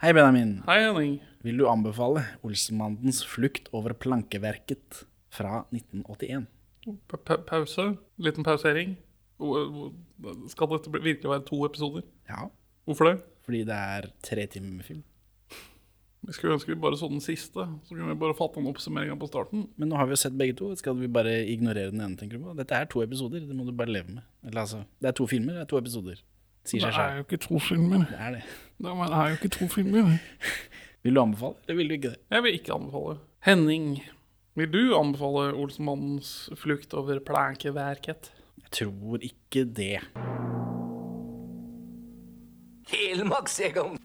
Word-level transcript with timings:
Hei, 0.00 0.12
Benjamin. 0.16 0.62
Hei, 0.66 0.78
Henning. 0.86 1.18
Vil 1.44 1.58
du 1.60 1.66
anbefale 1.68 2.22
Olsenmannens 2.46 3.20
flukt 3.28 3.68
over 3.76 3.92
plankeverket 3.96 5.02
fra 5.32 5.64
1981? 5.74 6.46
Pa 7.10 7.18
pa 7.20 7.36
pause? 7.48 7.84
Liten 8.20 8.44
pausering? 8.46 8.96
Skal 10.52 10.72
dette 10.72 10.92
virkelig 10.94 11.28
være 11.28 11.44
to 11.48 11.60
episoder? 11.68 12.06
Ja, 12.28 12.48
Hvorfor 12.88 13.10
det? 13.10 13.20
fordi 13.44 13.64
det 13.66 13.76
er 13.76 14.06
tre 14.22 14.46
timer 14.46 14.72
med 14.78 14.84
film. 14.84 15.02
Vi 16.22 16.32
skulle 16.36 16.54
ønske 16.54 16.68
vi 16.74 16.80
bare 16.80 16.96
så 17.00 17.08
den 17.08 17.20
siste. 17.24 17.64
Så 17.84 17.94
kunne 17.94 18.08
vi 18.12 18.18
bare 18.20 18.36
fatte 18.36 18.60
den 18.60 18.68
oppsummering 18.68 19.16
på 19.20 19.26
starten. 19.26 19.68
Men 19.76 19.88
nå 19.88 19.96
har 19.96 20.06
vi 20.06 20.12
jo 20.12 20.20
sett 20.20 20.36
begge 20.38 20.54
to. 20.56 20.68
Skal 20.76 20.96
vi 21.00 21.08
bare 21.08 21.46
ignorere 21.48 21.90
den 21.90 22.00
ene, 22.04 22.16
tenker 22.16 22.38
du 22.38 22.44
på? 22.44 22.56
Dette 22.58 22.76
er 22.76 22.84
to 22.92 23.02
episoder, 23.02 23.40
det 23.40 23.56
må 23.56 23.64
du 23.64 23.72
bare 23.72 23.88
leve 23.92 24.12
med. 24.16 24.22
Eller 24.44 24.60
altså, 24.64 24.82
det 25.00 25.08
er 25.08 25.16
to 25.16 25.26
filmer, 25.26 25.56
det 25.56 25.64
er 25.64 25.70
to 25.72 25.78
episoder. 25.80 26.20
Sier 26.70 26.86
Det 26.86 27.02
er 27.02 27.16
jo 27.18 27.24
ikke 27.26 27.40
to 27.42 27.58
filmer. 27.58 28.04
Det 28.06 28.18
er 28.18 28.36
det. 28.36 28.42
Det 28.78 28.90
er 28.90 29.28
jo 29.28 29.38
ikke 29.38 29.48
to 29.56 29.66
filmer. 29.68 30.18
Vil 31.02 31.16
du 31.16 31.20
anbefale, 31.22 31.54
eller 31.64 31.76
vil 31.76 31.88
du 31.88 31.94
ikke 31.96 32.10
det? 32.12 32.20
Jeg 32.30 32.42
vil 32.42 32.54
ikke 32.54 32.72
anbefale. 32.74 33.18
Henning, 33.42 34.02
vil 34.54 34.72
du 34.72 34.94
anbefale 34.98 35.54
Olsenmannens 35.56 36.50
flukt 36.60 36.94
over 36.94 37.18
plankeverket? 37.26 38.30
Jeg 38.62 38.70
tror 38.70 39.18
ikke 39.22 39.64
det. 39.64 39.98
Helmaksegon. 42.92 43.98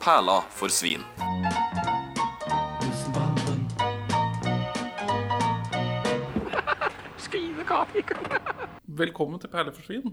Perla 0.00 0.40
for 0.50 0.68
svin. 0.68 1.21
Velkommen 8.92 9.40
til 9.40 9.48
Perleforsvinn. 9.52 10.12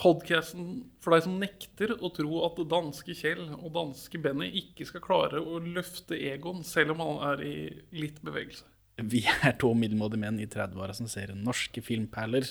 Podkasten 0.00 0.68
for 1.02 1.12
deg 1.12 1.24
som 1.26 1.40
nekter 1.42 1.92
å 1.98 2.08
tro 2.14 2.44
at 2.46 2.60
danske 2.70 3.16
Kjell 3.18 3.50
og 3.56 3.72
danske 3.74 4.20
Benny 4.22 4.48
ikke 4.62 4.86
skal 4.88 5.02
klare 5.04 5.42
å 5.42 5.58
løfte 5.60 6.16
Egon 6.16 6.62
selv 6.64 6.94
om 6.94 7.02
han 7.02 7.18
er 7.32 7.42
i 7.44 7.54
litt 7.96 8.22
bevegelse. 8.24 8.64
Vi 9.10 9.24
er 9.26 9.56
to 9.60 9.72
middelmådige 9.76 10.22
menn 10.22 10.40
i 10.40 10.48
30-åra 10.48 10.94
som 10.96 11.08
ser 11.10 11.34
norske 11.34 11.82
filmperler. 11.84 12.46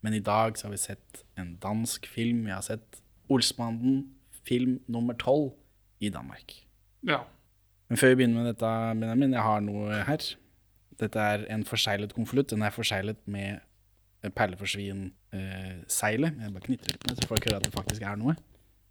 Men 0.00 0.16
i 0.16 0.24
dag 0.24 0.56
så 0.56 0.68
har 0.68 0.74
vi 0.74 0.80
sett 0.80 1.22
en 1.38 1.54
dansk 1.62 2.08
film. 2.08 2.46
Vi 2.48 2.54
har 2.54 2.64
sett 2.64 3.02
Olsmannen, 3.30 4.06
film 4.48 4.78
nummer 4.90 5.14
tolv 5.20 5.52
i 6.00 6.08
Danmark. 6.10 6.56
Ja. 7.06 7.22
Men 7.90 8.00
før 8.00 8.14
vi 8.14 8.22
begynner 8.22 8.42
med 8.42 8.54
dette, 8.54 8.70
Benjamin, 8.96 9.36
jeg 9.36 9.44
har 9.44 9.60
noe 9.66 10.04
her. 10.08 10.30
Dette 11.00 11.26
er 11.34 11.44
en 11.52 11.66
forseglet 11.68 12.14
konvolutt. 12.16 12.50
Den 12.54 12.64
er 12.64 12.74
forseglet 12.74 13.20
med 13.30 13.60
perleforsvin-seilet. 14.28 16.40
jeg 16.42 16.52
bare 16.52 16.66
knitrer 16.66 16.94
litt 16.94 17.06
med, 17.08 17.16
så 17.16 17.30
folk 17.30 17.46
hører 17.48 17.60
at 17.60 17.66
det 17.66 17.74
faktisk 17.74 18.04
er 18.04 18.20
noe. 18.20 18.36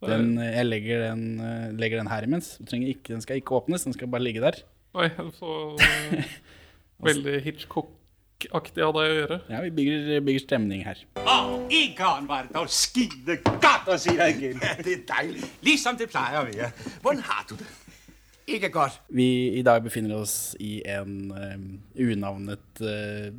Den, 0.08 0.38
eh, 0.40 0.56
jeg 0.56 0.66
legger 0.66 1.00
den, 1.10 1.24
eh, 1.44 1.72
legger 1.76 2.00
den 2.00 2.08
her 2.08 2.24
imens. 2.24 2.58
Du 2.58 2.66
trenger 2.66 2.88
ikke, 2.88 3.14
den 3.14 3.22
skal 3.22 3.36
ikke 3.36 3.56
åpnes, 3.56 3.84
den 3.84 3.94
skal 3.94 4.08
bare 4.08 4.24
ligge 4.24 4.42
der. 4.42 4.56
Oi, 4.96 5.10
så 5.36 5.76
eh, 5.84 6.24
veldig 7.08 7.42
Hitchcock-aktig 7.44 8.86
av 8.86 8.96
deg 8.96 9.12
å 9.12 9.18
gjøre. 9.20 9.42
Ja, 9.52 9.60
Vi 9.62 9.74
bygger, 9.76 10.24
bygger 10.26 10.46
stemning 10.46 10.86
her. 10.88 11.04
Åh, 11.20 11.68
Egon 11.70 12.30
var 12.30 12.48
det 12.48 12.56
dog 12.56 12.72
skide 12.72 13.38
godt 13.44 13.92
å 13.92 14.00
se 14.00 14.16
deg 14.18 14.40
igen. 14.40 14.64
Det 14.86 14.96
er 14.96 15.04
deilig. 15.12 15.52
Liksom 15.68 16.00
det 16.00 16.10
pleier 16.10 16.48
være. 16.48 16.72
Hvordan 17.04 17.24
har 17.28 17.46
du 17.50 17.58
det? 17.60 17.70
Ikke 18.50 18.72
godt. 18.74 18.96
Vi 19.14 19.60
i 19.60 19.62
dag 19.62 19.84
befinner 19.84 20.24
oss 20.24 20.56
i 20.60 20.80
en 20.90 21.30
um, 21.30 21.66
unavnet 22.02 22.82
eh, 22.82 23.30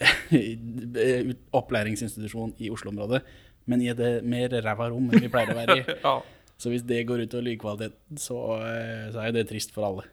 opplæringsinstitusjon 1.60 2.54
i 2.58 2.70
Oslo-området, 2.72 3.22
men 3.70 3.82
i 3.84 3.90
et 3.92 4.00
mer 4.26 4.54
ræva 4.64 4.88
rom 4.90 5.10
enn 5.10 5.26
vi 5.26 5.30
pleier 5.32 5.52
å 5.52 5.58
være 5.58 5.80
i. 5.80 5.84
Ja. 6.06 6.20
Så 6.60 6.68
hvis 6.68 6.82
det 6.84 7.06
går 7.08 7.22
ut 7.24 7.34
over 7.34 7.46
lydkvaliteten, 7.46 8.18
så, 8.20 8.36
eh, 8.60 9.06
så 9.14 9.22
er 9.22 9.30
jo 9.30 9.36
det 9.38 9.46
trist 9.48 9.72
for 9.72 9.86
alle. 9.86 10.04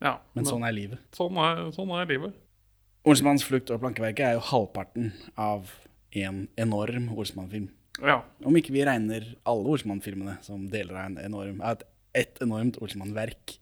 ja. 0.00 0.14
Men 0.32 0.46
sånn 0.48 0.64
er 0.64 0.72
livet. 0.72 1.02
sånn, 1.12 1.36
er, 1.36 1.66
sånn 1.76 1.92
er 1.92 2.08
livet. 2.08 2.38
Olsmanns 3.08 3.44
flukt 3.44 3.68
over 3.68 3.82
plankeverket 3.84 4.26
er 4.26 4.38
jo 4.38 4.46
halvparten 4.48 5.10
av 5.40 5.68
en 6.16 6.46
enorm 6.60 7.10
Olsmann-film. 7.16 7.68
Ja. 8.00 8.22
Om 8.44 8.56
ikke 8.56 8.72
vi 8.72 8.84
regner 8.88 9.26
alle 9.48 9.74
Olsmann-filmene 9.74 10.38
som 10.44 10.66
deler 10.72 10.96
av 10.96 11.10
en 11.10 11.18
enorm, 11.20 11.60
et, 11.68 11.84
et 12.16 12.40
enormt 12.44 12.80
Olsmann-verk. 12.80 13.58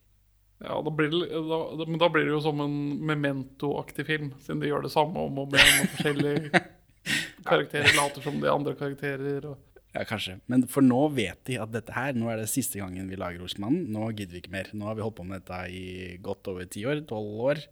Ja 0.65 0.81
da 0.83 0.91
blir 0.91 1.11
det, 1.13 1.29
da, 1.31 1.59
da- 1.79 1.87
men 1.89 2.01
da 2.03 2.09
blir 2.11 2.25
det 2.27 2.33
jo 2.35 2.41
som 2.43 2.61
en 2.65 2.77
memento-aktig 3.07 4.07
film, 4.09 4.33
siden 4.43 4.61
de 4.65 4.71
gjør 4.73 4.83
det 4.89 4.93
samme 4.95 5.19
om 5.29 5.39
og 5.45 5.53
med 5.55 5.63
om 5.63 5.89
forskjellige 5.95 6.63
karakterer 7.49 7.95
later 7.97 8.25
som 8.27 8.41
de 8.43 8.51
andre 8.51 8.75
karakterer. 8.79 9.47
Og, 9.53 9.65
Ja, 9.95 10.03
kanskje. 10.05 10.35
Men 10.53 10.67
for 10.69 10.85
nå 10.85 10.99
vet 11.17 11.41
de 11.49 11.57
at 11.63 11.71
dette 11.73 11.95
her, 11.97 12.13
nå 12.13 12.29
er 12.31 12.43
det 12.43 12.51
siste 12.53 12.77
gangen 12.83 13.07
vi 13.09 13.17
lager 13.17 13.41
Osmannen. 13.47 13.87
Nå 13.95 14.11
gidder 14.13 14.37
vi 14.37 14.43
ikke 14.43 14.53
mer. 14.53 14.69
Nå 14.77 14.85
har 14.91 14.99
vi 14.99 15.03
holdt 15.07 15.17
på 15.17 15.25
med 15.27 15.41
dette 15.41 15.61
i 15.73 16.19
godt 16.23 16.51
over 16.53 16.67
ti 16.69 16.85
år, 16.87 17.01
tolv 17.09 17.41
år. 17.49 17.63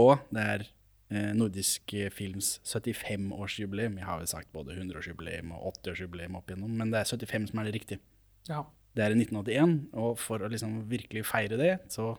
Og 0.00 0.16
det 0.34 0.42
er 0.56 0.64
eh, 1.12 1.30
Nordisk 1.38 1.94
Films 2.16 2.56
75-årsjubileum. 2.66 3.96
Jeg 4.00 4.08
har 4.08 4.18
vel 4.20 4.28
sagt 4.30 4.50
både 4.56 4.74
100-årsjubileum 4.74 5.54
og 5.54 5.70
80-årsjubileum 5.78 6.36
opp 6.40 6.50
igjennom, 6.50 6.74
men 6.82 6.90
det 6.92 7.04
er 7.04 7.10
75 7.12 7.52
som 7.52 7.62
er 7.62 7.70
det 7.70 7.76
riktige. 7.78 8.02
ja. 8.50 8.64
Det 8.96 9.04
er 9.04 9.14
i 9.14 9.20
1981, 9.20 9.76
og 10.02 10.18
for 10.18 10.42
å 10.42 10.50
liksom 10.50 10.80
virkelig 10.90 11.22
feire 11.28 11.58
det, 11.60 11.76
så 11.92 12.12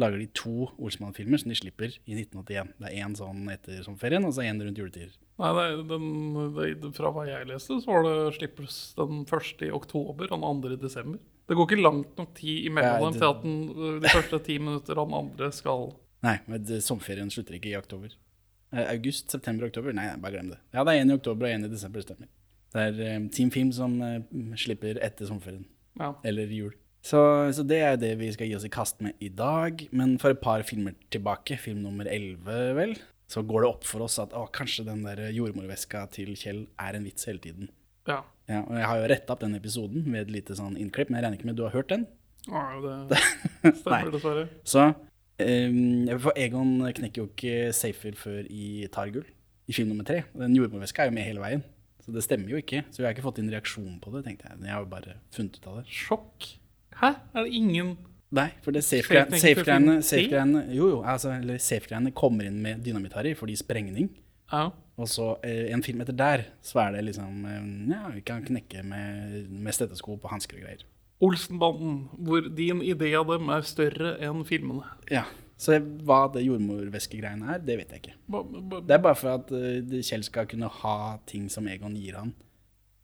lager 0.00 0.20
de 0.20 0.28
to 0.36 0.68
Olsmann-filmer 0.80 1.40
som 1.40 1.52
de 1.52 1.56
slipper 1.56 1.94
i 2.04 2.16
1981. 2.16 2.72
Det 2.80 2.88
er 2.88 3.04
én 3.04 3.16
sånn 3.16 3.44
etter 3.52 3.82
sommerferien, 3.84 4.24
og 4.26 4.34
så 4.34 4.44
én 4.44 4.60
rundt 4.60 4.80
juletider. 4.80 5.14
Nei, 5.40 5.52
nei 5.56 5.66
den, 5.88 6.08
den, 6.56 6.94
fra 6.96 7.12
hva 7.14 7.26
jeg 7.28 7.48
leste, 7.50 7.78
så 7.82 7.92
var 7.92 8.06
det 8.06 8.16
slippes 8.38 8.80
den 8.98 9.24
første 9.28 9.68
i 9.68 9.72
oktober 9.74 10.28
og 10.28 10.36
den 10.36 10.48
andre 10.48 10.76
i 10.76 10.82
desember. 10.82 11.20
Det 11.48 11.58
går 11.58 11.68
ikke 11.68 11.84
langt 11.84 12.20
nok 12.20 12.34
tid 12.38 12.68
imellom 12.70 13.08
dem 13.08 13.18
til 13.18 13.28
at 13.28 13.40
den, 13.44 13.56
de 14.04 14.12
første 14.12 14.40
ti 14.46 14.58
minutter 14.62 15.00
og 15.00 15.10
den 15.10 15.20
andre 15.24 15.52
skal 15.54 15.90
Nei, 16.22 16.36
men 16.46 16.68
sommerferien 16.86 17.32
slutter 17.34 17.56
ikke 17.56 17.72
i 17.72 17.74
oktober. 17.74 18.12
Eh, 18.70 18.84
August, 18.92 19.32
september, 19.34 19.66
oktober? 19.66 19.90
Nei, 19.96 20.06
bare 20.22 20.36
glem 20.36 20.52
det. 20.52 20.60
Ja, 20.70 20.84
det 20.86 20.94
er 20.94 21.02
én 21.02 21.10
i 21.10 21.16
oktober 21.16 21.48
og 21.48 21.54
én 21.56 21.66
i 21.66 21.70
desember, 21.72 22.04
stemmer. 22.04 22.28
Det 22.72 22.84
er 22.88 23.00
eh, 23.04 23.24
Team 23.34 23.50
Film 23.50 23.72
som 23.74 23.96
eh, 24.06 24.20
slipper 24.62 25.00
etter 25.02 25.26
sommerferien. 25.28 25.66
Ja. 26.00 26.14
Eller 26.24 26.50
jul. 26.52 26.72
Så, 27.02 27.18
så 27.56 27.64
det 27.66 27.80
er 27.82 27.96
det 27.98 28.12
vi 28.20 28.28
skal 28.34 28.46
gi 28.46 28.54
oss 28.56 28.66
i 28.66 28.70
kast 28.72 29.00
med 29.02 29.18
i 29.20 29.28
dag. 29.28 29.80
Men 29.90 30.14
for 30.22 30.34
et 30.34 30.42
par 30.42 30.62
filmer 30.66 30.94
tilbake, 31.12 31.58
film 31.58 31.82
nummer 31.82 32.06
11 32.06 32.76
vel, 32.78 32.94
så 33.32 33.42
går 33.42 33.64
det 33.64 33.70
opp 33.72 33.86
for 33.88 34.04
oss 34.06 34.20
at 34.22 34.34
å, 34.36 34.44
kanskje 34.54 34.86
den 34.86 35.02
der 35.06 35.24
jordmorveska 35.34 36.04
til 36.14 36.34
Kjell 36.38 36.66
er 36.80 36.98
en 36.98 37.08
vits 37.08 37.26
hele 37.30 37.42
tiden. 37.42 37.72
ja. 38.08 38.22
Ja, 38.50 38.58
og 38.66 38.74
jeg 38.74 38.86
har 38.90 38.98
jo 38.98 39.04
retta 39.12 39.32
opp 39.32 39.42
den 39.44 39.54
episoden 39.54 40.02
med 40.10 40.24
et 40.26 40.32
lite 40.34 40.56
sånn 40.58 40.74
innklipp, 40.76 41.08
men 41.08 41.20
jeg 41.20 41.24
regner 41.24 41.38
ikke 41.38 41.46
med 41.46 41.56
du 41.56 41.62
har 41.62 41.74
hørt 41.76 41.92
den? 41.92 42.02
ja 42.50 42.62
det 42.82 43.20
stemmer, 43.78 44.08
dessverre. 44.10 44.42
Så 44.66 44.88
um, 44.90 46.08
For 46.24 46.34
Egon 46.42 46.72
knekker 46.98 47.22
jo 47.22 47.28
ikke 47.30 47.70
safer 47.76 48.18
før 48.18 48.40
i 48.50 48.88
Targull, 48.92 49.24
i 49.70 49.76
film 49.76 49.92
nummer 49.92 50.04
tre. 50.08 50.24
Den 50.34 50.58
jordmorveska 50.58 51.04
er 51.04 51.12
jo 51.12 51.14
med 51.16 51.28
hele 51.28 51.44
veien. 51.44 51.62
Så 52.02 52.14
det 52.14 52.24
stemmer 52.26 52.50
jo 52.50 52.58
ikke. 52.58 52.82
Så 52.90 53.02
vi 53.02 53.06
har 53.06 53.14
ikke 53.14 53.24
fått 53.24 53.38
inn 53.42 53.50
reaksjon 53.52 54.00
på 54.02 54.12
det, 54.16 54.24
tenkte 54.26 54.48
jeg. 54.48 54.62
Jeg 54.66 54.74
har 54.74 54.82
jo 54.82 54.90
bare 54.90 55.18
funnet 55.34 55.58
ut 55.58 55.68
av 55.70 55.78
det. 55.80 55.84
Sjokk. 55.92 56.48
Hæ? 56.98 57.14
Er 57.34 57.46
det 57.46 57.52
ingen 57.56 57.94
Nei, 58.32 58.46
for 58.64 58.72
det 58.72 58.80
safe-greiene 58.86 59.36
safe 59.36 59.60
safe 60.08 60.44
Jo, 60.72 60.86
jo, 60.88 61.00
altså, 61.04 61.34
eller 61.36 61.58
safe-greiene 61.60 62.14
kommer 62.16 62.48
inn 62.48 62.62
med 62.64 62.80
dynamitt-Harry 62.84 63.34
fordi 63.36 63.58
sprengning. 63.60 64.08
Ja. 64.52 64.70
Og 65.00 65.08
så 65.08 65.34
eh, 65.44 65.68
en 65.72 65.84
film 65.84 66.00
etter 66.04 66.16
der, 66.16 66.46
så 66.64 66.80
er 66.86 66.96
det 66.96 67.04
liksom 67.10 67.44
eh, 67.48 67.68
Ja, 67.92 68.06
vi 68.14 68.24
kan 68.24 68.44
knekke 68.44 68.84
med, 68.88 69.50
med 69.52 69.76
stettesko 69.76 70.16
på 70.20 70.32
hansker 70.32 70.60
og 70.60 70.64
greier. 70.64 70.86
Olsenbanden, 71.22 72.06
hvor 72.18 72.48
din 72.48 72.80
idé 72.82 73.12
av 73.18 73.28
dem 73.30 73.52
er 73.54 73.68
større 73.68 74.16
enn 74.24 74.42
filmene. 74.48 74.88
Ja. 75.12 75.26
Så 75.62 75.76
hva 75.78 76.24
det 76.34 76.42
jordmorvæskegreiene 76.42 77.52
er, 77.54 77.60
det 77.62 77.76
vet 77.78 77.92
jeg 77.94 78.02
ikke. 78.02 78.14
Det 78.88 78.96
er 78.96 79.02
bare 79.04 79.18
for 79.18 79.36
at 79.36 79.52
eh, 79.54 80.00
Kjell 80.02 80.24
skal 80.26 80.48
kunne 80.50 80.70
ha 80.82 80.96
ting 81.30 81.46
som 81.52 81.68
Egon 81.70 81.94
gir 81.98 82.16
han. 82.18 82.32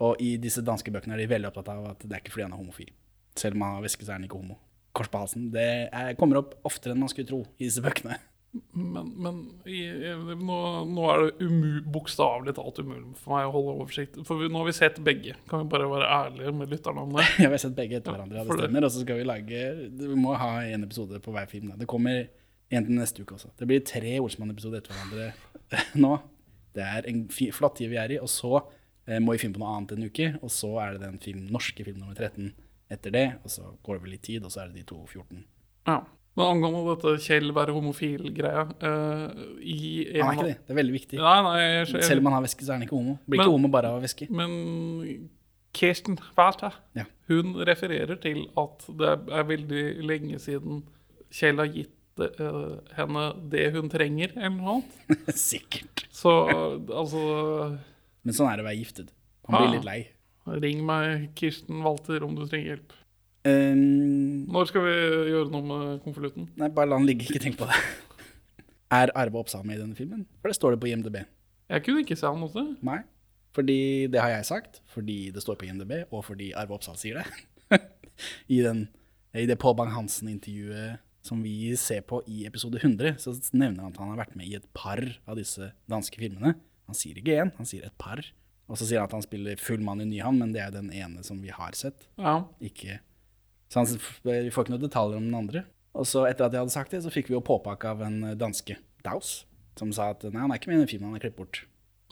Og 0.03 0.19
i 0.23 0.33
disse 0.43 0.63
danske 0.67 0.91
bøkene 0.95 1.15
er 1.17 1.23
de 1.23 1.31
veldig 1.31 1.51
opptatt 1.53 1.71
av 1.75 1.87
at 1.93 2.03
det 2.07 2.15
er 2.17 2.23
ikke 2.23 2.35
fordi 2.35 2.49
han 2.49 2.57
er 2.57 2.63
homofil. 2.63 2.91
Selv 3.39 3.55
om 3.59 3.63
han 3.67 3.77
har 3.79 3.85
væske, 3.87 4.03
så 4.07 4.13
er 4.15 4.19
han 4.21 4.27
ikke 4.27 4.41
homo. 4.41 4.59
Kors 4.99 5.11
på 5.13 5.21
halsen. 5.23 5.49
Det 5.55 5.69
er, 5.93 6.13
kommer 6.19 6.41
opp 6.43 6.57
oftere 6.67 6.95
enn 6.97 7.03
man 7.05 7.11
skulle 7.13 7.31
tro 7.31 7.45
i 7.59 7.67
disse 7.69 7.83
bøkene. 7.85 8.17
Men, 8.73 9.11
men 9.21 9.41
i, 9.69 9.83
i, 9.85 10.13
nå, 10.41 10.59
nå 10.89 11.03
er 11.13 11.21
det 11.27 11.45
umu, 11.47 11.67
bokstavelig 11.95 12.55
talt 12.57 12.79
umulig 12.81 13.13
for 13.21 13.35
meg 13.37 13.47
å 13.51 13.53
holde 13.55 13.75
oversikt. 13.77 14.17
For 14.27 14.41
vi, 14.41 14.49
nå 14.51 14.63
har 14.63 14.71
vi 14.71 14.75
sett 14.79 14.99
begge. 15.05 15.35
Kan 15.51 15.63
vi 15.67 15.71
bare 15.75 15.91
være 15.93 16.09
ærlige 16.17 16.55
med 16.63 16.73
lytterne 16.75 17.05
om 17.05 17.15
det? 17.19 17.27
Ja, 17.43 17.51
vi 17.53 17.59
har 17.59 17.63
sett 17.63 17.77
begge 17.79 18.01
etter 18.01 18.17
hverandre, 18.17 18.41
ja, 18.41 18.47
det- 18.49 18.59
stemmer. 18.59 18.87
Og 18.89 18.95
så 18.95 19.05
skal 19.05 19.21
vi 19.21 19.27
lage 19.29 19.63
Vi 20.01 20.19
må 20.19 20.35
ha 20.41 20.53
en 20.65 20.87
episode 20.89 21.21
på 21.23 21.35
hver 21.37 21.51
film. 21.51 21.71
Da. 21.75 21.79
Det 21.85 21.91
kommer 21.91 22.25
en 22.71 22.85
til 22.85 22.99
neste 22.99 23.23
uke 23.25 23.37
også. 23.39 23.51
Det 23.59 23.69
blir 23.71 23.81
tre 23.87 24.19
Olsmann-episoder 24.21 24.83
etter 24.83 24.93
hverandre 24.97 25.31
nå. 26.05 26.19
Det 26.77 26.85
er 26.85 27.09
en 27.11 27.23
flott 27.57 27.79
tid 27.81 27.91
vi 27.93 27.97
er 28.01 28.13
i. 28.17 28.19
Og 28.23 28.29
så 28.31 28.59
eh, 29.09 29.19
må 29.25 29.35
vi 29.35 29.41
finne 29.43 29.57
på 29.57 29.63
noe 29.63 29.73
annet 29.77 29.97
en 29.97 30.05
uke. 30.11 30.29
Og 30.43 30.53
så 30.53 30.75
er 30.85 30.97
det 30.97 31.07
den 31.07 31.19
film, 31.23 31.47
norske 31.55 31.87
film 31.87 32.03
nummer 32.03 32.15
13 32.19 32.53
etter 32.93 33.15
det. 33.15 33.27
Og 33.45 33.51
så 33.53 33.73
går 33.85 33.99
det 33.99 34.05
vel 34.05 34.15
litt 34.17 34.27
tid, 34.29 34.45
og 34.45 34.53
så 34.55 34.63
er 34.65 34.71
det 34.73 34.83
de 34.83 34.87
to 34.93 35.01
14. 35.07 35.43
Ja. 35.89 35.99
Men 36.39 36.53
angående 36.53 36.93
dette 36.93 37.17
Kjell 37.25 37.51
være 37.57 37.73
homofil-greia 37.75 38.61
uh, 38.71 39.41
i 39.59 39.79
en 40.13 40.21
Han 40.23 40.29
er 40.29 40.37
ikke 40.37 40.45
det. 40.47 40.59
Det 40.69 40.71
er 40.75 40.79
veldig 40.79 40.95
viktig. 40.95 41.19
Nei, 41.19 41.39
nei, 41.49 41.55
jeg, 41.65 41.89
jeg, 41.97 42.05
Selv 42.07 42.23
om 42.23 42.29
han 42.31 42.37
har 42.37 42.45
væske, 42.45 42.63
så 42.63 42.71
er 42.71 42.79
han 42.79 42.85
ikke 42.87 42.95
homo. 42.95 43.17
Blir 43.27 43.41
Men- 43.41 43.49
ikke 43.49 43.57
homo 43.57 43.71
bare 43.75 43.91
av 43.97 44.05
væske. 44.05 44.29
Men 44.31 44.53
Kirsten 45.75 46.15
Walter, 46.39 46.77
Ja. 46.95 47.05
hun 47.29 47.57
refererer 47.67 48.21
til 48.23 48.45
at 48.57 48.87
det 49.01 49.11
er 49.41 49.49
veldig 49.51 49.83
lenge 50.07 50.39
siden 50.39 50.85
Kjell 51.35 51.59
har 51.61 51.67
gitt 51.75 51.91
eh, 52.27 52.95
henne 52.99 53.25
det 53.53 53.67
hun 53.75 53.89
trenger, 53.93 54.33
eller 54.37 54.51
noe 54.57 54.75
annet. 54.79 55.37
Sikkert. 55.39 56.07
Så 56.15 56.33
altså 56.91 57.23
Men 58.25 58.35
sånn 58.37 58.51
er 58.51 58.59
det 58.59 58.65
å 58.65 58.69
være 58.69 58.81
giftet. 58.81 59.13
Han 59.49 59.57
blir 59.59 59.69
Ah. 59.69 59.75
litt 59.79 59.87
lei. 59.87 59.99
Ring 60.49 60.81
meg, 60.87 61.29
Kirsten 61.37 61.83
Walter, 61.85 62.25
om 62.25 62.35
du 62.37 62.47
trenger 62.49 62.75
hjelp. 62.77 62.93
Um, 63.49 64.47
Når 64.51 64.67
skal 64.71 64.83
vi 64.85 64.95
gjøre 65.31 65.51
noe 65.53 65.63
med 65.65 66.03
konvolutten? 66.05 66.49
nei, 66.59 66.69
bare 66.75 66.89
la 66.91 66.97
den 66.99 67.07
ligge. 67.09 67.29
Ikke 67.29 67.41
tenk 67.45 67.57
på 67.61 67.69
det. 67.69 67.77
Er 68.99 69.13
Arve 69.15 69.37
Oppsal 69.43 69.65
med 69.69 69.77
i 69.77 69.81
denne 69.83 69.95
filmen? 69.97 70.25
For 70.41 70.49
det 70.49 70.57
står 70.57 70.75
det 70.75 70.81
på 70.81 70.89
IMDb. 70.89 71.19
Jeg 71.69 71.85
kunne 71.85 72.01
ikke 72.05 72.17
se 72.17 72.27
han 72.27 72.41
også. 72.45 72.65
Nei. 72.89 73.03
Fordi 73.57 74.07
det 74.13 74.21
har 74.21 74.31
jeg 74.33 74.47
sagt, 74.49 74.81
fordi 74.89 75.31
det 75.35 75.43
står 75.45 75.57
på 75.61 75.67
IMDb, 75.69 75.93
og 76.13 76.25
fordi 76.25 76.51
Arve 76.57 76.77
Oppsal 76.77 76.97
sier 77.01 77.21
det. 77.21 77.81
I, 78.49 78.63
den, 78.65 78.87
I 79.37 79.45
det 79.49 79.59
Pål 79.61 79.77
Bang-Hansen-intervjuet 79.81 80.99
som 81.29 81.43
vi 81.45 81.73
ser 81.79 82.03
på 82.09 82.23
i 82.27 82.43
episode 82.49 82.81
100, 82.81 83.19
så 83.23 83.35
nevner 83.53 83.85
han 83.85 83.93
at 83.93 84.01
han 84.03 84.13
har 84.15 84.23
vært 84.25 84.37
med 84.39 84.49
i 84.49 84.57
et 84.59 84.67
par 84.77 85.03
av 85.29 85.39
disse 85.39 85.71
danske 85.91 86.21
filmene. 86.21 86.55
Han 86.89 86.97
sier 86.97 87.21
ikke 87.21 87.37
én, 87.45 87.53
han 87.59 87.69
sier 87.69 87.85
et 87.87 87.97
par. 88.01 88.23
Og 88.69 88.77
så 88.81 88.89
sier 88.89 89.01
han 89.01 89.09
at 89.09 89.17
han 89.17 89.25
spiller 89.25 89.61
full 89.61 89.85
mann 89.85 90.03
i 90.05 90.09
Nyhavn, 90.09 90.41
men 90.41 90.53
det 90.53 90.61
er 90.65 90.73
den 90.75 90.91
ene 90.93 91.25
som 91.25 91.41
vi 91.45 91.53
har 91.55 91.77
sett. 91.77 92.09
Ja. 92.21 92.43
Ikke 92.65 92.99
Så 93.69 93.83
han, 93.83 94.01
vi 94.25 94.53
får 94.53 94.65
ikke 94.65 94.75
noen 94.75 94.87
detaljer 94.87 95.21
om 95.21 95.27
den 95.29 95.37
andre. 95.37 95.65
Og 95.99 96.07
så 96.09 96.25
etter 96.29 96.47
at 96.47 96.55
jeg 96.57 96.65
hadde 96.65 96.73
sagt 96.75 96.93
det, 96.95 97.03
så 97.05 97.13
fikk 97.13 97.29
vi 97.29 97.37
jo 97.37 97.45
påpakke 97.45 97.91
av 97.91 98.05
en 98.07 98.23
danske, 98.41 98.77
Daus, 99.05 99.43
som 99.79 99.93
sa 99.95 100.11
at 100.13 100.25
nei, 100.27 100.41
han 100.41 100.53
er 100.53 100.61
ikke 100.61 100.73
med 100.73 100.81
i 100.81 100.83
den 100.83 100.91
filmen, 100.91 101.13
han 101.13 101.21
er 101.21 101.25
klippet 101.27 101.41
bort. 101.41 101.61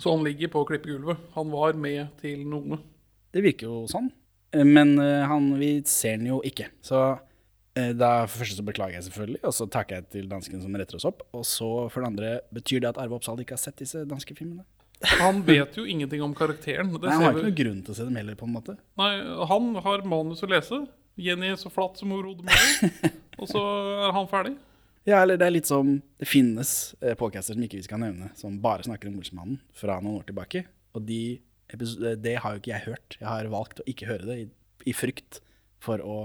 Så 0.01 0.13
han 0.13 0.25
ligger 0.25 0.51
på 0.53 0.65
klippegulvet. 0.69 1.21
Han 1.35 1.51
var 1.53 1.77
med 1.81 2.13
til 2.21 2.45
noe. 2.49 2.79
Det 3.33 3.43
virker 3.45 3.69
jo 3.71 3.79
sånn. 3.91 4.11
Eh, 4.53 4.65
Men 4.65 4.99
eh, 5.01 5.25
han, 5.29 5.49
vi 5.61 5.71
ser 5.89 6.19
den 6.21 6.29
jo 6.31 6.43
ikke. 6.47 6.69
Så 6.85 7.01
eh, 7.15 7.23
da 7.77 8.11
for 8.25 8.41
første 8.41 8.57
så 8.57 8.65
beklager 8.65 8.97
jeg 8.97 9.05
selvfølgelig, 9.11 9.43
og 9.45 9.53
så 9.53 9.67
takker 9.69 9.99
jeg 9.99 10.07
til 10.15 10.31
dansken 10.31 10.63
som 10.65 10.79
retter 10.81 10.97
oss 10.97 11.05
opp. 11.09 11.27
Og 11.37 11.45
så 11.45 11.69
for 11.93 12.01
det 12.01 12.09
andre, 12.09 12.31
betyr 12.57 12.81
det 12.85 12.95
at 12.95 13.01
Arve 13.03 13.19
Oppsal 13.19 13.43
ikke 13.43 13.57
har 13.59 13.61
sett 13.61 13.77
disse 13.83 14.05
danske 14.09 14.37
filmene? 14.39 14.65
Han 15.21 15.43
vet 15.45 15.77
jo 15.77 15.85
ingenting 15.85 16.23
om 16.25 16.33
karakteren. 16.35 16.95
Det 16.95 17.05
Nei, 17.05 17.13
Han 17.13 17.25
har 17.27 17.35
ikke 17.35 17.51
noen 17.51 17.59
grunn 17.59 17.83
til 17.85 17.93
å 17.93 17.97
se 17.99 18.07
dem 18.07 18.17
heller, 18.17 18.39
på 18.39 18.47
en 18.49 18.55
måte. 18.55 18.77
Nei, 18.97 19.11
han 19.51 19.75
har 19.85 20.07
manus 20.09 20.41
å 20.45 20.49
lese. 20.49 20.87
Jenny 21.21 21.51
er 21.53 21.59
så 21.61 21.73
flatt 21.73 22.01
som 22.01 22.13
hun 22.13 22.23
roder 22.25 22.49
mulig. 22.49 23.13
Og 23.41 23.51
så 23.51 23.61
er 24.07 24.15
han 24.17 24.29
ferdig. 24.31 24.55
Ja, 25.07 25.21
eller 25.21 25.39
det 25.39 25.47
er 25.47 25.55
litt 25.55 25.69
som 25.69 25.99
Det 26.19 26.27
finnes 26.27 26.71
eh, 26.99 27.15
podcaster 27.19 27.55
som 27.55 27.63
ikke 27.63 27.79
vi 27.79 27.85
skal 27.87 28.01
nevne, 28.03 28.33
som 28.39 28.57
bare 28.63 28.87
snakker 28.87 29.11
om 29.11 29.21
Olsmannen 29.21 29.61
fra 29.77 30.01
noen 30.01 30.23
år 30.23 30.27
tilbake. 30.31 30.65
Og 30.97 31.05
de 31.07 31.21
eh, 31.71 32.17
det 32.17 32.39
har 32.43 32.57
jo 32.57 32.63
ikke 32.63 32.73
jeg 32.73 32.87
hørt. 32.89 33.19
Jeg 33.21 33.29
har 33.29 33.53
valgt 33.53 33.85
å 33.85 33.89
ikke 33.93 34.09
høre 34.09 34.29
det 34.31 34.39
i, 34.41 34.49
i 34.89 34.97
frykt 34.97 35.43
for 35.85 36.01
å 36.03 36.19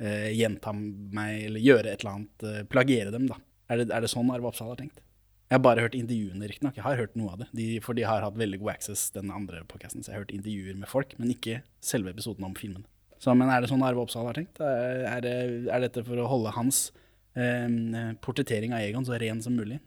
eh, 0.00 0.30
gjenta 0.36 0.72
meg, 0.74 1.46
eller 1.48 1.62
gjøre 1.62 1.92
et 1.92 2.02
eller 2.02 2.16
annet, 2.16 2.46
eh, 2.48 2.66
plagiere 2.70 3.12
dem, 3.14 3.28
da. 3.30 3.38
Er 3.70 3.82
det, 3.82 3.90
er 3.94 4.02
det 4.02 4.10
sånn 4.10 4.30
Arve 4.34 4.50
Oppsal 4.50 4.72
har 4.72 4.80
tenkt? 4.80 5.02
Jeg 5.50 5.58
har 5.58 5.62
bare 5.66 5.82
hørt 5.82 5.96
intervjuene, 5.98 6.46
riktignok. 6.46 6.76
Jeg 6.78 6.86
har 6.86 6.98
hørt 6.98 7.16
noe 7.18 7.32
av 7.34 7.40
det. 7.42 7.48
De, 7.58 7.66
for 7.82 7.98
de 7.98 8.04
har 8.06 8.22
hatt 8.22 8.38
veldig 8.38 8.60
god 8.62 8.72
access, 8.76 9.08
den 9.14 9.32
andre 9.34 9.64
podcasten, 9.66 10.02
så 10.02 10.12
jeg 10.12 10.16
har 10.16 10.24
hørt 10.24 10.34
intervjuer 10.34 10.78
med 10.78 10.90
folk, 10.90 11.16
men 11.18 11.32
ikke 11.34 11.60
selve 11.82 12.12
episoden 12.14 12.46
om 12.46 12.54
filmen. 12.58 12.84
Så, 13.20 13.34
men 13.36 13.50
er 13.52 13.60
det 13.60 13.68
sånn 13.72 13.82
Arve 13.84 14.04
Oppsal 14.04 14.28
har 14.30 14.38
tenkt? 14.38 14.62
Er, 14.62 15.20
det, 15.24 15.34
er 15.68 15.82
dette 15.82 16.04
for 16.06 16.22
å 16.22 16.28
holde 16.30 16.54
hans 16.54 16.86
eh, 17.34 17.66
portrettering 18.24 18.72
av 18.76 18.86
Egon 18.86 19.04
så 19.04 19.18
ren 19.20 19.42
som 19.44 19.58
mulig? 19.58 19.80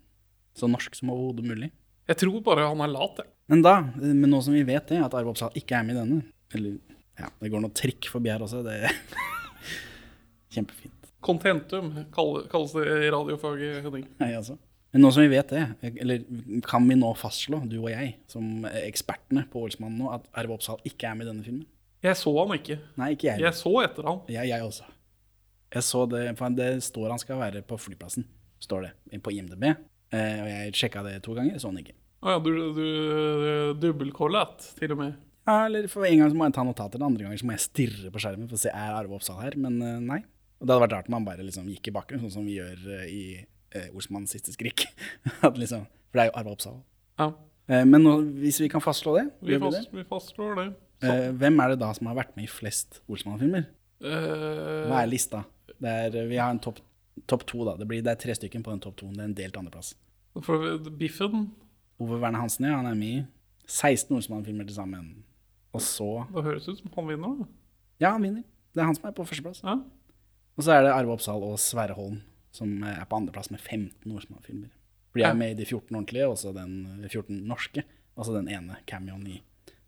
Så 0.54 0.70
norsk 0.70 1.00
som 1.00 1.14
overhodet 1.16 1.48
mulig? 1.48 1.72
Jeg 2.12 2.20
tror 2.20 2.44
bare 2.46 2.68
han 2.68 2.84
er 2.84 2.92
lat, 2.92 3.24
jeg. 3.24 3.32
Men 3.52 3.64
da, 3.64 3.78
men 3.98 4.30
nå 4.30 4.42
som 4.44 4.56
vi 4.56 4.66
vet 4.68 4.92
det, 4.92 5.00
at 5.02 5.16
Arve 5.16 5.32
Oppsal 5.32 5.56
ikke 5.60 5.80
er 5.80 5.88
med 5.88 5.98
i 5.98 6.00
denne 6.00 6.20
Eller 6.56 6.78
ja, 7.20 7.28
det 7.40 7.50
går 7.52 7.64
noe 7.64 7.76
trikk 7.76 8.08
forbi 8.12 8.32
her 8.34 8.44
også. 8.44 8.62
Det 8.66 8.78
Kjempefint. 10.54 11.10
Contentum 11.24 11.92
kalles 12.14 12.76
det 12.76 12.86
i 12.86 13.12
radiofaget, 13.14 13.84
Henning. 13.86 14.08
Nei, 14.20 14.34
altså. 14.38 14.58
Men 14.94 15.02
nå 15.02 15.10
som 15.16 15.24
vi 15.24 15.32
vet 15.32 15.50
det, 15.50 15.92
eller 16.04 16.26
kan 16.68 16.84
vi 16.86 16.98
nå 17.00 17.14
fastslå, 17.18 17.64
du 17.66 17.80
og 17.80 17.90
jeg, 17.90 18.12
som 18.30 18.68
ekspertene 18.84 19.48
på 19.50 19.64
Olsmannen 19.66 20.04
nå, 20.04 20.12
at 20.14 20.28
Arve 20.38 20.54
Oppsal 20.54 20.84
ikke 20.86 21.10
er 21.10 21.18
med 21.18 21.26
i 21.26 21.32
denne 21.32 21.46
filmen? 21.46 21.64
Jeg 22.04 22.20
så 22.20 22.34
han 22.36 22.54
ikke. 22.58 22.78
Nei, 23.00 23.14
ikke 23.16 23.30
jeg. 23.32 23.42
Jeg 23.46 23.58
så 23.58 23.72
etter 23.82 24.10
han. 24.12 24.20
Jeg, 24.30 24.52
jeg 24.52 24.68
også. 24.68 24.86
Jeg 25.74 25.88
så 25.88 26.04
det, 26.12 26.22
for 26.38 26.54
det 26.60 26.70
står 26.86 27.14
han 27.16 27.22
skal 27.24 27.40
være 27.40 27.64
på 27.66 27.80
flyplassen, 27.82 28.28
står 28.62 28.86
det 28.86 29.22
på 29.26 29.34
IMDb. 29.34 29.66
Eh, 30.14 30.42
og 30.44 30.50
jeg 30.52 30.76
sjekka 30.78 31.02
det 31.08 31.16
to 31.26 31.34
ganger, 31.38 31.58
så 31.58 31.72
han 31.72 31.80
ikke. 31.82 31.96
Å 32.24 32.36
ja, 32.36 32.44
du, 32.44 32.52
du 32.76 32.84
dobbeltkollet, 33.82 34.68
til 34.78 34.94
og 34.94 35.02
med. 35.02 35.16
Ja, 35.48 35.66
eller 35.66 35.90
for 35.92 36.06
en 36.08 36.22
gang 36.22 36.30
så 36.32 36.38
må 36.38 36.46
jeg 36.48 36.56
ta 36.56 36.64
notater, 36.68 37.00
den 37.00 37.08
andre 37.10 37.26
ganger 37.26 37.42
så 37.42 37.48
må 37.50 37.56
jeg 37.58 37.66
stirre 37.66 38.14
på 38.14 38.22
skjermen 38.22 38.46
for 38.52 38.60
å 38.60 38.62
se 38.62 38.72
er 38.72 38.94
Arve 38.94 39.18
Oppsal 39.18 39.42
her, 39.42 39.58
men 39.60 39.82
eh, 39.82 39.98
nei. 40.04 40.22
Og 40.64 40.68
det 40.70 40.72
hadde 40.72 40.84
vært 40.88 40.96
rart 40.96 41.10
om 41.12 41.18
han 41.20 41.28
bare 41.28 41.44
liksom 41.44 41.68
gikk 41.68 41.92
i 41.92 41.96
bakgrunnen, 42.00 42.24
sånn 42.24 42.38
som 42.40 42.48
vi 42.48 42.56
gjør 42.56 42.80
eh, 42.96 43.08
i 43.12 43.24
eh, 43.76 43.90
Olsmannens 43.92 44.32
siste 44.32 44.56
skrik. 44.56 44.86
Liksom, 45.62 45.84
for 46.08 46.16
det 46.22 46.24
er 46.24 46.30
jo 46.32 46.38
Arve 46.40 46.56
Oppsal. 46.56 46.78
Ja, 47.20 47.34
Eh, 47.72 47.86
men 47.88 48.04
nå, 48.04 48.18
hvis 48.44 48.58
vi 48.60 48.68
kan 48.72 48.84
fastslå 48.84 49.14
det, 49.16 49.28
vi, 49.40 49.56
vi 49.56 49.70
det? 49.72 49.86
vi 49.96 50.04
fastslår 50.08 50.58
det. 50.60 50.66
Eh, 51.08 51.30
hvem 51.40 51.62
er 51.64 51.74
det 51.74 51.80
da 51.80 51.92
som 51.96 52.10
har 52.10 52.18
vært 52.18 52.34
med 52.36 52.48
i 52.48 52.52
flest 52.52 53.00
Olsmann-filmer? 53.08 53.70
Eh, 54.04 54.90
Hva 54.90 54.98
er 55.00 55.08
lista? 55.08 55.46
Er, 55.80 56.12
vi 56.28 56.40
har 56.40 56.52
en 56.52 56.60
topp 56.64 56.82
top 57.30 57.46
to, 57.48 57.62
da. 57.64 57.78
Det, 57.80 57.88
blir, 57.88 58.02
det 58.04 58.12
er 58.16 58.20
tre 58.20 58.36
stykker 58.36 58.64
på 58.66 58.74
den 58.74 58.82
topp 58.84 58.98
toen. 59.00 59.14
Det 59.16 59.22
er 59.22 59.30
en 59.30 59.36
delt 59.38 59.58
andreplass. 59.60 59.94
Biffen, 61.00 61.52
Ove 62.02 62.18
Verne 62.20 62.42
Hansen, 62.42 62.66
ja, 62.66 62.76
han 62.80 62.90
er 62.90 62.98
med 62.98 63.22
i 63.22 63.26
16 63.70 64.16
Olsmann-filmer 64.18 64.68
til 64.68 64.76
sammen. 64.76 65.12
Og 65.74 65.82
så 65.86 66.08
det 66.34 66.44
høres 66.44 66.68
ut 66.68 66.82
som 66.82 66.92
han 66.98 67.08
vinner. 67.14 67.36
da. 67.44 67.48
Ja, 68.02 68.12
han 68.18 68.26
vinner. 68.26 68.44
Det 68.74 68.82
er 68.82 68.90
han 68.90 68.98
som 68.98 69.08
er 69.08 69.16
på 69.16 69.24
førsteplass. 69.30 69.62
Ja. 69.64 69.78
Og 70.58 70.66
så 70.66 70.76
er 70.76 70.86
det 70.86 70.94
Arve 70.94 71.16
Oppsal 71.16 71.44
og 71.46 71.58
Sverre 71.62 71.96
Holm 71.98 72.22
som 72.54 72.76
er 72.86 73.02
på 73.10 73.18
andreplass 73.18 73.50
med 73.50 73.62
15 73.62 74.12
Olsmann-filmer. 74.14 74.70
For 75.10 75.22
de 75.22 75.26
er 75.26 75.38
med 75.38 75.56
i 75.56 75.58
de 75.62 75.66
14 75.66 75.90
ordentlige, 75.96 76.28
og 76.30 76.38
så 76.38 76.54
den 76.54 77.06
14 77.10 77.42
norske. 77.50 77.84
Altså 78.14 78.36
den 78.36 78.50
ene 78.52 78.78
cameoen 78.90 79.26
i 79.30 79.40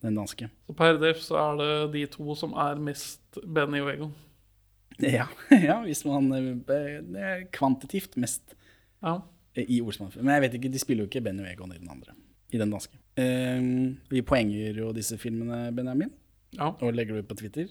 den 0.01 0.17
danske. 0.17 0.49
Så 0.65 0.73
per 0.77 0.97
def 1.01 1.21
så 1.21 1.37
er 1.41 1.59
det 1.61 1.69
de 1.93 2.03
to 2.13 2.35
som 2.37 2.55
er 2.61 2.81
mest 2.81 3.39
Benny 3.45 3.83
og 3.83 3.91
Egon. 3.93 4.15
Ja, 5.01 5.27
ja 5.67 5.81
hvis 5.83 6.05
man 6.07 6.29
eh, 6.31 6.51
Det 6.65 7.21
er 7.21 7.47
kvantitivt 7.53 8.15
mest 8.21 8.55
Ja. 9.03 9.19
i 9.55 9.81
Olsmann. 9.81 10.13
Men 10.17 10.33
jeg 10.33 10.45
vet 10.45 10.57
ikke, 10.57 10.73
de 10.73 10.81
spiller 10.81 11.05
jo 11.05 11.09
ikke 11.11 11.21
Benny 11.25 11.45
og 11.45 11.51
Egon 11.51 11.73
i 11.75 11.81
den 11.81 11.89
andre. 11.91 12.15
I 12.53 12.61
den 12.61 12.71
danske. 12.73 12.97
Um, 13.17 13.97
vi 14.09 14.21
poenger 14.25 14.77
jo 14.77 14.91
disse 14.95 15.17
filmene, 15.17 15.69
Benjamin, 15.75 16.11
ja. 16.57 16.71
og 16.73 16.93
legger 16.93 17.15
det 17.15 17.25
ut 17.25 17.29
på 17.29 17.37
Twitter. 17.39 17.69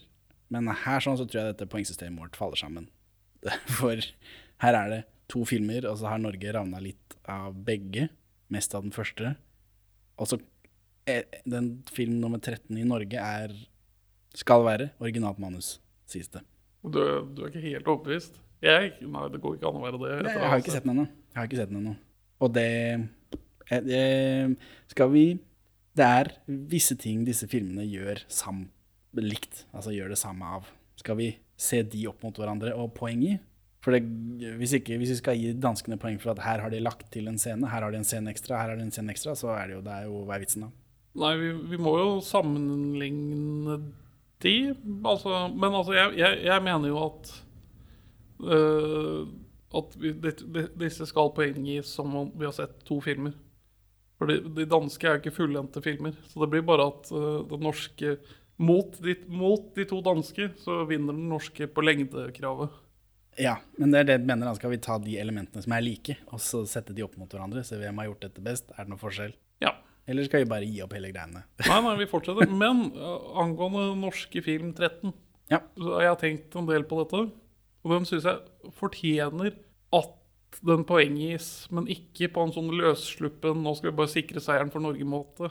Men 0.53 0.69
her 0.85 1.03
sånn 1.03 1.19
så 1.19 1.27
tror 1.27 1.41
jeg 1.41 1.55
dette 1.55 1.71
poengsystemet 1.71 2.21
vårt 2.21 2.39
faller 2.39 2.61
sammen. 2.61 2.89
For 3.79 4.01
her 4.65 4.79
er 4.81 4.93
det 4.93 5.03
to 5.33 5.45
filmer, 5.49 5.87
og 5.89 5.99
så 6.01 6.11
har 6.13 6.21
Norge 6.23 6.53
ravna 6.55 6.81
litt 6.83 7.17
av 7.31 7.57
begge. 7.67 8.09
Mest 8.53 8.75
av 8.77 8.85
den 8.85 8.95
første. 8.95 9.35
Og 10.21 10.29
så 10.31 10.39
eh, 11.11 11.25
den 11.49 11.79
film 11.93 12.19
nummer 12.21 12.39
13 12.43 12.77
i 12.79 12.87
Norge 12.87 13.21
er 13.21 13.55
skal 14.35 14.65
være 14.67 14.91
originalt 15.03 15.39
manus, 15.43 15.79
sies 16.11 16.29
det. 16.33 16.43
Du, 16.85 17.01
du 17.33 17.45
er 17.45 17.53
ikke 17.53 17.63
helt 17.65 17.89
overbevist? 17.89 18.41
Jeg? 18.65 18.95
Nei, 19.05 19.25
det 19.33 19.41
går 19.43 19.57
ikke 19.57 19.71
an 19.71 19.79
å 19.79 19.83
være 19.85 20.01
det. 20.01 20.13
Nei, 20.27 20.35
jeg 20.37 20.51
har 20.53 20.63
ikke 20.63 20.75
sett 20.75 20.87
den 20.87 20.95
ennå. 20.95 21.07
Jeg 21.33 21.39
har 21.39 21.49
ikke 21.49 21.61
sett 21.61 21.73
den 21.73 21.81
ennå. 21.81 21.95
Og 22.45 22.53
det, 22.55 22.69
eh, 23.71 23.83
det 23.85 24.05
Skal 24.91 25.11
vi 25.13 25.25
Det 25.95 26.05
er 26.05 26.33
visse 26.47 26.97
ting 26.99 27.23
disse 27.25 27.47
filmene 27.47 27.85
gjør 27.87 28.25
sam, 28.27 28.65
likt. 29.23 29.67
Altså 29.73 29.95
gjør 29.95 30.15
det 30.15 30.21
samme 30.21 30.49
av. 30.59 30.71
Skal 30.99 31.19
vi 31.19 31.33
se 31.61 31.83
de 31.87 32.07
opp 32.11 32.23
mot 32.25 32.37
hverandre 32.39 32.75
og 32.75 32.95
poeng 32.97 33.23
i? 33.27 33.35
For 33.85 33.93
det, 33.93 34.01
hvis, 34.57 34.73
ikke, 34.79 34.97
hvis 34.97 35.13
vi 35.13 35.19
skal 35.19 35.37
gi 35.37 35.51
danskene 35.61 35.99
poeng 36.01 36.17
for 36.23 36.33
at 36.33 36.41
her 36.47 36.63
har 36.65 36.73
de 36.73 36.81
lagt 36.81 37.11
til 37.13 37.29
en 37.29 37.37
scene, 37.41 37.69
her 37.69 37.85
har 37.85 37.93
de 37.93 38.01
en 38.01 38.09
scene 38.09 38.33
ekstra, 38.33 38.57
her 38.63 38.73
har 38.73 38.81
de 38.81 38.87
en 38.87 38.95
scene 38.95 39.13
ekstra, 39.13 39.35
så 39.37 39.53
er 39.59 39.69
det 39.69 39.77
jo, 39.77 39.83
det 39.85 39.93
er 39.93 40.07
jo 40.09 40.23
hva 40.25 40.39
er 40.39 40.45
vitsen 40.47 40.65
da? 40.65 40.71
Nei, 41.21 41.35
vi, 41.39 41.51
vi 41.71 41.79
må 41.79 41.93
jo 42.01 42.09
sammenligne 42.25 43.77
de. 44.43 44.55
Altså, 45.05 45.45
men 45.53 45.77
altså, 45.77 45.95
jeg, 45.95 46.15
jeg, 46.19 46.41
jeg 46.49 46.65
mener 46.65 46.91
jo 46.91 47.03
at 47.05 47.35
øh, 48.43 49.21
At 49.75 49.97
vi, 49.99 50.13
de, 50.23 50.33
de, 50.55 50.65
disse 50.79 51.07
skal 51.11 51.33
poenggis 51.35 51.91
som 51.91 52.13
om 52.17 52.33
vi 52.39 52.47
har 52.47 52.55
sett 52.55 52.83
to 52.87 53.01
filmer. 53.03 53.35
For 54.19 54.31
de, 54.31 54.67
danske 54.71 55.07
er 55.07 55.17
jo 55.17 55.23
ikke 55.23 55.35
fullendte 55.35 55.83
filmer. 55.83 56.15
Så 56.31 56.41
det 56.41 56.51
blir 56.53 56.67
bare 56.67 56.87
at 56.93 57.11
øh, 57.13 57.43
den 57.51 57.65
norske 57.67 58.17
mot 58.57 58.97
de, 59.03 59.17
mot 59.27 59.71
de 59.75 59.87
to 59.89 60.01
danske, 60.05 60.51
så 60.63 60.83
vinner 60.89 61.17
den 61.17 61.29
norske 61.31 61.69
på 61.71 61.85
lengdekravet. 61.85 62.81
Ja, 63.41 63.57
men 63.81 63.91
det 63.91 64.01
er 64.01 64.07
det 64.09 64.17
jeg 64.19 64.27
mener. 64.29 64.47
Da 64.47 64.59
skal 64.59 64.71
vi 64.75 64.81
ta 64.83 64.99
de 65.03 65.17
elementene 65.19 65.65
som 65.65 65.75
er 65.75 65.83
like, 65.83 66.17
og 66.31 66.43
så 66.43 66.63
sette 66.71 66.95
de 66.95 67.03
opp 67.07 67.17
mot 67.19 67.31
hverandre, 67.31 67.65
se 67.67 67.79
hvem 67.81 67.99
har 68.01 68.11
gjort 68.13 68.29
dette 68.29 68.45
best. 68.45 68.71
Er 68.77 68.87
det 68.87 68.93
noen 68.95 69.03
forskjell? 69.03 69.35
Ja. 69.65 69.75
Eller 70.07 70.27
skal 70.29 70.45
vi 70.45 70.51
bare 70.53 70.69
gi 70.69 70.83
opp 70.85 70.95
hele 70.95 71.11
greiene? 71.11 71.45
Nei, 71.71 71.79
nei, 71.87 71.95
vi 72.03 72.11
fortsetter. 72.11 72.51
Men 72.51 72.91
øh, 72.93 73.31
angående 73.43 73.95
norske 73.99 74.43
film 74.45 74.75
13 74.75 75.15
Ja. 75.53 75.61
Så 75.77 75.99
jeg 76.01 76.09
har 76.09 76.21
tenkt 76.21 76.55
en 76.57 76.69
del 76.69 76.87
på 76.89 77.03
dette, 77.03 77.25
og 77.85 77.93
den 77.93 78.07
syns 78.09 78.25
jeg 78.29 78.71
fortjener 78.79 79.57
at 79.95 80.15
den 80.65 80.85
poenggis, 80.87 81.67
men 81.75 81.89
ikke 81.91 82.31
på 82.33 82.45
en 82.45 82.53
sånn 82.55 82.71
løssluppen 82.73 83.61
'nå 83.61 83.75
skal 83.77 83.91
vi 83.91 83.99
bare 83.99 84.13
sikre 84.13 84.41
seieren 84.41 84.71
for 84.73 84.85
Norge'-måte. 84.85 85.51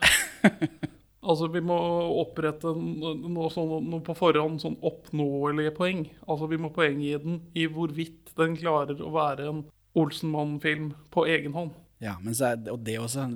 altså, 1.23 1.47
vi 1.53 1.61
må 1.65 1.77
opprette 2.21 2.73
noe, 2.75 3.49
sånn, 3.53 3.87
noe 3.89 4.03
på 4.05 4.15
forhånd 4.17 4.61
sånn 4.63 4.77
oppnåelige 4.85 5.73
poeng. 5.77 6.03
Altså, 6.27 6.49
vi 6.51 6.59
må 6.61 6.71
poenggi 6.75 7.13
den 7.23 7.41
i 7.57 7.65
hvorvidt 7.71 8.33
den 8.39 8.57
klarer 8.59 8.99
å 9.01 9.13
være 9.13 9.47
en 9.51 9.63
Olsenmann-film 9.99 10.91
på 11.13 11.25
egen 11.29 11.55
hånd. 11.57 11.73
Ja, 12.03 12.17
men 12.23 12.35
så 12.35 12.51
er, 12.51 12.63
og 12.73 12.81
det 12.83 12.97
også 12.99 13.29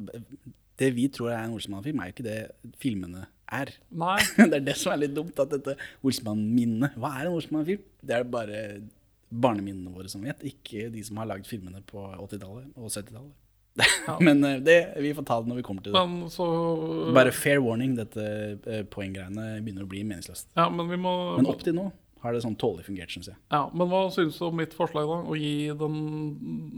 Det 0.78 0.90
vi 0.94 1.08
tror 1.14 1.32
er 1.32 1.46
en 1.46 1.56
Olsenmann-film, 1.56 2.02
er 2.02 2.10
jo 2.10 2.16
ikke 2.16 2.28
det 2.28 2.40
filmene 2.82 3.26
er. 3.54 3.72
Nei, 3.90 4.20
det 4.52 4.60
er 4.60 4.68
det 4.68 4.78
som 4.78 4.94
er 4.94 5.04
litt 5.06 5.16
dumt, 5.16 5.40
at 5.40 5.54
dette 5.54 5.78
Olsenmann-minnet 6.04 6.98
Hva 7.00 7.16
er 7.18 7.30
en 7.30 7.38
Olsenmann-film? 7.38 7.86
Det 8.02 8.18
er 8.18 8.30
bare 8.30 8.62
barneminnene 9.28 9.92
våre 9.92 10.10
som 10.12 10.24
vet, 10.24 10.44
ikke 10.48 10.88
de 10.94 11.02
som 11.04 11.20
har 11.20 11.28
lagd 11.28 11.48
filmene 11.50 11.82
på 11.88 12.00
80-tallet 12.00 12.70
og 12.78 12.88
70-tallet. 12.88 13.34
Men 14.26 14.44
eh, 14.48 14.58
det, 14.64 14.78
vi 15.04 15.14
får 15.14 15.28
ta 15.28 15.40
det 15.42 15.52
når 15.52 15.62
vi 15.62 15.68
kommer 15.68 15.86
til 15.86 15.94
det. 15.94 16.02
men 16.10 16.32
så 16.34 16.48
Bare 17.16 17.34
fair 17.36 17.62
warning, 17.64 17.96
dette 17.98 18.26
eh, 18.26 18.84
poenggreiene 18.90 19.58
begynner 19.62 19.86
å 19.86 19.92
bli 19.92 20.04
meningsløst. 20.08 20.50
Ja, 20.58 20.70
men 20.74 20.90
må 21.02 21.16
Men 21.38 21.50
opp 21.52 21.66
til 21.66 21.78
nå 21.78 21.92
har 22.24 22.34
det 22.34 22.42
sånn 22.44 22.58
tålelig 22.60 22.88
fungert, 22.88 23.12
syns 23.14 23.30
jeg. 23.32 23.38
Ja, 23.54 23.68
Men 23.78 23.92
hva 23.92 24.08
syns 24.14 24.40
du 24.40 24.48
om 24.48 24.58
mitt 24.58 24.74
forslag, 24.76 25.06
da? 25.10 25.20
Å 25.30 25.38
gi 25.38 25.70
den 25.78 26.00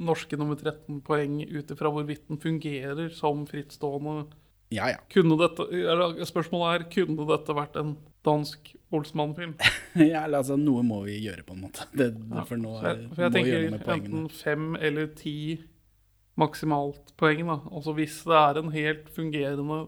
norske 0.06 0.38
nummer 0.40 0.60
13 0.60 1.00
poeng 1.06 1.40
ut 1.48 1.74
ifra 1.74 1.92
hvorvidt 1.94 2.28
den 2.28 2.42
fungerer 2.44 3.10
som 3.16 3.46
frittstående 3.50 4.28
Ja, 4.76 4.92
ja. 4.92 5.00
Kunne 5.10 5.40
dette, 5.40 5.66
Spørsmålet 6.30 6.84
er 6.84 6.90
kunne 6.94 7.26
dette 7.32 7.56
vært 7.58 7.80
en 7.80 7.96
dansk 8.26 8.74
Olsmann-film. 8.94 9.56
ja 10.12 10.26
altså, 10.28 10.58
noe 10.60 10.84
må 10.86 11.04
vi 11.08 11.20
gjøre, 11.24 11.46
på 11.48 11.56
en 11.56 11.64
måte. 11.68 11.88
Det, 11.96 12.12
for 12.50 12.60
nå 12.60 12.76
For 12.76 12.90
jeg, 12.92 13.00
eh, 13.06 13.12
for 13.14 13.24
jeg 13.24 13.32
må 13.32 13.34
vi 13.34 13.40
tenker 13.40 13.52
gjøre 13.54 13.66
noe 13.66 13.78
med 13.78 13.86
poengene. 13.88 14.24
enten 14.24 14.40
fem 14.42 14.70
eller 14.90 15.12
ti 15.18 15.36
maksimalt 16.40 17.14
poeng. 17.20 17.46
da. 17.48 17.60
Altså 17.70 17.96
Hvis 17.98 18.22
det 18.28 18.38
er 18.40 18.60
en 18.62 18.72
helt 18.74 19.10
fungerende 19.16 19.88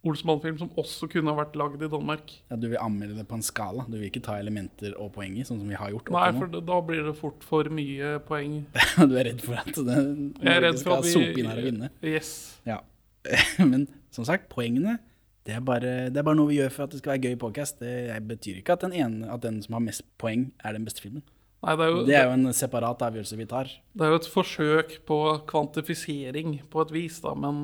Olsmann-film 0.00 0.56
som 0.56 0.70
også 0.80 1.10
kunne 1.12 1.28
ha 1.28 1.36
vært 1.42 1.56
lagd 1.60 1.82
i 1.84 1.88
Danmark. 1.92 2.30
Ja, 2.48 2.56
du 2.56 2.70
vil 2.70 2.78
anmelde 2.80 3.18
det 3.18 3.26
på 3.28 3.36
en 3.36 3.44
skala? 3.44 3.84
Du 3.84 3.98
vil 3.98 4.08
ikke 4.08 4.22
ta 4.24 4.38
elementer 4.40 4.94
og 4.96 5.10
poeng 5.12 5.34
i, 5.36 5.44
sånn 5.44 5.60
som 5.60 5.68
vi 5.68 5.76
har 5.76 5.92
gjort? 5.92 6.08
Nei, 6.14 6.30
for 6.38 6.48
det, 6.48 6.62
da 6.70 6.78
blir 6.88 7.04
det 7.04 7.12
fort 7.18 7.44
for 7.44 7.68
mye 7.76 8.14
poeng. 8.24 8.62
du 9.10 9.12
er 9.20 9.28
redd 9.28 9.44
for 9.44 9.60
at 9.60 9.68
det, 9.76 9.98
Jeg 10.40 10.54
er 10.54 10.64
redd 10.64 10.80
for 10.80 10.96
at 10.96 11.04
vi 11.04 11.12
sope 11.12 11.36
inn 11.42 11.50
her 11.52 11.60
og 11.60 11.68
vinne? 11.68 11.92
Yes. 12.00 12.32
Ja. 12.68 12.80
Men 13.72 13.90
som 14.14 14.24
sagt, 14.24 14.48
poengene 14.52 14.96
det 15.44 15.56
er, 15.56 15.60
bare, 15.64 15.92
det 16.12 16.20
er 16.20 16.24
bare 16.24 16.36
noe 16.36 16.50
vi 16.50 16.58
gjør 16.58 16.72
for 16.72 16.84
at 16.84 16.92
det 16.92 17.00
skal 17.00 17.14
være 17.14 17.30
gøy 17.30 17.36
podcast. 17.40 17.80
Det 17.80 18.16
betyr 18.28 18.60
ikke 18.60 18.76
at 18.76 18.84
den, 18.84 18.92
ene, 18.96 19.28
at 19.32 19.40
den 19.44 19.60
som 19.64 19.76
har 19.76 19.84
mest 19.84 20.04
poeng, 20.20 20.50
er 20.64 20.76
den 20.76 20.84
beste 20.86 21.04
filmen. 21.04 21.24
Nei, 21.60 21.74
det 21.76 21.84
er 21.84 21.90
jo, 21.92 22.04
Det 22.08 22.14
er 22.16 22.24
jo 22.24 22.36
en 22.38 22.52
separat 22.56 23.02
avgjørelse 23.04 23.36
vi 23.36 23.46
tar. 23.50 23.68
Det 23.92 24.06
er 24.06 24.14
jo 24.14 24.20
et 24.22 24.28
forsøk 24.32 24.94
på 25.08 25.18
kvantifisering 25.50 26.54
på 26.72 26.80
et 26.86 26.94
vis, 26.94 27.18
da, 27.20 27.34
men 27.36 27.60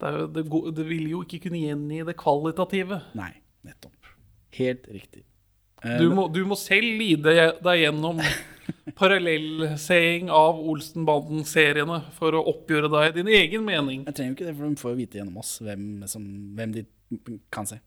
det, 0.00 0.10
jo, 0.12 0.28
det, 0.34 0.74
det 0.76 0.84
vil 0.88 1.08
jo 1.14 1.22
ikke 1.24 1.40
kunne 1.46 1.62
gjengi 1.62 2.02
det 2.08 2.16
kvalitative. 2.20 3.00
Nei, 3.16 3.32
nettopp. 3.64 4.12
Helt 4.58 4.84
riktig. 4.92 5.24
Eh, 5.84 5.96
Du 6.02 6.10
må, 6.12 6.28
du 6.28 6.42
må 6.44 6.56
selv 6.60 7.00
lide 7.00 7.32
deg 7.64 7.82
gjennom 7.86 8.20
parallellseing 9.00 10.28
av 10.32 10.58
Olsenbanden-seriene 10.60 12.02
for 12.16 12.36
å 12.36 12.42
oppgjøre 12.52 12.90
deg 12.92 13.16
din 13.20 13.30
egen 13.32 13.64
mening. 13.66 14.04
Jeg 14.08 14.16
trenger 14.18 14.32
jo 14.32 14.36
ikke 14.38 14.48
det, 14.50 14.56
for 14.58 14.68
de 14.68 14.82
får 14.84 14.98
vite 14.98 15.20
gjennom 15.20 15.40
oss 15.40 15.56
hvem, 15.64 15.86
som, 16.10 16.26
hvem 16.58 16.74
de 16.76 16.84
kan 17.52 17.68
se. 17.68 17.80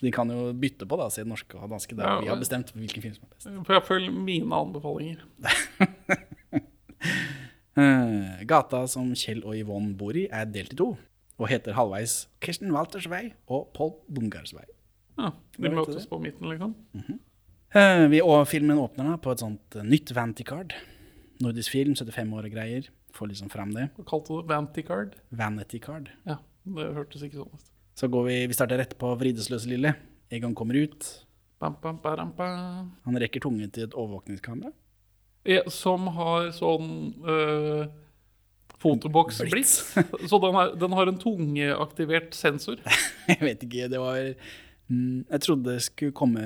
Så 0.00 0.06
de 0.06 0.12
kan 0.16 0.30
jo 0.32 0.46
bytte 0.56 0.86
på 0.88 0.96
da, 0.96 1.10
se 1.12 1.26
norske 1.28 1.58
og 1.60 1.68
danske, 1.68 1.92
der 1.98 2.08
Ja, 2.08 2.20
vi 2.24 2.30
har 2.32 2.38
bestemt 2.40 2.72
hvilken 2.72 3.04
film 3.04 3.14
som 3.18 3.26
er 3.26 3.34
best. 3.34 3.50
For 3.66 3.76
jeg 3.76 3.84
følger 3.84 4.14
mine 4.16 4.48
anbefalinger. 4.56 5.24
Eh, 7.80 8.40
gata 8.50 8.82
som 8.90 9.12
Kjell 9.16 9.44
og 9.46 9.54
Yvonne 9.56 9.94
bor 9.96 10.16
i, 10.18 10.24
er 10.34 10.48
delt 10.50 10.74
i 10.74 10.76
to, 10.76 10.88
og 11.38 11.48
heter 11.48 11.76
halvveis 11.78 12.26
Kirsten 12.42 12.74
Walters 12.74 13.06
vei 13.08 13.30
og 13.46 13.70
Paul 13.76 13.94
Bungars 14.10 14.50
vei. 14.52 14.66
Ja, 15.16 15.30
de 15.56 15.70
møtes 15.70 16.08
på 16.10 16.18
midten, 16.20 16.50
liksom. 16.50 16.74
Eh, 17.70 18.04
vi, 18.10 18.20
og 18.26 18.42
filmen 18.50 18.80
åpner 18.82 19.12
da 19.12 19.16
på 19.22 19.32
et 19.32 19.44
sånt 19.44 19.78
eh, 19.78 19.86
nytt 19.86 20.10
Vanity-card. 20.16 20.74
Nordisk 21.40 21.72
film, 21.72 21.94
75 21.94 22.34
år 22.36 22.50
og 22.50 22.56
greier. 22.58 22.90
Får 23.16 23.30
liksom 23.30 23.50
fram 23.54 23.72
det. 23.76 23.86
Hva 23.96 24.06
kalte 24.10 24.34
du 24.34 24.42
det? 24.42 24.50
Vanity-card? 24.50 25.14
Vanity-card. 25.30 26.10
Ja, 26.28 26.40
det 26.76 26.90
hørtes 26.98 27.22
ikke 27.24 27.44
sånn 27.44 27.54
ut. 27.54 27.70
Så 28.00 28.08
går 28.08 28.24
vi, 28.24 28.46
vi 28.46 28.54
starter 28.56 28.78
rett 28.80 28.94
på 28.98 29.10
Vridesløse 29.20 29.68
lille. 29.68 29.90
Egon 30.32 30.54
kommer 30.56 30.74
ut. 30.74 31.04
Bam, 31.60 31.74
bam, 31.82 31.98
bam. 32.00 32.30
Han 33.04 33.18
rekker 33.20 33.42
tungen 33.44 33.68
til 33.68 33.84
et 33.84 33.92
overvåkningskamera. 33.92 34.70
Ja, 35.44 35.66
som 35.68 36.06
har 36.16 36.48
sånn 36.56 36.86
øh, 37.20 37.82
fotoboksblitz. 38.80 39.74
Så 40.30 40.40
den, 40.40 40.56
er, 40.62 40.72
den 40.80 40.96
har 40.96 41.12
en 41.12 41.20
tungeaktivert 41.20 42.32
sensor. 42.38 42.80
Jeg 43.28 43.42
vet 43.42 43.68
ikke, 43.68 43.90
det 43.92 44.00
var 44.00 44.32
Jeg 44.90 45.40
trodde 45.44 45.70
det 45.70 45.82
skulle 45.86 46.10
komme 46.18 46.40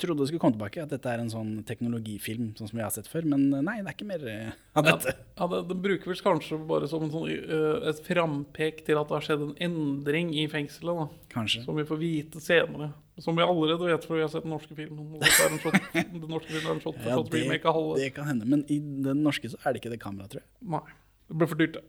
trodde 0.00 0.18
det 0.22 0.28
skulle 0.30 0.42
komme 0.42 0.56
tilbake, 0.56 0.82
at 0.82 0.90
dette 0.90 1.10
er 1.12 1.20
en 1.22 1.30
sånn 1.30 1.50
teknologifilm 1.68 2.48
sånn 2.58 2.70
som 2.70 2.78
vi 2.78 2.82
har 2.82 2.90
sett 2.94 3.06
før, 3.10 3.26
men 3.30 3.44
nei, 3.52 3.76
det 3.82 3.92
er 3.92 3.94
ikke 3.94 4.08
mer 4.08 4.24
eh, 4.26 4.48
av 4.78 4.86
dette. 4.88 5.14
ja, 5.38 5.46
det, 5.52 5.60
Den 5.70 5.82
bruker 5.84 6.10
vel 6.10 6.22
kanskje 6.26 6.58
bare 6.68 6.88
som 6.90 7.06
sånn, 7.12 7.28
øh, 7.30 7.86
et 7.92 8.00
frampek 8.06 8.82
til 8.88 8.98
at 8.98 9.10
det 9.12 9.16
har 9.18 9.26
skjedd 9.28 9.44
en 9.46 9.54
endring 9.68 10.32
i 10.34 10.48
fengselet. 10.50 11.04
da, 11.04 11.28
Kanskje. 11.36 11.62
Som 11.68 11.78
vi 11.78 11.86
får 11.88 12.00
vite 12.02 12.42
senere. 12.42 12.90
Som 13.22 13.38
vi 13.38 13.46
allerede 13.46 13.88
vet, 13.92 14.04
for 14.06 14.18
vi 14.18 14.24
har 14.26 14.32
sett 14.34 14.44
den 14.46 14.54
norske 14.54 14.74
filmen. 14.78 15.14
Den 15.94 16.26
norske 16.30 16.50
filmen 16.52 16.68
er 16.70 16.74
en 16.76 16.82
shot 16.82 16.98
Ja, 17.02 17.14
shot 17.18 17.30
det, 17.32 17.44
remake 17.44 17.66
av 17.66 17.74
halve. 17.78 17.96
det 18.02 18.10
kan 18.14 18.26
hende, 18.30 18.46
men 18.46 18.62
i 18.70 18.78
den 18.78 19.22
norske 19.26 19.50
så 19.50 19.58
er 19.64 19.74
det 19.74 19.82
ikke 19.82 19.94
det 19.94 20.02
kameraet, 20.02 20.34
tror 20.34 20.42
jeg. 20.44 20.50
Nei, 20.74 20.82
det 21.30 21.38
ble 21.40 21.48
for 21.50 21.62
dyrt. 21.62 21.78
det. 21.78 21.86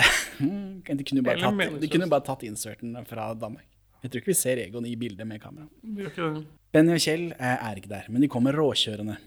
Mm, 0.40 0.80
De 0.86 1.04
kunne 1.04 1.20
bare 1.20 1.36
tatt, 1.42 1.80
de 1.82 1.88
kunne 1.92 2.06
bare 2.08 2.24
tatt 2.24 2.44
inserten 2.48 2.94
fra 3.04 3.26
Danmark. 3.36 3.66
Jeg 4.00 4.10
tror 4.10 4.22
ikke 4.22 4.32
vi 4.32 4.38
ser 4.38 4.60
Egon 4.62 4.86
i 4.88 4.94
bildet 4.96 5.28
med 5.28 5.42
kamera. 5.42 5.66
Det. 5.82 6.44
Benny 6.72 6.94
og 6.96 7.02
Kjell 7.02 7.26
er, 7.36 7.58
er 7.58 7.80
ikke 7.80 7.92
der, 7.92 8.06
men 8.08 8.24
de 8.24 8.30
kommer 8.32 8.56
råkjørende. 8.56 9.18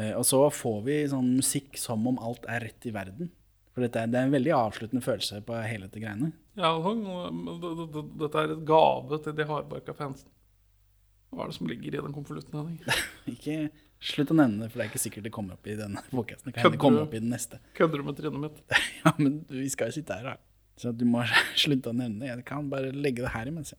Eh, 0.00 0.12
og 0.18 0.26
så 0.28 0.42
får 0.52 0.82
vi 0.88 0.98
sånn 1.10 1.32
musikk 1.38 1.78
som 1.80 2.04
om 2.10 2.18
alt 2.22 2.44
er 2.50 2.66
rett 2.66 2.88
i 2.88 2.92
verden. 2.94 3.30
For 3.74 3.82
dette 3.82 4.04
er, 4.04 4.10
det 4.10 4.20
er 4.20 4.28
en 4.28 4.34
veldig 4.34 4.52
avsluttende 4.54 5.02
følelse 5.02 5.40
på 5.46 5.56
hele 5.66 5.88
dette 5.88 6.02
greiene. 6.02 6.30
Ja, 6.54 6.70
Dette 6.78 8.38
er 8.44 8.52
et 8.54 8.62
gave 8.68 9.18
til 9.24 9.34
de 9.34 9.46
hardbarka 9.48 9.96
fansen. 9.98 10.30
Hva 11.34 11.42
er 11.42 11.50
det 11.50 11.56
som 11.56 11.66
ligger 11.66 11.96
i 11.96 12.02
den 12.04 12.14
konvolutten? 12.14 12.54
Henning? 12.54 12.78
Ikke 13.34 13.56
slutt 14.04 14.30
å 14.30 14.36
nevne 14.38 14.62
det, 14.62 14.70
for 14.70 14.78
det 14.78 14.84
er 14.84 14.92
ikke 14.92 15.02
sikkert 15.02 15.26
det 15.26 15.32
kommer 15.34 15.56
opp 15.56 15.66
i 15.66 15.74
denne 15.78 16.02
podkasten. 16.12 16.52
Det 16.52 16.54
kan 16.58 16.68
hende 16.68 16.80
komme 16.84 17.02
opp 17.02 17.14
i 17.16 17.22
den 17.22 17.32
neste. 17.32 17.58
Kødder 17.74 18.02
du 18.02 18.06
med 18.06 18.18
trynet 18.20 18.42
mitt? 18.44 18.60
Ja, 19.04 19.12
men 19.18 19.40
vi 19.50 19.66
skal 19.72 19.90
jo 19.90 19.96
sitte 19.96 20.18
her, 20.20 20.34
da. 20.34 20.53
Så 20.76 20.92
du 20.92 21.04
må 21.08 21.22
slutte 21.62 21.92
å 21.92 21.96
nevne 21.96 22.24
det. 22.24 22.32
Jeg 22.32 22.46
kan 22.48 22.70
bare 22.72 22.92
legge 22.92 23.24
det 23.24 23.34
her 23.34 23.50
imens. 23.50 23.74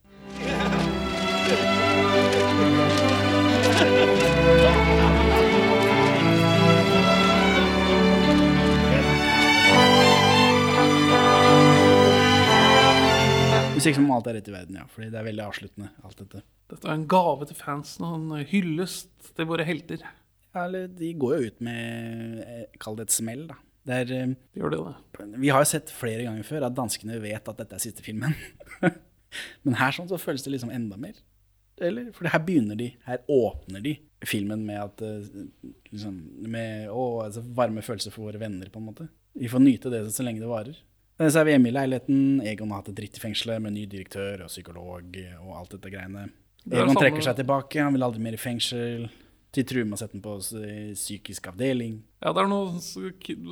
Musikk 13.76 13.98
som 13.98 14.06
om 14.08 14.14
alt 14.16 14.28
er 14.30 14.38
rett 14.38 14.48
i 14.48 14.54
verden, 14.54 14.78
ja. 14.80 14.86
Fordi 14.88 15.10
det 15.12 15.18
er 15.20 15.26
veldig 15.26 15.44
avsluttende, 15.44 15.90
alt 16.06 16.20
dette. 16.22 16.40
Dette 16.72 16.88
er 16.88 16.96
en 16.96 17.08
gave 17.10 17.46
til 17.46 17.58
fansen 17.58 18.06
og 18.08 18.14
en 18.16 18.46
hyllest 18.48 19.28
til 19.36 19.48
våre 19.50 19.66
helter. 19.68 20.00
Ja, 20.56 20.64
eller 20.64 20.88
de 20.88 21.12
går 21.20 21.36
jo 21.36 21.50
ut 21.50 21.58
med 21.66 22.40
eh, 22.42 22.62
Kall 22.80 22.96
det 22.98 23.10
et 23.10 23.14
smell, 23.14 23.44
da. 23.50 23.58
Det 23.86 24.00
er 24.02 24.12
eh, 24.16 24.34
Det 24.54 24.70
det. 24.72 25.38
Vi 25.38 25.52
har 25.54 25.62
jo 25.62 25.70
sett 25.70 25.92
flere 25.94 26.26
ganger 26.26 26.46
før 26.46 26.66
at 26.66 26.76
danskene 26.76 27.20
vet 27.22 27.48
at 27.48 27.60
dette 27.60 27.78
er 27.78 27.82
siste 27.82 28.04
filmen. 28.04 28.34
Men 29.66 29.78
her 29.78 29.94
sånn 29.94 30.08
så 30.10 30.18
føles 30.18 30.44
det 30.46 30.54
liksom 30.54 30.72
enda 30.74 30.98
mer. 30.98 31.18
Eller? 31.82 32.08
For 32.16 32.28
her 32.32 32.40
begynner 32.40 32.78
de, 32.78 32.88
her 33.04 33.20
åpner 33.28 33.82
de 33.84 33.98
filmen 34.24 34.62
med 34.64 34.80
at 34.80 35.02
eh, 35.04 35.44
liksom, 35.92 36.14
Med 36.48 36.88
å, 36.88 37.26
altså 37.26 37.44
varme 37.56 37.84
følelser 37.84 38.14
for 38.14 38.30
våre 38.30 38.40
venner, 38.42 38.70
på 38.72 38.80
en 38.80 38.88
måte. 38.90 39.08
Vi 39.36 39.50
får 39.52 39.62
nyte 39.62 39.92
det 39.92 40.06
så 40.16 40.24
lenge 40.24 40.42
det 40.42 40.50
varer. 40.50 40.78
Så 41.16 41.40
er 41.40 41.46
vi 41.48 41.52
hjemme 41.54 41.70
i 41.70 41.76
leiligheten. 41.76 42.40
Egon 42.44 42.72
har 42.72 42.82
hatt 42.82 42.90
det 42.90 42.98
dritt 42.98 43.16
i 43.16 43.22
fengselet 43.22 43.62
med 43.64 43.72
ny 43.72 43.86
direktør 43.88 44.42
og 44.44 44.50
psykolog 44.52 45.16
og 45.40 45.52
alt 45.56 45.76
dette 45.76 45.92
greiene. 45.92 46.26
Det 46.66 46.80
Egon 46.82 46.98
trekker 46.98 47.24
seg 47.24 47.38
tilbake, 47.38 47.80
han 47.80 47.94
vil 47.94 48.04
aldri 48.04 48.20
mer 48.24 48.36
i 48.36 48.40
fengsel. 48.40 49.06
De 49.56 49.62
truer 49.64 49.86
med 49.88 49.96
å 49.96 50.00
sette 50.02 50.12
ham 50.18 50.20
på 50.24 50.34
psykisk 50.92 51.46
avdeling. 51.48 51.94
Ja, 52.20 52.32
det 52.36 52.42
er 52.42 52.48
noe 52.50 52.76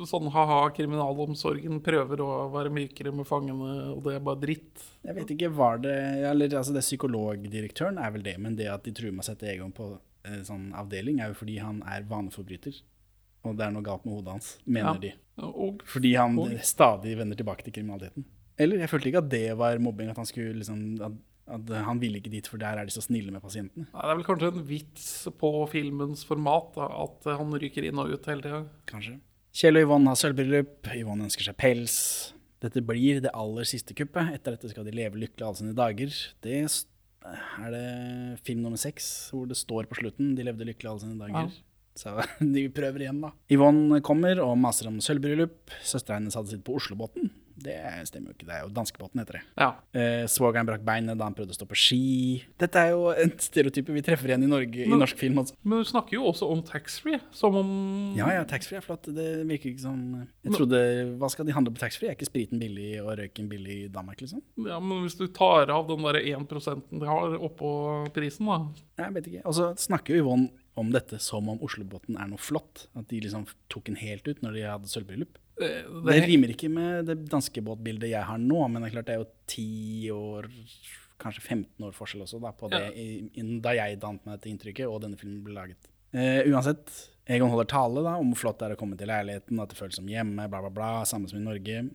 sånn 0.05 0.27
ha-ha, 0.35 0.59
kriminalomsorgen 0.75 1.79
prøver 1.85 2.21
å 2.21 2.27
være 2.53 2.69
mykere 2.73 3.13
med 3.15 3.25
fangene, 3.25 3.71
og 3.95 4.03
det 4.05 4.13
er 4.19 4.25
bare 4.27 4.41
dritt. 4.43 4.83
Jeg 5.05 5.15
vet 5.17 5.33
ikke, 5.33 5.49
var 5.57 5.79
det 5.81 5.95
Eller 6.29 6.53
altså, 6.59 6.73
det 6.75 6.83
psykologdirektøren 6.85 7.97
er 8.01 8.11
vel 8.13 8.25
det, 8.25 8.35
men 8.41 8.55
det 8.59 8.67
at 8.71 8.85
de 8.85 8.93
truer 8.95 9.11
med 9.15 9.25
å 9.25 9.29
sette 9.31 9.49
Egon 9.49 9.73
på 9.75 9.95
eh, 10.25 10.41
sånn 10.45 10.71
avdeling, 10.77 11.21
er 11.21 11.33
jo 11.33 11.39
fordi 11.41 11.57
han 11.61 11.81
er 11.89 12.05
vaneforbryter. 12.09 12.81
Og 13.45 13.57
det 13.57 13.65
er 13.67 13.73
noe 13.75 13.85
galt 13.85 14.05
med 14.05 14.15
hodet 14.19 14.31
hans, 14.37 14.57
mener 14.65 14.93
Ja. 14.93 14.99
de. 14.99 15.13
Og 15.45 15.81
Fordi 15.85 16.15
han 16.15 16.37
Og- 16.39 16.53
stadig 16.61 17.17
vender 17.17 17.35
tilbake 17.35 17.63
til 17.63 17.73
kriminaliteten. 17.73 18.25
Eller 18.57 18.77
jeg 18.79 18.89
følte 18.89 19.09
ikke 19.11 19.23
at 19.25 19.29
det 19.29 19.57
var 19.57 19.77
mobbing, 19.79 20.09
at 20.09 20.17
han 20.17 20.25
skulle 20.25 20.53
liksom 20.61 21.01
at 21.01 21.11
At 21.45 21.69
eh, 21.69 21.83
han 21.85 21.99
ville 22.01 22.17
ikke 22.17 22.33
dit, 22.33 22.47
for 22.49 22.61
der 22.61 22.79
er 22.81 22.87
de 22.87 22.93
så 22.93 23.03
snille 23.05 23.33
med 23.33 23.43
pasientene. 23.43 23.85
Nei, 23.91 24.01
Det 24.01 24.11
er 24.13 24.19
vel 24.19 24.27
kanskje 24.27 24.51
en 24.51 24.65
vits 24.65 25.09
på 25.37 25.51
filmens 25.69 26.25
format, 26.25 26.71
da, 26.77 26.87
at 27.05 27.27
eh, 27.29 27.37
han 27.37 27.53
ryker 27.61 27.85
inn 27.85 28.01
og 28.01 28.15
ut 28.15 28.31
hele 28.31 28.45
tida. 28.45 28.63
Kanskje. 28.89 29.19
Kjell 29.55 29.79
og 29.79 29.85
Yvonne 29.85 30.11
har 30.11 30.19
sølvbryllup. 30.19 30.89
Yvonne 30.97 31.29
ønsker 31.29 31.47
seg 31.47 31.55
pels. 31.61 31.99
Dette 32.65 32.81
blir 32.83 33.21
det 33.23 33.31
aller 33.37 33.67
siste 33.69 33.95
kuppet. 33.95 34.33
Etter 34.35 34.55
dette 34.55 34.71
skal 34.71 34.87
de 34.87 34.95
leve 34.95 35.21
lykkelig 35.21 35.45
alle 35.45 35.61
sine 35.61 35.77
dager. 35.77 36.17
Det 36.43 36.57
er 36.65 37.71
det 37.73 37.85
film 38.45 38.65
nummer 38.65 38.81
seks, 38.81 39.29
hvor 39.33 39.47
det 39.49 39.57
står 39.57 39.87
på 39.89 39.97
slutten 40.01 40.35
'De 40.35 40.45
levde 40.45 40.67
lykkelig 40.67 40.91
alle 40.91 41.03
sine 41.05 41.21
dager'. 41.21 41.55
Så 41.95 42.11
de 42.55 42.67
prøver 42.75 43.05
igjen, 43.05 43.21
da. 43.23 43.31
Yvonne 43.51 44.01
kommer 44.03 44.41
og 44.43 44.57
maser 44.59 44.89
om 44.89 44.99
sølvbryllup. 44.99 45.71
Søstera 45.83 46.19
hennes 46.19 46.35
hadde 46.35 46.51
sitt 46.51 46.65
på 46.67 46.75
Oslobåten. 46.75 47.31
Det 47.55 47.75
stemmer 48.09 48.31
jo 48.31 48.35
ikke, 48.35 48.47
det 48.49 48.55
er 48.57 48.63
jo 48.65 48.71
danskebåten, 48.75 49.21
heter 49.21 49.37
det. 49.39 49.43
Ja. 49.61 49.69
Eh, 49.95 50.25
Svogeren 50.31 50.67
brakk 50.67 50.83
beinet 50.85 51.15
da 51.17 51.27
han 51.29 51.35
prøvde 51.37 51.55
å 51.55 51.57
stå 51.57 51.67
på 51.69 51.77
ski. 51.79 51.99
Dette 52.59 52.81
er 52.81 52.91
jo 52.91 53.13
en 53.13 53.31
stereotype 53.39 53.95
vi 53.95 54.03
treffer 54.05 54.31
igjen 54.33 54.43
i 54.43 54.49
Norge, 54.51 54.83
i 54.83 54.89
norsk 54.91 55.21
film. 55.21 55.39
Altså. 55.39 55.55
Men 55.63 55.83
du 55.83 55.87
snakker 55.87 56.17
jo 56.17 56.25
også 56.31 56.49
om 56.51 56.63
taxfree, 56.67 57.21
som 57.35 57.55
om 57.61 57.69
Ja, 58.17 58.27
ja, 58.35 58.43
taxfree 58.49 58.81
er 58.81 58.85
flott. 58.85 59.07
Det 59.15 59.29
virker 59.47 59.71
ikke 59.71 59.85
som 59.85 60.01
Jeg 60.43 60.57
trodde 60.57 60.81
Hva 61.21 61.29
skal 61.31 61.47
de 61.47 61.55
handle 61.55 61.73
på 61.75 61.81
taxfree? 61.85 62.11
Er 62.11 62.17
ikke 62.19 62.27
spriten 62.27 62.59
billig 62.61 62.99
og 63.03 63.13
røyken 63.21 63.47
billig 63.51 63.79
i 63.85 63.91
Danmark, 63.93 64.19
liksom? 64.21 64.43
Ja, 64.67 64.81
men 64.83 65.05
hvis 65.05 65.17
du 65.19 65.27
tar 65.31 65.71
av 65.71 65.87
den 65.87 66.03
der 66.05 66.19
1% 66.35 66.83
de 66.91 67.07
har 67.07 67.39
oppå 67.39 67.71
prisen, 68.15 68.51
da 68.51 69.05
Jeg 69.05 69.15
vet 69.15 69.31
ikke. 69.31 69.45
Og 69.47 69.55
så 69.57 69.71
snakker 69.79 70.15
jo 70.15 70.25
Yvonne 70.25 70.51
om 70.75 70.91
dette 70.91 71.19
som 71.23 71.47
om 71.47 71.61
Oslobåten 71.63 72.17
er 72.19 72.27
noe 72.27 72.41
flott. 72.41 72.87
At 72.99 73.07
de 73.11 73.21
liksom 73.23 73.45
tok 73.71 73.87
den 73.87 73.99
helt 73.99 74.27
ut 74.27 74.41
når 74.43 74.57
de 74.57 74.65
hadde 74.67 74.91
sølvbryllup. 74.91 75.37
Det, 75.55 75.71
Det 76.05 76.19
rimer 76.27 76.51
ikke 76.51 76.69
med 76.71 77.07
det 77.07 77.17
danske 77.31 77.63
båtbildet 77.63 78.11
jeg 78.11 78.27
har 78.27 78.39
nå, 78.41 78.59
men 78.67 78.81
det 78.83 78.89
er 78.89 78.95
klart 78.97 79.09
det 79.09 79.15
er 79.15 79.21
jo 79.21 79.27
ti 79.47 79.67
år, 80.11 80.49
kanskje 81.21 81.43
15 81.43 81.85
år 81.87 81.93
forskjell 81.95 82.25
også, 82.25 82.41
da, 82.43 82.51
på 82.51 82.69
det 82.73 82.81
Ja. 82.91 83.43
da 83.63 83.75
jeg 83.77 83.99
dannet 84.01 84.25
meg 84.25 84.35
dette 84.39 84.51
inntrykket, 84.51 84.87
og 84.89 85.01
denne 85.05 85.19
filmen 85.19 85.43
ble 85.45 85.55
laget. 85.55 85.87
Eh, 86.15 86.43
uansett, 86.51 86.91
Egon 87.25 87.49
holder 87.49 87.65
tale 87.65 88.03
da, 88.05 88.17
om 88.21 88.33
hvor 88.33 88.43
flott 88.43 88.59
det 88.59 88.67
er 88.67 88.75
å 88.75 88.79
komme 88.79 88.97
til 88.99 89.09
leiligheten, 89.09 89.59
at 89.59 89.71
det 89.71 89.77
føles 89.79 89.97
som 89.97 90.09
hjemme, 90.11 90.45
bla, 90.51 90.59
bla, 90.61 90.69
bla, 90.69 90.89
samme 91.09 91.27
som 91.31 91.39
i 91.39 91.45
Norge. 91.45 91.89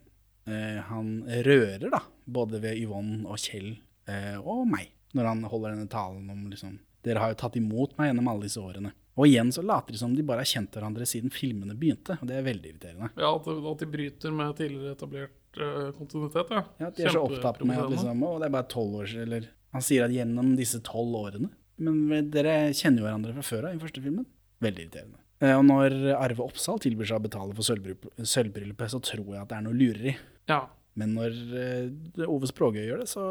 Eh, 0.49 0.79
han 0.89 1.11
rører 1.45 1.85
da, 1.93 2.01
både 2.25 2.59
ved 2.59 2.81
Yvonne 2.81 3.23
og 3.29 3.39
Kjell 3.39 3.77
eh, 4.09 4.35
og 4.41 4.65
meg, 4.67 4.89
når 5.15 5.29
han 5.29 5.43
holder 5.47 5.75
denne 5.75 5.91
talen 5.91 6.29
om 6.33 6.47
liksom 6.49 6.79
Dere 7.01 7.17
har 7.17 7.31
jo 7.31 7.37
tatt 7.41 7.55
imot 7.57 7.95
meg 7.97 8.11
gjennom 8.11 8.27
alle 8.29 8.45
disse 8.45 8.61
årene. 8.61 8.91
Og 9.19 9.27
igjen 9.27 9.49
så 9.51 9.61
later 9.65 9.91
de 9.95 9.99
som 9.99 10.13
de 10.15 10.23
bare 10.23 10.43
har 10.45 10.47
kjent 10.47 10.71
hverandre 10.77 11.05
siden 11.09 11.33
filmene 11.35 11.75
begynte, 11.77 12.15
og 12.21 12.27
det 12.29 12.37
er 12.39 12.45
veldig 12.47 12.69
irriterende. 12.71 13.09
Ja, 13.19 13.31
at, 13.35 13.47
at 13.47 13.81
de 13.83 13.87
bryter 13.91 14.31
med 14.35 14.53
tidligere 14.57 14.93
etablert 14.95 15.59
uh, 15.59 15.89
kontinuitet. 15.97 16.53
Ja, 16.55 16.61
Ja, 16.79 16.87
at 16.91 16.95
de 16.99 17.07
er 17.09 17.15
så 17.17 17.23
opptatt 17.27 17.59
med 17.67 17.77
at 17.81 17.91
liksom, 17.91 18.23
og 18.23 18.39
det 18.39 18.47
er 18.47 18.55
bare 18.55 18.69
tolv 18.71 19.01
år 19.01 19.09
siden, 19.11 19.27
eller 19.27 19.49
Han 19.75 19.83
sier 19.87 20.05
at 20.07 20.11
gjennom 20.15 20.53
disse 20.59 20.79
tolv 20.83 21.15
årene 21.15 21.49
Men 21.79 22.29
dere 22.31 22.55
kjenner 22.75 23.01
jo 23.03 23.07
hverandre 23.09 23.35
fra 23.37 23.43
før 23.49 23.67
av 23.69 23.75
i 23.75 23.81
første 23.83 24.01
filmen. 24.03 24.25
Veldig 24.63 24.85
irriterende. 24.87 25.19
Eh, 25.41 25.55
Og 25.57 25.63
når 25.65 25.95
Arve 26.15 26.43
Oppsal 26.45 26.79
tilbyr 26.83 27.07
seg 27.11 27.19
å 27.19 27.23
betale 27.27 27.55
for 27.57 27.65
sølvbryllupet, 27.67 28.19
sølvbryllupet, 28.31 28.91
så 28.93 28.99
tror 29.03 29.31
jeg 29.33 29.41
at 29.41 29.49
det 29.51 29.57
er 29.59 29.65
noe 29.67 29.73
lureri. 29.79 30.15
Ja. 30.51 30.59
Men 30.99 31.13
når 31.15 31.35
eh, 31.57 32.27
Ove 32.27 32.47
Språgøy 32.51 32.83
gjør 32.87 33.01
det, 33.03 33.07
så, 33.11 33.23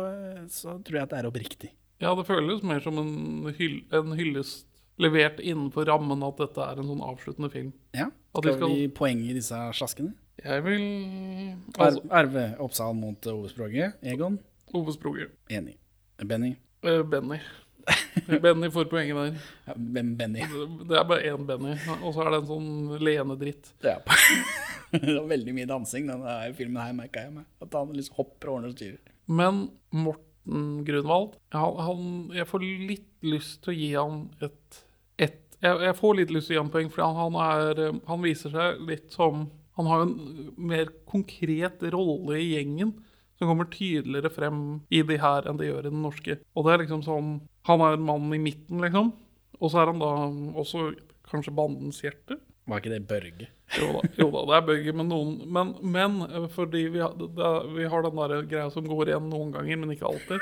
så 0.50 0.76
tror 0.84 0.96
jeg 1.00 1.06
at 1.08 1.12
det 1.12 1.18
er 1.20 1.28
oppriktig. 1.28 1.70
ja, 2.00 2.14
det 2.16 2.24
føles 2.26 2.62
mer 2.64 2.80
som 2.84 2.96
en, 2.98 3.52
hyll, 3.58 3.82
en 3.94 4.14
hyllest 4.18 4.66
levert 5.00 5.40
innenfor 5.40 5.88
rammen 5.88 6.22
at 6.26 6.40
dette 6.42 6.64
er 6.66 6.80
en 6.82 6.90
sånn 6.90 7.04
avsluttende 7.04 7.50
film. 7.52 7.72
Ja, 7.96 8.10
Skal 8.36 8.54
skal- 8.58 8.74
vi 8.76 8.88
poeng 8.88 9.22
i 9.26 9.32
disse 9.36 9.56
slaskene? 9.76 10.12
Jeg 10.40 10.62
vil 10.64 10.84
Altså, 11.78 12.00
Arve 12.10 12.44
Oppsal 12.64 12.94
mot 12.96 13.26
Ove 13.28 13.48
Språgøy. 13.52 13.90
Egon? 14.02 14.38
Ove 14.74 14.92
Sproger. 14.94 15.28
Enig. 15.50 15.76
Benny? 16.24 16.54
Eh, 16.84 17.02
Benny. 17.02 17.40
Benny 18.40 18.70
får 18.70 18.88
poenget 18.90 19.16
der. 19.16 19.36
Ja, 19.68 19.74
hvem 19.76 20.14
Benny? 20.16 20.44
Det 20.88 20.96
er 20.96 21.04
bare 21.08 21.24
én 21.32 21.44
Benny, 21.48 21.74
og 22.02 22.14
så 22.14 22.24
er 22.24 22.30
det 22.34 22.40
en 22.42 22.48
sånn 22.50 22.98
leende-dritt. 23.02 23.72
Ja. 23.84 23.96
det 24.92 25.16
var 25.16 25.28
veldig 25.32 25.54
mye 25.56 25.68
dansing 25.70 26.08
denne 26.10 26.34
filmen 26.58 26.80
her, 26.82 26.92
merka 26.96 27.24
jeg 27.26 27.34
meg. 27.34 27.46
At 27.62 27.74
han 27.76 27.92
liksom 27.96 28.16
hopper 28.20 28.48
og 28.52 28.58
ordner 28.60 28.72
og 28.72 28.78
styrer. 28.78 29.00
Men 29.30 29.60
Morten 29.94 30.80
Grunwald 30.86 31.36
han, 31.54 31.76
han, 31.78 32.06
Jeg 32.34 32.46
får 32.50 32.64
litt 32.88 33.06
lyst 33.22 33.60
til 33.62 33.70
å 33.74 33.76
gi 33.76 33.90
han 33.94 34.22
et 34.42 34.80
jeg, 35.60 35.80
jeg 35.84 35.96
får 35.98 36.16
litt 36.16 36.32
lyst 36.34 36.48
til 36.48 36.54
å 36.54 36.56
gi 36.56 36.62
ham 36.62 36.72
poeng, 36.72 36.90
for 36.92 37.20
han, 37.20 37.38
er, 37.44 37.82
eh, 37.84 38.00
han 38.08 38.24
viser 38.24 38.54
seg 38.54 38.84
litt 38.88 39.10
som 39.16 39.48
Han 39.78 39.86
har 39.88 40.02
en 40.02 40.50
mer 40.60 40.90
konkret 41.08 41.80
rolle 41.94 42.36
i 42.36 42.50
gjengen 42.50 42.90
som 43.38 43.48
kommer 43.48 43.68
tydeligere 43.72 44.28
frem 44.28 44.58
i 44.92 44.98
de 45.06 45.16
her 45.16 45.46
enn 45.48 45.56
det 45.56 45.70
gjør 45.70 45.86
i 45.86 45.92
den 45.92 46.02
norske. 46.04 46.34
Og 46.52 46.66
det 46.66 46.72
er 46.74 46.82
liksom 46.82 47.04
sånn 47.06 47.30
Han 47.64 47.84
er 47.86 47.96
en 47.96 48.04
mann 48.04 48.26
i 48.36 48.40
midten, 48.42 48.82
liksom. 48.82 49.14
Og 49.56 49.72
så 49.72 49.80
er 49.80 49.92
han 49.92 50.02
da 50.02 50.10
også 50.60 50.90
kanskje 51.30 51.54
bandens 51.56 52.02
hjerte. 52.04 52.36
Var 52.68 52.80
ikke 52.82 52.90
det 52.92 53.06
Børge? 53.08 53.46
Jo 53.78 53.86
da, 53.94 54.00
jo 54.18 54.26
da 54.34 54.40
det 54.48 54.56
er 54.58 54.66
Børge, 54.66 54.92
men 54.98 55.08
noen 55.08 55.30
Men, 55.54 55.70
men 55.82 56.18
eh, 56.26 56.48
fordi 56.52 56.84
vi 56.92 56.98
er- 57.00 57.66
vi 57.76 57.84
har 57.88 58.02
den 58.02 58.16
der 58.20 58.42
greia 58.50 58.70
som 58.70 58.84
går 58.86 59.08
igjen 59.12 59.30
noen 59.30 59.52
ganger, 59.54 59.76
men 59.78 59.90
ikke 59.94 60.06
alltid. 60.10 60.38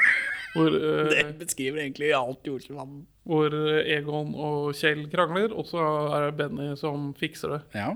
Hvor, 0.54 0.68
eh, 0.88 1.09
Det 1.12 1.38
beskriver 1.38 1.83
egentlig 1.85 2.12
alt 2.16 2.42
Jordkjellvann. 2.48 3.07
hvor 3.28 3.52
eh, 3.52 3.96
Egon 3.98 4.35
og 4.35 4.72
Kjell 4.74 5.07
krangler, 5.12 5.52
og 5.52 5.66
så 5.68 5.85
er 6.16 6.31
det 6.31 6.37
Benny 6.40 6.74
som 6.76 7.12
fikser 7.14 7.48
det. 7.57 7.61
Ja. 7.74 7.94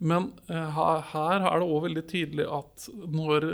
Men 0.00 0.32
eh, 0.48 0.70
her, 0.78 1.00
her 1.12 1.40
er 1.50 1.58
det 1.58 1.68
òg 1.68 1.82
veldig 1.88 2.06
tydelig 2.08 2.46
at 2.46 2.88
når, 3.10 3.48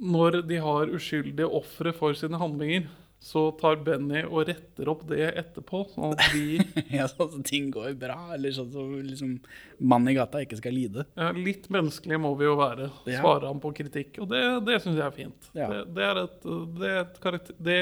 når 0.00 0.40
de 0.48 0.56
har 0.64 0.88
uskyldige 0.96 1.46
ofre 1.48 1.92
for 1.92 2.16
sine 2.16 2.40
handlinger, 2.40 2.88
så 3.22 3.44
tar 3.54 3.76
Benny 3.86 4.24
og 4.24 4.48
retter 4.48 4.88
opp 4.90 5.04
det 5.06 5.28
etterpå, 5.30 5.84
sånn 5.92 6.16
at 6.16 6.22
vi 6.34 6.56
ja, 6.96 7.06
sånn 7.06 7.36
at 7.38 7.44
ting 7.46 7.68
går 7.70 7.92
bra, 8.00 8.16
eller 8.34 8.54
sånn 8.56 8.72
at 8.72 8.96
liksom, 9.06 9.36
mannen 9.78 10.10
i 10.10 10.16
gata 10.16 10.40
ikke 10.42 10.58
skal 10.58 10.74
lide. 10.74 11.04
Ja, 11.14 11.28
litt 11.36 11.68
menneskelig 11.72 12.18
må 12.18 12.32
vi 12.40 12.48
jo 12.48 12.56
være, 12.58 12.88
svarer 13.06 13.46
han 13.46 13.62
på 13.62 13.70
kritikk. 13.78 14.18
Og 14.24 14.30
det, 14.32 14.42
det 14.66 14.80
syns 14.82 14.98
jeg 14.98 15.06
er 15.06 15.14
fint. 15.14 15.52
Ja. 15.54 15.68
Det, 15.70 15.84
det 15.94 16.08
er 16.08 16.20
et, 16.24 16.48
det, 16.80 16.88
er 16.90 16.98
et 17.04 17.20
karakter, 17.22 17.60
det, 17.62 17.78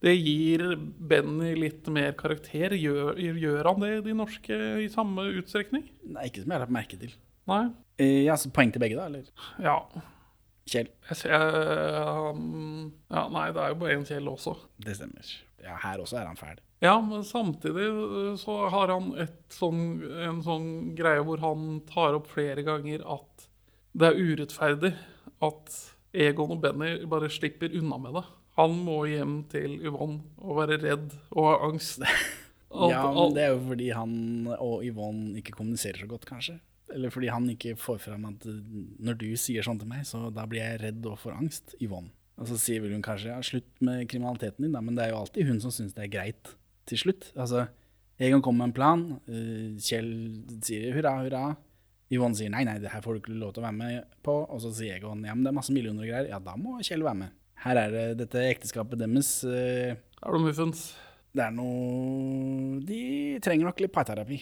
det 0.00 0.14
gir 0.16 0.64
Benny 1.12 1.52
litt 1.60 1.90
mer 1.92 2.16
karakter. 2.16 2.72
Gjør, 2.80 3.20
gjør 3.20 3.68
han 3.68 3.84
det 3.84 3.92
i 3.98 4.04
de 4.08 4.16
norske 4.16 4.62
i 4.80 4.88
samme 4.92 5.28
utstrekning? 5.42 5.84
Nei, 6.08 6.30
ikke 6.30 6.46
som 6.46 6.54
jeg 6.54 6.56
har 6.56 6.64
lagt 6.64 6.78
merke 6.78 7.00
til. 7.04 7.12
Nei? 7.52 7.66
Eh, 8.00 8.22
ja, 8.24 8.40
så 8.40 8.48
Poeng 8.54 8.72
til 8.72 8.80
begge, 8.80 8.96
da? 8.96 9.10
eller? 9.12 9.28
Ja. 9.60 9.76
Kjell. 10.70 10.88
Jeg 11.10 11.16
ser, 11.18 11.34
um, 12.30 12.90
ja. 13.10 13.24
Nei, 13.34 13.46
det 13.54 13.62
er 13.64 13.72
jo 13.74 13.78
bare 13.82 13.96
én 13.98 14.04
Kjell 14.08 14.28
også. 14.30 14.56
Det 14.80 14.94
stemmer. 14.98 15.30
Ja, 15.64 15.76
her 15.82 16.00
også 16.02 16.20
er 16.20 16.28
han 16.30 16.38
fæl. 16.40 16.60
Ja, 16.80 16.94
men 17.04 17.24
samtidig 17.28 17.88
uh, 17.92 18.34
så 18.40 18.56
har 18.72 18.92
han 18.94 19.10
et 19.20 19.36
sånn, 19.52 19.80
en 20.24 20.38
sånn 20.46 20.68
greie 20.98 21.24
hvor 21.26 21.42
han 21.42 21.80
tar 21.90 22.16
opp 22.16 22.30
flere 22.32 22.64
ganger 22.66 23.02
at 23.04 23.48
det 23.92 24.12
er 24.12 24.20
urettferdig 24.22 24.92
at 25.42 25.74
Egon 26.14 26.54
og 26.56 26.60
Benny 26.62 26.94
bare 27.10 27.28
slipper 27.30 27.72
unna 27.76 27.98
med 28.02 28.14
det. 28.20 28.24
Han 28.58 28.78
må 28.86 29.02
hjem 29.10 29.40
til 29.50 29.76
Yvonne 29.86 30.22
og 30.42 30.56
være 30.62 30.78
redd 30.82 31.12
og 31.34 31.46
ha 31.50 31.58
angst. 31.68 32.00
Alt- 32.70 32.92
Ja, 32.94 33.02
men 33.10 33.32
det 33.34 33.42
er 33.48 33.52
jo 33.56 33.60
fordi 33.66 33.88
han 33.96 34.12
og 34.56 34.84
Yvonne 34.86 35.32
ikke 35.40 35.56
kommuniserer 35.58 35.98
så 36.04 36.06
godt, 36.10 36.26
kanskje. 36.28 36.60
Eller 36.94 37.12
fordi 37.14 37.28
han 37.30 37.48
ikke 37.52 37.76
får 37.78 37.98
fram 38.02 38.24
at 38.30 38.46
eh, 38.50 38.62
når 39.02 39.18
du 39.20 39.28
sier 39.38 39.66
sånn 39.66 39.78
til 39.80 39.90
meg, 39.90 40.06
så 40.08 40.28
da 40.34 40.46
blir 40.50 40.62
jeg 40.64 40.80
redd 40.84 41.06
og 41.10 41.18
får 41.22 41.36
angst, 41.38 41.76
Yvonne. 41.82 42.12
Og 42.40 42.48
så 42.48 42.56
sier 42.56 42.80
vel 42.80 42.94
hun 42.96 43.04
kanskje 43.04 43.34
ja, 43.34 43.40
slutt 43.44 43.68
med 43.84 44.06
kriminaliteten 44.08 44.64
din, 44.64 44.72
da, 44.72 44.80
men 44.80 44.96
det 44.96 45.04
er 45.04 45.10
jo 45.12 45.18
alltid 45.20 45.50
hun 45.50 45.58
som 45.60 45.72
syns 45.74 45.92
det 45.96 46.06
er 46.06 46.12
greit 46.14 46.54
til 46.88 47.00
slutt. 47.02 47.28
Altså, 47.36 47.66
Egon 48.20 48.40
kommer 48.44 48.64
med 48.64 48.70
en 48.70 48.76
plan, 48.76 49.02
eh, 49.28 49.74
Kjell 49.80 50.08
sier 50.64 50.94
hurra, 50.96 51.18
hurra. 51.24 51.42
Yvonne 52.10 52.34
sier 52.34 52.50
nei, 52.50 52.64
nei, 52.66 52.78
det 52.82 52.90
her 52.90 53.04
får 53.04 53.16
du 53.16 53.20
ikke 53.20 53.36
lov 53.38 53.52
til 53.54 53.62
å 53.62 53.66
være 53.68 53.76
med 53.76 54.16
på. 54.26 54.34
Og 54.50 54.64
så 54.64 54.72
sier 54.74 54.96
Egon 54.98 55.22
ja, 55.28 55.36
men 55.36 55.44
det 55.46 55.52
er 55.52 55.58
masse 55.60 55.74
millioner 55.76 56.02
og 56.06 56.10
greier. 56.10 56.30
Ja, 56.32 56.40
da 56.42 56.56
må 56.58 56.80
Kjell 56.82 57.04
være 57.06 57.20
med. 57.20 57.36
Her 57.60 57.76
er 57.76 57.94
det 57.94 58.06
dette 58.24 58.42
ekteskapet 58.48 58.98
deres. 58.98 59.30
Har 59.44 60.32
Er 60.32 60.34
det 60.34 60.42
muffens? 60.42 60.88
det 61.36 61.44
er 61.44 61.52
noe 61.54 62.80
De 62.88 63.02
trenger 63.44 63.68
nok 63.68 63.84
litt 63.84 63.92
parterapi. 63.94 64.40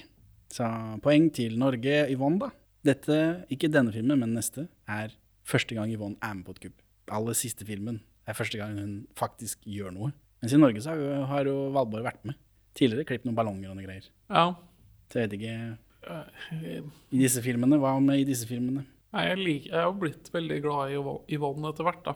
Så 0.53 0.67
poeng 1.05 1.29
til 1.35 1.59
Norge, 1.61 2.05
Yvonne, 2.13 2.41
da. 2.47 2.51
Dette, 2.89 3.19
ikke 3.53 3.71
denne 3.73 3.93
filmen, 3.93 4.21
men 4.23 4.37
neste, 4.37 4.69
er 4.89 5.13
første 5.49 5.77
gang 5.77 5.91
Yvonne 5.93 6.17
er 6.25 6.39
med 6.39 6.47
på 6.47 6.55
et 6.57 6.63
kupp. 6.67 6.79
Aller 7.13 7.37
siste 7.37 7.67
filmen 7.69 8.01
er 8.29 8.37
første 8.37 8.61
gang 8.61 8.79
hun 8.79 8.95
faktisk 9.19 9.65
gjør 9.69 9.93
noe. 9.97 10.13
Mens 10.43 10.55
i 10.55 10.61
Norge 10.61 10.81
så 10.85 10.95
har 10.95 11.03
jo, 11.03 11.27
har 11.29 11.51
jo 11.51 11.59
Valborg 11.75 12.07
vært 12.07 12.25
med. 12.29 12.39
Tidligere 12.79 13.09
klippet 13.09 13.27
noen 13.29 13.37
ballonger 13.37 13.73
og 13.73 13.79
noe 13.79 13.89
greier. 13.89 14.09
Ja. 14.31 14.47
Så 15.11 15.21
jeg 15.21 15.29
vet 15.29 15.39
ikke 15.41 15.55
Eh, 16.09 16.79
I 17.13 17.21
disse 17.25 17.43
filmene, 17.45 17.79
hva 17.81 17.97
med 18.03 18.23
i 18.23 18.27
disse 18.29 18.49
filmene? 18.49 18.85
Nei, 19.15 19.25
jeg, 19.31 19.41
liker, 19.41 19.73
jeg 19.73 19.87
har 19.87 19.95
blitt 19.97 20.31
veldig 20.33 20.59
glad 20.65 20.93
i 20.93 20.99
Yvonne 21.37 21.73
etter 21.73 21.87
hvert, 21.87 22.03
da. 22.07 22.15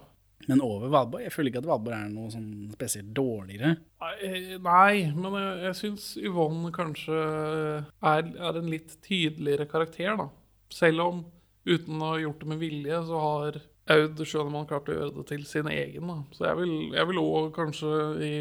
Men 0.51 0.63
over 0.65 0.91
Valborg? 0.91 1.25
Jeg 1.27 1.35
føler 1.35 1.53
ikke 1.53 1.63
at 1.63 1.69
Valborg 1.71 1.97
er 1.97 2.09
noe 2.13 2.31
sånn 2.33 2.71
spesielt 2.75 3.13
dårligere. 3.15 3.77
Nei, 4.03 4.95
men 5.15 5.37
jeg, 5.39 5.59
jeg 5.69 5.79
syns 5.79 6.07
Yvonne 6.23 6.73
kanskje 6.75 7.19
er, 7.19 8.27
er 8.27 8.59
en 8.59 8.71
litt 8.73 8.97
tydeligere 9.07 9.69
karakter, 9.71 10.17
da. 10.19 10.29
Selv 10.73 11.05
om, 11.05 11.23
uten 11.69 12.03
å 12.03 12.15
ha 12.15 12.23
gjort 12.23 12.43
det 12.43 12.51
med 12.51 12.63
vilje, 12.63 13.03
så 13.07 13.23
har 13.23 13.61
Aud 13.93 14.23
Schønemann 14.23 14.69
klart 14.71 14.91
å 14.91 14.97
gjøre 14.97 15.17
det 15.19 15.27
til 15.31 15.43
sin 15.49 15.69
egen. 15.71 16.11
Da. 16.11 16.19
Så 16.37 16.47
jeg 16.49 16.61
vil, 16.61 16.77
jeg 16.95 17.09
vil 17.11 17.21
også 17.23 17.55
kanskje 17.57 17.97
i 18.23 18.33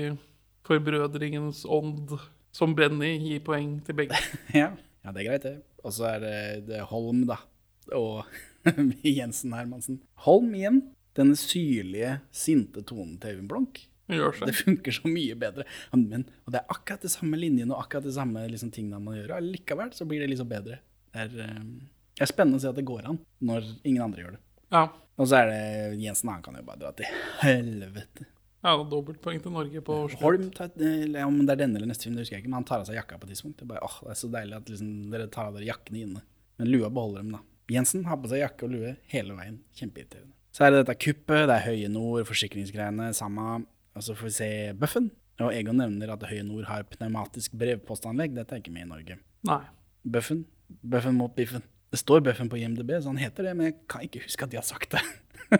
forbrødringens 0.67 1.65
ånd, 1.69 2.15
som 2.55 2.75
Benny, 2.77 3.15
gi 3.23 3.39
poeng 3.43 3.79
til 3.85 3.97
begge. 3.97 4.17
Ja, 4.61 4.71
ja 5.05 5.13
det 5.13 5.23
er 5.23 5.29
greit, 5.29 5.45
det. 5.47 5.57
Og 5.81 5.95
så 5.95 6.11
er 6.11 6.23
det, 6.23 6.39
det 6.69 6.81
Holm, 6.91 7.25
da. 7.29 7.39
Og 7.97 8.21
Jensen 9.17 9.55
Hermansen. 9.57 10.01
Holm 10.27 10.51
igjen. 10.53 10.83
Denne 11.17 11.35
syrlige, 11.39 12.19
sinte 12.31 12.83
tonen 12.87 13.17
til 13.19 13.35
Øyvind 13.35 13.49
Blunk. 13.51 13.81
Det 14.11 14.17
Det 14.45 14.55
funker 14.55 14.91
så 14.91 15.07
mye 15.07 15.35
bedre. 15.39 15.63
Men, 15.93 16.25
og 16.45 16.51
det 16.51 16.59
er 16.61 16.73
akkurat 16.73 17.01
de 17.01 17.11
samme 17.11 17.37
linjene 17.39 17.71
og 17.71 17.85
akkurat 17.85 18.03
de 18.03 18.13
samme 18.15 18.43
liksom, 18.47 18.71
tingene 18.71 18.99
man 18.99 19.15
gjør. 19.15 19.37
Og 19.37 19.47
likevel 19.53 19.93
så 19.95 20.05
blir 20.05 20.19
det 20.23 20.31
liksom 20.33 20.49
bedre. 20.49 20.81
Det 21.11 21.21
er, 21.25 21.37
eh, 21.45 21.63
det 22.17 22.25
er 22.25 22.31
spennende 22.31 22.59
å 22.59 22.63
se 22.63 22.71
at 22.71 22.75
det 22.75 22.87
går 22.87 23.07
an 23.07 23.19
når 23.39 23.69
ingen 23.83 24.03
andre 24.03 24.23
gjør 24.23 24.35
det. 24.35 24.41
Ja. 24.71 24.83
Og 25.19 25.27
så 25.27 25.41
er 25.41 25.49
det 25.51 26.01
Jensen, 26.01 26.31
han 26.31 26.43
kan 26.43 26.55
jo 26.55 26.63
bare 26.67 26.79
dra 26.79 26.91
til 26.95 27.05
helvete. 27.43 28.27
ja 28.63 28.75
dobbeltpoeng 28.91 29.41
til 29.43 29.55
Norge 29.55 29.81
på 29.81 29.97
slutt. 30.09 30.21
Holm, 30.23 30.49
tar, 30.55 30.71
eller 30.75 31.23
om 31.27 31.39
det 31.45 31.55
er 31.55 31.63
denne 31.63 31.79
eller 31.79 31.91
neste 31.91 32.07
film, 32.07 32.15
det 32.15 32.25
husker 32.25 32.37
jeg 32.37 32.45
ikke, 32.45 32.51
men 32.51 32.61
han 32.61 32.67
tar 32.67 32.83
av 32.83 32.89
seg 32.89 32.99
jakka 32.99 33.19
på 33.19 33.27
et 33.27 33.33
tidspunkt. 33.35 33.57
Det 33.59 33.67
er, 33.67 33.71
bare, 33.73 33.87
åh, 33.87 33.97
det 34.07 34.13
er 34.15 34.21
så 34.21 34.31
deilig 34.31 34.59
at 34.59 34.73
liksom, 34.73 34.91
dere 35.13 35.31
tar 35.31 35.51
av 35.51 35.57
dere 35.59 35.67
jakkene 35.71 36.03
inne. 36.03 36.23
Men 36.59 36.71
lua 36.71 36.91
beholder 36.91 37.23
dem, 37.23 37.33
da. 37.37 37.43
Jensen 37.71 38.05
har 38.05 38.19
på 38.19 38.31
seg 38.31 38.43
jakke 38.43 38.67
og 38.67 38.75
lue 38.75 38.95
hele 39.13 39.35
veien. 39.37 39.59
Kjempeirriterende. 39.79 40.35
Så 40.51 40.65
er 40.65 40.73
det 40.73 40.81
dette 40.83 40.97
kuppet, 40.99 41.45
det 41.47 41.55
er 41.55 41.65
Høye 41.69 41.89
Nord, 41.91 42.25
forsikringsgreiene, 42.27 43.11
samme. 43.15 43.61
Og 43.95 44.03
så 44.03 44.15
får 44.15 44.27
vi 44.27 44.33
se 44.35 44.49
Bøffen. 44.79 45.09
Og 45.41 45.53
Egon 45.55 45.79
nevner 45.79 46.11
at 46.13 46.23
Høye 46.27 46.43
Nord 46.45 46.67
har 46.69 46.83
pneumatisk 46.91 47.55
brevpostanlegg. 47.57 48.35
Dette 48.35 48.57
er 48.57 48.63
ikke 48.63 48.73
med 48.75 48.85
i 48.85 48.89
Norge. 48.89 49.17
Nei. 49.47 49.61
Bøffen. 50.03 50.43
Bøffen 50.81 51.17
mot 51.17 51.33
biffen. 51.35 51.63
Det 51.91 51.99
står 51.99 52.23
Bøffen 52.23 52.47
på 52.51 52.59
IMDb, 52.59 52.93
så 53.03 53.11
han 53.11 53.19
heter 53.19 53.49
det, 53.49 53.55
men 53.57 53.67
jeg 53.67 53.79
kan 53.91 54.03
ikke 54.05 54.21
huske 54.23 54.47
at 54.47 54.51
de 54.53 54.59
har 54.59 54.67
sagt 54.67 54.93
det. 54.95 55.01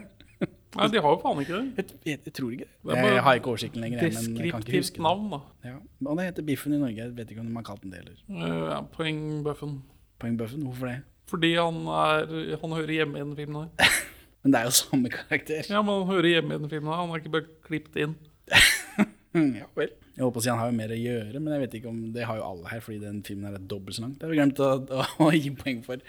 Nei, 0.71 0.85
de 0.87 1.01
har 1.03 1.11
jo 1.11 1.17
faen 1.19 1.41
ikke 1.43 1.57
det. 1.57 1.63
Jeg, 1.75 1.97
jeg, 2.07 2.19
jeg 2.27 2.33
tror 2.37 2.53
ikke 2.55 2.67
det. 2.67 2.95
Jeg 2.95 3.23
har 3.25 3.39
ikke 3.39 3.51
oversikten 3.51 3.83
lenger, 3.83 4.05
jeg, 4.05 4.13
men 4.15 4.37
jeg 4.39 4.53
kan 4.53 4.63
ikke 4.63 4.71
Deskriptivt 4.77 5.01
navn, 5.03 5.25
da. 5.33 5.39
Ja. 5.67 5.73
Og 6.07 6.19
det 6.19 6.27
heter 6.29 6.45
Biffen 6.47 6.75
i 6.77 6.79
Norge. 6.79 6.95
Jeg 7.01 7.15
vet 7.17 7.33
ikke 7.33 7.43
om 7.43 7.49
de 7.49 7.57
har 7.57 7.65
kalt 7.67 7.83
den 7.83 7.91
det 7.91 7.99
heller. 7.99 8.21
Eh, 8.31 8.61
ja, 8.71 8.77
poeng 8.95 9.19
Bøffen. 9.43 9.75
Poeng 10.23 10.39
Bøffen? 10.39 10.63
hvorfor 10.69 10.87
det? 10.87 10.95
Fordi 11.31 11.51
han, 11.57 11.83
er, 11.91 12.55
han 12.63 12.77
hører 12.77 12.95
hjemme 12.95 13.19
i 13.19 13.25
den 13.25 13.35
filmen 13.35 13.67
her. 13.67 13.91
Men 14.41 14.53
det 14.53 14.59
er 14.59 14.69
jo 14.69 14.75
samme 14.79 15.11
karakter. 15.13 15.65
Ja, 15.69 15.81
men 15.85 16.01
han 16.01 16.09
hører 16.09 16.29
hjemme 16.31 16.55
i 16.55 16.61
den 16.63 16.71
filmen. 16.71 16.93
Han 16.97 17.11
har 17.13 17.21
ikke 17.21 17.35
bare 17.37 17.49
klippet 17.67 18.05
inn. 18.05 18.15
Ja 19.31 19.67
vel. 19.77 19.93
Jeg 20.17 20.25
håper 20.25 20.41
å 20.41 20.43
si 20.43 20.49
han 20.51 20.59
har 20.59 20.71
jo 20.71 20.75
mer 20.75 20.91
å 20.91 20.97
gjøre, 20.99 21.39
men 21.39 21.53
jeg 21.55 21.61
vet 21.61 21.75
ikke 21.79 21.91
om 21.91 21.99
det 22.11 22.25
har 22.27 22.39
jo 22.41 22.47
alle 22.49 22.67
her, 22.67 22.81
fordi 22.83 22.97
den 22.99 23.21
filmen 23.23 23.47
her 23.47 23.55
er 23.55 23.67
dobbelt 23.71 23.95
så 23.95 24.03
lang. 24.03 24.15
Det 24.19 24.27
har 24.27 24.33
vi 24.33 24.39
glemt 24.41 24.59
å, 24.59 24.71
å, 24.83 25.05
å 25.25 25.29
gi 25.31 25.53
poeng 25.55 25.79
for. 25.85 26.03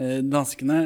Eh, 0.00 0.20
danskene, 0.24 0.78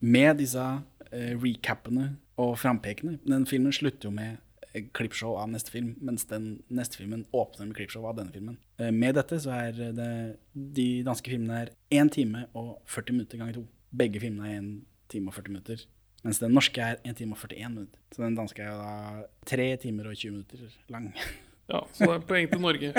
med 0.00 0.40
disse 0.40 0.62
eh, 1.10 1.34
recapene 1.40 2.10
og 2.40 2.50
frampekene 2.60 3.14
Den 3.24 3.46
filmen 3.48 3.72
slutter 3.72 4.10
jo 4.10 4.12
med 4.16 4.36
eh, 4.72 4.84
klippshow 4.96 5.38
av 5.40 5.48
neste 5.52 5.72
film, 5.72 5.94
mens 6.04 6.26
den 6.28 6.48
neste 6.68 7.00
filmen 7.00 7.24
åpner 7.36 7.68
med 7.68 7.76
klippshow 7.78 8.04
av 8.08 8.18
denne 8.18 8.32
filmen. 8.32 8.58
Eh, 8.80 8.92
med 8.92 9.16
dette 9.20 9.38
så 9.44 9.54
er 9.56 9.76
det 9.96 10.10
De 10.52 10.88
danske 11.06 11.32
filmene 11.32 11.66
er 11.66 11.72
1 12.00 12.12
time 12.16 12.46
og 12.56 12.78
40 12.92 13.18
minutter 13.18 13.40
ganger 13.40 13.60
to. 13.60 13.66
Begge 13.96 14.24
filmene 14.24 14.52
er 14.52 14.60
1 14.60 14.72
time 15.12 15.32
og 15.32 15.36
40 15.38 15.52
minutter. 15.54 15.86
Mens 16.26 16.40
den 16.42 16.54
norske 16.56 16.82
er 16.82 16.98
1 17.06 17.20
time 17.20 17.36
og 17.36 17.42
41 17.46 17.70
minutter. 17.70 18.00
Så 18.10 18.24
den 18.24 18.34
danske 18.34 18.64
er 18.66 18.74
da 18.80 19.26
3 19.46 19.66
timer 19.84 20.08
og 20.10 20.16
20 20.18 20.32
minutter 20.34 20.78
lang. 20.92 21.12
Ja, 21.66 21.80
Så 21.90 22.06
det 22.06 22.12
er 22.14 22.26
poeng 22.28 22.46
til 22.46 22.60
Norge. 22.62 22.92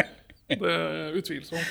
Det 0.50 0.72
er 0.74 1.14
utvilsomt. 1.16 1.70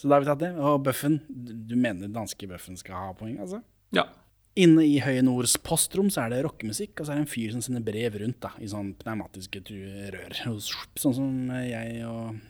Så 0.00 0.08
da 0.08 0.14
har 0.16 0.22
vi 0.22 0.28
tatt 0.30 0.40
det. 0.40 0.48
Og 0.56 0.78
Bøffen, 0.86 1.18
du 1.28 1.74
mener 1.76 2.08
danske 2.08 2.46
Bøffen 2.48 2.78
skal 2.80 2.96
ha 2.96 3.10
poeng, 3.18 3.34
altså? 3.44 3.58
Ja. 3.92 4.06
Inne 4.56 4.80
i 4.88 4.94
Høye 5.04 5.20
Nords 5.24 5.58
postrom 5.60 6.08
så 6.12 6.22
er 6.24 6.32
det 6.32 6.38
rockemusikk, 6.46 6.94
og 7.00 7.04
så 7.04 7.12
er 7.12 7.20
det 7.20 7.26
en 7.26 7.28
fyr 7.34 7.52
som 7.52 7.60
sender 7.64 7.84
brev 7.84 8.16
rundt 8.22 8.40
da, 8.44 8.54
i 8.64 8.68
sånn 8.72 8.94
pneumatiske 9.00 9.60
rør. 10.16 10.40
Sånn 10.64 11.16
som 11.20 11.52
jeg 11.68 12.00
og, 12.08 12.40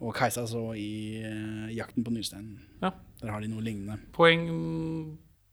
og 0.00 0.16
Kajsa 0.16 0.46
så 0.48 0.64
i 0.76 0.88
uh, 1.20 1.68
Jakten 1.76 2.04
på 2.08 2.16
Nyrsteinen. 2.16 2.56
ja. 2.80 2.94
Der 3.20 3.32
har 3.32 3.44
de 3.44 3.52
noe 3.52 3.64
lignende. 3.64 4.00
Poeng 4.16 4.48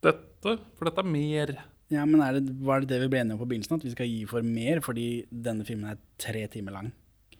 dette, 0.03 0.57
for 0.75 0.87
dette 0.87 1.03
er 1.03 1.07
mer. 1.07 1.53
Ja, 1.93 2.03
men 2.09 2.21
er 2.25 2.39
det, 2.39 2.51
var 2.65 2.81
det 2.83 2.89
det 2.89 2.99
vi 3.03 3.09
ble 3.13 3.21
enige 3.21 3.37
om 3.37 3.41
på 3.43 3.47
begynnelsen, 3.51 3.77
at 3.79 3.85
vi 3.85 3.91
skal 3.93 4.09
gi 4.09 4.23
for 4.29 4.41
mer 4.45 4.81
fordi 4.85 5.07
denne 5.29 5.65
filmen 5.67 5.91
er 5.93 5.99
tre 6.21 6.45
timer 6.51 6.75
lang? 6.79 6.91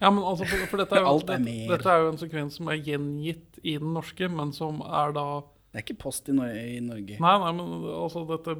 Ja, 0.02 0.10
men 0.12 0.24
altså, 0.28 0.46
for, 0.50 0.68
for 0.72 0.82
dette, 0.84 0.98
er 1.00 1.06
jo, 1.06 1.10
Alt 1.16 1.30
er 1.32 1.42
dette, 1.42 1.68
dette 1.72 1.90
er 1.94 2.02
jo 2.04 2.12
en 2.14 2.22
sekvens 2.22 2.58
som 2.60 2.70
er 2.74 2.80
gjengitt 2.84 3.60
i 3.64 3.78
den 3.80 3.94
norske, 3.96 4.28
men 4.30 4.52
som 4.56 4.82
er 4.84 5.14
da 5.16 5.26
Det 5.74 5.80
er 5.80 5.86
ikke 5.88 6.00
post 6.04 6.28
i, 6.30 6.34
Nor 6.38 6.52
i 6.54 6.80
Norge. 6.86 7.16
Nei, 7.24 7.36
nei, 7.46 7.52
men 7.58 7.72
altså 7.98 8.26
dette 8.30 8.54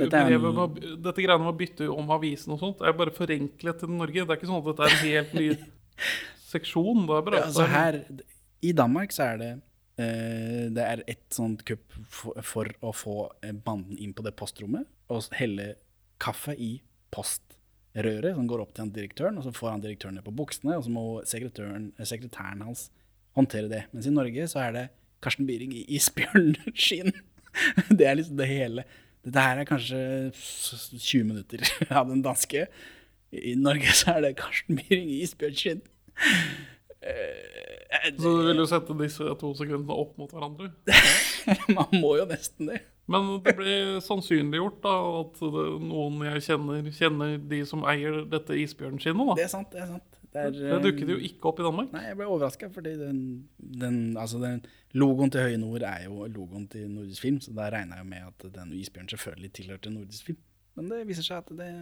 Dette 0.00 0.18
en- 0.26 0.42
med, 0.42 0.80
Dette 1.06 1.22
greiene 1.24 1.44
med 1.46 1.52
å 1.54 1.58
bytte 1.60 1.86
om 1.94 2.10
avisen 2.16 2.52
og 2.56 2.60
sånt 2.60 2.82
er 2.84 2.92
bare 2.98 3.14
forenklet 3.16 3.78
til 3.80 3.88
Norge. 3.96 4.24
Det 4.26 4.34
er 4.34 4.40
ikke 4.40 4.50
sånn 4.50 4.60
at 4.60 4.68
dette 4.72 4.88
er 4.88 4.96
en 4.96 5.06
helt 5.06 5.34
ny 5.38 5.48
seksjon. 6.52 7.06
Det 7.08 7.16
er 7.16 7.26
bare 7.30 7.40
Ja, 7.40 7.46
altså 7.48 7.66
her, 7.70 8.00
I 8.62 8.72
Danmark 8.76 9.14
så 9.16 9.30
er 9.30 9.40
det 9.40 9.50
Det 10.00 10.84
er 10.84 11.02
et 11.10 11.26
sånt 11.34 11.64
kupp 11.68 11.96
for, 12.10 12.70
å 12.80 12.92
få 12.96 13.16
eh, 13.44 13.52
banden 13.52 13.98
inn 13.98 14.14
på 14.16 14.24
det 14.26 14.34
postrommet 14.38 14.88
og 15.10 15.26
helle 15.36 15.74
kaffe 16.22 16.54
i 16.54 16.76
postrøret 17.14 18.36
som 18.36 18.46
går 18.50 18.62
opp 18.62 18.74
til 18.74 18.84
han 18.84 18.94
direktøren, 18.94 19.40
og 19.40 19.46
så 19.46 19.54
får 19.56 19.72
han 19.74 19.84
direktøren 19.84 20.18
ned 20.18 20.26
på 20.26 20.34
buksene, 20.36 20.76
og 20.78 20.86
så 20.86 20.94
må 20.94 21.04
eh, 21.22 22.06
sekretæren 22.06 22.64
hans 22.66 22.88
håndtere 23.38 23.70
det. 23.70 23.84
Mens 23.94 24.08
i 24.08 24.14
Norge 24.14 24.46
så 24.50 24.62
er 24.66 24.76
det 24.76 24.86
Karsten 25.24 25.48
Byring 25.48 25.74
i 25.76 25.84
isbjørnskinn. 25.98 27.12
Det 27.98 28.06
er 28.06 28.14
liksom 28.14 28.36
det 28.38 28.46
hele. 28.46 28.84
Dette 29.26 29.42
her 29.42 29.58
er 29.58 29.66
kanskje 29.68 29.98
20 30.32 31.24
minutter 31.26 31.64
av 31.90 32.08
den 32.08 32.22
danske. 32.24 32.68
I 33.34 33.56
Norge 33.58 33.90
så 33.98 34.14
er 34.16 34.24
det 34.24 34.36
Karsten 34.38 34.78
Byring 34.78 35.10
i 35.10 35.20
isbjørnskinn. 35.26 35.82
Eh, 37.00 38.10
Så 38.18 38.28
du 38.36 38.46
vil 38.46 38.60
jo 38.60 38.66
sette 38.68 38.94
disse 39.00 39.34
to 39.40 39.50
sekundene 39.56 39.96
opp 39.96 40.16
mot 40.20 40.30
hverandre. 40.34 40.70
Man 41.76 41.94
må 42.00 42.16
jo 42.20 42.26
nesten 42.28 42.68
det. 42.70 42.82
Men 43.10 43.40
det 43.42 43.56
blir 43.58 43.96
sannsynliggjort 44.06 44.76
da, 44.84 44.92
at 45.24 45.40
det, 45.42 45.64
noen 45.82 46.20
jeg 46.28 46.44
kjenner, 46.46 46.90
kjenner 46.94 47.32
de 47.50 47.62
som 47.66 47.82
eier 47.90 48.20
dette 48.30 48.54
isbjørnskinnet. 48.62 49.32
Det 49.40 49.46
er 49.48 49.50
sant. 49.50 49.72
Det 49.74 49.80
er 49.82 49.88
sant. 49.96 50.18
Det, 50.30 50.44
er, 50.46 50.52
Det 50.54 50.76
dukket 50.84 51.08
jo 51.10 51.16
ikke 51.26 51.50
opp 51.50 51.58
i 51.58 51.64
Danmark. 51.66 51.88
Nei, 51.96 52.04
jeg 52.06 52.18
ble 52.20 52.28
overraska, 52.30 52.68
fordi 52.70 52.92
den, 53.00 53.16
den, 53.58 53.96
altså 54.20 54.38
den 54.38 54.60
logoen 54.94 55.32
til 55.34 55.42
Høye 55.42 55.58
Nord 55.58 55.82
er 55.88 56.04
jo 56.04 56.28
logoen 56.30 56.68
til 56.70 56.86
Nordisk 56.92 57.24
Film, 57.24 57.40
så 57.42 57.50
da 57.56 57.66
regna 57.74 57.98
jeg 57.98 58.06
med 58.12 58.28
at 58.28 58.46
den 58.60 58.70
isbjørnen 58.78 59.10
selvfølgelig 59.10 59.50
tilhørte 59.58 59.90
Nordisk 59.90 60.30
Film. 60.30 60.38
Men 60.78 60.92
det 60.92 61.00
viser 61.08 61.26
seg 61.26 61.42
at 61.42 61.50
det 61.58 61.72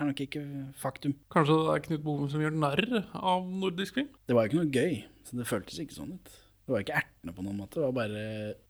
er 0.00 0.10
nok 0.10 0.22
ikke 0.24 0.44
faktum. 0.80 1.16
Kanskje 1.32 1.56
det 1.56 1.74
er 1.74 1.82
Knut 1.86 2.04
Boven 2.04 2.30
som 2.32 2.42
gjør 2.42 2.56
narr 2.56 2.86
av 3.16 3.48
nordisk 3.48 3.98
film? 3.98 4.08
Det 4.28 4.36
var 4.36 4.46
jo 4.46 4.50
ikke 4.50 4.60
noe 4.60 4.72
gøy, 4.74 5.02
så 5.28 5.38
det 5.38 5.48
føltes 5.48 5.82
ikke 5.82 5.96
sånn 5.96 6.16
ut. 6.16 6.32
Det 6.64 6.74
var 6.74 6.84
ikke 6.84 6.98
ertende 7.00 7.34
på 7.34 7.44
noen 7.44 7.58
måte, 7.58 7.80
det 7.80 7.86
var 7.88 7.96
bare 7.96 8.24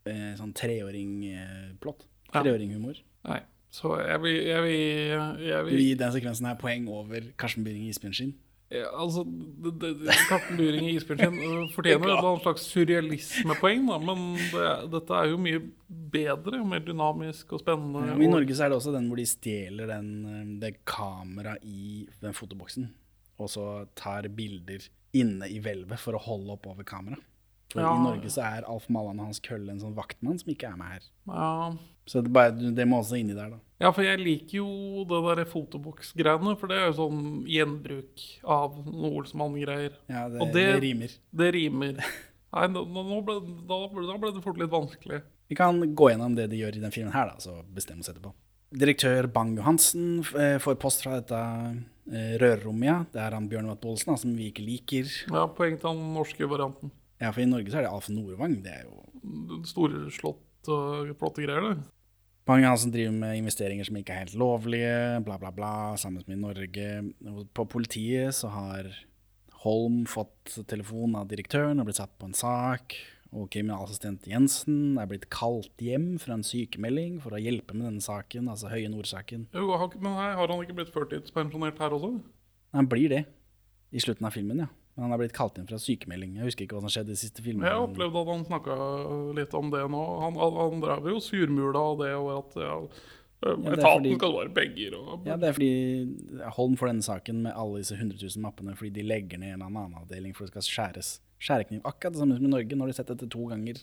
eh, 0.09 0.29
sånn 0.39 0.55
treåring-plott. 0.57 2.07
Ja. 2.31 2.41
Treåringhumor. 2.41 3.01
Nei. 3.29 3.41
Så 3.71 3.93
jeg 4.01 4.19
vil, 4.25 4.37
jeg 4.49 4.63
vil, 4.65 4.79
jeg 5.47 5.67
Du 5.67 5.69
vil 5.71 5.85
gir 5.85 5.99
den 6.01 6.15
sekvensen 6.15 6.49
her 6.49 6.57
poeng 6.59 6.89
over 6.91 7.29
Karsten 7.39 7.67
Byring 7.67 7.85
i 7.87 7.93
isbjørnskinn. 7.93 8.33
Ja, 8.71 8.87
altså, 9.03 9.25
det, 9.27 9.73
det, 9.83 9.89
det- 10.07 10.41
Luring 10.55 10.85
i 10.87 10.93
Isbjørnskinn 10.95 11.39
øh, 11.43 11.63
fortjener 11.75 12.05
et 12.07 12.13
eller 12.13 12.29
annet 12.29 12.45
slags 12.45 12.67
surrealismepoeng, 12.71 13.89
da, 13.91 13.97
men 13.99 14.21
det, 14.53 14.67
dette 14.93 15.17
er 15.19 15.33
jo 15.33 15.41
mye 15.43 15.63
bedre 16.15 16.61
og 16.63 16.69
mer 16.71 16.85
dynamisk 16.87 17.51
og 17.57 17.65
spennende. 17.65 18.05
Ja, 18.13 18.15
I 18.15 18.31
Norge 18.31 18.55
så 18.55 18.65
er 18.69 18.71
det 18.71 18.79
også 18.79 18.95
den 18.95 19.09
hvor 19.11 19.19
de 19.19 19.27
stjeler 19.27 19.91
den, 19.91 20.13
eh, 20.31 20.45
det 20.63 20.73
kameraet 20.87 21.67
i 21.67 22.07
den 22.23 22.37
fotoboksen, 22.39 22.87
og 23.43 23.51
så 23.51 23.67
tar 23.99 24.29
bilder 24.39 24.87
inne 25.19 25.49
i 25.51 25.59
hvelvet 25.59 25.99
for 25.99 26.15
å 26.15 26.23
holde 26.23 26.55
opp 26.55 26.71
over 26.71 26.87
kameraet. 26.87 27.27
For 27.71 27.81
Ja. 27.83 27.93
i 27.95 28.03
Norge 28.03 28.31
så 28.35 28.43
er 28.43 28.65
Alf 28.67 28.89
Mallan 28.91 29.21
og 29.21 29.27
Hans 29.31 29.41
Kølle 29.41 29.71
en 29.71 29.79
sånn 29.81 29.95
vaktmann 29.95 30.39
som 30.41 30.51
ikke 30.53 30.73
er 30.73 30.77
med 30.77 30.87
her. 30.97 31.01
ja. 31.29 31.73
Så 32.11 32.25
det, 32.25 32.33
bare, 32.33 32.51
det 32.51 32.87
må 32.89 32.99
også 32.99 33.21
inni 33.21 33.35
der, 33.37 33.51
da. 33.53 33.59
ja, 33.79 33.91
for 33.93 34.03
jeg 34.03 34.19
liker 34.19 34.57
jo 34.57 35.05
det 35.07 35.37
der 35.37 35.45
fotoboksgreiene, 35.47 36.57
for 36.59 36.67
det 36.67 36.79
er 36.81 36.87
jo 36.89 36.97
sånn 36.97 37.21
gjenbruk 37.47 38.25
av 38.43 38.81
noe 38.89 39.21
Olsmann-greier. 39.21 39.93
Ja, 40.09 40.25
det, 40.29 40.41
Og 40.43 40.49
det, 40.51 40.65
det- 40.73 40.81
rimer. 40.83 41.15
Det 41.33 41.53
rimer. 41.55 42.01
Nei, 42.53 42.67
nå, 42.67 42.83
nå 42.89 43.21
ble, 43.25 43.37
da, 43.69 43.79
ble, 43.93 44.07
da 44.09 44.17
ble 44.19 44.33
det 44.35 44.43
fort 44.43 44.59
litt 44.59 44.71
vanskelig. 44.73 45.21
Vi 45.49 45.55
kan 45.55 45.79
gå 45.95 46.11
gjennom 46.11 46.35
det 46.35 46.49
de 46.51 46.57
gjør 46.65 46.77
i 46.81 46.83
den 46.83 46.91
filmen 46.91 47.13
her, 47.15 47.27
da, 47.31 47.37
så 47.39 47.61
bestemme 47.73 48.01
oss 48.03 48.11
etterpå. 48.11 48.33
Direktør 48.75 49.27
Bang-Johansen 49.31 50.19
eh, 50.35 50.59
får 50.63 50.81
post 50.83 51.03
fra 51.05 51.21
dette 51.21 51.39
eh, 52.11 52.35
rørrommet, 52.43 52.87
ja. 52.91 52.99
Det 53.13 53.21
er 53.23 53.37
han 53.39 53.47
Bjørn 53.51 53.67
Watt 53.71 53.81
Bolsen, 53.83 54.17
som 54.19 54.35
vi 54.35 54.51
ikke 54.51 54.67
liker. 54.67 55.07
Ja, 55.31 55.47
Poeng 55.47 55.79
til 55.79 55.91
den 55.95 56.13
norske 56.17 56.49
varianten. 56.51 56.91
Ja, 57.21 57.31
for 57.35 57.45
i 57.45 57.49
Norge 57.49 57.69
så 57.69 57.81
er 57.81 57.87
det 57.87 57.93
Alf 57.93 58.09
Nordvang. 58.13 58.59
Det 58.65 58.73
er 58.73 58.87
jo 58.89 59.61
Storslått 59.69 60.71
og 60.73 61.11
flotte 61.21 61.45
greier, 61.45 61.75
det. 61.75 61.91
han 62.49 62.81
som 62.81 62.93
driver 62.93 63.13
med 63.13 63.37
investeringer 63.43 63.87
som 63.87 63.99
ikke 64.01 64.15
er 64.15 64.25
helt 64.25 64.39
lovlige, 64.41 65.21
bla, 65.27 65.37
bla, 65.41 65.53
bla, 65.53 65.73
sammen 66.01 66.25
med 66.27 66.41
Norge. 66.41 66.89
På 67.55 67.67
politiet 67.69 68.35
så 68.37 68.51
har 68.53 68.91
Holm 69.61 70.07
fått 70.09 70.57
telefon 70.69 71.19
av 71.21 71.29
direktøren 71.29 71.81
og 71.81 71.91
blitt 71.91 72.01
satt 72.01 72.17
på 72.17 72.31
en 72.31 72.37
sak. 72.37 72.97
Og 73.31 73.47
kriminalassistent 73.53 74.25
Jensen 74.27 74.97
er 74.99 75.07
blitt 75.07 75.29
kalt 75.31 75.85
hjem 75.85 76.15
fra 76.19 76.35
en 76.35 76.47
sykemelding 76.47 77.21
for 77.23 77.37
å 77.37 77.43
hjelpe 77.43 77.77
med 77.77 77.87
denne 77.87 78.03
saken, 78.03 78.49
altså 78.51 78.73
Høye 78.73 78.89
Nord-saken. 78.91 79.47
Men 79.53 80.17
her 80.17 80.35
har 80.41 80.51
han 80.51 80.65
ikke 80.65 80.81
blitt 80.81 80.95
førtidspensjonert 80.95 81.79
her 81.79 81.95
også? 81.95 82.17
Han 82.75 82.89
blir 82.91 83.13
det 83.13 83.23
i 83.95 84.03
slutten 84.03 84.27
av 84.27 84.35
filmen, 84.35 84.65
ja. 84.65 84.73
Men 84.97 85.05
han 85.07 85.13
er 85.15 85.21
blitt 85.23 85.33
kalt 85.37 85.57
inn 85.61 85.69
fra 85.71 85.79
sykemelding. 85.81 86.35
Jeg 86.41 86.49
husker 86.51 86.67
ikke 86.67 86.77
hva 86.77 86.83
som 86.85 86.93
skjedde 86.93 87.15
i 87.15 87.21
siste 87.21 87.45
filmen. 87.45 87.65
Jeg 87.69 87.79
opplevde 87.87 88.21
at 88.25 88.31
han 88.35 88.45
snakka 88.49 88.75
litt 89.39 89.55
om 89.57 89.71
det 89.73 89.85
nå. 89.95 90.03
Han, 90.27 90.35
han, 90.43 90.59
han 90.59 90.83
drev 90.85 91.09
jo 91.15 91.21
surmula 91.25 91.85
av 91.93 91.99
det 92.03 92.11
over 92.19 92.41
at 92.43 92.59
ja, 92.61 92.75
det 93.41 93.49
er 93.55 93.79
etaten 93.79 94.03
fordi- 94.03 94.17
skal 94.19 94.35
være 94.37 94.53
begger 94.59 94.97
og 94.99 95.25
Ja, 95.31 95.37
det 95.41 95.49
er 95.49 95.55
fordi 95.57 96.51
Holm 96.59 96.75
får 96.77 96.91
denne 96.91 97.07
saken 97.07 97.39
med 97.47 97.55
alle 97.57 97.79
disse 97.81 97.97
100 97.97 98.19
000 98.21 98.43
mappene 98.45 98.75
fordi 98.77 98.91
de 98.99 99.07
legger 99.07 99.39
ned 99.41 99.55
en 99.57 99.63
annen 99.71 99.95
avdeling 100.03 100.35
for 100.37 100.45
det 100.45 100.53
skal 100.53 100.67
skjæres. 100.69 101.15
Skjærekniv. 101.41 101.81
Akkurat 101.89 102.13
det 102.13 102.21
samme 102.21 102.37
som 102.37 102.45
i 102.45 102.53
Norge. 102.53 102.77
Nå 102.77 102.85
har 102.85 102.91
de 102.93 102.99
sett 102.99 103.09
dette 103.15 103.31
to 103.33 103.47
ganger. 103.49 103.81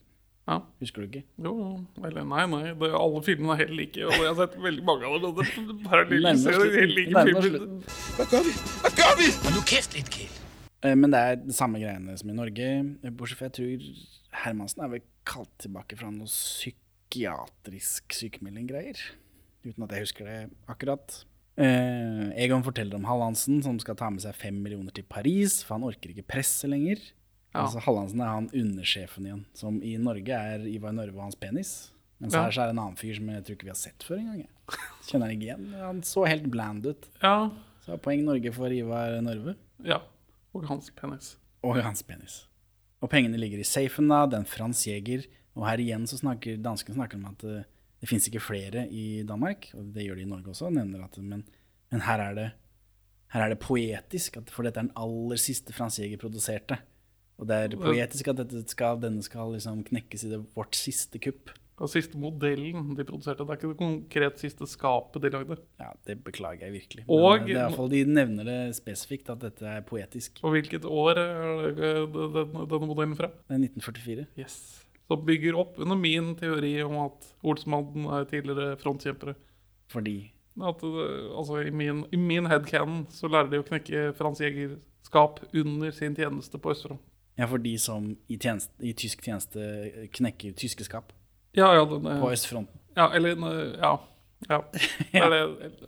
Ja. 0.47 0.59
Husker 0.79 1.01
du 1.01 1.07
ikke? 1.09 1.23
Jo, 1.43 1.55
eller 2.05 2.23
nei, 2.23 2.43
nei. 2.51 2.61
Det, 2.77 2.91
alle 2.95 3.23
filmene 3.25 3.55
er 3.57 3.63
helt 3.65 3.73
like. 3.79 4.05
Og 4.05 4.13
jeg 4.13 4.29
har 4.29 4.37
sett 4.43 4.59
veldig 4.61 4.85
mange 4.87 5.09
av 5.09 5.17
dem. 5.25 5.33
Det, 5.41 5.47
Det 5.71 5.77
parallelliserer 5.89 6.53
Nærmer 6.53 6.67
oss 6.69 6.77
helt 6.77 6.93
slutten. 6.93 6.99
like 7.01 7.11
Nærmer 7.17 7.37
oss 7.37 7.43
filmer. 7.47 7.59
slutten. 7.65 7.81
Hva 9.47 10.45
Eh, 10.83 10.95
Men 10.95 11.11
det 11.11 11.19
er 11.19 11.35
de 11.41 11.53
samme 11.53 11.79
greiene 11.81 12.17
som 12.17 12.29
i 12.29 12.33
Norge. 12.37 12.67
eh, 13.03 13.09
Bortsett 13.11 13.37
fra 13.39 13.49
jeg 13.49 13.57
tror 13.57 13.79
Hermansen 14.43 14.83
er 14.83 14.89
vel 14.89 15.01
kalt 15.25 15.49
tilbake 15.59 15.97
fra 15.97 16.09
noe 16.11 16.27
psykiatrisk 16.27 18.13
sykemelding-greier. 18.13 18.99
Uten 19.65 19.83
at 19.83 19.91
jeg 19.95 20.05
husker 20.05 20.25
det 20.27 20.37
akkurat. 20.69 21.23
Eh, 21.57 22.29
Egon 22.43 22.61
forteller 22.63 22.95
om 22.99 23.07
Hallandsen 23.09 23.63
som 23.65 23.79
skal 23.81 23.95
ta 23.97 24.09
med 24.13 24.21
seg 24.21 24.35
fem 24.37 24.59
millioner 24.61 24.93
til 24.93 25.03
Paris, 25.09 25.63
for 25.65 25.75
han 25.79 25.87
orker 25.87 26.13
ikke 26.13 26.27
presse 26.29 26.67
lenger. 26.69 27.01
Ja. 27.55 27.63
Altså 27.63 27.81
Hallandsen 27.81 28.21
er 28.21 28.29
han 28.35 28.49
undersjefen 28.53 29.25
igjen, 29.25 29.45
som 29.57 29.79
i 29.81 29.95
Norge 29.97 30.29
er 30.37 30.67
Ivar 30.69 30.93
Nørve 30.93 31.15
og 31.17 31.23
hans 31.31 31.39
penis. 31.39 31.91
Mens 32.21 32.33
Ja. 32.33 32.43
her 32.43 32.51
så 32.51 32.61
er 32.61 32.65
det 32.67 32.75
en 32.77 32.83
annen 32.83 32.97
fyr 32.97 33.15
som 33.15 33.27
jeg 33.29 33.43
tror 33.45 33.55
ikke 33.55 33.63
vi 33.67 33.73
har 33.73 33.81
sett 33.81 34.03
før 34.05 34.17
engang. 34.17 34.47
Kjenner 35.07 35.27
han 35.27 35.35
ikke 35.37 35.47
igjen. 35.47 35.73
Han 35.79 36.01
så 36.01 36.25
helt 36.27 36.47
bland 36.51 36.85
ut. 36.85 37.07
Ja, 37.21 37.49
Så 37.85 37.97
poeng 38.01 38.23
Norge 38.25 38.51
for 38.53 38.67
Ivar 38.69 39.21
Nørve 39.21 39.55
ja. 39.85 39.99
Og 40.57 40.69
hans 40.71 40.91
penis. 40.95 41.35
og 41.63 41.79
hans 41.83 42.03
penis. 42.03 42.45
Og 43.01 43.11
pengene 43.11 43.37
ligger 43.37 43.61
i 43.61 43.67
safen, 43.67 44.09
da. 44.09 44.25
Det 44.25 44.39
er 44.39 44.45
en 44.45 44.49
Frans 44.49 44.85
Jæger. 44.87 45.27
Og 45.57 45.65
her 45.69 45.81
igjen 45.81 46.05
så 46.09 46.19
snakker 46.19 46.59
danskene 46.61 46.97
snakker 46.97 47.19
om 47.19 47.27
at 47.29 47.43
det, 47.43 47.63
det 48.01 48.09
fins 48.09 48.27
ikke 48.29 48.43
flere 48.43 48.87
i 48.89 49.23
Danmark. 49.27 49.69
Og 49.77 49.91
det 49.93 50.05
gjør 50.05 50.19
de 50.19 50.25
i 50.25 50.29
Norge 50.29 50.53
også, 50.53 50.71
nevner 50.73 51.05
at 51.05 51.17
men, 51.21 51.45
men 51.93 52.05
her 52.05 52.23
er 52.23 52.37
det 52.37 52.49
her 53.33 53.43
er 53.43 53.51
det 53.51 53.59
poetisk, 53.59 54.37
at, 54.39 54.51
for 54.55 54.63
dette 54.63 54.79
er 54.79 54.87
den 54.87 54.95
aller 54.95 55.39
siste 55.41 55.73
Frans 55.75 55.97
Jæger 55.99 56.21
produserte. 56.21 56.77
Og 57.37 57.49
det 57.49 57.57
er 57.57 57.75
poetisk 57.77 58.29
at 58.31 58.39
dette 58.39 58.63
skal, 58.71 59.01
denne 59.01 59.23
skal 59.25 59.51
liksom 59.53 59.83
knekkes 59.85 60.23
i 60.25 60.31
det, 60.31 60.39
vårt 60.55 60.77
siste 60.79 61.19
kupp. 61.21 61.51
Og 61.77 61.89
siste 61.93 62.17
modellen 62.17 62.95
de 62.97 63.03
produserte. 63.05 63.45
Det 63.45 63.53
er 63.53 63.59
ikke 63.59 63.69
det 63.69 63.77
konkret 63.77 64.39
siste 64.41 64.65
skapet 64.65 65.21
de 65.21 65.29
lagde. 65.29 65.57
Ja, 65.79 65.91
det 66.07 66.15
beklager 66.25 66.65
jeg 66.65 66.73
virkelig. 66.73 67.03
Og- 67.07 67.37
Men 67.39 67.45
det 67.47 67.55
er 67.55 67.59
i 67.59 67.67
hvert 67.67 67.75
fall, 67.77 67.89
de 67.89 68.03
nevner 68.05 68.43
det 68.45 68.75
spesifikt, 68.75 69.29
at 69.29 69.39
dette 69.39 69.61
er 69.65 69.81
poetisk. 69.81 70.39
Og 70.43 70.51
hvilket 70.55 70.85
år 70.85 71.11
er 71.17 71.69
eh, 71.69 72.07
denne, 72.07 72.65
denne 72.67 72.87
modellen 72.89 73.15
fra? 73.15 73.27
Det 73.27 73.53
er 73.53 73.61
1944. 73.61 74.25
Yes. 74.39 74.83
Som 75.07 75.23
bygger 75.25 75.55
opp 75.55 75.77
under 75.79 75.95
min 75.95 76.35
teori 76.35 76.81
om 76.83 76.97
at 77.05 77.29
Olsmannen 77.43 78.05
er 78.11 78.25
tidligere 78.25 78.75
frontkjempere. 78.77 79.35
Fordi 79.87 80.31
At, 80.59 80.81
eh, 80.81 81.37
altså, 81.37 81.59
I 81.67 81.69
min, 81.69 82.05
i 82.11 82.17
min 82.17 82.45
headcanon 82.49 83.05
så 83.13 83.29
lærer 83.29 83.51
de 83.51 83.59
å 83.61 83.63
knekke 83.67 84.15
Frans 84.17 84.39
Jegerskap 84.41 85.43
under 85.53 85.91
sin 85.91 86.15
tjeneste 86.15 86.57
på 86.57 86.71
Østfront. 86.73 86.99
Ja, 87.37 87.45
for 87.45 87.59
de 87.59 87.77
som 87.77 88.17
i, 88.27 88.35
tjeneste, 88.37 88.71
i 88.81 88.93
tysk 88.93 89.21
tjeneste 89.21 90.09
knekker 90.11 90.55
tyske 90.57 90.83
skap 90.83 91.13
Ja, 91.57 91.71
ja, 91.75 91.83
den, 91.89 92.05
er- 92.05 92.21
på 92.21 92.31
østfronten. 92.33 92.79
ja, 92.97 93.09
eller 93.17 93.33
eh, 93.33 93.77
Ja. 93.81 93.93
ja. 94.49 94.61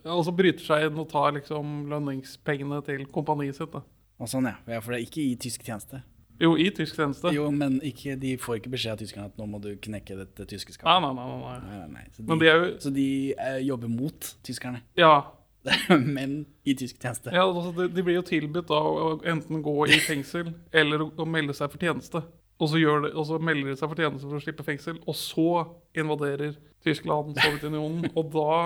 Og 0.15 0.23
så 0.25 0.34
bryter 0.36 0.63
seg 0.65 0.88
inn 0.89 0.97
og 0.99 1.10
tar 1.12 1.32
liksom 1.38 1.84
lønningspengene 1.91 2.82
til 2.88 3.05
kompaniet 3.13 3.55
sitt. 3.60 3.71
da. 3.73 3.84
Og 4.19 4.27
sånn, 4.32 4.49
ja. 4.49 4.79
For 4.82 4.91
det 4.95 4.99
er 5.01 5.05
ikke 5.08 5.21
i 5.23 5.36
tysk 5.39 5.63
tjeneste. 5.67 6.01
Jo, 6.39 6.53
i 6.55 6.69
tysk 6.71 6.95
tjeneste. 6.95 7.32
Jo, 7.36 7.49
men 7.51 7.82
ikke, 7.84 8.13
de 8.19 8.34
får 8.39 8.62
ikke 8.62 8.71
beskjed 8.71 8.93
av 8.95 8.99
tyskerne 9.01 9.25
at 9.27 9.38
nå 9.39 9.45
må 9.51 9.60
du 9.63 9.73
knekke 9.84 10.15
dette 10.21 10.45
tyske 10.47 10.71
skapet. 10.71 11.03
nei, 11.03 11.12
nei. 11.13 11.25
nei, 11.27 11.41
nei. 11.43 11.79
Nei, 11.79 11.88
nei. 11.97 12.05
Så 12.15 12.23
de, 12.23 12.38
de 12.39 12.47
jo 12.47 12.69
så 12.86 12.91
de 12.95 13.08
eh, 13.36 13.60
jobber 13.67 13.91
mot 13.91 14.29
tyskerne, 14.47 14.82
Ja. 14.99 15.17
men 16.15 16.45
i 16.63 16.71
tysk 16.79 17.01
tjeneste. 17.03 17.34
ja 17.36 17.43
altså, 17.43 17.73
de, 17.75 17.89
de 17.91 18.03
blir 18.08 18.15
jo 18.15 18.21
tilbudt 18.23 18.69
da 18.71 18.77
å 18.79 19.10
enten 19.27 19.60
gå 19.62 19.73
i 19.91 19.97
fengsel 19.99 20.53
eller 20.71 21.03
å, 21.03 21.10
å 21.19 21.25
melde 21.27 21.51
seg 21.58 21.73
for 21.73 21.84
tjeneste. 21.84 22.21
Og 22.60 22.67
så, 22.67 22.80
det, 22.80 23.13
og 23.15 23.24
så 23.28 23.38
melder 23.39 23.72
de 23.72 23.78
seg 23.80 23.88
for 23.88 24.00
tjeneste 24.00 24.28
for 24.28 24.39
å 24.39 24.43
slippe 24.43 24.65
fengsel, 24.67 24.98
og 25.08 25.15
så 25.15 25.50
invaderer 25.95 26.58
Tyskland 26.84 27.38
Sovjetunionen. 27.39 28.10
Og 28.19 28.34
da 28.34 28.58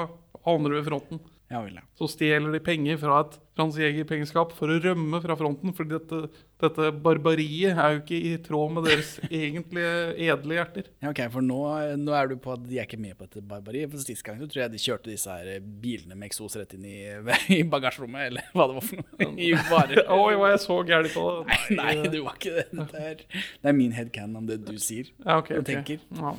havner 0.47 0.73
du 0.73 0.79
ved 0.79 0.87
fronten. 0.87 1.21
Ja 1.51 1.59
vil 1.61 1.75
jeg. 1.77 1.83
Så 1.99 2.07
stjeler 2.09 2.53
de 2.55 2.59
penger 2.63 2.97
fra 3.01 3.19
et 3.25 3.35
Frans 3.53 3.75
Jæger-pengeskap 3.77 4.53
for 4.57 4.71
å 4.73 4.79
rømme 4.81 5.19
fra 5.21 5.35
fronten. 5.37 5.73
For 5.77 5.85
dette, 5.85 6.23
dette 6.63 6.87
barbariet 7.05 7.77
er 7.77 7.93
jo 7.93 7.99
ikke 7.99 8.17
i 8.17 8.31
tråd 8.41 8.73
med 8.73 8.87
deres 8.87 9.11
egentlige 9.29 9.91
edle 10.25 10.57
hjerter. 10.57 10.89
ja 11.03 11.11
ok, 11.11 11.21
for 11.35 11.45
nå, 11.45 11.59
nå 12.01 12.15
er 12.17 12.31
du 12.31 12.35
på 12.41 12.55
at 12.55 12.63
de 12.65 12.79
er 12.79 12.87
ikke 12.87 13.01
med 13.03 13.13
på 13.19 13.27
dette 13.27 13.45
barbariet. 13.45 13.91
For 13.93 14.01
sist 14.01 14.25
gang 14.25 14.41
så 14.41 14.49
tror 14.49 14.63
jeg 14.63 14.73
de 14.73 14.81
kjørte 14.81 15.11
disse 15.11 15.37
her 15.37 15.61
bilene 15.61 16.17
med 16.17 16.31
eksos 16.31 16.57
rett 16.57 16.73
inn 16.79 16.89
i, 16.89 16.97
i 17.59 17.61
bagasjerommet, 17.75 18.31
eller 18.31 18.49
hva 18.55 18.69
det 18.71 18.79
var 18.79 18.89
for 18.89 19.03
noe. 19.03 19.31
I. 19.45 19.53
Oi, 19.53 20.33
var 20.41 20.55
jeg 20.55 20.65
så 20.65 20.81
gæren 20.87 21.13
på 21.13 21.29
det? 21.29 21.61
Nei, 21.77 21.95
du 22.07 22.19
var 22.23 22.41
ikke 22.41 22.57
det. 22.57 22.67
Dette 22.73 23.07
er, 23.11 23.23
det 23.29 23.73
er 23.75 23.77
min 23.83 23.93
headcan 23.93 24.33
om 24.41 24.49
det 24.49 24.63
du 24.65 24.73
sier. 24.81 25.13
Ja, 25.21 25.37
okay, 25.43 25.59
og 25.59 25.67
okay. 25.67 25.83
tenker. 25.83 26.05
Ja. 26.17 26.37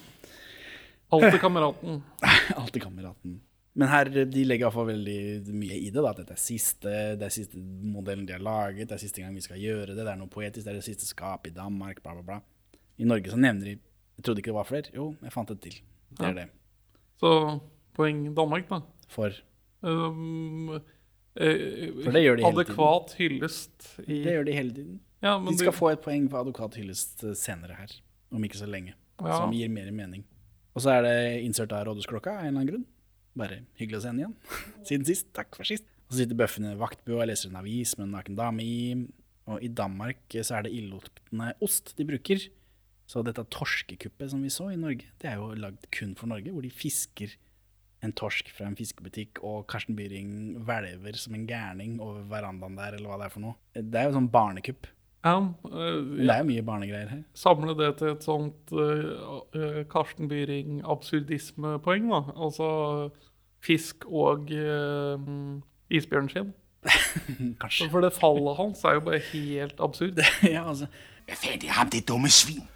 Alltid 1.14 1.38
kameraten. 1.38 2.02
Alltid 2.58 2.82
kameraten. 2.82 3.38
Men 3.76 3.88
her, 3.90 4.04
de 4.06 4.44
legger 4.46 4.62
i 4.62 4.66
hvert 4.68 4.76
fall 4.76 4.86
veldig 4.92 5.54
mye 5.54 5.76
i 5.80 5.88
det. 5.90 5.98
da, 6.02 6.10
at 6.12 6.20
Dette 6.22 6.34
er 6.36 6.38
siste, 6.38 6.92
det 7.18 7.26
er 7.26 7.32
siste 7.34 7.58
modellen 7.58 8.26
de 8.28 8.32
har 8.36 8.42
laget, 8.44 8.86
det 8.88 8.94
er 8.94 9.02
siste 9.02 9.20
gang 9.22 9.34
vi 9.34 9.40
skal 9.42 9.58
gjøre 9.58 9.88
det. 9.96 9.96
Det 10.04 10.12
er 10.12 10.20
noe 10.20 10.30
poetisk, 10.30 10.62
det 10.64 10.70
er 10.74 10.78
det 10.78 10.84
siste 10.86 11.08
skapet 11.08 11.50
i 11.50 11.54
Danmark, 11.56 11.98
bla, 12.04 12.14
bla, 12.14 12.22
bla. 12.22 12.40
I 13.02 13.04
Norge 13.10 13.32
så 13.32 13.36
nevner 13.40 13.64
de 13.72 13.78
Jeg 14.14 14.22
trodde 14.22 14.38
ikke 14.38 14.52
det 14.52 14.54
var 14.54 14.68
flere. 14.68 14.90
Jo, 14.94 15.08
jeg 15.26 15.32
fant 15.34 15.50
et 15.50 15.60
til. 15.60 15.80
Det 16.14 16.26
er 16.28 16.34
det. 16.38 16.44
Så 17.18 17.30
poeng 17.98 18.28
Danmark, 18.36 18.68
da. 18.70 18.80
For 19.10 19.34
Um, 19.84 20.70
eh, 21.36 21.90
For 22.04 22.14
det 22.14 22.22
gjør 22.24 22.36
de 22.38 22.44
hele 22.46 22.62
tiden. 22.64 22.70
Adekvat 22.72 23.10
hyllest 23.18 23.88
i 24.06 24.22
det 24.24 24.32
gjør 24.32 24.44
de 24.46 24.52
hele 24.56 24.70
tiden. 24.72 25.00
ja, 25.22 25.34
men 25.38 25.52
De 25.52 25.58
skal 25.58 25.72
du- 25.72 25.76
få 25.76 25.90
et 25.92 26.00
poeng 26.00 26.30
for 26.30 26.40
adekvat 26.40 26.74
hyllest 26.78 27.24
eh, 27.24 27.34
senere 27.34 27.74
her. 27.76 27.92
Om 28.32 28.44
ikke 28.44 28.56
så 28.56 28.66
lenge. 28.70 28.94
Ja. 29.20 29.36
Som 29.42 29.52
gir 29.52 29.68
mer 29.68 29.90
mening. 29.90 30.24
Og 30.74 30.80
så 30.82 30.90
er 30.94 31.02
det 31.02 31.44
insert 31.44 31.72
av 31.72 31.84
rådhusklokka 31.86 32.30
av 32.30 32.38
en 32.38 32.46
eller 32.46 32.60
annen 32.60 32.70
grunn. 32.72 32.86
Bare 33.38 33.64
hyggelig 33.80 34.00
å 34.00 34.04
se 34.04 34.12
henne 34.12 34.24
igjen. 34.24 34.34
Siden 34.88 35.06
sist. 35.08 35.30
Takk 35.36 35.54
for 35.56 35.68
sist. 35.68 35.86
Og 36.06 36.14
så 36.14 36.22
sitter 36.22 36.38
bøffen 36.38 36.68
i 36.68 36.74
vaktbua 36.78 37.24
og 37.24 37.30
leser 37.30 37.50
en 37.50 37.60
avis 37.62 37.94
med 37.98 38.08
en 38.08 38.18
naken 38.18 38.38
dame 38.38 38.66
i. 38.66 38.76
Og 39.50 39.64
i 39.64 39.70
Danmark 39.72 40.36
eh, 40.36 40.44
så 40.46 40.58
er 40.58 40.66
det 40.66 40.74
illeluktende 40.76 41.52
ost 41.64 41.94
de 41.98 42.06
bruker. 42.08 42.46
Så 43.10 43.20
dette 43.24 43.44
torskekuppet 43.52 44.32
som 44.32 44.44
vi 44.44 44.52
så 44.52 44.70
i 44.72 44.80
Norge, 44.80 45.10
det 45.20 45.28
er 45.28 45.40
jo 45.40 45.50
lagd 45.60 45.90
kun 45.92 46.14
for 46.16 46.30
Norge, 46.30 46.52
hvor 46.54 46.64
de 46.64 46.70
fisker 46.72 47.34
en 48.04 48.12
torsk 48.16 48.48
fra 48.52 48.68
en 48.68 48.76
fiskebutikk, 48.76 49.40
og 49.44 49.66
Karsten 49.70 49.96
Byring 49.96 50.30
hvelver 50.64 51.16
som 51.20 51.36
en 51.36 51.46
gærning 51.48 51.98
over 52.04 52.24
verandaen 52.28 52.76
der, 52.78 52.96
eller 52.98 53.10
hva 53.10 53.18
det 53.20 53.28
er 53.28 53.34
for 53.34 53.44
noe. 53.44 53.56
Det 53.76 54.00
er 54.00 54.08
jo 54.08 54.16
sånn 54.18 54.30
barnekupp. 54.32 54.88
Ja, 55.24 55.38
uh, 55.40 56.18
det 56.18 56.30
er 56.30 56.42
jo 56.42 56.48
mye 56.50 56.64
barnegreier 56.66 57.08
her. 57.08 57.22
Samle 57.34 57.76
det 57.78 57.94
til 58.00 58.12
et 58.12 58.26
sånt 58.26 58.74
eh, 58.76 59.78
Karsten 59.90 60.28
Byring-absurdismepoeng, 60.28 62.10
da. 62.12 62.20
Altså 62.36 62.68
fisk 63.64 64.04
og 64.04 64.52
uh, 64.52 65.16
isbjørnskinn. 65.88 66.52
Kanskje. 67.62 67.88
For 67.88 68.04
det 68.04 68.12
fallet 68.12 68.56
hans 68.60 68.84
er 68.84 68.98
jo 68.98 69.06
bare 69.08 69.22
helt 69.32 69.80
absurd. 69.80 70.20
ja, 70.54 70.68
altså. 70.68 70.86
Jeg 71.28 71.64
er 71.64 71.72
ham, 71.72 71.90
det 71.90 72.08
dumme 72.08 72.28
svin. 72.28 72.68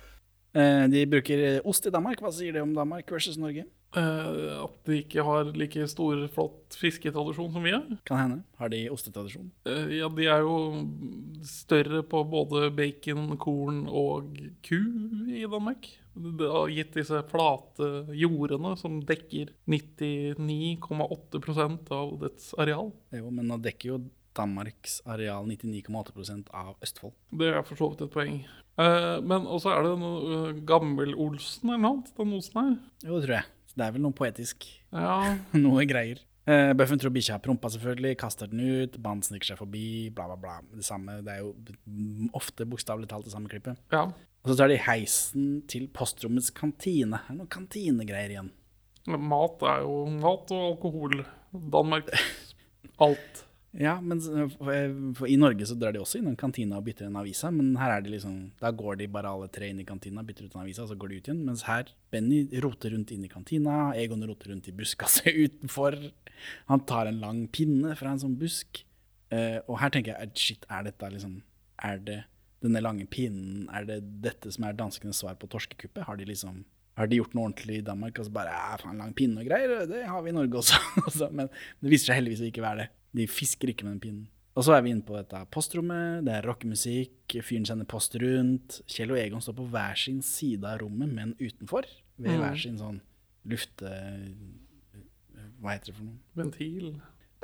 Eh, 0.59 0.85
De 0.91 1.07
bruker 1.07 1.39
eh, 1.47 1.61
ost 1.65 1.87
i 1.87 1.91
Danmark. 1.95 2.21
Hva 2.23 2.33
sier 2.35 2.53
det 2.57 2.63
om 2.65 2.75
Danmark 2.77 3.11
versus 3.15 3.39
Norge? 3.41 3.65
Uh, 3.97 4.67
at 4.67 4.75
de 4.85 4.99
ikke 5.01 5.23
har 5.25 5.47
like 5.57 5.87
stor, 5.89 6.19
flott 6.35 6.75
fisketradisjon 6.77 7.53
som 7.55 7.63
vi 7.65 7.71
har. 7.73 7.87
Kan 8.09 8.19
hende. 8.21 8.43
Har 8.61 8.69
de 8.69 8.83
ostetradisjon? 8.93 9.47
Uh, 9.65 9.89
ja, 9.97 10.09
de 10.13 10.27
er 10.29 10.41
jo 10.45 10.57
større 11.49 12.03
på 12.05 12.21
både 12.29 12.69
bacon, 12.77 13.31
korn 13.41 13.87
og 13.89 14.37
ku 14.67 14.77
i 15.33 15.47
Danmark. 15.49 15.89
Det 16.19 16.51
har 16.53 16.69
gitt 16.75 16.93
disse 16.99 17.23
flate 17.31 17.89
jordene 18.19 18.75
som 18.77 18.99
dekker 19.09 19.55
99,8% 19.71 21.89
av 21.95 22.19
dets 22.27 22.53
areal. 22.61 22.93
Jo, 23.15 23.31
men 23.33 23.47
nå 23.49 23.57
dekker 23.65 23.89
jo 23.95 23.99
Danmarks 24.37 25.01
areal 25.09 25.49
99,8% 25.49 26.53
av 26.53 26.77
Østfold. 26.85 27.17
Det 27.41 27.49
er 27.55 27.63
for 27.65 27.77
så 27.81 27.89
vidt 27.95 28.05
et 28.05 28.13
poeng. 28.15 28.37
Eh, 28.79 29.19
men 29.27 29.47
også 29.51 29.73
er 29.75 29.87
det 29.87 29.95
noe 29.99 30.41
uh, 30.53 30.59
Gammel-Olsen 30.67 31.73
eller 31.73 31.83
noe 31.83 32.17
den 32.19 32.35
osen 32.37 32.59
her. 32.61 32.75
Jo, 33.03 33.19
det 33.19 33.27
tror 33.27 33.37
jeg. 33.41 33.53
Så 33.69 33.79
det 33.81 33.87
er 33.87 33.95
vel 33.97 34.05
noe 34.05 34.17
poetisk. 34.17 34.69
Ja, 34.95 35.19
noe 35.67 35.87
greier. 35.91 36.23
Eh, 36.49 36.71
Bøffen 36.79 37.01
tror 37.01 37.13
bikkja 37.13 37.37
har 37.37 37.43
prompa, 37.45 37.69
selvfølgelig. 37.75 38.15
Kaster 38.23 38.49
den 38.49 38.63
ut. 38.63 38.95
Banen 39.05 39.25
sniker 39.27 39.51
seg 39.51 39.59
forbi. 39.61 40.09
Bla, 40.15 40.31
bla, 40.31 40.39
bla. 40.41 40.55
Det 40.79 40.87
samme. 40.87 41.19
Det 41.27 41.35
er 41.35 41.43
jo 41.43 41.53
ofte 42.39 42.65
bokstavelig 42.69 43.11
talt 43.11 43.27
det 43.29 43.35
samme 43.35 43.51
klippet. 43.53 43.81
Ja. 43.93 44.07
Og 44.45 44.53
så 44.53 44.57
tar 44.63 44.71
de 44.73 44.79
heisen 44.81 45.51
til 45.69 45.91
postrommets 45.93 46.49
kantine. 46.55 47.19
Det 47.19 47.35
er 47.35 47.41
noen 47.41 47.51
kantinegreier 47.53 48.33
igjen. 48.33 48.55
Mat 49.09 49.65
er 49.67 49.83
jo 49.85 50.01
mat 50.15 50.55
og 50.55 50.65
alkohol. 50.71 51.21
Danmark. 51.75 52.09
Alt. 53.05 53.45
Ja, 53.77 53.99
men 54.01 54.21
for, 54.23 54.71
for 55.19 55.29
i 55.29 55.37
Norge 55.37 55.67
så 55.69 55.75
drar 55.77 55.93
de 55.93 56.01
også 56.01 56.23
innom 56.23 56.37
kantina 56.41 56.79
og 56.79 56.87
bytter 56.87 57.09
en 57.09 57.19
avisa, 57.21 57.51
men 57.53 57.75
her 57.77 57.93
er 57.99 58.05
de 58.05 58.15
liksom 58.15 58.37
Da 58.63 58.71
går 58.73 58.97
de 59.03 59.11
bare 59.13 59.29
alle 59.29 59.51
tre 59.53 59.69
inn 59.69 59.83
i 59.83 59.87
kantina, 59.89 60.25
bytter 60.25 60.49
ut 60.49 60.57
en 60.57 60.63
avisa, 60.63 60.87
og 60.87 60.93
så 60.93 60.97
går 60.97 61.13
de 61.13 61.19
ut 61.19 61.29
igjen. 61.29 61.43
Mens 61.45 61.67
her 61.69 61.93
Benny 62.13 62.47
roter 62.65 62.95
rundt 62.97 63.13
inn 63.13 63.27
i 63.29 63.33
kantina, 63.33 63.93
Egon 63.99 64.25
roter 64.25 64.55
rundt 64.55 64.71
i 64.71 64.75
buskaset 64.77 65.29
utenfor. 65.45 65.99
Han 66.73 66.85
tar 66.89 67.11
en 67.11 67.21
lang 67.21 67.45
pinne 67.53 67.93
fra 67.99 68.15
en 68.15 68.25
sånn 68.25 68.39
busk. 68.41 68.83
Uh, 69.29 69.61
og 69.69 69.77
her 69.83 69.93
tenker 69.93 70.17
jeg 70.17 70.33
shit, 70.41 70.63
er 70.73 70.87
dette 70.87 71.11
liksom 71.13 71.43
Er 71.85 71.99
det 72.01 72.23
denne 72.65 72.81
lange 72.81 73.05
pinnen, 73.05 73.67
er 73.69 73.85
det 73.85 74.01
dette 74.25 74.51
som 74.51 74.65
er 74.65 74.79
danskenes 74.79 75.21
svar 75.21 75.37
på 75.39 75.47
torskekuppet? 75.53 76.07
Har 76.09 76.17
de 76.17 76.25
liksom 76.27 76.65
har 76.99 77.07
de 77.07 77.21
gjort 77.21 77.35
noe 77.37 77.47
ordentlig 77.47 77.77
i 77.79 77.85
Danmark 77.87 78.17
og 78.19 78.27
så 78.27 78.33
bare 78.35 78.51
ja, 78.51 78.79
faen, 78.81 78.99
lang 78.99 79.13
pinne 79.15 79.45
og 79.45 79.47
greier? 79.47 79.85
Det 79.87 80.01
har 80.09 80.25
vi 80.25 80.33
i 80.33 80.35
Norge 80.35 80.59
også. 80.59 81.29
Men 81.37 81.47
det 81.47 81.93
viser 81.93 82.11
seg 82.11 82.19
heldigvis 82.19 82.43
å 82.43 82.49
ikke 82.49 82.65
være 82.65 82.81
det. 82.81 82.89
De 83.17 83.25
fisker 83.31 83.73
ikke 83.73 83.87
med 83.87 83.97
den 83.97 84.03
pinnen. 84.05 84.27
Og 84.59 84.65
så 84.67 84.75
er 84.75 84.83
vi 84.83 84.91
inne 84.91 85.05
på 85.07 85.15
dette 85.15 85.39
postrommet. 85.55 86.25
Det 86.27 86.33
er 86.35 86.47
rockemusikk. 86.49 87.37
Fyren 87.47 87.67
sender 87.69 87.87
post 87.89 88.17
rundt. 88.19 88.81
Kjell 88.91 89.13
og 89.15 89.21
Egon 89.21 89.45
står 89.45 89.55
på 89.61 89.69
hver 89.71 89.95
sin 90.01 90.19
side 90.27 90.67
av 90.67 90.81
rommet, 90.83 91.13
men 91.15 91.37
utenfor. 91.39 91.87
Ved 92.19 92.41
hver 92.43 92.59
sin 92.59 92.81
sånn 92.81 92.99
lufte... 93.49 93.93
Hva 95.63 95.75
heter 95.75 95.91
det 95.93 95.95
for 95.97 96.07
noe? 96.07 96.19
Ventil. 96.39 96.91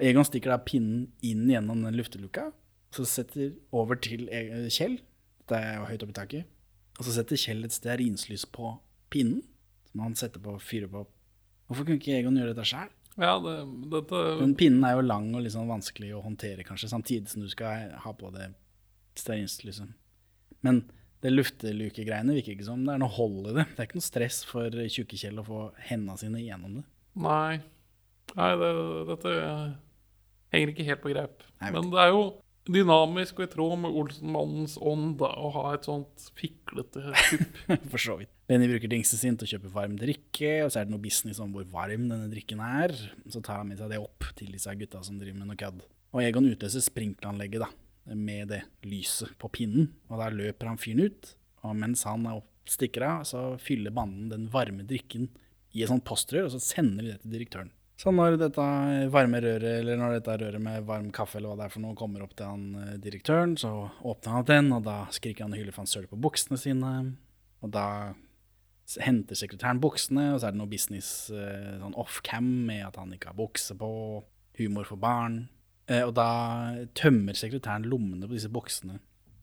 Egon 0.02 0.26
stikker 0.26 0.50
da 0.54 0.58
pinnen 0.62 1.06
inn 1.26 1.46
gjennom 1.50 1.80
den 1.86 1.96
lufteluka, 1.98 2.48
så 2.94 3.06
setter 3.06 3.52
over 3.74 3.98
til 4.02 4.26
E- 4.30 4.66
Kjell. 4.74 4.98
Dette 5.44 5.58
er 5.60 5.78
jo 5.80 5.88
høyt 5.90 6.04
oppe 6.06 6.14
i 6.14 6.18
taket. 6.18 6.50
Og 6.98 7.06
så 7.06 7.14
setter 7.16 7.38
Kjell 7.38 7.66
et 7.66 7.74
stearinslys 7.74 8.44
på 8.54 8.74
pinnen, 9.14 9.42
som 9.90 10.02
han 10.06 10.14
setter 10.18 10.42
på 10.42 10.54
og 10.58 10.62
fyrer 10.62 10.90
på. 10.90 11.04
Hvorfor 11.70 11.86
kunne 11.86 11.98
ikke 12.02 12.18
Egon 12.18 12.38
gjøre 12.38 12.54
dette 12.54 12.66
sjøl? 12.70 12.90
Ja, 13.20 13.36
det, 13.38 13.54
dette 13.92 14.20
Den 14.40 14.56
pinnen 14.58 14.84
er 14.86 14.96
jo 14.96 15.04
lang 15.06 15.28
og 15.38 15.46
sånn 15.52 15.70
vanskelig 15.70 16.10
å 16.16 16.22
håndtere, 16.24 16.66
kanskje, 16.66 16.90
samtidig 16.90 17.30
som 17.30 17.44
du 17.44 17.50
skal 17.52 17.92
ha 18.02 18.12
på 18.18 18.32
det 18.34 18.50
stearinlyset. 19.20 19.92
Men 20.66 20.82
det 21.24 21.32
luftelukegreiene 21.32 22.34
virker 22.36 22.56
ikke 22.56 22.66
som 22.66 22.82
det 22.84 22.96
er 22.96 23.00
noe 23.00 23.14
hold 23.14 23.52
i 23.52 23.54
det. 23.60 23.66
Det 23.70 23.80
er 23.80 23.88
ikke 23.88 24.00
noe 24.00 24.08
stress 24.08 24.42
for 24.48 24.82
tjukke 24.92 25.16
Kjell 25.20 25.40
å 25.40 25.46
få 25.46 25.60
hendene 25.88 26.18
sine 26.20 26.42
gjennom 26.42 26.80
det. 26.80 26.84
Nei. 27.24 27.62
Nei, 28.34 28.50
det, 28.60 28.70
dette 29.12 29.34
henger 30.52 30.72
ikke 30.72 30.88
helt 30.88 31.02
på 31.04 31.12
greip. 31.14 31.46
Nei, 31.62 31.70
Men 31.76 31.92
det 31.92 32.02
er 32.02 32.10
jo 32.12 32.24
dynamisk 32.70 33.40
og 33.40 33.46
i 33.46 33.50
tråd 33.52 33.74
med 33.82 33.96
Olsenmannens 34.00 34.76
ånd 34.80 35.18
da, 35.20 35.28
å 35.36 35.50
ha 35.56 35.64
et 35.74 35.88
sånt 35.88 36.28
fiklete 36.38 37.02
kupp. 37.12 37.58
For 37.92 38.00
så 38.00 38.16
vidt. 38.20 38.32
Benny 38.48 38.68
bruker 38.68 38.90
dingsen 38.92 39.20
sin 39.20 39.36
til 39.40 39.48
å 39.48 39.52
kjøpe 39.54 39.72
varm 39.72 39.98
drikke, 40.00 40.52
og 40.64 40.72
så 40.72 40.80
er 40.80 40.88
det 40.88 40.94
noe 40.94 41.04
business 41.04 41.40
om 41.40 41.52
hvor 41.54 41.66
varm 41.72 42.08
denne 42.10 42.30
drikken 42.32 42.60
er. 42.64 42.94
Så 43.28 43.42
tar 43.44 43.62
han 43.62 43.70
med 43.70 43.80
seg 43.80 43.92
det 43.92 44.00
opp 44.02 44.26
til 44.38 44.52
disse 44.52 44.72
gutta 44.80 45.04
som 45.04 45.20
driver 45.20 45.40
med 45.40 45.52
noe 45.52 45.60
kødd. 45.60 45.84
Og 46.14 46.22
Egon 46.22 46.50
utløser 46.50 46.84
sprinkleranlegget 46.84 47.64
da, 47.64 47.70
med 48.14 48.52
det 48.52 48.64
lyset 48.86 49.32
på 49.40 49.50
pinnen, 49.52 49.90
og 50.10 50.20
der 50.20 50.36
løper 50.36 50.70
han 50.70 50.80
fyren 50.80 51.08
ut. 51.08 51.32
Og 51.64 51.76
mens 51.80 52.04
han 52.08 52.28
er 52.28 52.42
stikker 52.68 53.04
av, 53.06 53.24
så 53.28 53.54
fyller 53.60 53.92
banden 53.94 54.30
den 54.32 54.50
varme 54.52 54.86
drikken 54.88 55.28
i 55.74 55.82
et 55.82 55.90
sånt 55.90 56.04
postrør, 56.06 56.48
og 56.48 56.54
så 56.54 56.62
sender 56.62 57.02
de 57.02 57.12
det 57.12 57.22
til 57.24 57.34
direktøren. 57.34 57.72
Så 58.00 58.10
når 58.10 58.36
dette 58.40 58.64
varme 59.14 59.38
røret, 59.42 59.78
eller 59.80 59.98
når 59.98 60.16
dette 60.16 60.34
røret 60.40 60.62
med 60.62 60.86
varm 60.88 61.12
kaffe 61.14 61.38
eller 61.38 61.52
hva 61.52 61.58
det 61.60 61.68
er 61.68 61.74
for 61.76 61.84
noe, 61.84 61.96
kommer 61.98 62.24
opp 62.24 62.34
til 62.34 62.50
han 62.50 62.64
eh, 62.80 62.96
direktøren, 63.02 63.54
så 63.60 63.70
åpner 64.02 64.34
han 64.34 64.48
den, 64.48 64.70
og 64.74 64.82
da 64.88 64.96
skriker 65.14 65.46
han 65.46 65.54
og 65.54 65.60
hyler 65.62 65.74
for 65.74 65.84
han 65.84 65.92
søler 65.92 66.10
på 66.10 66.18
buksene 66.24 66.58
sine. 66.58 66.92
Og 67.62 67.70
da 67.74 67.86
henter 69.00 69.38
sekretæren 69.38 69.80
buksene, 69.80 70.32
og 70.34 70.40
så 70.40 70.48
er 70.48 70.56
det 70.56 70.60
noe 70.60 70.72
business 70.72 71.30
eh, 71.32 71.76
sånn 71.80 71.94
off-cam 72.00 72.50
med 72.66 72.82
at 72.88 72.98
han 73.00 73.14
ikke 73.14 73.30
har 73.30 73.38
bukse 73.38 73.76
på, 73.78 73.90
humor 74.58 74.90
for 74.90 75.00
barn. 75.00 75.44
Eh, 75.86 76.02
og 76.02 76.14
da 76.18 76.28
tømmer 76.98 77.38
sekretæren 77.38 77.86
lommene 77.88 78.26
på 78.26 78.36
disse 78.36 78.50
buksene 78.52 78.98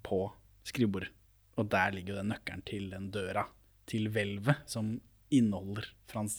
på 0.06 0.26
skrivebordet. 0.68 1.12
Og 1.60 1.68
der 1.72 1.96
ligger 1.96 2.16
jo 2.16 2.22
den 2.22 2.32
nøkkelen 2.32 2.64
til 2.68 2.92
den 2.94 3.10
døra, 3.14 3.48
til 3.90 4.08
hvelvet, 4.12 4.64
som 4.72 4.96
inneholder 5.32 5.88
Frans 6.12 6.38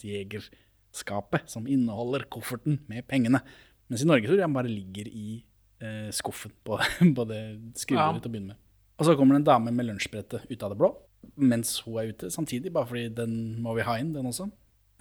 Jæger-skapet, 0.93 1.49
som 1.49 1.65
inneholder 1.67 2.25
kofferten 2.29 2.79
med 2.87 3.05
pengene. 3.07 3.41
Mens 3.89 4.01
i 4.03 4.05
Norge 4.07 4.27
tror 4.27 4.37
jeg 4.37 4.45
den 4.47 4.53
bare 4.53 4.69
ligger 4.69 5.07
i 5.09 5.43
eh, 5.81 6.11
skuffen 6.13 6.51
på, 6.63 6.77
på 7.17 7.25
det 7.27 7.39
skrivebordet 7.75 8.15
Ja. 8.15 8.19
til 8.21 8.29
å 8.29 8.33
begynne 8.33 8.53
med. 8.53 8.57
Og 8.99 9.05
så 9.07 9.15
kommer 9.17 9.33
det 9.35 9.41
en 9.41 9.49
dame 9.49 9.71
med 9.73 9.85
lunsjbrettet 9.87 10.45
ut 10.51 10.63
av 10.63 10.69
det 10.71 10.77
blå, 10.77 10.91
mens 11.35 11.79
hun 11.85 11.97
er 11.97 12.11
ute 12.13 12.29
samtidig, 12.31 12.71
bare 12.71 12.85
fordi 12.87 13.07
den 13.09 13.33
må 13.63 13.73
vi 13.75 13.81
ha 13.87 13.95
inn, 13.97 14.13
den 14.13 14.25
også. 14.29 14.49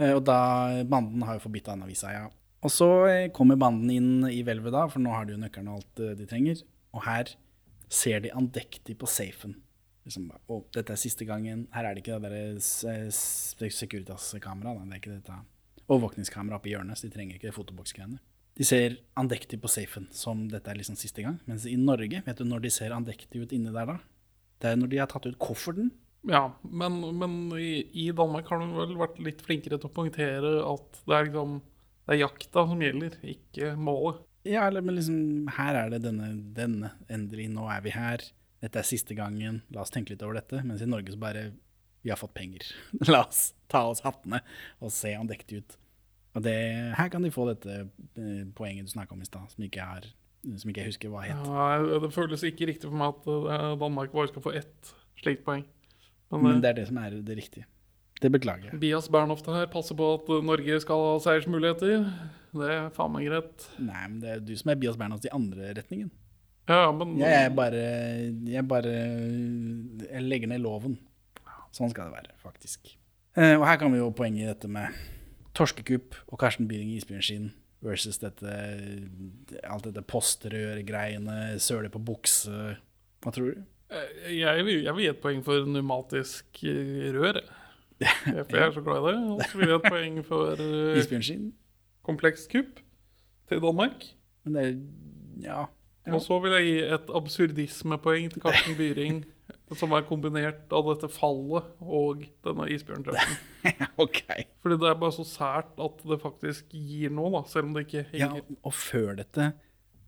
Eh, 0.00 0.14
og 0.16 0.24
da, 0.24 0.83
banden 0.88 1.22
har 1.28 1.37
jo 1.37 1.44
forbitt 1.44 1.68
den 1.68 1.83
avisa, 1.85 2.12
ja. 2.14 2.24
Og 2.62 2.70
så 2.72 2.88
eh, 3.11 3.28
kommer 3.35 3.59
banden 3.61 3.90
inn 3.92 4.31
i 4.31 4.40
hvelvet 4.46 4.72
da, 4.72 4.87
for 4.88 5.02
nå 5.02 5.12
har 5.12 5.26
de 5.28 5.35
jo 5.37 5.42
nøkkelen 5.42 5.68
og 5.68 5.83
alt 5.83 6.00
eh, 6.07 6.14
de 6.18 6.26
trenger. 6.31 6.62
Og 6.96 7.05
her 7.05 7.35
ser 7.92 8.22
de 8.24 8.33
andektig 8.33 8.96
på 9.00 9.07
safen. 9.11 9.59
Liksom, 10.07 10.31
og 10.50 10.64
dette 10.74 10.94
er 10.96 10.98
siste 10.98 11.26
gangen. 11.28 11.66
Her 11.74 11.87
er 11.87 11.94
det 11.94 12.02
ikke 12.02 12.16
det 12.22 12.31
der 12.33 12.57
s- 12.59 12.83
s- 13.12 13.55
Securitas-kamera. 13.76 14.72
Det 14.81 14.88
er 14.96 15.02
ikke 15.02 15.12
dette 15.18 15.37
overvåkningskamera 15.92 16.59
oppe 16.59 16.70
i 16.70 16.74
hjørnet, 16.74 16.98
så 16.98 17.09
de 17.09 17.14
trenger 17.14 17.38
ikke 17.38 17.50
det 17.50 17.57
fotoboksgreiene. 17.57 18.20
De 18.59 18.66
ser 18.68 18.98
andektig 19.16 19.59
på 19.62 19.70
safen 19.72 20.11
som 20.12 20.44
dette 20.52 20.68
er 20.68 20.76
liksom 20.81 20.98
siste 21.00 21.24
gang. 21.24 21.38
Mens 21.48 21.64
i 21.68 21.78
Norge, 21.81 22.20
vet 22.26 22.40
du 22.40 22.44
når 22.48 22.66
de 22.66 22.72
ser 22.74 22.92
andektig 22.92 23.44
ut 23.44 23.55
inni 23.57 23.72
der 23.72 23.94
da? 23.94 23.98
Det 24.61 24.70
er 24.72 24.78
når 24.78 24.92
de 24.92 25.00
har 25.00 25.09
tatt 25.11 25.26
ut 25.28 25.40
kofferten. 25.40 25.88
Ja, 26.28 26.44
men, 26.62 27.00
men 27.18 27.38
i, 27.59 27.83
i 28.05 28.11
Danmark 28.14 28.50
har 28.52 28.61
de 28.61 28.68
vel 28.76 28.92
vært 29.00 29.16
litt 29.24 29.40
flinkere 29.42 29.81
til 29.81 29.88
å 29.88 29.94
poengtere 29.96 30.52
at 30.68 31.00
det 31.09 31.16
er 31.16 31.31
liksom 31.31 31.57
det 32.02 32.16
er 32.16 32.24
jakta 32.24 32.64
som 32.66 32.81
gjelder, 32.83 33.18
ikke 33.31 33.74
målet. 33.78 34.22
Ja, 34.42 34.64
eller 34.66 34.83
men 34.83 34.96
liksom, 34.98 35.18
her 35.55 35.76
er 35.78 35.92
det 35.92 36.00
denne, 36.02 36.33
denne, 36.57 36.90
endelig, 37.12 37.46
nå 37.55 37.68
er 37.70 37.85
vi 37.85 37.92
her. 37.94 38.24
Dette 38.62 38.81
er 38.81 38.87
siste 38.87 39.14
gangen, 39.18 39.61
la 39.70 39.85
oss 39.85 39.94
tenke 39.94 40.14
litt 40.14 40.24
over 40.26 40.40
dette. 40.40 40.64
Mens 40.66 40.83
i 40.83 40.88
Norge 40.90 41.14
så 41.14 41.20
bare, 41.22 41.52
vi 42.02 42.11
har 42.11 42.18
fått 42.18 42.35
penger. 42.35 42.66
la 43.12 43.22
oss 43.22 43.52
ta 43.70 43.85
oss 43.90 44.02
hattene 44.07 44.42
og 44.83 44.90
se 44.94 45.14
andektig 45.14 45.62
ut. 45.62 45.78
Og 46.35 46.42
det, 46.47 46.55
her 46.97 47.09
kan 47.12 47.23
de 47.27 47.31
få 47.35 47.45
dette 47.51 47.75
eh, 48.16 48.45
poenget 48.57 48.87
du 48.88 48.92
snakket 48.95 49.12
om 49.12 49.21
i 49.21 49.29
stad, 49.29 49.51
som, 49.53 49.64
ikke 49.66 49.85
er- 49.85 50.11
som 50.59 50.71
ikke 50.73 50.81
jeg 50.81 50.92
husker 50.95 51.11
hva 51.12 51.21
het. 51.27 51.42
Ja, 51.47 51.99
det 52.01 52.12
føles 52.14 52.42
ikke 52.49 52.66
riktig 52.71 52.88
for 52.88 52.97
meg 52.97 53.12
at 53.12 53.29
eh, 53.29 53.66
Danmark 53.83 54.14
bare 54.16 54.31
skal 54.33 54.42
få 54.47 54.55
ett 54.57 54.95
slikt 55.21 55.45
poeng. 55.45 55.66
Men, 56.33 56.42
Men 56.47 56.55
eh, 56.57 56.62
det 56.64 56.71
er 56.73 56.79
det 56.81 56.87
som 56.88 56.97
er 57.03 57.18
det 57.21 57.37
riktige. 57.37 57.66
Det 58.23 58.31
beklager 58.33 58.71
jeg. 58.71 58.79
Bias 58.81 59.09
Bernhoft 59.11 59.47
her 59.51 59.66
passer 59.66 59.97
på 59.99 60.09
at 60.14 60.29
Norge 60.47 60.77
skal 60.81 61.01
ha 61.05 61.14
seiersmuligheter. 61.25 62.05
Det 62.55 62.68
er 62.71 62.88
faen 62.95 63.11
meg 63.12 63.27
greit. 63.29 63.64
Nei, 63.83 64.03
men 64.09 64.21
det 64.23 64.31
er 64.37 64.42
du 64.47 64.53
som 64.57 64.71
er 64.73 64.79
Bias 64.79 64.97
Bernhoft 65.01 65.27
i 65.27 65.33
andre 65.35 65.73
retningen. 65.77 66.11
Ja, 66.71 66.92
men 66.95 67.16
Jeg 67.18 67.51
bare, 67.59 67.81
jeg 68.47 68.62
bare 68.71 68.92
Jeg 70.07 70.23
legger 70.23 70.49
ned 70.53 70.62
loven. 70.62 70.95
Sånn 71.75 71.90
skal 71.90 72.09
det 72.09 72.14
være, 72.21 72.37
faktisk. 72.38 72.92
Og 73.35 73.64
her 73.66 73.79
kan 73.81 73.90
vi 73.95 73.99
jo 73.99 74.11
poenget 74.14 74.45
i 74.45 74.51
dette 74.53 74.68
med 74.71 74.95
torskekupp 75.57 76.15
og 76.33 76.38
Karsten 76.41 76.69
Byring 76.71 76.91
i 76.93 76.97
isbjørnskinn 77.01 77.51
versus 77.83 78.19
dette 78.23 78.53
alt 79.67 79.85
dette 79.88 80.03
postrørgreiene, 80.07 81.59
søle 81.62 81.91
på 81.93 81.99
bukse 82.03 82.77
Hva 83.23 83.33
tror 83.35 83.51
du? 83.53 83.62
Eh, 83.93 84.38
jeg, 84.38 84.65
vil- 84.65 84.85
jeg 84.87 84.95
vil 84.97 85.05
gi 85.05 85.11
et 85.12 85.21
poeng 85.23 85.43
for 85.45 85.65
pneumatisk 85.67 86.62
eh, 86.65 87.11
rør. 87.15 87.41
jeg. 88.01 88.09
For 88.49 88.57
jeg 88.57 88.67
er 88.67 88.73
så 88.75 88.81
glad 88.83 89.03
i 89.03 89.12
det. 89.12 89.19
Og 89.37 89.43
så 89.47 89.59
vil 89.59 89.69
jeg 89.69 89.77
et 89.79 89.91
poeng 89.93 90.17
for 90.27 90.62
eh, 90.62 90.99
Isbjørnskinn? 90.99 91.53
komplekst 92.03 92.49
kupp 92.51 92.81
til 93.49 93.61
Danmark. 93.62 94.09
Men 94.45 94.55
det 94.57 94.65
Ja. 95.45 95.67
Ja. 96.07 96.15
Og 96.17 96.21
så 96.25 96.38
vil 96.43 96.51
jeg 96.57 96.65
gi 96.67 96.79
et 96.97 97.12
absurdismepoeng 97.15 98.33
til 98.33 98.43
Karsten 98.43 98.75
Byring, 98.77 99.21
som 99.78 99.92
er 99.96 100.04
kombinert 100.08 100.72
av 100.74 100.87
dette 100.90 101.08
fallet 101.12 101.68
og 101.82 102.24
denne 102.46 102.68
isbjørntreffen. 102.74 103.37
okay. 104.04 104.46
Fordi 104.62 104.78
det 104.82 104.88
er 104.90 104.98
bare 105.00 105.16
så 105.16 105.26
sært 105.28 105.78
at 105.82 106.02
det 106.08 106.18
faktisk 106.22 106.72
gir 106.76 107.12
noe, 107.14 107.30
da, 107.37 107.42
selv 107.50 107.70
om 107.70 107.76
det 107.76 107.87
ikke 107.87 108.04
Ja, 108.12 108.28
henger. 108.32 108.46
og 108.62 108.74
før 108.76 109.16
dette 109.22 109.52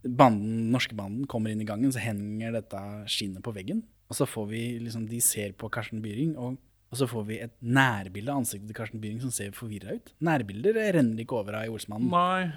banden, 0.05 0.69
norske 0.75 0.97
banden 0.99 1.27
kommer 1.31 1.53
inn 1.53 1.63
i 1.65 1.69
gangen, 1.69 1.93
så 1.95 2.03
henger 2.03 2.53
dette 2.59 2.81
skinnet 3.11 3.45
på 3.45 3.55
veggen. 3.57 3.83
Og 4.13 4.19
så 4.19 4.27
får 4.29 4.47
vi 4.51 4.63
liksom 4.85 5.07
De 5.09 5.21
ser 5.25 5.55
på 5.57 5.71
Karsten 5.73 6.03
Byring, 6.05 6.35
og, 6.37 6.59
og 6.93 7.01
så 7.01 7.09
får 7.11 7.25
vi 7.31 7.41
et 7.47 7.55
nærbilde 7.65 8.33
av 8.33 8.43
ansiktet 8.43 8.69
til 8.71 8.77
Karsten 8.77 9.01
Byring 9.03 9.23
som 9.25 9.33
ser 9.35 9.55
forvirra 9.57 9.97
ut. 9.97 10.13
Nærbilder 10.25 10.77
renner 10.99 11.25
ikke 11.25 11.41
over 11.41 11.61
av 11.61 11.69
i 11.69 11.73
Olsmannen. 11.73 12.13
Nei. 12.13 12.53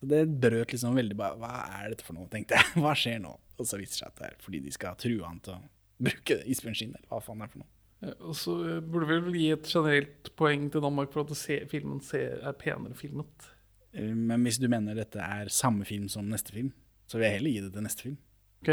Så 0.00 0.10
det 0.10 0.24
brøt 0.42 0.74
liksom 0.74 0.96
veldig 0.98 1.16
bare 1.16 1.38
Hva 1.40 1.52
er 1.80 1.94
dette 1.94 2.06
for 2.06 2.16
noe, 2.16 2.28
tenkte 2.30 2.58
jeg. 2.58 2.74
Hva 2.84 2.94
skjer 2.98 3.20
nå? 3.24 3.34
Og 3.54 3.66
så 3.68 3.78
viser 3.78 3.94
det 3.94 4.00
seg 4.00 4.10
at 4.10 4.20
det 4.20 4.28
er 4.30 4.38
fordi 4.42 4.60
de 4.64 4.72
skal 4.74 4.96
true 4.98 5.22
han 5.26 5.38
til 5.44 5.54
å 5.54 5.60
bruke 6.02 6.40
isbjørnskinn, 6.50 6.94
eller 6.96 7.08
hva 7.10 7.20
faen 7.22 7.38
det 7.42 7.48
er 7.48 7.52
for 7.54 7.62
noe. 7.62 7.70
Eh, 8.04 8.14
Og 8.28 8.34
så 8.38 8.56
burde 8.82 9.08
vi 9.08 9.20
vel 9.26 9.38
gi 9.38 9.50
et 9.54 9.70
generelt 9.70 10.32
poeng 10.36 10.70
til 10.72 10.80
Danmark 10.84 11.12
for 11.12 11.24
at 11.24 11.70
filmen 11.70 12.00
ser, 12.04 12.40
er 12.42 12.52
penere 12.52 12.94
filmet. 12.94 13.50
Eh, 13.94 14.12
Men 14.14 14.42
hvis 14.44 14.58
du 14.58 14.68
mener 14.68 14.94
dette 14.94 15.16
er 15.22 15.48
samme 15.48 15.84
film 15.84 16.08
som 16.08 16.28
neste 16.28 16.52
film, 16.52 16.72
så 17.06 17.18
vil 17.18 17.28
jeg 17.28 17.38
heller 17.38 17.50
gi 17.50 17.60
det 17.60 17.72
til 17.72 17.82
neste 17.82 18.02
film. 18.08 18.18
Ok. 18.62 18.68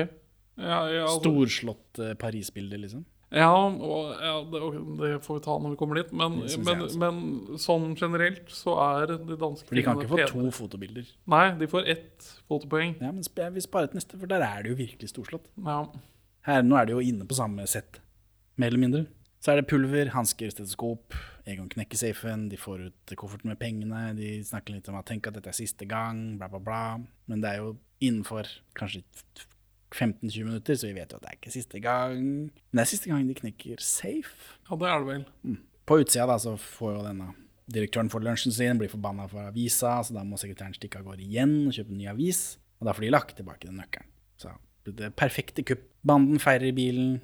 Ja, 0.57 0.85
ja, 0.91 1.05
altså- 1.07 1.21
Storslått 1.23 1.99
eh, 1.99 2.13
Paris-bilde, 2.15 2.77
liksom. 2.77 3.05
Ja, 3.31 3.47
og, 3.55 4.09
ja 4.19 4.43
det, 4.43 4.59
det 4.99 5.11
får 5.23 5.37
vi 5.37 5.43
ta 5.45 5.53
når 5.63 5.71
vi 5.71 5.77
kommer 5.79 5.95
dit. 6.01 6.09
Men, 6.11 6.33
men, 6.67 6.81
men 6.99 7.19
sånn 7.63 7.93
generelt 7.95 8.49
så 8.51 8.73
er 8.83 9.13
de 9.23 9.37
danske 9.39 9.69
For 9.69 9.79
de 9.79 9.83
kan 9.85 9.95
ikke 10.01 10.11
få 10.11 10.19
filmene 10.19 10.51
to 10.51 10.57
fotobilder. 10.57 11.07
Nei, 11.31 11.45
de 11.61 11.69
får 11.71 11.87
ett 11.93 12.27
fotopoeng. 12.51 12.97
Ja, 12.99 13.13
men 13.15 13.23
vi 13.23 13.41
jeg 13.45 13.53
vil 13.55 13.63
spare 13.63 13.87
til 13.87 14.01
neste, 14.01 14.19
for 14.19 14.27
der 14.27 14.43
er 14.43 14.65
det 14.65 14.73
jo 14.73 14.79
virkelig 14.83 15.13
storslått. 15.13 15.47
Ja. 15.63 15.85
Her, 16.47 16.63
nå 16.65 16.77
er 16.79 16.87
de 16.87 16.95
jo 16.95 17.03
inne 17.03 17.27
på 17.29 17.37
samme 17.37 17.65
sett, 17.69 17.99
mer 18.57 18.71
eller 18.71 18.81
mindre. 18.81 19.03
Så 19.41 19.53
er 19.53 19.57
det 19.57 19.69
pulver, 19.71 20.11
hansker, 20.13 20.51
stetoskop. 20.53 21.15
Egon 21.49 21.69
knekker 21.71 21.97
safen, 21.97 22.45
de 22.51 22.59
får 22.61 22.83
ut 22.89 23.13
kofferten 23.17 23.49
med 23.49 23.57
pengene. 23.61 24.11
De 24.17 24.35
snakker 24.45 24.75
litt 24.75 24.89
om 24.91 24.99
at 24.99 25.07
tenk 25.09 25.25
at 25.25 25.37
dette 25.37 25.49
er 25.49 25.57
siste 25.57 25.87
gang, 25.89 26.35
bla, 26.37 26.49
bla, 26.51 26.61
bla. 26.61 26.83
Men 27.29 27.41
det 27.41 27.49
er 27.49 27.63
jo 27.63 27.71
innenfor 28.05 28.49
kanskje 28.77 29.01
15-20 29.91 30.45
minutter, 30.45 30.77
så 30.77 30.91
vi 30.91 30.95
vet 30.99 31.11
jo 31.13 31.17
at 31.17 31.25
det 31.25 31.31
er 31.31 31.39
ikke 31.39 31.53
siste 31.53 31.81
gang. 31.83 32.23
Men 32.53 32.79
det 32.79 32.85
er 32.85 32.91
siste 32.93 33.09
gang 33.09 33.25
de 33.27 33.37
knekker 33.37 33.81
safe. 33.81 34.57
ja, 34.69 34.77
det 34.77 34.91
er 34.91 35.01
det 35.01 35.09
vel. 35.09 35.57
På 35.89 35.97
utsida 36.01 36.29
da, 36.29 36.37
så 36.41 36.53
får 36.61 36.95
jo 36.95 37.05
denne 37.09 37.31
direktøren 37.71 38.11
for 38.13 38.23
lunsjen 38.23 38.53
sin, 38.53 38.79
blir 38.79 38.91
forbanna 38.91 39.27
for 39.31 39.49
avisa, 39.49 39.97
så 40.05 40.15
da 40.15 40.23
må 40.27 40.39
sekretæren 40.39 40.75
stikke 40.77 41.01
av 41.01 41.09
gårde 41.09 41.25
igjen 41.25 41.63
og 41.65 41.75
kjøpe 41.75 41.95
en 41.95 42.01
ny 42.03 42.09
avis. 42.11 42.43
Og 42.79 42.87
da 42.87 42.93
får 42.93 43.05
de 43.05 43.13
lagt 43.13 43.35
tilbake 43.37 43.67
den 43.67 43.81
nøkkelen. 43.81 44.09
Så 44.41 44.53
det 44.85 45.11
perfekte 45.19 45.63
kupp. 45.67 45.83
Banden 46.07 46.41
feirer 46.41 46.73
bilen. 46.75 47.19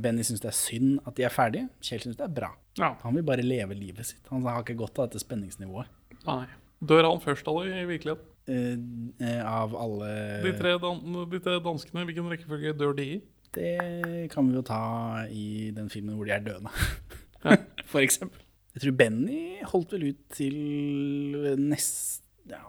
Benny 0.00 0.24
syns 0.24 0.40
det 0.40 0.48
er 0.48 0.56
synd 0.56 1.00
at 1.04 1.16
de 1.18 1.26
er 1.26 1.32
ferdige. 1.32 1.68
Kjell 1.84 2.00
syns 2.06 2.16
det 2.16 2.24
er 2.24 2.32
bra. 2.32 2.52
Ja. 2.80 2.94
Han 3.02 3.16
vil 3.18 3.26
bare 3.28 3.44
leve 3.44 3.76
livet 3.76 4.08
sitt. 4.08 4.22
Han 4.30 4.44
har 4.48 4.62
ikke 4.64 4.78
godt 4.80 4.98
av 4.98 5.10
dette 5.10 5.20
spenningsnivået. 5.20 5.90
Nei. 6.24 6.46
Dør 6.82 7.10
han 7.10 7.20
først 7.22 7.48
av 7.50 7.60
det 7.62 7.82
i 7.82 7.88
virkeligheten? 7.90 8.28
Eh, 8.50 8.78
eh, 9.22 9.42
av 9.46 9.76
alle 9.78 10.08
De 10.42 10.50
tre, 10.58 10.72
de 10.74 11.38
tre 11.44 11.58
danskene, 11.62 12.02
hvilken 12.08 12.30
rekkefølge 12.32 12.72
dør 12.74 12.96
de 12.98 13.04
i? 13.06 13.18
Det 13.52 14.30
kan 14.32 14.48
vi 14.48 14.56
jo 14.56 14.64
ta 14.66 14.80
i 15.28 15.70
den 15.76 15.92
filmen 15.92 16.16
hvor 16.16 16.26
de 16.26 16.34
er 16.34 16.42
døende. 16.42 16.72
Ja. 17.44 17.58
For 17.92 18.02
eksempel. 18.02 18.40
Jeg 18.72 18.86
tror 18.86 18.96
Benny 18.96 19.42
holdt 19.68 19.92
vel 19.92 20.08
ut 20.12 20.20
til 20.32 20.54
nest 21.60 22.22
Ja, 22.48 22.62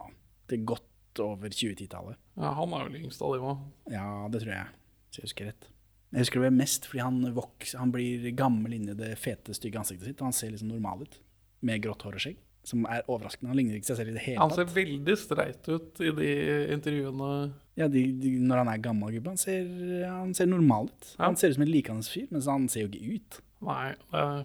til 0.52 0.66
godt 0.68 0.86
over 1.22 1.52
2010-tallet. 1.54 2.18
Ja, 2.40 2.54
han 2.58 2.74
er 2.74 2.88
vel 2.88 3.04
yngst 3.04 3.22
av 3.22 3.36
dem 3.36 3.46
òg. 3.52 3.68
Ja, 3.94 4.08
det 4.32 4.42
tror 4.44 4.54
jeg. 4.56 4.72
Hvis 5.08 5.20
jeg 5.20 5.28
husker 5.28 5.50
rett. 5.52 5.70
Jeg 6.14 6.26
husker 6.28 6.44
det 6.46 6.54
mest 6.54 6.88
fordi 6.90 7.02
han, 7.02 7.22
vokser, 7.34 7.80
han 7.82 7.92
blir 7.94 8.26
gammel 8.38 8.76
inni 8.78 8.96
det 8.98 9.16
fete, 9.22 9.56
stygge 9.58 9.82
ansiktet 9.82 10.12
sitt, 10.12 10.20
og 10.22 10.30
han 10.30 10.36
ser 10.38 10.54
liksom 10.54 10.70
normal 10.70 11.06
ut. 11.08 11.20
Med 11.66 11.82
grått 11.86 12.06
hår 12.06 12.18
og 12.20 12.26
skjegg. 12.26 12.42
Som 12.64 12.86
er 12.88 13.04
overraskende. 13.12 13.50
Han 13.52 13.60
ligner 13.60 13.76
ikke 13.76 13.90
seg 13.90 13.98
selv 14.00 14.14
i 14.14 14.16
det 14.16 14.24
hele 14.24 14.38
tatt. 14.38 14.44
Han 14.46 14.54
ser 14.56 14.68
tatt. 14.70 14.76
veldig 14.78 15.16
streit 15.20 15.68
ut 15.68 16.04
i 16.04 16.12
de 16.16 16.30
intervjuene. 16.78 17.32
Ja, 17.80 17.90
de, 17.92 18.04
de, 18.22 18.36
når 18.40 18.62
han 18.62 18.72
er 18.72 18.84
gammel 18.86 19.18
gubbe, 19.18 19.34
han 19.34 19.42
ser, 19.42 19.66
han 20.06 20.32
ser 20.38 20.48
normal 20.48 20.92
ut. 20.92 21.10
Ja. 21.16 21.26
Han 21.26 21.40
ser 21.40 21.52
ut 21.52 21.58
som 21.58 21.66
en 21.66 21.74
likende 21.74 22.08
fyr, 22.08 22.30
mens 22.32 22.48
han 22.52 22.70
ser 22.72 22.86
jo 22.86 22.92
ikke 22.94 23.18
ut. 23.18 23.40
Nei, 23.64 23.94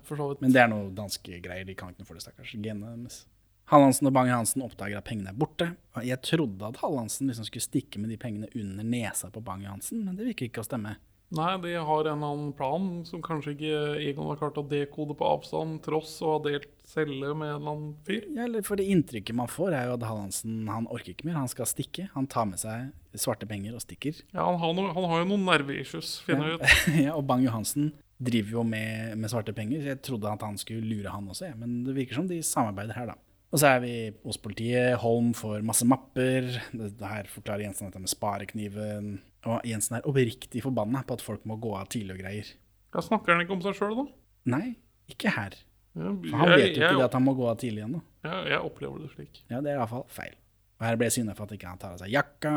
for 0.07 0.19
så 0.19 0.29
vidt 0.31 0.43
Men 0.45 0.55
det 0.55 0.62
er 0.62 0.71
noe 0.73 0.91
danske 0.95 1.41
greier. 1.45 1.66
De 1.66 1.77
kan 1.79 1.93
ikke 1.93 2.05
noe 2.05 2.11
for 2.11 2.19
det, 2.19 2.25
stakkars. 2.27 2.55
Genene 2.57 2.95
deres. 2.95 3.23
Hallandsen 3.69 4.09
og 4.09 4.14
Bang-Johansen 4.16 4.64
oppdager 4.64 5.01
at 5.01 5.05
pengene 5.09 5.35
er 5.35 5.37
borte. 5.37 5.73
Jeg 6.01 6.23
trodde 6.25 6.71
at 6.71 6.81
Hallandsen 6.81 7.29
liksom 7.29 7.45
skulle 7.49 7.66
stikke 7.66 8.01
med 8.01 8.12
de 8.12 8.16
pengene 8.21 8.49
under 8.57 8.87
nesa 8.87 9.29
på 9.33 9.43
Bang-Johansen, 9.45 10.07
men 10.07 10.16
det 10.16 10.31
virker 10.31 10.49
ikke 10.49 10.64
å 10.64 10.69
stemme. 10.69 10.97
Nei, 11.37 11.51
de 11.61 11.75
har 11.77 12.07
en 12.09 12.14
eller 12.14 12.31
annen 12.33 12.53
plan 12.57 12.85
som 13.05 13.21
kanskje 13.21 13.53
ikke 13.53 13.81
Egon 14.01 14.31
har 14.31 14.39
klart 14.41 14.57
å 14.57 14.64
dekode 14.64 15.12
på 15.19 15.27
avstand, 15.29 15.83
tross 15.85 16.14
å 16.25 16.39
ha 16.39 16.39
delt 16.47 16.71
celle 16.89 17.35
med 17.37 17.51
en 17.51 17.59
eller 17.59 17.73
annen 17.75 17.91
fyr. 18.09 18.25
Ja, 18.33 18.47
eller 18.47 18.64
for 18.64 18.81
det 18.81 18.89
inntrykket 18.89 19.37
man 19.37 19.51
får, 19.53 19.77
er 19.77 19.91
jo 19.91 19.99
at 19.99 20.07
Hallandsen 20.09 20.64
han 20.73 20.89
orker 20.89 21.12
ikke 21.12 21.29
mer. 21.29 21.37
Han 21.37 21.53
skal 21.53 21.69
stikke. 21.69 22.09
Han 22.14 22.31
tar 22.33 22.49
med 22.49 22.62
seg 22.62 22.89
svarte 23.21 23.49
penger 23.51 23.77
og 23.77 23.85
stikker. 23.85 24.23
Ja, 24.33 24.47
han 24.47 24.61
har, 24.62 24.75
no 24.79 24.89
han 24.95 25.09
har 25.11 25.25
jo 25.25 25.31
noen 25.35 25.45
nerveissues, 25.49 26.19
finner 26.25 26.55
vi 26.55 26.57
ut. 26.57 26.66
ja, 27.05 27.12
og 27.19 27.27
Bang-Johansen 27.29 27.93
driver 28.19 28.59
jo 28.59 28.64
med, 28.66 29.14
med 29.21 29.31
svarte 29.31 29.53
penger, 29.55 29.83
så 29.83 29.93
jeg 29.93 30.05
trodde 30.09 30.33
at 30.33 30.43
han 30.43 30.57
skulle 30.59 30.87
lure 30.89 31.12
han 31.12 31.29
også, 31.31 31.51
ja. 31.53 31.57
men 31.59 31.83
det 31.87 31.95
virker 31.95 32.19
som 32.19 32.31
de 32.31 32.41
samarbeider 32.43 32.97
her, 32.97 33.12
da. 33.12 33.28
Og 33.49 33.61
så 33.62 33.70
er 33.70 33.78
vi 33.80 33.92
hos 34.26 34.36
politiet. 34.44 34.99
Holm 35.01 35.30
får 35.36 35.62
masse 35.64 35.86
mapper. 35.88 36.51
Det, 36.72 36.90
her 37.01 37.30
forklarer 37.32 37.64
Jensen 37.64 37.88
dette 37.88 38.03
med 38.03 38.12
sparekniven. 38.12 39.14
Og 39.49 39.64
Jensen 39.68 39.96
er 39.99 40.09
oppriktig 40.09 40.61
forbanna 40.64 41.01
på 41.09 41.16
at 41.16 41.24
folk 41.24 41.46
må 41.49 41.57
gå 41.62 41.72
av 41.78 41.88
tidlig 41.92 42.18
og 42.18 42.20
greier. 42.24 42.51
Ja, 42.92 43.05
snakker 43.05 43.34
han 43.34 43.44
ikke 43.44 43.57
om 43.57 43.64
seg 43.64 43.76
sjøl, 43.78 43.96
da? 43.96 44.05
Nei, 44.53 44.66
ikke 45.12 45.32
her. 45.32 45.57
Ja, 45.99 46.12
For 46.12 46.42
han 46.42 46.53
vet 46.53 46.66
jo 46.76 46.82
ikke 46.82 46.92
jeg, 46.92 47.07
at 47.09 47.16
han 47.16 47.24
må 47.24 47.34
gå 47.38 47.49
av 47.49 47.57
tidlig 47.61 47.86
ennå. 47.86 48.03
Ja, 48.26 48.36
jeg 48.53 48.61
opplever 48.68 49.01
det 49.03 49.11
slik. 49.14 49.40
Ja, 49.49 49.62
det 49.64 49.72
er 49.72 49.80
iallfall 49.80 50.05
feil. 50.12 50.36
Og 50.78 50.86
her 50.86 50.99
ble 51.01 51.09
jeg 51.09 51.16
sinna 51.18 51.34
for 51.34 51.49
at 51.49 51.57
ikke 51.57 51.72
han 51.72 51.80
tar 51.80 51.96
av 51.96 52.03
seg 52.03 52.12
jakka. 52.12 52.55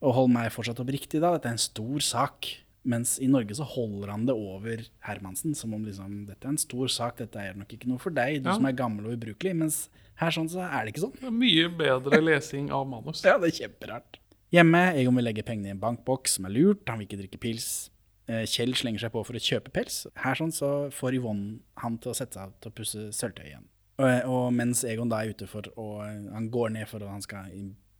Og 0.00 0.14
Holm 0.16 0.38
er 0.40 0.54
fortsatt 0.54 0.80
oppriktig, 0.80 1.20
da. 1.20 1.34
Dette 1.34 1.50
er 1.50 1.58
en 1.58 1.60
stor 1.60 2.06
sak. 2.06 2.48
Mens 2.84 3.18
i 3.20 3.26
Norge 3.28 3.52
så 3.58 3.64
holder 3.68 4.08
han 4.14 4.22
det 4.26 4.34
over 4.34 4.80
Hermansen, 5.04 5.54
som 5.54 5.74
om 5.76 5.82
liksom 5.84 6.26
dette 6.26 6.46
er 6.46 6.54
en 6.54 6.56
stor 6.60 6.88
sak, 6.88 7.18
dette 7.18 7.36
er 7.36 7.54
nok 7.58 7.68
ikke 7.76 7.88
noe 7.90 7.98
for 8.00 8.10
deg, 8.10 8.42
du 8.42 8.48
Ja. 8.48 8.54
som 8.56 8.64
er 8.64 8.72
gammel 8.72 9.06
og 9.10 9.18
ubrukelig. 9.18 9.52
Mens 9.56 9.88
her 10.16 10.30
sånn 10.30 10.48
så 10.48 10.62
er 10.64 10.84
det 10.86 10.94
ikke 10.94 11.04
sånn. 11.04 11.12
Det 11.20 11.28
er 11.28 11.36
mye 11.36 11.68
bedre 11.76 12.20
lesing 12.24 12.70
av 12.72 12.86
manus. 12.88 13.22
Ja, 13.28 13.36
det 13.38 13.52
er 13.52 13.68
kjemperart. 13.68 14.16
Hjemme, 14.50 14.94
Egon 14.98 15.14
vil 15.14 15.24
legge 15.28 15.44
pengene 15.46 15.68
i 15.68 15.70
en 15.76 15.78
bankboks, 15.82 16.38
som 16.38 16.46
er 16.48 16.50
lurt. 16.56 16.88
Han 16.88 16.98
vil 16.98 17.06
ikke 17.06 17.20
drikke 17.20 17.38
pils. 17.40 17.90
Eh, 18.26 18.44
Kjell 18.46 18.72
slenger 18.74 18.98
seg 19.04 19.12
på 19.12 19.22
for 19.26 19.34
å 19.36 19.42
kjøpe 19.42 19.70
pels. 19.70 20.06
Her 20.16 20.34
sånn 20.34 20.50
så 20.54 20.88
får 20.90 21.14
Yvonne 21.20 21.60
han 21.84 21.98
til 21.98 22.10
å 22.12 22.16
sette 22.16 22.34
seg 22.34 22.48
av 22.48 22.56
til 22.60 22.70
å 22.72 22.74
pusse 22.80 23.04
sølvtøy 23.14 23.44
igjen. 23.46 23.68
Og, 24.00 24.08
og 24.32 24.52
mens 24.56 24.82
Egon 24.88 25.10
da 25.12 25.20
er 25.22 25.34
ute 25.34 25.46
for 25.46 25.62
å 25.76 26.00
Han 26.32 26.48
går 26.50 26.70
ned 26.72 26.88
for 26.88 27.02
at 27.04 27.10
han 27.12 27.20
skal 27.22 27.50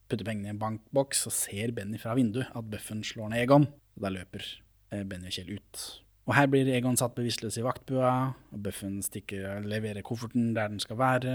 putte 0.09 0.25
pengene 0.25 0.49
i 0.49 0.55
en 0.55 0.59
bankboks, 0.59 1.27
så 1.27 1.31
ser 1.31 1.71
Benny 1.77 1.99
fra 2.01 2.15
vinduet 2.17 2.49
at 2.57 2.65
bøffen 2.73 3.05
slår 3.05 3.31
ned 3.35 3.43
Egon. 3.45 3.67
Og 3.99 4.03
da 4.07 4.09
løper 4.15 4.43
Benny 4.91 5.31
og 5.31 5.37
Kjell 5.37 5.53
ut. 5.57 5.83
Og 6.29 6.37
her 6.37 6.47
blir 6.51 6.69
Egon 6.71 6.99
satt 6.99 7.17
bevisstløs 7.17 7.57
i 7.59 7.65
vaktbua, 7.65 8.11
og 8.55 8.63
Bøffen 8.63 9.01
stikker, 9.03 9.63
leverer 9.67 10.05
kofferten 10.07 10.53
der 10.55 10.71
den 10.71 10.83
skal 10.83 10.99
være. 11.01 11.35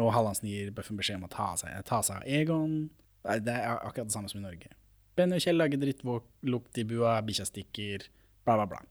Og 0.00 0.10
Hallandsen 0.12 0.50
gir 0.50 0.72
Bøffen 0.76 0.98
beskjed 0.98 1.20
om 1.20 1.28
å 1.28 1.32
ta 1.32 1.52
seg, 1.60 1.72
ta 1.88 2.02
seg 2.04 2.20
av 2.20 2.28
Egon. 2.28 2.90
Det 3.24 3.54
er 3.54 3.78
akkurat 3.78 4.10
det 4.10 4.16
samme 4.16 4.30
som 4.32 4.40
i 4.42 4.44
Norge. 4.44 4.72
Benny 5.16 5.38
og 5.38 5.44
Kjell 5.44 5.60
lager 5.60 5.80
drittlukt 5.80 6.80
i 6.80 6.86
bua, 6.88 7.18
bikkja 7.24 7.46
stikker, 7.48 8.06
bla, 8.46 8.56
bla, 8.60 8.66
bla. 8.70 8.82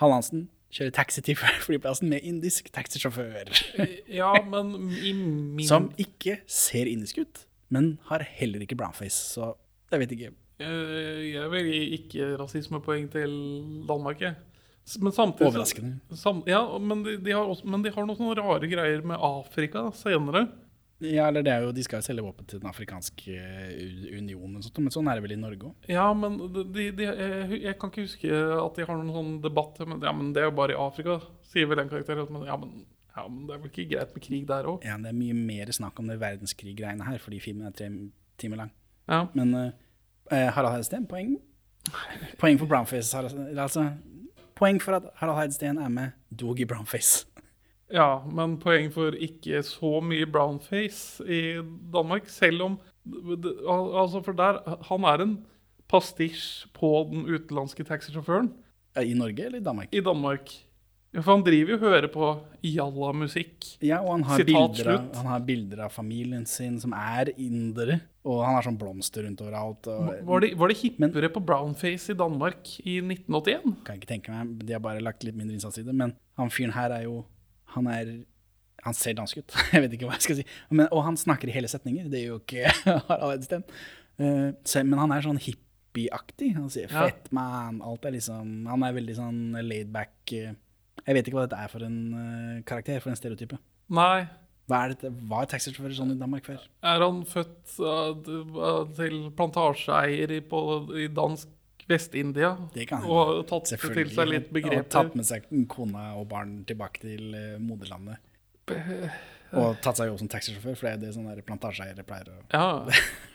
Hallandsen 0.00 0.48
kjører 0.74 0.94
taxi 0.96 1.22
til 1.24 1.38
flyplassen 1.38 2.10
med 2.10 2.24
indisk 2.26 2.70
taxisjåfør. 2.74 3.52
Ja, 4.10 4.32
men 4.48 4.74
i 4.96 5.12
min 5.56 5.66
Som 5.68 5.90
ikke 6.00 6.40
ser 6.50 6.90
indisk 6.90 7.22
ut, 7.22 7.44
men 7.74 7.98
har 8.10 8.24
heller 8.40 8.64
ikke 8.64 8.78
brownface, 8.78 9.34
så 9.36 9.52
jeg 9.92 10.02
vet 10.02 10.16
ikke. 10.16 10.32
Eh, 10.62 11.32
Jeg 11.34 11.50
vil 11.50 11.70
gi 11.70 11.84
ikke 11.98 12.32
rasismepoeng 12.40 13.08
til 13.12 13.32
Danmark, 13.88 14.20
jeg. 14.22 14.36
Men 15.00 15.12
samtidig 15.16 15.48
Overraskende. 15.48 15.94
Sam, 16.12 16.42
ja, 16.46 16.60
men 16.78 17.00
de, 17.06 17.16
de 17.16 17.32
har 17.32 17.48
også, 17.48 17.64
men 17.64 17.82
de 17.82 17.90
har 17.94 18.04
noen 18.04 18.18
sånne 18.18 18.36
rare 18.36 18.68
greier 18.68 19.00
med 19.06 19.16
Afrika 19.16 19.86
senere. 19.96 20.44
Ja, 21.04 21.26
eller 21.28 21.42
det 21.44 21.52
er 21.52 21.64
jo, 21.64 21.72
De 21.74 21.82
skal 21.84 22.00
jo 22.00 22.06
selge 22.06 22.22
våpen 22.24 22.46
til 22.48 22.60
Den 22.62 22.70
afrikanske 22.70 23.38
unionen, 24.14 24.58
og 24.60 24.66
sånt, 24.66 24.78
men 24.84 24.94
sånn 24.94 25.08
er 25.10 25.18
det 25.18 25.24
vel 25.24 25.34
i 25.36 25.40
Norge 25.40 25.70
òg. 25.70 25.88
Ja, 25.90 26.06
men 26.16 26.36
de, 26.54 26.90
de, 26.96 27.08
jeg, 27.08 27.74
kan 27.80 27.90
ikke 27.90 28.04
huske 28.06 28.42
at 28.60 28.78
de 28.78 28.86
har 28.86 29.00
noen 29.00 29.14
sånn 29.16 29.32
debatt 29.44 29.80
men, 29.88 30.04
ja, 30.04 30.12
men 30.16 30.30
det 30.36 30.44
er 30.44 30.50
jo 30.50 30.56
bare 30.60 30.76
i 30.76 30.80
Afrika, 30.80 31.18
sier 31.50 31.68
vel 31.70 31.82
en 31.82 31.90
karakter. 31.90 32.20
Men, 32.28 32.46
ja, 32.48 32.58
men, 32.60 32.84
ja, 33.16 33.26
men 33.26 33.48
det 33.48 33.56
er 33.56 33.64
vel 33.64 33.72
ikke 33.72 33.88
greit 33.90 34.14
med 34.14 34.26
krig 34.28 34.46
der 34.52 34.70
òg? 34.70 34.86
Ja, 34.86 35.00
det 35.00 35.10
er 35.10 35.18
mye 35.18 35.36
mer 35.40 35.72
snakk 35.74 35.98
om 36.00 36.12
det 36.12 36.20
verdenskrig-greiene 36.22 37.08
her, 37.08 37.18
fordi 37.24 37.40
filmen 37.42 37.68
er 37.72 37.76
tre 37.76 37.90
timer 38.40 38.64
lang. 38.64 38.72
Ja. 39.10 39.24
Men 39.34 39.56
eh, 40.32 40.48
Harald 40.54 40.72
Heidsten, 40.74 41.06
poeng? 41.06 41.36
Poeng 42.38 42.58
for 42.58 42.66
brownface. 42.66 43.16
Altså, 43.16 43.90
poeng 44.56 44.82
for 44.82 44.96
at 44.96 45.02
Harald 45.20 45.38
Heidsten 45.38 45.78
er 45.78 45.88
med 45.88 46.08
dog 46.40 46.60
i 46.60 46.64
brownface. 46.64 47.26
ja, 47.92 48.18
men 48.32 48.58
poeng 48.58 48.92
for 48.92 49.14
ikke 49.14 49.62
så 49.62 50.00
mye 50.00 50.26
brownface 50.26 51.24
i 51.26 51.60
Danmark, 51.92 52.28
selv 52.28 52.62
om 52.62 52.80
Altså, 53.04 54.22
for 54.24 54.32
der 54.32 54.78
Han 54.88 55.04
er 55.04 55.22
en 55.22 55.46
pastisj 55.88 56.66
på 56.74 57.08
den 57.12 57.26
utenlandske 57.28 57.84
taxisjåføren 57.84 58.48
I 58.96 59.12
Norge 59.14 59.44
eller 59.44 59.60
i 59.60 59.62
Danmark? 59.62 59.88
i 59.92 60.00
Danmark. 60.00 60.50
Ja, 61.14 61.22
for 61.22 61.36
han 61.36 61.44
driver 61.46 61.70
jo 61.70 61.76
og 61.78 61.84
hører 61.86 62.08
på 62.10 62.28
jalla-musikk. 62.66 63.68
Ja, 63.84 64.00
og 64.02 64.10
han 64.16 64.24
har, 64.26 64.40
Sitat 64.40 64.72
bilder 64.74 64.90
av, 64.94 65.04
han 65.20 65.28
har 65.30 65.44
bilder 65.46 65.82
av 65.86 65.92
familien 65.94 66.46
sin 66.50 66.80
som 66.82 66.94
er 66.96 67.30
indere. 67.38 68.00
Og 68.26 68.40
han 68.42 68.56
har 68.56 68.64
sånn 68.66 68.78
blomster 68.80 69.22
rundt 69.26 69.42
overalt. 69.44 69.86
Og, 69.92 70.10
Var 70.26 70.40
det, 70.44 70.50
var 70.58 70.72
det 70.72 70.78
hippere 70.80 71.28
på 71.30 71.42
brownface 71.44 72.14
i 72.14 72.18
Danmark 72.18 72.70
i 72.82 72.96
1981? 73.04 73.76
Kan 73.84 73.94
jeg 73.94 74.02
ikke 74.02 74.10
tenke 74.14 74.32
meg, 74.34 74.54
De 74.64 74.72
har 74.74 74.82
bare 74.84 75.02
lagt 75.04 75.22
litt 75.26 75.36
mindre 75.36 75.54
innsats 75.58 75.78
i 75.78 75.84
det. 75.86 75.94
Men 75.94 76.16
han 76.40 76.50
fyren 76.50 76.72
her 76.74 76.90
er 76.98 77.04
jo 77.06 77.24
Han 77.76 77.86
er 77.90 78.14
Han 78.84 78.94
ser 78.96 79.14
dansk 79.14 79.38
ut. 79.38 79.54
Jeg 79.72 79.84
vet 79.84 79.92
ikke 79.96 80.08
hva 80.08 80.16
jeg 80.18 80.24
skal 80.26 80.36
si. 80.40 80.46
Men, 80.70 80.88
og 80.92 81.04
han 81.06 81.16
snakker 81.16 81.48
i 81.48 81.54
hele 81.54 81.68
setninger. 81.70 82.08
Det 82.12 82.20
er 82.20 82.26
jo 82.32 82.40
ikke 82.42 82.68
Harald 83.08 83.30
Heidsten. 83.36 83.62
Uh, 84.20 84.50
så- 84.64 84.82
men 84.84 84.98
han 84.98 85.12
er 85.14 85.22
sånn 85.24 85.38
hippieaktig. 85.40 86.50
Han 86.58 86.68
sier 86.70 86.90
Ja. 86.90 87.06
'fett 87.06 87.30
man'. 87.32 87.80
Alt 87.82 88.04
er 88.04 88.12
liksom 88.18 88.66
Han 88.68 88.82
er 88.82 88.92
veldig 88.98 89.16
sånn 89.16 89.40
laid 89.68 89.92
back. 89.92 90.34
Jeg 91.02 91.16
vet 91.18 91.28
ikke 91.28 91.38
hva 91.40 91.44
dette 91.48 91.58
er 91.60 91.72
for 91.72 91.84
en 91.84 91.98
uh, 92.14 92.62
karakter, 92.68 93.02
for 93.02 93.12
en 93.12 93.18
stereotype. 93.18 93.58
Nei, 93.94 94.24
Hva 94.70 94.78
er 94.86 94.94
dette? 94.94 95.10
Var 95.28 95.50
taxisjåfører 95.52 95.96
sånn 95.98 96.14
i 96.14 96.20
Danmark 96.20 96.46
før? 96.46 96.62
Er 96.88 97.02
han 97.04 97.20
født 97.28 97.74
uh, 97.84 98.86
til 98.96 99.18
plantasjeeier 99.36 100.32
i, 100.38 100.40
på, 100.40 100.60
i 100.96 101.10
dansk 101.12 101.50
Vest-India? 101.90 102.54
Og 103.04 103.42
tatt 103.50 103.68
til 103.74 104.08
seg 104.08 104.30
litt 104.30 104.48
Og 104.56 104.88
tatt 104.88 105.18
med 105.18 105.28
seg 105.28 105.50
kona 105.68 106.14
og 106.16 106.30
barn 106.30 106.62
tilbake 106.68 107.04
til 107.04 107.36
uh, 107.36 107.60
moderlandet. 107.60 108.22
Og 109.54 109.76
tatt 109.84 110.00
seg 110.00 110.08
jobb 110.08 110.22
som 110.22 110.30
taxisjåfør, 110.32 110.78
for 110.78 110.88
det 110.88 110.94
er 110.94 111.02
det 111.02 111.12
sånne 111.18 111.36
plantasjeeiere 111.44 112.06
pleier 112.08 112.32
å 112.32 112.40
Ja, 112.54 112.66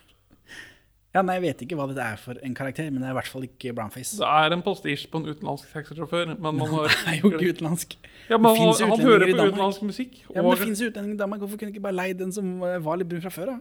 Ja, 1.09 1.23
nei, 1.25 1.39
jeg 1.39 1.43
vet 1.47 1.61
ikke 1.65 1.77
hva 1.79 1.87
dette 1.89 2.05
er 2.05 2.19
for 2.21 2.37
en 2.45 2.53
karakter, 2.53 2.91
men 2.93 3.01
det 3.01 3.07
er 3.09 3.15
i 3.15 3.17
hvert 3.17 3.31
fall 3.31 3.45
ikke 3.47 3.71
brownface. 3.73 4.19
det 4.19 4.27
er 4.29 4.53
en 4.53 4.61
postisj 4.61 5.07
på 5.09 5.21
en 5.23 5.25
utenlandsk 5.31 5.71
taxisjåfør, 5.73 6.35
men 6.35 6.59
man 6.59 6.69
har 6.69 6.91
Det 6.91 7.15
er 7.15 7.17
jo 7.23 7.31
ikke 7.33 7.55
utenlandsk. 7.55 7.95
Ja, 8.29 8.37
men 8.37 8.53
Det 8.53 8.61
han, 8.61 8.91
han 8.91 9.01
hører 9.07 9.25
på 9.25 9.47
utenlandsk 9.49 9.87
musikk. 9.87 10.21
Ja, 10.27 10.43
men 10.43 10.51
det 10.53 10.61
finnes 10.61 10.83
jo 10.83 10.91
utlendinger 10.91 11.17
i 11.17 11.21
Danmark. 11.23 11.41
Hvorfor 11.41 11.57
kunne 11.57 11.73
ikke 11.73 11.81
bare 11.87 11.97
leid 11.97 12.21
den 12.21 12.35
som 12.35 12.61
eh, 12.61 12.77
var 12.85 13.01
litt 13.01 13.09
brun 13.09 13.25
fra 13.25 13.33
før, 13.33 13.55
da? 13.55 13.59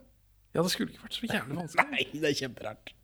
ja, 0.55 0.63
det 0.65 0.73
skulle 0.73 0.93
ikke 0.93 1.05
vært 1.07 1.17
så 1.17 1.29
jævlig 1.29 1.59
vanskelig. 1.63 1.89
Nei, 1.93 2.07
det 2.21 2.31
er 2.31 2.39
kjemperart. 2.43 2.95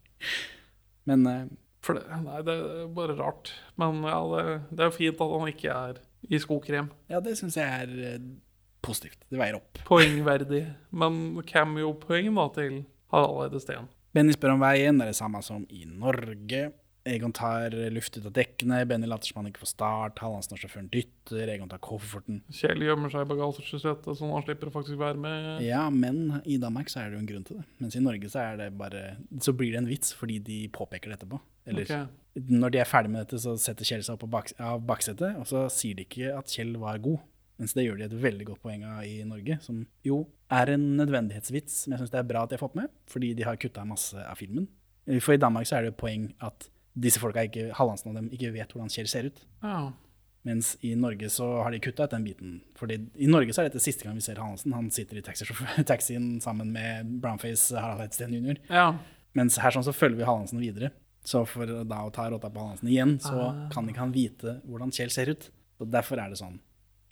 Men 1.09 1.26
uh, 1.28 1.42
For 1.84 1.99
det, 1.99 2.05
nei, 2.24 2.38
det 2.45 2.55
er 2.61 2.86
bare 3.01 3.16
rart. 3.18 3.53
Men 3.80 4.05
ja, 4.05 4.20
det, 4.32 4.45
det 4.72 4.84
er 4.84 4.92
jo 4.92 4.97
fint 4.99 5.24
at 5.24 5.34
han 5.38 5.53
ikke 5.53 5.74
er 5.88 6.01
i 6.28 6.40
skokrem. 6.40 6.88
ja, 7.12 7.20
det 7.20 7.36
syns 7.40 7.59
jeg 7.61 7.84
er 7.84 7.99
eh, 8.14 8.30
positivt. 8.84 9.20
Det 9.28 9.40
veier 9.40 9.59
opp. 9.59 9.80
Poengverdig. 9.88 10.66
Men 10.97 11.42
cameo-poeng 11.49 12.32
da 12.36 12.49
til 12.57 12.80
Harald 13.12 13.45
Eide 13.45 13.61
Steen. 13.61 13.90
Benny 14.14 14.34
spør 14.36 14.54
om 14.54 14.62
veien. 14.62 14.98
Det 14.98 15.08
er 15.08 15.12
det 15.12 15.18
samme 15.18 15.42
som 15.42 15.66
i 15.74 15.84
Norge. 15.90 16.70
Egon 17.04 17.34
tar 17.36 17.74
luft 17.92 18.14
ut 18.16 18.24
av 18.24 18.32
dekkene. 18.32 18.78
Benny 18.88 19.08
later 19.10 19.28
som 19.28 19.42
han 19.42 19.50
ikke 19.50 19.60
får 19.64 19.72
start. 19.74 20.20
Hallandsen 20.24 20.54
og 20.56 20.62
sjåføren 20.62 20.86
dytter. 20.92 21.50
Egon 21.52 21.68
tar 21.68 21.82
kofferten. 21.84 22.38
Kjell 22.54 22.86
gjemmer 22.86 23.12
seg 23.12 23.26
i 23.26 23.30
bagasjesetet, 23.34 24.08
sånn 24.16 24.32
han 24.32 24.46
slipper 24.46 24.70
å 24.70 24.74
faktisk 24.78 25.00
være 25.02 25.20
med. 25.20 25.48
Ja, 25.66 25.82
men 25.92 26.38
i 26.48 26.56
Danmark 26.62 26.92
så 26.92 27.02
er 27.02 27.10
det 27.10 27.18
jo 27.18 27.24
en 27.24 27.28
grunn 27.28 27.44
til 27.48 27.60
det. 27.60 27.66
Mens 27.82 27.98
i 27.98 28.04
Norge 28.04 28.30
så 28.32 28.40
er 28.46 28.62
det 28.62 28.70
bare 28.78 29.02
Så 29.42 29.52
blir 29.52 29.74
det 29.74 29.82
en 29.82 29.90
vits 29.90 30.14
fordi 30.16 30.38
de 30.46 30.62
påpeker 30.72 31.12
det 31.12 31.18
etterpå. 31.18 31.42
Eller 31.68 31.84
okay. 31.84 32.40
når 32.48 32.72
de 32.72 32.80
er 32.80 32.88
ferdig 32.88 33.12
med 33.12 33.24
dette, 33.24 33.42
så 33.42 33.58
setter 33.60 33.88
Kjell 33.88 34.06
seg 34.06 34.16
opp 34.16 34.24
på 34.24 34.32
bak, 34.32 34.54
av 34.60 34.80
baksetet, 34.88 35.36
og 35.40 35.48
så 35.48 35.66
sier 35.72 35.98
de 35.98 36.06
ikke 36.08 36.32
at 36.38 36.52
Kjell 36.52 36.76
var 36.80 37.02
god. 37.04 37.20
Mens 37.64 37.72
det 37.72 37.86
gjør 37.86 37.96
de 37.96 38.04
et 38.10 38.14
veldig 38.20 38.44
godt 38.50 38.60
poeng 38.60 38.82
av 38.84 39.06
i 39.08 39.22
Norge, 39.24 39.56
som 39.64 39.78
jo 40.04 40.18
er 40.52 40.74
en 40.74 40.82
nødvendighetsvits, 40.98 41.86
men 41.86 41.94
jeg 41.94 42.02
syns 42.02 42.12
det 42.12 42.18
er 42.20 42.26
bra 42.28 42.42
at 42.44 42.50
de 42.52 42.58
har 42.58 42.60
fått 42.60 42.76
med, 42.76 42.90
fordi 43.08 43.30
de 43.38 43.46
har 43.48 43.56
kutta 43.56 43.86
masse 43.88 44.20
av 44.20 44.36
filmen. 44.36 44.66
For 45.24 45.32
i 45.32 45.40
Danmark 45.40 45.68
så 45.68 45.78
er 45.78 45.86
det 45.86 45.94
et 45.94 46.00
poeng 46.02 46.26
at 46.44 46.66
disse 46.92 47.22
folka, 47.22 47.46
ikke, 47.48 47.70
Hallandsen 47.78 48.12
og 48.12 48.18
dem, 48.18 48.28
ikke 48.36 48.52
vet 48.52 48.74
hvordan 48.74 48.92
Kjell 48.92 49.08
ser 49.08 49.30
ut. 49.32 49.40
Ja. 49.64 49.78
Mens 50.44 50.74
i 50.84 50.92
Norge 51.00 51.30
så 51.32 51.46
har 51.64 51.72
de 51.72 51.80
kutta 51.80 52.04
ut 52.04 52.12
den 52.12 52.26
biten. 52.28 52.52
Fordi 52.76 53.00
i 53.16 53.30
Norge 53.32 53.56
så 53.56 53.62
er 53.62 53.70
dette 53.70 53.80
siste 53.80 54.04
gang 54.04 54.20
vi 54.20 54.26
ser 54.26 54.42
Hallandsen. 54.42 54.76
Han 54.76 54.92
sitter 54.92 55.22
i 55.22 55.24
taxien 55.88 56.28
sammen 56.44 56.68
med 56.76 57.16
brownface 57.24 57.80
Harald 57.80 58.04
Heidsten 58.04 58.36
jr. 58.36 58.60
ja. 58.68 58.90
Mens 59.34 59.56
her 59.58 59.72
sånn 59.74 59.82
så 59.82 59.90
følger 59.90 60.20
vi 60.20 60.28
Hallandsen 60.28 60.60
videre. 60.62 60.92
Så 61.24 61.40
for 61.48 61.66
da 61.66 62.04
å 62.04 62.12
ta 62.14 62.28
rotta 62.30 62.52
på 62.52 62.60
Hallandsen 62.60 62.92
igjen, 62.92 63.16
så 63.24 63.48
kan 63.72 63.88
ikke 63.88 64.04
han 64.04 64.12
vite 64.14 64.58
hvordan 64.68 64.92
Kjell 64.94 65.10
ser 65.10 65.32
ut. 65.32 65.48
Så 65.80 65.88
derfor 65.90 66.20
er 66.22 66.30
det 66.30 66.38
sånn, 66.38 66.60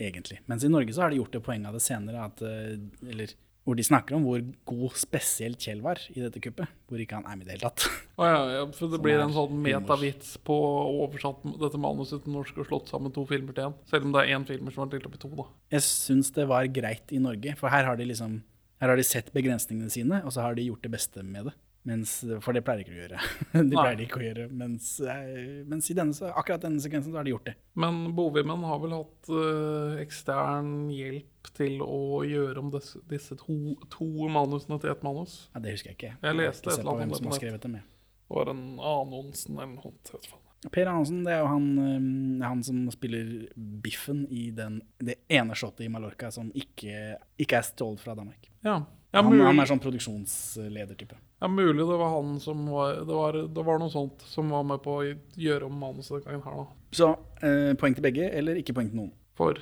egentlig. 0.09 0.41
Mens 0.51 0.65
i 0.67 0.71
Norge 0.73 0.95
så 0.95 1.05
har 1.05 1.13
de 1.13 1.21
gjort 1.21 1.35
det 1.35 1.43
poenget 1.47 1.71
av 1.71 1.79
det 1.79 1.85
senere, 1.85 2.27
at, 2.29 2.43
eh, 2.47 2.77
eller 3.09 3.35
hvor 3.63 3.79
de 3.79 3.85
snakker 3.87 4.17
om 4.17 4.25
hvor 4.27 4.41
god 4.67 4.97
spesielt 4.99 5.63
Kjell 5.63 5.83
var 5.85 6.01
i 6.11 6.19
dette 6.19 6.41
kuppet. 6.43 6.71
Hvor 6.91 7.03
ikke 7.03 7.21
han 7.21 7.29
er 7.31 7.37
med 7.39 7.47
i 7.47 7.51
det 7.51 7.57
hele 7.57 7.71
tatt. 7.71 7.87
Oh, 8.23 8.27
ja, 8.29 8.41
ja, 8.53 8.65
for 8.77 8.93
det 8.93 8.99
Som 8.99 9.03
blir 9.07 9.21
en 9.23 9.33
sånn 9.35 9.61
metavits 9.65 10.35
på 10.45 10.53
å 10.53 10.83
oversatt 11.07 11.41
dette 11.59 11.79
manuset 11.81 12.21
til 12.23 12.35
norsk 12.35 12.59
og 12.61 12.67
slått 12.69 12.91
sammen 12.93 13.15
to 13.15 13.25
filmer 13.27 13.57
til 13.57 13.71
én. 13.71 13.77
Selv 13.89 14.05
om 14.07 14.13
det 14.15 14.21
er 14.21 14.35
én 14.37 14.45
filmer 14.47 14.75
som 14.75 14.85
er 14.85 14.93
delt 14.93 15.09
opp 15.09 15.17
i 15.17 15.23
to, 15.23 15.31
da. 15.39 15.47
Jeg 15.73 15.87
syns 15.87 16.31
det 16.37 16.45
var 16.51 16.69
greit 16.71 17.15
i 17.17 17.23
Norge, 17.23 17.57
for 17.59 17.73
her 17.73 17.89
har 17.89 17.99
de 17.99 18.07
liksom 18.11 18.43
Her 18.83 18.91
har 18.91 18.99
de 18.99 19.07
sett 19.07 19.31
begrensningene 19.33 19.91
sine, 19.95 20.21
og 20.27 20.35
så 20.35 20.43
har 20.43 20.57
de 20.59 20.67
gjort 20.67 20.83
det 20.83 20.91
beste 20.93 21.23
med 21.23 21.49
det. 21.49 21.53
Mens, 21.83 22.13
for 22.45 22.55
det 22.55 22.63
pleier 22.63 22.79
de 22.79 22.85
ikke 22.85 22.95
å 22.95 23.01
gjøre. 23.01 23.21
De 23.71 23.75
pleier 23.75 23.97
de 23.99 24.05
ikke 24.07 24.21
å 24.21 24.23
gjøre, 24.23 24.45
mens, 24.55 24.85
eh, 25.03 25.63
mens 25.67 25.89
i 25.91 25.97
denne, 25.99 26.29
akkurat 26.31 26.63
denne 26.63 26.83
sekvensen 26.83 27.11
så 27.11 27.19
har 27.19 27.27
de 27.27 27.33
gjort 27.33 27.49
det. 27.51 27.57
Men 27.83 28.05
Bovimen 28.15 28.63
har 28.69 28.79
vel 28.85 28.95
hatt 28.95 29.31
eh, 29.35 29.97
ekstern 30.05 30.93
hjelp 30.95 31.51
til 31.59 31.83
å 31.83 32.21
gjøre 32.23 32.63
om 32.63 32.71
disse, 32.71 33.03
disse 33.11 33.35
to, 33.41 33.57
to 33.91 34.07
manusene 34.31 34.79
til 34.79 34.93
ett 34.95 35.03
manus. 35.03 35.41
Ja, 35.57 35.65
Det 35.65 35.75
husker 35.75 35.91
jeg 35.91 35.99
ikke. 35.99 36.13
Jeg 36.23 36.39
leste 36.39 36.71
jeg 36.71 36.79
et 36.79 36.85
eller 36.85 37.03
annet 37.03 37.19
om 37.19 37.35
det 37.35 37.65
dem. 37.67 37.77
Det 37.83 38.39
var 38.39 38.53
en 38.55 38.65
Anonsen 38.93 39.59
eller 39.59 39.75
noe 39.75 39.91
sånt. 40.07 40.31
Per 40.71 40.87
Anonsen 40.87 41.25
det 41.27 41.35
er 41.35 41.43
jo 41.43 41.51
han, 41.51 41.69
øhm, 41.83 42.43
han 42.47 42.63
som 42.63 42.85
spiller 42.95 43.49
Biffen 43.83 44.23
i 44.31 44.53
den, 44.55 44.79
det 45.03 45.19
ene 45.27 45.59
shotet 45.59 45.89
i 45.89 45.91
Mallorca 45.91 46.31
som 46.31 46.55
ikke, 46.55 47.17
ikke 47.43 47.59
er 47.59 47.67
stjålet 47.67 48.07
fra 48.07 48.15
Danmark. 48.15 48.47
Ja. 48.63 48.85
Ja, 49.13 49.21
Han, 49.21 49.43
han 49.45 49.59
er 49.61 49.69
sånn 49.69 49.83
produksjonsledertype. 49.83 51.19
Ja, 51.43 51.49
mulig 51.51 51.83
det 51.83 51.99
var 51.99 52.13
han 52.15 52.37
som 52.41 52.63
var 52.71 53.01
det, 53.03 53.17
var 53.19 53.39
det 53.57 53.65
var 53.67 53.81
noe 53.83 53.91
sånt 53.91 54.23
som 54.31 54.53
var 54.55 54.63
med 54.69 54.83
på 54.85 55.01
å 55.01 55.09
gjøre 55.43 55.67
om 55.67 55.81
manuset 55.83 56.23
den 56.23 56.29
gangen 56.29 56.45
her, 56.47 56.61
da. 56.63 56.67
Så 56.95 57.09
eh, 57.43 57.73
poeng 57.81 57.97
til 57.99 58.05
begge, 58.05 58.29
eller 58.31 58.61
ikke 58.61 58.77
poeng 58.77 58.93
til 58.93 59.01
noen? 59.01 59.13
For 59.39 59.59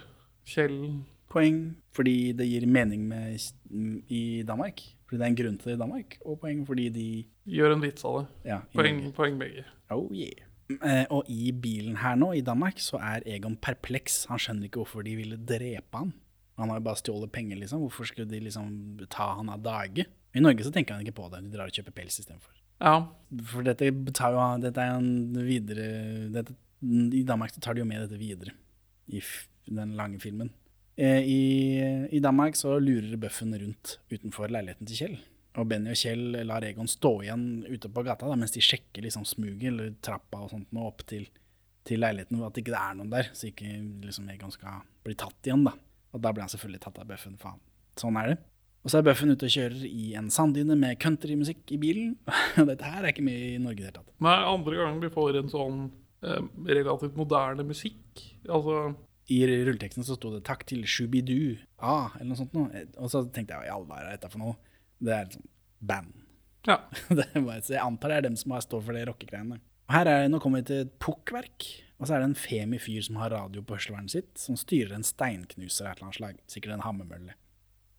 Kjell 0.51 0.77
Poeng 1.31 1.61
fordi 1.95 2.33
det 2.35 2.49
gir 2.49 2.65
mening 2.67 3.05
med, 3.07 3.39
i 4.11 4.43
Danmark, 4.47 4.83
fordi 5.07 5.21
det 5.21 5.27
er 5.27 5.31
en 5.31 5.39
grunn 5.39 5.59
til 5.61 5.71
det 5.71 5.77
i 5.77 5.81
Danmark, 5.85 6.17
og 6.27 6.41
poeng 6.43 6.65
fordi 6.67 6.89
de 6.95 7.09
gjør 7.55 7.77
en 7.77 7.85
vits 7.85 8.07
av 8.07 8.17
det. 8.19 8.25
ja, 8.51 8.59
Poeng, 8.75 9.05
poeng 9.15 9.39
begge. 9.39 9.63
Oh 9.95 10.09
yeah. 10.11 10.47
Eh, 10.71 11.05
og 11.11 11.31
i 11.31 11.51
bilen 11.55 11.97
her 12.03 12.19
nå, 12.19 12.33
i 12.39 12.45
Danmark, 12.47 12.83
så 12.83 12.99
er 13.03 13.27
Egon 13.31 13.57
perpleks. 13.63 14.25
Han 14.31 14.43
skjønner 14.43 14.69
ikke 14.69 14.83
hvorfor 14.83 15.07
de 15.07 15.17
ville 15.19 15.39
drepe 15.39 16.03
han. 16.03 16.13
Han 16.61 16.71
har 16.71 16.79
jo 16.79 16.87
bare 16.91 17.01
stjålet 17.01 17.33
penger, 17.33 17.59
liksom. 17.63 17.83
Hvorfor 17.87 18.11
skulle 18.11 18.31
de 18.31 18.43
liksom 18.45 18.69
ta 19.11 19.33
han 19.39 19.51
av 19.51 19.63
dage? 19.65 20.07
I 20.37 20.43
Norge 20.43 20.67
så 20.67 20.73
tenker 20.75 20.95
han 20.95 21.05
ikke 21.05 21.17
på 21.19 21.29
det. 21.33 21.43
De 21.45 21.53
drar 21.55 21.71
og 21.71 21.75
kjøper 21.75 21.95
pels 21.97 22.21
istedenfor. 22.23 22.55
Ja. 22.81 22.95
For 23.51 23.67
dette, 23.67 23.91
tar 24.17 24.37
jo, 24.37 24.45
dette 24.63 24.85
er 24.85 24.97
en 24.97 25.37
videre 25.45 25.89
dette, 26.33 26.55
I 26.81 27.25
Danmark 27.29 27.53
så 27.53 27.63
tar 27.63 27.77
de 27.77 27.83
jo 27.83 27.89
med 27.89 28.07
dette 28.07 28.21
videre 28.21 28.55
i 29.11 29.21
den 29.71 29.97
lange 29.99 30.21
filmen. 30.23 30.53
Eh, 31.01 31.27
i, 31.27 31.43
I 32.13 32.23
Danmark 32.23 32.57
så 32.57 32.79
lurer 32.79 33.19
Bøffen 33.21 33.53
rundt 33.59 33.99
utenfor 34.13 34.53
leiligheten 34.53 34.89
til 34.89 35.03
Kjell. 35.03 35.19
Og 35.59 35.67
Benny 35.67 35.91
og 35.93 35.99
Kjell 35.99 36.41
lar 36.47 36.65
Egon 36.67 36.89
stå 36.91 37.11
igjen 37.25 37.45
ute 37.67 37.91
på 37.91 38.05
gata 38.07 38.29
da, 38.31 38.37
mens 38.39 38.55
de 38.55 38.63
sjekker 38.63 39.03
liksom 39.03 39.27
smuget 39.27 39.71
eller 39.73 39.95
trappa 40.05 40.45
og 40.45 40.53
sånt 40.53 40.71
nå 40.77 40.85
opp 40.87 41.03
til, 41.11 41.27
til 41.89 42.03
leiligheten, 42.05 42.43
at 42.47 42.61
ikke 42.61 42.75
det 42.75 42.83
er 42.83 42.99
noen 42.99 43.11
der, 43.13 43.33
så 43.35 43.49
ikke 43.51 43.73
liksom 44.07 44.31
Egon 44.31 44.55
skal 44.55 44.85
bli 45.07 45.17
tatt 45.19 45.51
igjen. 45.51 45.67
da. 45.67 45.75
Og 46.15 46.23
da 46.23 46.33
blir 46.35 46.47
han 46.47 46.53
selvfølgelig 46.53 46.85
tatt 46.87 47.03
av 47.03 47.11
Bøffen. 47.11 47.37
Faen. 47.41 47.61
Sånn 47.99 48.19
er 48.21 48.33
det. 48.33 48.39
Og 48.81 48.93
så 48.93 49.01
er 49.01 49.05
Bøffen 49.05 49.33
ute 49.35 49.45
og 49.45 49.53
kjører 49.53 49.83
i 49.85 50.15
en 50.17 50.31
sanddyne 50.33 50.77
med 50.79 50.97
countrymusikk 51.03 51.69
i 51.75 51.79
bilen. 51.81 52.15
Og 52.61 52.71
dette 52.71 52.89
her 52.89 53.03
er 53.05 53.13
ikke 53.13 53.27
mye 53.27 53.51
i 53.53 53.61
Norge 53.61 53.77
i 53.77 53.85
det 53.85 53.91
hele 53.91 53.99
tatt. 53.99 54.15
Nei, 54.25 54.37
andre 54.55 54.79
gangen 54.79 55.03
vi 55.03 55.13
får 55.13 55.41
en 55.43 55.53
sånn 55.53 55.83
eh, 56.25 56.47
relativt 56.71 57.19
moderne 57.21 57.67
musikk. 57.69 58.23
Altså 58.49 58.95
I 59.31 59.43
rulleteksten 59.51 60.07
så 60.07 60.17
sto 60.17 60.33
det 60.33 60.41
'takk 60.49 60.65
til 60.73 60.87
Shubidu', 60.89 61.61
ah, 61.77 62.17
eller 62.17 62.33
noe 62.33 62.41
sånt 62.41 62.57
noe. 62.57 62.87
Og 62.97 63.13
så 63.13 63.23
tenkte 63.29 63.59
jeg 63.59 63.69
i 63.69 63.75
all 63.75 63.85
verden, 63.85 63.93
hva 63.93 64.15
er 64.15 64.17
dette 64.17 64.33
for 64.33 64.45
noe? 64.47 64.57
Det 65.01 65.13
er 65.13 65.29
et 65.29 65.37
sånt 65.37 65.51
band. 65.81 66.17
Ja. 66.69 66.81
Det 67.19 67.29
bare, 67.35 67.61
så 67.61 67.77
jeg 67.77 67.85
antar 67.85 68.13
det 68.13 68.17
er 68.17 68.27
dem 68.29 68.41
som 68.41 68.57
har 68.57 68.65
står 68.65 68.83
for 68.89 68.97
det 68.97 69.05
rockegreiene. 69.09 69.61
Og 69.91 69.95
her 69.97 70.09
er, 70.09 70.29
Nå 70.29 70.41
kommer 70.41 70.65
vi 70.65 70.71
til 70.73 70.83
et 70.87 70.97
pukkverk. 71.03 71.69
Og 72.01 72.09
så 72.09 72.17
er 72.17 72.23
det 72.23 72.31
en 72.31 72.39
femi 72.39 72.79
fyr 72.81 73.05
som 73.05 73.19
har 73.21 73.35
radio 73.35 73.61
på 73.61 73.77
hørselvernet 73.77 74.13
sitt, 74.15 74.33
som 74.41 74.57
styrer 74.57 74.95
en 74.97 75.05
steinknuser 75.05 75.85
av 75.85 75.91
et 75.91 75.99
eller 75.99 76.07
annet 76.09 76.17
slag. 76.17 76.39
Sikkert 76.49 76.79
en 76.79 76.85
hammermølle. 76.87 77.35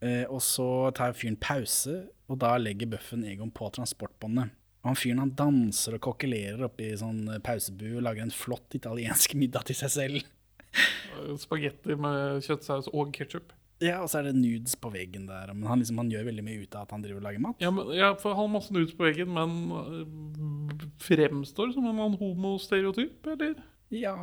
Eh, 0.02 0.24
og 0.26 0.42
så 0.42 0.66
tar 0.96 1.14
fyren 1.14 1.38
pause, 1.38 2.00
og 2.26 2.40
da 2.42 2.56
legger 2.58 2.90
Bøffen 2.90 3.22
Egon 3.28 3.52
på 3.54 3.68
transportbåndet. 3.76 4.50
Og 4.82 4.90
han 4.90 4.98
fyren 4.98 5.22
han 5.22 5.34
danser 5.38 5.94
og 5.94 6.02
kokkelerer 6.08 6.64
oppi 6.66 6.90
sånn 6.98 7.22
eh, 7.30 7.42
pausebu 7.44 7.86
og 7.92 8.04
lager 8.08 8.26
en 8.26 8.34
flott 8.34 8.74
italiensk 8.78 9.36
middag 9.40 9.68
til 9.70 9.78
seg 9.78 9.94
selv. 9.94 10.30
eh, 10.74 11.34
Spagetti 11.38 11.98
med 11.98 12.42
kjøttsaus 12.46 12.90
og 12.90 13.12
ketsjup. 13.14 13.54
Ja, 13.82 13.98
og 14.02 14.10
så 14.10 14.20
er 14.20 14.28
det 14.28 14.38
nudes 14.38 14.76
på 14.78 14.90
veggen 14.94 15.24
der. 15.26 15.50
Men 15.54 15.66
han, 15.70 15.80
liksom, 15.82 15.98
han 15.98 16.10
gjør 16.10 16.28
veldig 16.30 16.44
mye 16.46 16.62
ut 16.62 16.74
av 16.78 16.86
at 16.86 16.94
han 16.94 17.02
driver 17.02 17.22
og 17.22 17.26
lager 17.26 17.42
mat. 17.42 17.62
Ja, 17.62 17.70
men, 17.74 17.90
ja, 17.96 18.12
for 18.18 18.34
han 18.34 18.44
har 18.44 18.52
masse 18.56 18.74
nudes 18.74 18.94
på 18.98 19.06
veggen, 19.06 19.32
men 19.34 19.54
øh, 19.74 20.84
fremstår 21.02 21.72
som 21.74 21.88
en 21.90 22.18
homostereotyp, 22.18 23.30
eller? 23.34 23.56
Ja, 23.92 24.14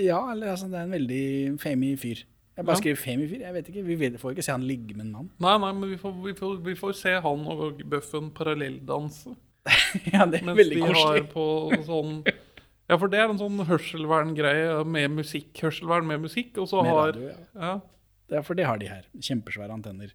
ja 0.00 0.18
eller 0.32 0.52
altså, 0.54 0.68
det 0.72 0.80
er 0.80 0.88
en 0.88 0.96
veldig 0.96 1.24
femi 1.60 1.94
fyr. 2.00 2.24
Jeg 2.58 2.66
bare 2.66 2.74
Ja. 2.74 2.80
skriver 2.82 2.98
femi 2.98 3.26
fyr, 3.30 3.42
jeg 3.46 3.54
vet 3.54 3.68
ikke. 3.70 3.82
Vi 3.86 3.96
får 4.18 4.32
ikke 4.34 4.42
se 4.44 4.50
han 4.52 4.64
ligge 4.66 4.96
med 4.98 5.06
en 5.06 5.12
mann. 5.14 5.28
Nei, 5.38 5.52
nei, 5.62 5.72
men 5.78 5.92
vi 5.92 5.98
får, 6.00 6.14
vi 6.24 6.32
får, 6.34 6.56
vi 6.66 6.74
får 6.74 6.96
se 6.98 7.12
han 7.22 7.44
og 7.54 7.82
Bøffen 7.86 8.32
parallelldanse. 8.34 9.36
ja, 10.14 10.24
det 10.26 10.40
er 10.40 10.46
Mens 10.48 10.58
veldig 10.58 10.78
de 10.80 10.92
har 10.96 11.20
på 11.30 11.44
sånn 11.86 12.12
Ja, 12.88 12.96
for 12.96 13.06
det 13.12 13.18
er 13.20 13.28
en 13.30 13.38
sånn 13.38 13.58
hørselverngreie 13.68 14.80
med 14.88 15.10
musikk. 15.18 15.52
Hørselvern 15.60 16.06
med 16.08 16.22
musikk, 16.24 16.56
og 16.58 16.68
så 16.70 16.82
Med 16.82 16.90
har 16.94 17.12
radio, 17.12 17.28
ja. 17.28 17.38
ja. 17.62 17.72
Ja, 18.32 18.42
for 18.44 18.54
det 18.58 18.66
har 18.68 18.76
de 18.80 18.88
her. 18.90 19.06
Kjempesvære 19.24 19.72
antenner. 19.72 20.10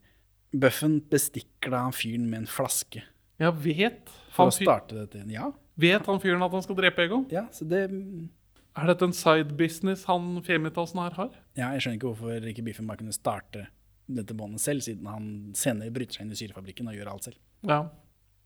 Bøffen 0.54 1.00
bestikker 1.10 1.72
da 1.74 1.80
han 1.88 1.96
fyren 1.96 2.28
med 2.30 2.44
en 2.44 2.50
flaske 2.50 3.02
Ja, 3.42 3.50
vet 3.52 4.10
for 4.34 4.44
han, 4.46 4.52
å 4.52 4.58
starte 4.58 4.98
dette 5.00 5.18
igjen. 5.22 5.32
Ja, 5.34 5.48
vet 5.80 6.06
han 6.12 6.20
fyren 6.22 6.44
at 6.46 6.52
han 6.54 6.62
skal 6.66 6.76
drepe 6.78 7.08
Egon? 7.08 7.24
ja, 7.34 7.48
så 7.56 7.66
det 7.66 7.88
Er 8.74 8.90
dette 8.90 9.06
en 9.06 9.14
side 9.14 9.54
business 9.58 10.08
han 10.10 10.40
Femitasen 10.46 11.02
her 11.04 11.18
har? 11.18 11.34
Ja, 11.58 11.72
jeg 11.76 11.84
skjønner 11.84 12.00
ikke 12.00 12.14
hvorfor 12.14 12.48
ikke 12.50 12.66
Biffen 12.66 12.88
bare 12.90 13.04
kunne 13.04 13.14
starte 13.14 13.68
dette 14.10 14.36
båndet 14.36 14.64
selv, 14.64 14.84
siden 14.84 15.08
han 15.08 15.28
senere 15.58 15.94
bryter 15.94 16.18
seg 16.18 16.26
inn 16.26 16.34
i 16.34 16.40
syrefabrikken 16.40 16.90
og 16.90 16.98
gjør 16.98 17.12
alt 17.14 17.28
selv. 17.30 17.38
Ja. 17.70 17.84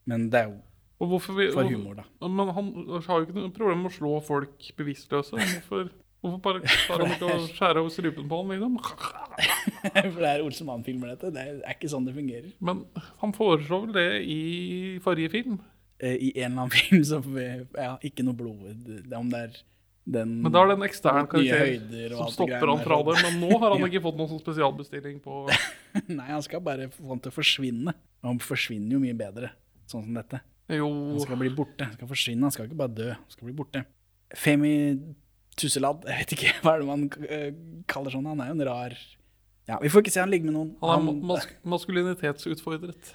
Men 0.07 0.27
det 0.33 0.43
er 0.43 0.51
jo 0.51 0.59
vi, 0.97 1.47
for 1.53 1.69
humor, 1.69 1.99
da. 1.99 2.27
Men 2.27 2.51
han 2.57 2.73
har 3.05 3.21
jo 3.21 3.27
ikke 3.27 3.37
noe 3.37 3.53
problem 3.53 3.83
med 3.85 3.91
å 3.91 3.95
slå 3.97 4.11
folk 4.25 4.67
bevisstløse. 4.79 5.37
Hvorfor, 5.37 5.91
hvorfor 6.25 6.41
bare 6.43 6.61
tar 6.87 7.03
han 7.03 7.13
ikke 7.13 7.31
å 7.31 7.47
skjære 7.51 7.83
av 7.83 7.89
strupen 7.93 8.29
på 8.31 8.41
han, 8.41 8.53
liksom? 8.55 8.77
For 10.13 10.21
det 10.23 10.31
er 10.31 10.43
Olsen 10.45 10.69
Mann-filmer, 10.69 11.13
dette. 11.13 11.31
Det 11.35 11.43
er 11.53 11.75
ikke 11.75 11.91
sånn 11.91 12.07
det 12.09 12.15
fungerer. 12.17 12.49
Men 12.65 12.83
han 13.21 13.35
foreslo 13.37 13.83
vel 13.85 13.93
det 13.95 14.07
i 14.25 14.41
forrige 15.05 15.35
film? 15.35 15.59
Eh, 16.01 16.17
I 16.17 16.31
en 16.41 16.51
eller 16.51 16.65
annen 16.65 16.75
film 16.81 17.05
så 17.05 17.21
vi 17.25 17.45
ja, 17.45 17.93
ikke 18.05 18.25
noe 18.25 18.37
blod 18.37 18.65
det, 18.85 19.03
er 19.05 19.19
Om 19.21 19.31
det 19.33 19.43
er 19.47 19.61
den 20.07 20.37
Men 20.43 20.53
da 20.53 20.61
er 20.63 20.71
det 20.71 20.75
en 20.77 20.85
ekstern 20.87 21.27
karakter 21.27 22.13
som 22.15 22.31
stopper 22.31 22.71
han 22.71 22.83
fra 22.85 22.99
det. 23.03 23.15
Men 23.25 23.39
nå 23.43 23.57
har 23.59 23.75
han 23.75 23.85
ikke 23.89 24.03
fått 24.05 24.19
noen 24.19 24.31
sånn 24.31 24.43
spesialbestilling 24.43 25.19
på 25.23 25.43
Nei, 26.19 26.29
han 26.29 26.43
skal 26.45 26.63
bare 26.63 26.87
få 26.93 27.09
han 27.11 27.23
til 27.23 27.33
å 27.33 27.35
forsvinne. 27.35 27.95
Han 28.25 28.39
forsvinner 28.43 28.95
jo 28.95 29.01
mye 29.03 29.17
bedre, 29.17 29.51
sånn 29.89 30.05
som 30.07 30.15
dette. 30.17 30.41
Jo 30.71 30.87
Han 30.87 31.21
skal 31.23 31.39
bli 31.39 31.51
borte. 31.55 31.87
Han 31.87 31.95
skal 31.95 32.11
forsvinne, 32.11 32.43
han 32.47 32.55
skal 32.55 32.67
ikke 32.67 32.79
bare 32.79 32.95
dø. 32.95 33.09
Han 33.13 33.35
skal 33.35 33.49
bli 33.49 33.55
borte. 33.55 33.83
Femi 34.35 34.73
Tusseladd, 35.57 36.03
jeg 36.05 36.21
vet 36.21 36.33
ikke 36.35 36.55
hva 36.63 36.75
er 36.75 36.83
det 36.83 36.87
man 36.89 37.05
eh, 37.27 37.51
kaller 37.89 38.13
sånn. 38.13 38.27
Han 38.29 38.43
er 38.43 38.51
jo 38.51 38.57
en 38.59 38.65
rar 38.69 38.97
Ja, 39.67 39.81
vi 39.83 39.91
får 39.91 40.05
ikke 40.05 40.15
se 40.15 40.23
han 40.23 40.31
ligge 40.31 40.47
med 40.47 40.55
noen. 40.55 40.71
Han 40.83 41.11
er 41.11 41.21
mas 41.33 41.47
maskulinitetsutfordret. 41.67 43.13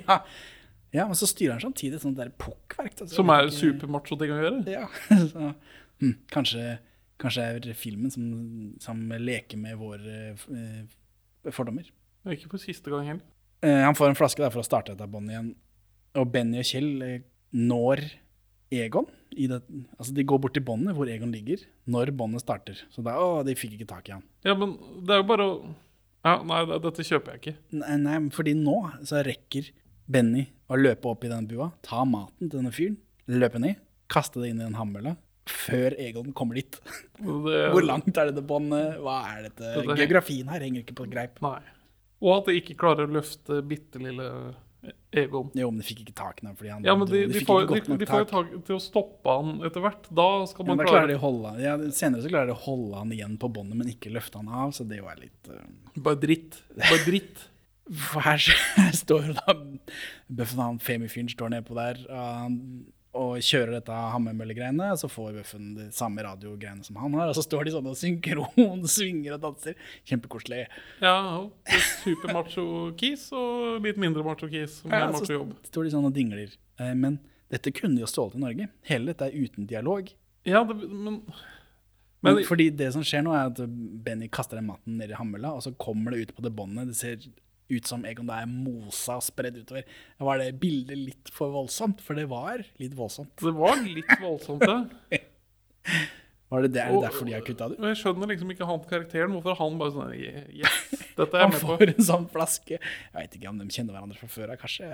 ja. 0.00 0.20
ja, 0.94 1.06
men 1.06 1.18
så 1.18 1.28
styrer 1.30 1.58
han 1.58 1.66
samtidig 1.66 2.00
et 2.00 2.06
sånt 2.06 2.18
der 2.18 2.32
pukkverk. 2.40 3.04
Som 3.12 3.30
er 3.34 3.52
supermacho-ting 3.54 4.34
å 4.34 4.40
gjøre. 4.40 4.62
Ja, 4.72 4.88
så 5.30 5.52
hm, 6.02 6.14
kanskje, 6.32 6.78
kanskje 7.22 7.46
det 7.64 7.72
er 7.74 7.78
filmen 7.78 8.10
som, 8.10 8.24
som 8.82 9.04
leker 9.20 9.60
med 9.60 9.76
våre 9.80 10.16
eh, 10.34 11.52
fordommer. 11.54 11.86
Ikke 12.32 12.48
på 12.54 12.60
siste 12.62 12.90
gang 12.92 13.06
heller. 13.10 13.24
Eh, 13.64 13.82
han 13.84 13.96
får 13.96 14.10
en 14.12 14.18
flaske 14.18 14.42
der 14.42 14.52
for 14.54 14.62
å 14.64 14.66
starte 14.66 14.94
dette 14.94 15.08
båndet 15.10 15.34
igjen. 15.36 15.52
Og 16.20 16.30
Benny 16.32 16.60
og 16.62 16.68
Kjell 16.68 16.90
eh, 17.04 17.20
når 17.54 18.04
Egon. 18.74 19.06
I 19.34 19.46
det, 19.50 19.60
altså 19.98 20.14
de 20.14 20.24
går 20.26 20.40
bort 20.42 20.54
til 20.56 20.62
båndet 20.66 20.94
hvor 20.96 21.08
Egon 21.10 21.32
ligger, 21.34 21.62
når 21.90 22.12
båndet 22.16 22.42
starter. 22.44 22.78
Så 22.94 23.02
da, 23.06 23.16
å, 23.20 23.42
de 23.46 23.54
fikk 23.58 23.76
ikke 23.78 23.88
tak 23.90 24.08
i 24.10 24.14
han. 24.16 24.22
Ja, 24.46 24.54
men 24.58 24.76
det 25.06 25.14
er 25.16 25.22
jo 25.22 25.28
bare 25.30 25.46
å 25.48 25.56
ja, 26.24 26.38
Nei, 26.48 26.62
det- 26.70 26.78
dette 26.86 27.04
kjøper 27.04 27.34
jeg 27.34 27.40
ikke. 27.42 27.52
Nei, 27.82 27.96
nei, 28.00 28.14
fordi 28.32 28.54
nå 28.56 28.78
så 29.04 29.20
rekker 29.26 29.66
Benny 30.08 30.46
å 30.72 30.78
løpe 30.80 31.10
opp 31.10 31.24
i 31.26 31.28
den 31.28 31.44
bua, 31.50 31.66
ta 31.84 32.00
maten 32.08 32.48
til 32.48 32.58
denne 32.62 32.72
fyren, 32.72 32.94
løpe 33.28 33.60
ned, 33.60 33.76
kaste 34.08 34.40
det 34.40 34.48
inn 34.54 34.62
i 34.62 34.64
den 34.64 34.78
hammølla, 34.78 35.18
før 35.50 35.94
Egon 36.00 36.32
kommer 36.36 36.58
dit. 36.58 36.78
Det, 37.18 37.60
Hvor 37.74 37.84
langt 37.84 38.16
er 38.16 38.30
dette 38.30 38.44
båndet? 38.44 38.98
Hva 39.04 39.20
er 39.34 39.48
dette? 39.48 39.74
Dette- 39.76 39.96
Geografien 40.00 40.50
her 40.52 40.64
henger 40.64 40.84
ikke 40.84 40.98
på 41.02 41.08
greip. 41.10 41.40
Nei. 41.44 41.60
Og 42.24 42.38
at 42.38 42.48
de 42.48 42.60
ikke 42.60 42.76
klarer 42.80 43.08
å 43.08 43.16
løfte 43.18 43.60
bitte 43.68 44.00
lille 44.00 44.28
Egon. 45.14 45.50
Jo, 45.56 45.70
men 45.70 45.80
de 45.80 45.86
fikk 45.86 46.02
ikke 46.02 46.16
tak 46.18 46.40
i 46.42 46.46
ham. 46.46 46.56
han 46.58 46.84
Ja, 46.84 46.94
men 46.98 47.08
de, 47.08 47.22
de, 47.30 47.40
får, 47.46 47.68
de, 47.70 48.06
får 48.08 48.24
jo 48.24 48.28
tak. 48.28 48.50
til 48.66 48.76
å 48.76 48.82
stoppe 48.82 49.36
han 49.36 49.62
etter 49.64 49.84
hvert. 49.84 50.08
Da 50.10 50.26
skal 50.50 50.66
Ja, 50.66 50.68
man 50.68 50.82
da 50.82 50.88
klare 50.88 51.12
de 51.12 51.16
holde. 51.22 51.54
Ja, 51.62 51.76
senere 51.94 52.24
så 52.24 52.32
klarer 52.32 52.50
de 52.50 52.56
å 52.56 52.62
holde 52.66 52.98
han 52.98 53.14
igjen 53.14 53.38
på 53.40 53.48
båndet, 53.54 53.78
men 53.78 53.92
ikke 53.92 54.12
løfte 54.12 54.42
han 54.42 54.50
av, 54.50 54.74
så 54.76 54.86
det 54.88 54.98
jo 55.00 55.08
er 55.08 55.22
litt 55.22 55.50
uh... 55.52 55.62
Bare 55.96 56.20
dritt. 56.20 56.58
Bare 56.76 57.00
dritt. 57.06 57.46
Her 58.24 58.40
står 58.96 59.34
da 59.36 59.54
Bøffen 60.32 60.62
han 60.62 60.78
femifyren 60.80 61.28
står 61.28 61.52
nedpå 61.52 61.76
der 61.76 61.98
uh, 62.08 62.48
og 63.14 63.38
kjører 63.44 63.76
dette 63.76 63.94
Hammermølle-greiene, 64.14 64.90
så 64.98 65.08
får 65.10 65.36
Bøffen 65.38 65.70
de 65.78 65.86
samme 65.94 66.22
radiogreiene 66.26 66.84
som 66.86 66.98
han 66.98 67.14
har, 67.18 67.30
og 67.30 67.36
så 67.38 67.44
står 67.46 67.68
de 67.68 67.74
sånn 67.76 67.88
og 67.90 67.96
synkron, 67.98 68.82
svinger 68.96 69.36
og 69.36 69.44
danser. 69.44 69.78
Kjempekoselig. 70.08 70.64
Ja, 71.04 71.14
supermacho-kis 72.04 73.28
og 73.36 73.84
litt 73.84 74.00
mindre 74.00 74.24
macho-kis. 74.26 74.80
Som 74.82 74.92
Ja, 74.94 75.08
macho 75.12 75.24
så 75.26 75.70
står 75.70 75.86
de 75.88 75.94
sånn 75.94 76.08
og 76.10 76.14
dingler. 76.16 76.54
Eh, 76.80 76.94
men 76.98 77.18
dette 77.52 77.72
kunne 77.74 78.02
jo 78.02 78.08
stjålet 78.10 78.38
i 78.38 78.44
Norge. 78.44 78.68
Hele 78.88 79.12
dette 79.12 79.28
er 79.30 79.36
uten 79.46 79.68
dialog. 79.70 80.10
Ja, 80.44 80.64
det, 80.64 80.76
men 80.76 81.22
Men, 82.24 82.38
Men 82.38 82.44
fordi 82.48 82.70
det 82.72 82.86
som 82.94 83.02
skjer 83.04 83.20
nå, 83.20 83.34
er 83.36 83.50
at 83.50 83.58
Benny 83.68 84.30
kaster 84.32 84.56
den 84.56 84.70
maten 84.70 84.94
ned 84.96 85.10
i 85.12 85.16
hammela, 85.18 85.50
og 85.52 85.60
så 85.60 85.74
kommer 85.76 86.14
det 86.14 86.22
ut 86.22 86.30
på 86.38 86.40
det 86.46 86.54
båndet. 86.56 86.88
Det 86.88 86.96
ser 86.96 87.26
ut 87.72 87.86
som 87.88 88.04
Egon 88.04 88.28
det 88.28 88.36
er 88.42 88.50
mosa 88.50 89.16
og 89.20 89.24
spredd 89.24 89.56
utover. 89.62 89.86
Var 90.20 90.42
det 90.42 90.50
bildet 90.60 90.98
litt 91.00 91.30
for 91.32 91.54
voldsomt? 91.54 92.02
For 92.04 92.18
det 92.18 92.26
var 92.30 92.60
litt 92.80 92.96
voldsomt. 92.98 93.32
det 93.40 93.54
var 93.56 93.80
litt 93.84 94.12
voldsomt, 94.20 94.66
ja. 94.68 94.82
Var 96.54 96.62
det, 96.62 96.68
det 96.76 96.82
er 96.84 96.92
Og- 96.94 97.02
derfor 97.02 97.26
de 97.26 97.32
har 97.34 97.40
kutta 97.42 97.66
det? 97.72 97.78
Jeg 97.82 97.96
skjønner 97.98 98.28
liksom 98.30 98.50
ikke 98.52 98.66
han 98.68 98.82
karakteren. 98.86 99.32
Hvorfor 99.34 99.56
han 99.58 99.78
bare 99.80 99.90
sånn 99.94 100.12
Yes, 100.14 100.76
dette 101.18 101.34
er 101.34 101.40
jeg 101.46 101.50
med 101.50 101.60
på. 101.64 101.70
Han 101.72 101.80
får 101.80 101.92
en 101.94 102.06
sånn 102.10 102.28
flaske. 102.30 102.76
Jeg 102.78 103.16
vet 103.16 103.34
ikke 103.38 103.48
om 103.50 103.58
de 103.58 103.66
kjenner 103.74 103.96
hverandre 103.96 104.18
fra 104.20 104.28
før 104.30 104.52
av, 104.54 104.60
kanskje. 104.60 104.90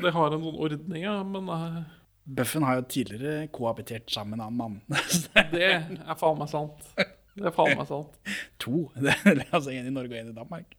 Det 0.00 0.12
har 0.14 0.36
en 0.38 0.46
sånn 0.46 0.62
ordning, 0.68 1.02
ja, 1.04 1.18
men 1.26 1.50
uh... 1.50 1.82
Buffen 2.24 2.64
har 2.64 2.78
jo 2.78 2.86
tidligere 2.88 3.50
kohabitert 3.52 4.08
sammen 4.08 4.38
med 4.38 4.40
en 4.40 4.46
annen 4.46 4.56
mann. 4.56 5.02
det 5.52 5.66
er 5.74 6.16
faen 6.16 6.38
meg 6.40 6.48
sant. 6.48 6.86
Det 6.96 7.50
er 7.50 7.52
faen 7.52 7.76
meg 7.76 7.90
sant. 7.90 8.16
to. 8.62 8.86
Det 8.96 9.12
er 9.28 9.42
altså 9.50 9.74
en 9.74 9.90
i 9.90 9.92
Norge 9.92 10.14
og 10.14 10.22
en 10.22 10.30
i 10.32 10.36
Danmark. 10.38 10.72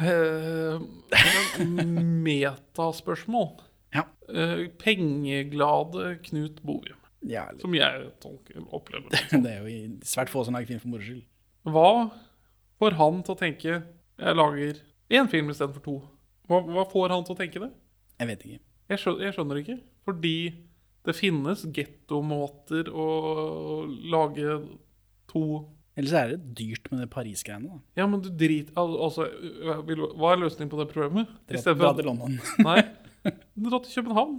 Eh, 0.00 0.80
metaspørsmål. 2.24 3.60
Ja. 3.92 4.06
Eh, 4.28 4.68
pengeglade 4.80 6.18
Knut 6.24 6.62
Bovim, 6.62 6.96
Ja, 7.28 7.44
som 7.60 7.74
jeg 7.74 8.08
tolker, 8.20 8.62
opplever 8.72 9.10
det. 9.12 9.20
det 9.44 9.52
er 9.52 9.68
jo 9.68 9.98
svært 10.02 10.32
få 10.32 10.44
som 10.44 10.56
lager 10.56 10.72
film 10.72 10.80
for 10.80 10.94
moro 10.94 11.04
skyld. 11.04 11.22
Hva 11.68 11.90
får 12.82 12.96
han 12.98 13.20
til 13.22 13.34
å 13.36 13.38
tenke 13.38 13.74
Jeg 14.18 14.34
lager 14.34 14.80
én 15.12 15.28
film 15.30 15.52
istedenfor 15.52 15.84
to. 15.84 15.96
Hva, 16.50 16.62
hva 16.66 16.84
får 16.90 17.14
han 17.14 17.24
til 17.26 17.36
å 17.36 17.38
tenke 17.38 17.62
det? 17.62 17.70
Jeg 18.18 18.30
vet 18.32 18.44
ikke. 18.46 18.62
Jeg 18.92 19.02
skjønner, 19.02 19.24
jeg 19.26 19.36
skjønner 19.36 19.60
ikke. 19.62 19.78
Fordi 20.08 20.36
det 21.06 21.14
finnes 21.18 21.64
gettomåter 21.74 22.90
å 22.90 23.06
lage 24.12 24.58
to 25.30 25.44
Eller 25.96 26.08
så 26.08 26.18
er 26.22 26.30
det 26.32 26.54
dyrt 26.56 26.86
med 26.90 27.02
det 27.02 27.08
Paris-greiene. 27.12 27.68
da. 27.68 27.80
Ja, 28.00 28.06
men 28.08 28.22
du 28.24 28.30
drit 28.32 28.70
al 28.80 28.94
Altså, 28.96 29.26
hva 29.28 30.30
er 30.32 30.40
løsningen 30.40 30.70
på 30.72 30.78
det 30.80 30.88
problemet? 30.92 31.28
Dra, 31.50 31.74
dra 31.76 31.90
til 31.98 32.08
London. 32.08 32.38
Nei. 32.68 32.78
Dra 33.68 33.78
til 33.84 33.98
København. 34.00 34.38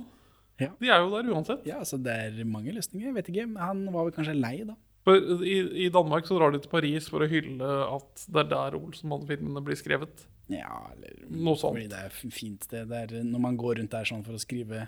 Ja. 0.61 0.71
De 0.81 0.89
er 0.89 1.03
jo 1.03 1.11
der 1.13 1.29
uansett. 1.33 1.61
Ja, 1.69 1.77
altså 1.83 1.97
det 2.01 2.13
er 2.13 2.41
mange 2.49 2.73
løsninger. 2.73 3.07
Jeg 3.11 3.15
vet 3.19 3.29
ikke. 3.31 3.45
Han 3.61 3.85
var 3.93 4.09
vel 4.09 4.15
kanskje 4.17 4.35
lei, 4.37 4.57
da. 4.67 4.75
For 5.03 5.19
i, 5.43 5.55
I 5.85 5.89
Danmark 5.93 6.27
så 6.27 6.37
drar 6.39 6.53
de 6.53 6.61
til 6.63 6.71
Paris 6.71 7.09
for 7.11 7.23
å 7.25 7.27
hylle 7.29 7.69
at 7.85 8.25
det 8.31 8.43
er 8.45 8.49
der 8.53 8.77
Olsenmann-filmene 8.79 9.63
blir 9.65 9.77
skrevet. 9.79 10.25
Ja, 10.51 10.77
eller 10.93 11.17
Noe 11.29 11.57
sånt. 11.59 11.75
Fordi 11.77 11.89
det 11.91 12.01
er 12.07 12.13
fint 12.33 12.65
sted. 12.67 12.91
Det 12.91 13.23
når 13.27 13.43
man 13.45 13.57
går 13.59 13.79
rundt 13.81 13.93
der 13.93 14.07
sånn 14.07 14.23
for 14.25 14.37
å 14.37 14.41
skrive 14.41 14.87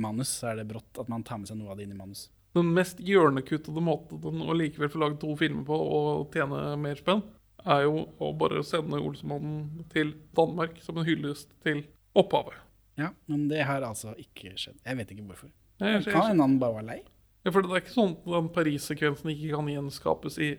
manus, 0.00 0.32
så 0.40 0.50
er 0.52 0.60
det 0.60 0.68
brått 0.70 1.00
at 1.00 1.10
man 1.12 1.24
tar 1.26 1.40
med 1.40 1.48
seg 1.50 1.58
noe 1.60 1.72
av 1.72 1.78
det 1.80 1.86
inn 1.88 1.94
i 1.94 1.98
manus. 1.98 2.26
Den 2.54 2.70
mest 2.76 3.00
hjørnekuttede 3.02 3.82
måten 3.82 4.42
å 4.44 4.54
likevel 4.54 4.90
få 4.92 5.00
lage 5.02 5.18
to 5.22 5.32
filmer 5.38 5.64
på 5.66 5.74
og 5.74 6.34
tjene 6.34 6.76
mer 6.78 7.00
spenn, 7.00 7.24
er 7.64 7.86
jo 7.86 8.04
å 8.22 8.30
bare 8.36 8.62
sende 8.66 9.00
Olsenmannen 9.00 9.86
til 9.92 10.12
Danmark 10.36 10.76
som 10.84 11.00
en 11.00 11.06
hyllest 11.08 11.50
til 11.64 11.82
opphavet. 12.14 12.60
Ja, 13.00 13.08
Men 13.26 13.48
det 13.50 13.64
har 13.66 13.82
altså 13.82 14.12
ikke 14.20 14.52
skjedd. 14.54 14.78
Jeg 14.84 14.96
vet 15.00 15.10
ikke 15.10 15.26
hvorfor. 15.26 15.50
Kan 15.80 16.28
hende 16.28 16.44
han 16.44 16.58
bare 16.62 16.76
var 16.78 16.86
lei? 16.92 17.00
ja, 17.44 17.50
for 17.50 17.60
det 17.60 17.74
er 17.74 17.82
ikke 17.82 17.92
sånn 17.92 18.14
at 18.14 18.28
den 18.30 18.46
Paris-sekvensen 18.54 19.32
ikke 19.34 19.50
kan 19.56 19.66
gjenskapes 19.68 20.38
i 20.40 20.54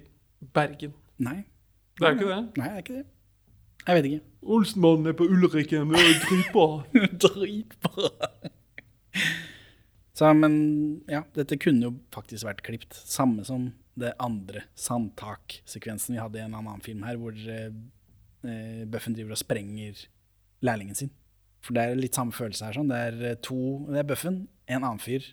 Bergen. 0.54 0.93
Nei. 1.18 1.46
Det 1.96 2.10
er 2.10 2.12
jo 2.12 2.20
ikke 2.20 2.34
det. 2.34 2.41
Nei, 2.60 2.68
det 2.68 2.74
er 2.76 2.84
ikke 2.84 2.98
det. 3.00 3.06
Jeg 3.86 3.98
vet 3.98 4.10
ikke. 4.10 4.26
Olsenmannen 4.56 5.10
er 5.10 5.16
på 5.18 5.26
Ulriken, 5.30 5.93
det 5.93 6.02
er 6.02 6.20
dritbra. 6.26 6.68
Dritbra. 7.24 8.30
Så, 10.16 10.30
men 10.38 10.53
ja, 11.11 11.26
dette 11.36 11.57
kunne 11.59 11.89
jo 11.89 11.93
faktisk 12.16 12.47
vært 12.47 12.63
klipt. 12.63 12.95
Samme 12.95 13.43
som 13.47 13.74
det 13.99 14.13
andre 14.24 14.63
sandtak-sekvensen 14.80 16.16
vi 16.16 16.22
hadde 16.22 16.39
i 16.39 16.45
en 16.45 16.55
annen 16.55 16.84
film 16.84 17.03
her, 17.07 17.20
hvor 17.20 17.36
eh, 17.36 18.84
Bøffen 18.88 19.16
driver 19.16 19.36
og 19.36 19.41
sprenger 19.41 20.05
lærlingen 20.66 20.95
sin. 20.97 21.11
For 21.66 21.76
det 21.76 21.84
er 21.84 21.99
litt 21.99 22.16
samme 22.18 22.36
følelse 22.36 22.68
her. 22.70 22.78
sånn. 22.78 22.91
Det 22.91 23.01
er 23.09 23.20
eh, 23.32 23.38
to 23.43 23.57
Det 23.89 24.01
er 24.01 24.07
Bøffen, 24.07 24.39
en 24.68 24.84
annen 24.84 25.01
fyr, 25.03 25.26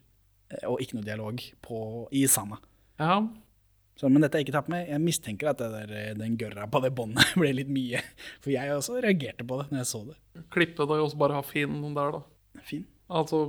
eh, 0.50 0.64
og 0.70 0.82
ikke 0.82 0.98
noe 0.98 1.06
dialog 1.06 1.42
på, 1.64 1.78
i 2.14 2.26
sanda. 2.30 2.58
Ja, 3.02 3.22
Så, 3.98 4.08
men 4.08 4.24
dette 4.24 4.38
er 4.38 4.42
ikke 4.46 4.54
tatt 4.56 4.70
med. 4.72 4.86
Jeg 4.88 5.02
mistenker 5.02 5.50
at 5.50 5.60
det 5.60 5.68
der, 5.74 5.90
eh, 5.98 6.14
den 6.18 6.38
gørra 6.40 6.64
på 6.70 6.80
det 6.82 6.94
båndet 6.96 7.34
ble 7.40 7.52
litt 7.54 7.70
mye. 7.70 8.00
For 8.40 8.54
jeg 8.54 8.72
også 8.72 8.98
reagerte 9.04 9.46
på 9.46 9.60
det 9.60 9.68
når 9.70 9.82
jeg 9.84 9.90
så 9.92 10.02
det. 10.08 10.16
klippe 10.54 10.86
det 10.88 10.96
og 10.96 11.06
også 11.10 11.20
bare 11.20 11.36
ha 11.38 11.44
Finn 11.46 11.82
der, 11.94 12.16
da. 12.18 12.22
Fin. 12.66 12.86
Altså 13.12 13.44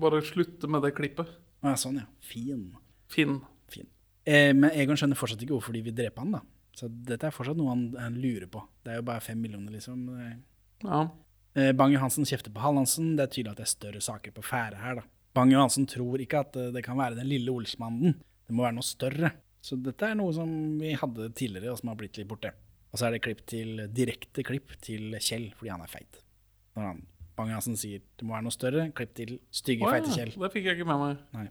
bare 0.00 0.22
slutte 0.26 0.70
med 0.70 0.84
det 0.86 0.94
klippet. 0.96 1.30
Ja, 1.62 1.74
sånn, 1.78 2.00
ja. 2.02 2.06
Fin. 2.24 2.68
Fin. 3.12 3.40
fin. 3.70 3.88
Eh, 4.24 4.50
men 4.54 4.70
Egon 4.70 4.98
skjønner 4.98 5.18
fortsatt 5.18 5.42
ikke 5.42 5.56
hvorfor 5.56 5.76
de 5.76 5.84
vil 5.86 5.96
drepe 5.96 6.22
han 6.22 6.36
da. 6.38 6.42
Så 6.76 6.88
dette 6.88 7.28
er 7.28 7.34
fortsatt 7.34 7.58
noe 7.58 7.74
han, 7.74 7.84
han 7.98 8.16
lurer 8.22 8.48
på. 8.50 8.62
Det 8.82 8.94
er 8.94 9.00
jo 9.02 9.08
bare 9.10 9.24
fem 9.24 9.40
millioner, 9.42 9.74
liksom. 9.74 10.06
Ja. 10.86 11.02
Eh, 11.54 11.72
Bang-Johansen 11.76 12.26
kjefter 12.28 12.54
på 12.54 12.62
Hallandsen. 12.64 13.12
Det 13.18 13.26
er 13.26 13.32
tydelig 13.34 13.52
at 13.52 13.60
det 13.60 13.66
er 13.66 13.74
større 13.74 14.02
saker 14.04 14.34
på 14.36 14.44
ferde 14.46 14.80
her, 14.80 15.02
da. 15.02 15.06
Bang-Johansen 15.36 15.86
tror 15.88 16.20
ikke 16.22 16.42
at 16.46 16.56
eh, 16.60 16.70
det 16.74 16.84
kan 16.86 16.98
være 17.00 17.18
den 17.20 17.28
lille 17.28 17.52
Olsmannen. 17.52 18.16
Det 18.46 18.56
må 18.56 18.64
være 18.66 18.78
noe 18.78 18.86
større. 18.86 19.32
Så 19.62 19.78
dette 19.78 20.08
er 20.08 20.18
noe 20.18 20.32
som 20.34 20.50
vi 20.80 20.96
hadde 20.98 21.30
tidligere, 21.38 21.72
og 21.74 21.80
som 21.80 21.92
har 21.92 21.98
blitt 22.00 22.18
litt 22.18 22.30
borte. 22.30 22.50
Og 22.92 22.98
så 22.98 23.08
er 23.08 23.14
det 23.14 23.22
klipp 23.24 23.44
til, 23.48 23.84
direkte 23.94 24.44
klipp 24.44 24.74
til 24.84 25.14
Kjell, 25.20 25.52
fordi 25.56 25.72
han 25.72 25.84
er 25.84 25.92
feit. 25.92 26.18
Når 26.76 26.88
han, 26.88 27.04
Bang-Hansen 27.38 27.76
sier 27.80 28.00
det 28.18 28.26
må 28.28 28.34
være 28.36 28.44
noe 28.46 28.54
større, 28.54 28.86
klipp 28.96 29.14
til 29.16 29.38
stygge, 29.54 29.86
oh, 29.86 29.92
feite 29.94 30.10
ja, 30.12 30.16
Kjell. 30.20 30.34
Det 30.42 30.52
fikk 30.52 30.66
jeg 30.68 30.78
ikke 30.78 30.88
med 30.90 31.00
meg. 31.02 31.22
Nei. 31.38 31.46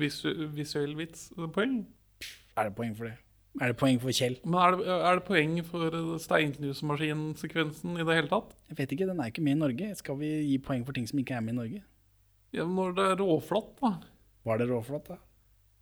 Visu, 0.00 0.28
visuell 0.54 0.94
vits. 0.96 1.26
Poeng. 1.52 1.80
Er 2.56 2.68
det 2.70 2.74
poeng 2.78 2.94
for 2.96 3.10
det? 3.10 3.16
Er 3.62 3.70
det 3.70 3.76
poeng 3.78 3.98
for 4.02 4.10
Kjell? 4.14 4.38
Men 4.44 4.56
er 4.62 4.76
det, 4.78 4.86
er 5.10 5.18
det 5.20 5.24
poeng 5.28 5.58
for 5.68 5.98
steinknusemaskinsekvensen 6.24 7.98
i 8.00 8.06
det 8.06 8.16
hele 8.18 8.30
tatt? 8.30 8.54
Jeg 8.70 8.78
vet 8.80 8.94
ikke, 8.96 9.06
den 9.10 9.20
er 9.22 9.30
ikke 9.30 9.44
med 9.44 9.56
i 9.56 9.60
Norge. 9.60 9.90
Skal 9.98 10.18
vi 10.20 10.30
gi 10.48 10.56
poeng 10.62 10.84
for 10.86 10.96
ting 10.96 11.06
som 11.10 11.20
ikke 11.22 11.36
er 11.36 11.44
med 11.44 11.54
i 11.54 11.58
Norge? 11.60 11.82
Ja, 12.54 12.64
men 12.66 12.74
når 12.78 12.96
det 12.98 13.06
er 13.12 13.22
råflott, 13.22 13.72
da. 13.82 13.92
Var 14.46 14.60
det 14.60 14.68
råflott, 14.70 15.08
da? 15.12 15.20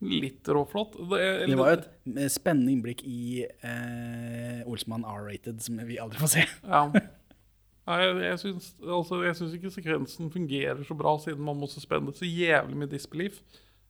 Litt 0.02 0.48
råflott. 0.50 0.96
Det, 1.12 1.18
er- 1.22 1.46
Det 1.46 1.56
var 1.58 1.70
jo 1.76 1.80
et 2.16 2.32
spennende 2.32 2.72
innblikk 2.74 3.04
i 3.06 3.44
eh, 3.46 4.62
Olsmann 4.66 5.04
R-rated, 5.06 5.60
som 5.62 5.78
vi 5.86 5.98
aldri 6.02 6.18
får 6.18 6.32
se. 6.32 6.44
Ja. 6.66 6.86
Nei, 7.90 7.98
jeg, 8.22 8.38
syns, 8.38 8.68
altså, 8.78 9.22
jeg 9.26 9.36
syns 9.38 9.54
ikke 9.56 9.72
sekvensen 9.74 10.30
fungerer 10.30 10.82
så 10.86 10.94
bra, 10.94 11.16
siden 11.18 11.42
man 11.42 11.58
må 11.58 11.66
suspende 11.70 12.14
så 12.14 12.28
jævlig 12.28 12.78
med 12.78 12.92
disbelief. 12.94 13.40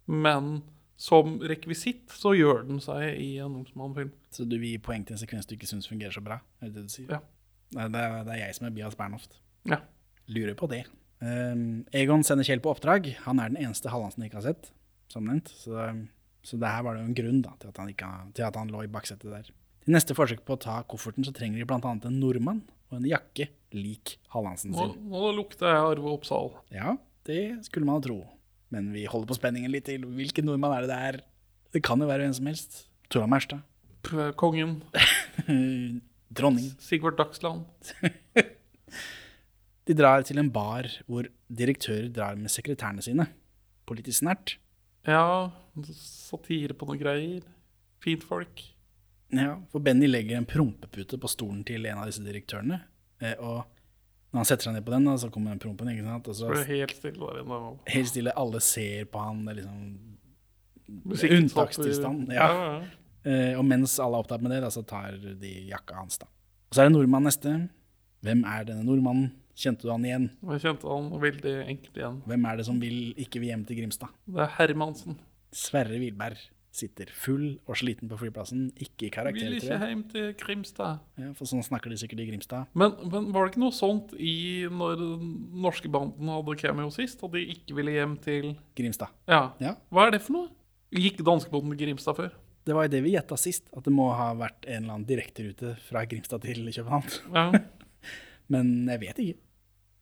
Men 0.08 0.62
som 1.02 1.36
rekvisitt 1.48 2.12
så 2.14 2.32
gjør 2.36 2.64
den 2.68 2.80
seg 2.82 3.18
i 3.20 3.34
en 3.42 3.58
Olsmann-film. 3.60 4.12
Så 4.32 4.46
du 4.48 4.56
vil 4.56 4.74
gi 4.74 4.82
poeng 4.86 5.04
til 5.04 5.16
en 5.16 5.20
sekvens 5.20 5.48
du 5.48 5.56
ikke 5.56 5.68
syns 5.68 5.90
fungerer 5.90 6.14
så 6.14 6.24
bra? 6.24 6.40
Er 6.62 6.70
det 6.70 6.80
det 6.80 6.88
du 6.88 6.94
sier? 6.94 7.12
Ja. 7.18 7.20
Nei, 7.76 7.88
det, 7.92 8.00
er, 8.00 8.18
det 8.28 8.34
er 8.34 8.42
jeg 8.46 8.56
som 8.58 8.68
er 8.68 8.74
Bias 8.76 8.96
Bernhoft. 8.96 9.38
Ja. 9.68 9.80
Lurer 10.32 10.56
på 10.58 10.68
det. 10.72 10.84
Um, 11.22 11.82
Egon 11.96 12.24
sender 12.26 12.46
Kjell 12.46 12.62
på 12.64 12.72
oppdrag. 12.72 13.12
Han 13.26 13.40
er 13.42 13.52
den 13.52 13.60
eneste 13.60 13.92
Hallandsen 13.92 14.24
ikke 14.26 14.40
har 14.40 14.48
sett, 14.48 14.72
som 15.12 15.28
nevnt. 15.28 15.52
Så, 15.52 15.88
så 16.46 16.60
det 16.60 16.70
her 16.70 16.84
var 16.86 16.96
det 16.96 17.04
jo 17.04 17.10
en 17.10 17.18
grunn 17.18 17.42
da, 17.44 17.56
til, 17.60 17.72
at 17.72 17.80
han 17.82 17.92
ikke, 17.92 18.12
til 18.38 18.46
at 18.48 18.58
han 18.60 18.72
lå 18.72 18.84
i 18.86 18.92
baksetet 18.92 19.28
der. 19.32 19.50
I 19.88 19.96
neste 19.96 20.16
forsøk 20.16 20.44
på 20.46 20.56
å 20.56 20.62
ta 20.62 20.78
kofferten 20.88 21.26
så 21.26 21.34
trenger 21.34 21.60
de 21.60 21.66
bl.a. 21.66 21.80
en 21.82 22.20
nordmann 22.22 22.62
og 22.92 23.00
en 23.00 23.08
jakke 23.10 23.48
lik 23.76 24.16
Hallandsen 24.34 24.74
sin. 24.76 24.94
nå 25.10 25.32
lukter 25.36 25.68
jeg 25.70 25.82
Arve 25.92 26.12
Oppsal. 26.14 26.52
Ja, 26.74 26.96
det 27.28 27.64
skulle 27.68 27.88
man 27.88 28.02
tro. 28.04 28.20
Men 28.72 28.92
vi 28.94 29.04
holder 29.04 29.28
på 29.28 29.36
spenningen 29.36 29.72
litt 29.72 29.84
til. 29.88 30.06
Hvilken 30.16 30.46
nordmann 30.48 30.72
er 30.76 30.86
det 30.86 30.90
det 30.92 31.00
er? 31.10 31.20
Det 31.76 31.82
kan 31.84 32.00
jo 32.00 32.08
være 32.08 32.24
hvem 32.24 32.34
som 32.36 32.48
helst. 32.48 32.86
Tora 33.12 33.28
Merstad. 33.28 33.60
Kongen. 34.40 34.78
Dronningen. 36.32 36.74
Sigvart 36.80 37.18
Dagsland. 37.20 37.66
De 39.86 39.94
drar 39.98 40.22
til 40.24 40.38
en 40.38 40.50
bar 40.54 40.86
hvor 41.10 41.26
direktører 41.52 42.08
drar 42.14 42.38
med 42.38 42.52
sekretærene 42.54 43.02
sine. 43.04 43.26
Politisk 43.88 44.24
nært. 44.24 44.56
Ja, 45.08 45.50
satire 45.98 46.76
på 46.78 46.86
noe 46.86 47.00
greier. 47.00 47.42
Fint 48.02 48.24
folk. 48.26 48.62
Ja, 49.32 49.56
for 49.72 49.82
Benny 49.82 50.06
legger 50.06 50.38
en 50.38 50.46
prompepute 50.48 51.18
på 51.18 51.30
stolen 51.30 51.62
til 51.66 51.86
en 51.88 51.98
av 52.02 52.08
disse 52.10 52.22
direktørene. 52.24 52.82
Eh, 53.22 53.36
og 53.38 53.62
når 54.32 54.40
han 54.40 54.48
setter 54.48 54.68
seg 54.68 54.76
ned 54.76 54.86
på 54.86 54.94
den, 54.94 55.06
da, 55.08 55.16
så 55.20 55.28
kommer 55.32 55.52
den 55.52 55.60
prompen. 55.62 55.90
ikke 55.92 56.06
sant? 56.06 56.30
Og 56.32 56.38
så 56.38 56.48
det 56.50 56.62
er 56.62 56.70
helt 56.72 56.96
stille 56.96 57.28
der 57.28 57.42
inne. 57.44 57.60
helt 57.94 58.10
stille, 58.10 58.34
alle 58.42 58.62
ser 58.64 59.06
på 59.12 59.22
han. 59.22 59.44
Det 59.46 59.54
er 59.54 59.60
liksom 59.62 60.00
Unntakstilstand, 61.38 62.32
ja. 62.34 62.46
ja, 62.48 62.64
ja. 62.72 62.80
Eh, 63.22 63.52
og 63.56 63.62
mens 63.64 63.94
alle 64.02 64.18
er 64.18 64.24
opptatt 64.24 64.42
med 64.44 64.52
det, 64.52 64.62
da, 64.64 64.70
så 64.72 64.82
tar 64.84 65.14
de 65.40 65.52
jakka 65.70 66.00
hans. 66.00 66.18
da. 66.20 66.26
Og 66.68 66.76
så 66.76 66.82
er 66.82 66.90
det 66.90 66.96
nordmann 66.96 67.28
neste. 67.28 67.54
Hvem 68.24 68.42
er 68.48 68.66
denne 68.68 68.84
nordmannen? 68.86 69.30
Kjente 69.62 69.84
du 69.84 69.92
han 69.92 70.04
igjen? 70.08 70.30
Jeg 70.54 70.62
kjente 70.64 70.88
han 70.88 71.10
veldig 71.20 71.52
enkelt 71.68 71.98
igjen. 72.00 72.18
Hvem 72.24 72.46
er 72.48 72.58
det 72.58 72.64
som 72.66 72.78
vil, 72.80 72.98
ikke 73.20 73.42
vil 73.42 73.52
hjem 73.52 73.66
til 73.68 73.82
Grimstad? 73.82 74.14
Det 74.24 74.40
er 74.46 74.52
Hermansen. 74.56 75.18
Sverre 75.52 75.98
Wilberg 76.00 76.40
sitter 76.72 77.10
full 77.12 77.58
og 77.68 77.76
sliten 77.76 78.08
på 78.08 78.16
flyplassen, 78.16 78.70
ikke 78.80 79.06
i 79.06 79.10
karakter, 79.12 79.44
Vil 79.44 79.58
ikke 79.58 79.76
hjem 79.82 80.04
til 80.08 80.30
Grimstad. 80.40 81.02
Ja, 81.20 81.32
for 81.36 81.48
sånn 81.48 81.64
snakker 81.66 81.92
de 81.92 81.98
sikkert 82.00 82.22
i 82.24 82.28
Grimstad. 82.30 82.70
Men, 82.78 82.94
men 83.12 83.28
var 83.34 83.44
det 83.46 83.52
ikke 83.52 83.64
noe 83.66 83.76
sånt 83.76 84.14
i 84.16 84.64
når 84.72 85.02
norske 85.66 85.90
banden 85.92 86.32
hadde 86.32 86.56
cameo 86.62 86.88
sist? 86.94 87.20
At 87.22 87.36
de 87.36 87.44
ikke 87.54 87.76
ville 87.76 87.92
hjem 87.98 88.16
til 88.24 88.54
Grimstad. 88.78 89.12
Ja. 89.28 89.50
Ja. 89.60 89.76
Hva 89.92 90.08
er 90.08 90.16
det 90.16 90.22
for 90.24 90.38
noe? 90.38 90.48
Gikk 90.96 91.20
danskebåten 91.24 91.72
til 91.74 91.84
Grimstad 91.84 92.16
før? 92.18 92.32
Det 92.62 92.74
var 92.76 92.86
jo 92.86 92.94
det 92.94 93.04
vi 93.04 93.16
gjetta 93.16 93.36
sist, 93.40 93.68
at 93.74 93.84
det 93.84 93.92
må 93.92 94.08
ha 94.14 94.32
vært 94.38 94.64
en 94.68 94.84
eller 94.84 94.96
annen 94.96 95.08
direkterute 95.08 95.74
fra 95.90 96.04
Grimstad 96.08 96.44
til 96.46 96.64
København. 96.72 97.08
Ja. 97.34 97.48
Men 98.52 98.76
jeg 98.88 99.02
vet 99.02 99.24
ikke. 99.24 99.40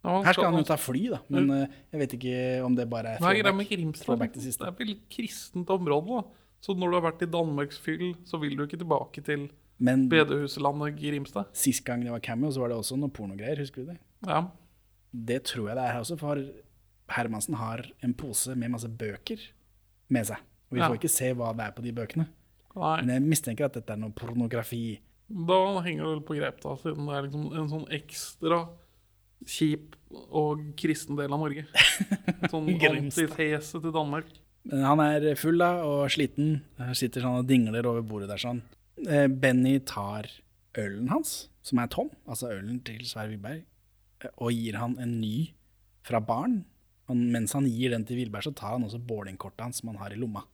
Ja, 0.00 0.20
Her 0.24 0.32
skal 0.32 0.48
han 0.48 0.62
jo 0.62 0.64
ta 0.68 0.76
fly, 0.80 1.02
da. 1.12 1.18
Men 1.32 1.50
eh, 1.52 1.80
jeg 1.92 2.00
vet 2.00 2.14
ikke 2.16 2.36
om 2.64 2.76
det 2.76 2.86
bare 2.88 3.16
er 3.16 3.20
Hva 3.20 3.34
er 3.34 3.42
greia 3.42 3.56
med. 3.56 3.68
Grimstad? 3.68 4.06
Throwback. 4.06 4.36
Det 4.38 4.54
er 4.56 4.76
veldig 4.78 4.96
kristent 5.12 5.72
område. 5.74 6.20
da. 6.20 6.39
Så 6.60 6.74
når 6.76 6.90
du 6.92 6.96
har 6.98 7.06
vært 7.12 7.22
i 7.24 7.30
Danmarksfyll, 7.30 8.14
så 8.28 8.38
vil 8.40 8.56
du 8.58 8.64
ikke 8.66 8.78
tilbake 8.80 9.22
til 9.24 9.46
Men 9.80 10.08
bedehuselandet 10.12 10.98
Grimstad. 11.00 11.46
sist 11.56 11.84
gang 11.86 12.02
det 12.04 12.12
var 12.12 12.20
cameo, 12.20 12.50
så 12.52 12.60
var 12.60 12.68
det 12.68 12.76
også 12.76 12.98
noe 13.00 13.08
pornogreier. 13.08 13.56
Husker 13.62 13.84
du 13.86 13.92
det? 13.94 13.98
Ja. 14.28 14.42
Det 15.14 15.42
tror 15.44 15.68
jeg 15.70 15.76
det 15.76 15.84
er 15.86 15.92
her 15.94 16.00
også, 16.04 16.18
for 16.20 16.42
Hermansen 17.10 17.54
har 17.56 17.86
en 18.04 18.12
pose 18.14 18.54
med 18.54 18.70
masse 18.70 18.88
bøker 18.88 19.40
med 20.10 20.26
seg. 20.28 20.36
Og 20.70 20.76
vi 20.76 20.80
Ja. 20.80 20.88
får 20.88 20.98
ikke 21.00 21.10
se 21.10 21.32
hva 21.34 21.54
det 21.56 21.64
er 21.66 21.72
på 21.72 21.82
de 21.82 21.92
bøkene. 21.92 22.28
Nei. 22.76 23.00
Men 23.02 23.08
jeg 23.08 23.22
mistenker 23.22 23.64
at 23.64 23.72
dette 23.74 23.90
er 23.90 23.96
noe 23.96 24.10
pornografi. 24.12 25.00
Da 25.30 25.80
henger 25.82 26.04
det 26.04 26.12
vel 26.12 26.20
på 26.28 26.36
greip, 26.38 26.60
da, 26.60 26.76
siden 26.76 27.06
det 27.06 27.16
er 27.16 27.22
liksom 27.26 27.56
en 27.56 27.68
sånn 27.68 27.88
ekstra 27.90 28.68
kjip 29.46 29.96
og 30.30 30.60
kristen 30.76 31.16
del 31.16 31.32
av 31.32 31.40
Norge. 31.40 31.64
Sånn 32.50 32.66
Grimstad. 32.78 33.30
antitese 33.30 33.80
til 33.80 33.92
Danmark. 33.94 34.26
Han 34.68 35.00
er 35.00 35.24
full 35.40 35.56
da, 35.60 35.70
og 35.86 36.10
sliten. 36.12 36.60
Sitter 36.98 37.24
sånn 37.24 37.40
og 37.40 37.48
dingler 37.48 37.86
over 37.88 38.04
bordet 38.06 38.28
der 38.28 38.42
sånn. 38.42 38.60
Eh, 39.08 39.26
Benny 39.32 39.78
tar 39.88 40.28
ølen 40.78 41.08
hans, 41.08 41.48
som 41.64 41.80
er 41.80 41.88
tom, 41.92 42.10
altså 42.28 42.50
ølen 42.52 42.82
til 42.84 43.00
Sverre 43.08 43.32
Wilberg, 43.32 43.64
eh, 44.20 44.34
og 44.36 44.52
gir 44.52 44.76
han 44.76 44.98
en 45.00 45.16
ny 45.22 45.50
fra 46.06 46.20
baren. 46.20 46.64
Mens 47.10 47.56
han 47.56 47.66
gir 47.66 47.90
den 47.90 48.04
til 48.06 48.20
Wilberg, 48.20 48.44
så 48.46 48.54
tar 48.54 48.76
han 48.76 48.84
også 48.86 49.00
bowlingkortet 49.02 49.64
hans 49.64 49.80
som 49.80 49.90
han 49.90 49.98
har 49.98 50.12
i 50.14 50.18
lomma. 50.20 50.44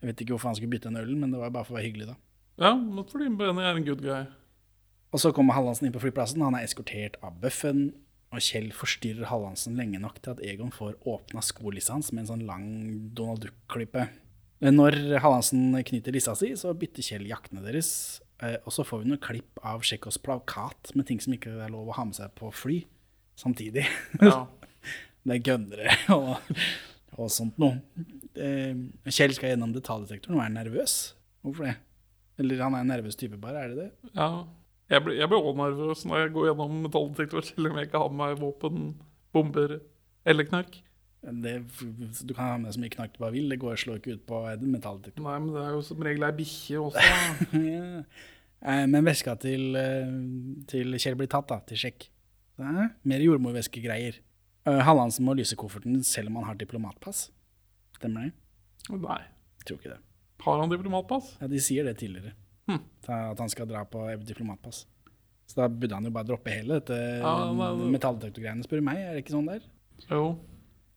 Jeg 0.00 0.08
vet 0.08 0.22
ikke 0.24 0.34
hvorfor 0.34 0.50
han 0.50 0.56
skulle 0.58 0.72
bytte 0.72 0.90
den 0.90 0.98
ølen, 0.98 1.20
men 1.20 1.30
det 1.30 1.38
var 1.38 1.52
bare 1.54 1.68
for 1.68 1.76
å 1.76 1.78
være 1.78 1.86
hyggelig 1.86 2.08
da. 2.08 2.16
Ja, 2.58 2.72
men 2.74 3.04
fordi 3.06 3.28
Benny 3.38 3.62
er 3.62 3.76
en 3.76 3.86
good 3.86 4.02
guy. 4.02 4.24
Og 5.12 5.20
så 5.20 5.30
kommer 5.36 5.54
Hallandsen 5.54 5.86
inn 5.86 5.94
på 5.94 6.00
flyplassen. 6.02 6.42
Han 6.42 6.56
er 6.56 6.64
eskortert 6.66 7.18
av 7.22 7.36
bøffen. 7.42 7.92
Og 8.32 8.40
Kjell 8.40 8.70
forstyrrer 8.72 9.28
Hallandsen 9.28 9.76
lenge 9.76 9.98
nok 10.00 10.16
til 10.24 10.32
at 10.32 10.40
Egon 10.48 10.70
får 10.72 10.94
åpna 11.08 11.42
skolissa 11.44 11.92
hans 11.98 12.12
med 12.12 12.24
en 12.24 12.30
sånn 12.30 12.46
lang 12.48 12.66
Donald 13.16 13.42
Duck-klippe. 13.44 14.06
Når 14.62 14.96
Hallandsen 15.20 15.74
knyter 15.84 16.14
lissa 16.14 16.32
si, 16.38 16.52
så 16.56 16.72
bytter 16.78 17.04
Kjell 17.04 17.26
jaktene 17.28 17.60
deres. 17.64 18.20
eh, 18.40 18.56
Og 18.64 18.72
så 18.72 18.84
får 18.86 19.02
vi 19.02 19.10
noen 19.10 19.20
klipp 19.20 19.60
av 19.66 19.82
Tsjekkos 19.84 20.16
plakat 20.22 20.94
med 20.96 21.06
ting 21.10 21.20
som 21.20 21.34
ikke 21.34 21.52
er 21.60 21.68
lov 21.74 21.88
å 21.92 21.96
ha 21.98 22.04
med 22.08 22.14
seg 22.16 22.32
på 22.38 22.48
fly 22.54 22.80
samtidig. 23.36 23.84
Ja. 24.22 24.46
Med 25.28 25.44
gønnere 25.46 25.92
og, 26.10 26.32
og 27.14 27.28
sånt 27.30 27.54
noe. 27.62 27.76
Eh, 28.34 28.72
Kjell 29.06 29.34
skal 29.36 29.52
gjennom 29.52 29.70
detaljdetektoren 29.76 30.34
og 30.40 30.42
er 30.42 30.50
nervøs. 30.56 30.94
Hvorfor 31.46 31.68
det? 31.68 31.76
Eller 32.42 32.58
han 32.64 32.74
er 32.74 32.82
en 32.82 32.90
nervøs 32.90 33.14
type, 33.20 33.38
bare. 33.38 33.60
Er 33.62 33.68
det 33.70 33.84
det? 33.84 34.10
ja. 34.16 34.30
Jeg 34.92 35.04
blir, 35.06 35.16
jeg 35.16 35.28
blir 35.32 35.40
også 35.40 35.56
nervøs 35.62 36.02
når 36.08 36.18
jeg 36.22 36.32
går 36.34 36.48
gjennom 36.50 36.72
metalldetektor, 36.84 37.46
selv 37.48 37.70
om 37.70 37.78
jeg 37.80 37.88
ikke 37.88 38.00
har 38.02 38.10
med 38.12 38.22
meg 38.22 38.40
våpen, 38.42 38.88
bomber 39.32 39.78
eller 40.28 40.48
knark. 40.50 40.80
Det, 41.22 41.52
du 42.26 42.32
kan 42.34 42.44
ha 42.44 42.56
med 42.58 42.74
så 42.74 42.80
mye 42.82 42.90
knark 42.92 43.12
du 43.14 43.20
bare 43.22 43.32
vil. 43.36 43.48
Det 43.52 43.60
går 43.62 43.78
slår 43.78 44.00
ikke 44.00 44.16
ut 44.18 44.24
på 44.26 44.40
metalldetektor. 44.66 45.22
Nei, 45.22 45.36
men 45.38 45.52
det 45.54 45.62
er 45.62 45.76
jo 45.76 45.82
som 45.86 46.02
regel 46.02 46.26
ei 46.28 46.32
bikkje 46.42 46.80
også. 46.82 47.04
Ja. 47.72 48.04
Eh, 48.62 48.84
Men 48.86 49.02
veska 49.08 49.32
til, 49.42 49.72
eh, 49.74 50.10
til 50.70 50.94
Kjell 51.02 51.16
blir 51.18 51.30
tatt, 51.30 51.48
da, 51.50 51.56
til 51.66 51.80
sjekk. 51.82 52.04
Ja, 52.62 52.84
mer 53.10 53.24
jordmorveskegreier. 53.24 54.20
Eh, 54.70 54.82
Hallandsen 54.86 55.24
må 55.26 55.34
lyse 55.34 55.56
kofferten 55.58 56.02
selv 56.06 56.30
om 56.30 56.36
han 56.38 56.50
har 56.52 56.58
diplomatpass. 56.60 57.24
Stemmer 57.98 58.28
det? 58.28 58.34
Nei. 59.02 59.18
Jeg 59.62 59.66
tror 59.66 59.80
ikke 59.80 59.94
det. 59.96 59.98
Har 60.44 60.60
han 60.62 60.70
diplomatpass? 60.70 61.32
Ja, 61.40 61.48
De 61.50 61.58
sier 61.62 61.86
det 61.86 61.96
tidligere. 62.02 62.36
Hm. 62.70 62.78
At 63.08 63.38
han 63.42 63.50
skal 63.52 63.66
dra 63.70 63.84
på 63.84 64.04
diplomatpass. 64.26 64.84
Så 65.46 65.58
da 65.60 65.66
burde 65.68 65.94
han 65.98 66.04
jo 66.06 66.12
bare 66.14 66.28
droppe 66.28 66.52
hele 66.54 66.78
dette 66.80 66.96
Ja, 67.20 67.32
metalldetektorgreiene, 67.92 68.64
spør 68.64 68.80
du 68.80 68.86
meg. 68.86 69.00
Er 69.02 69.16
det 69.16 69.24
ikke 69.24 69.34
sånn 69.36 69.50
der? 69.50 69.64
Jo. 70.08 70.22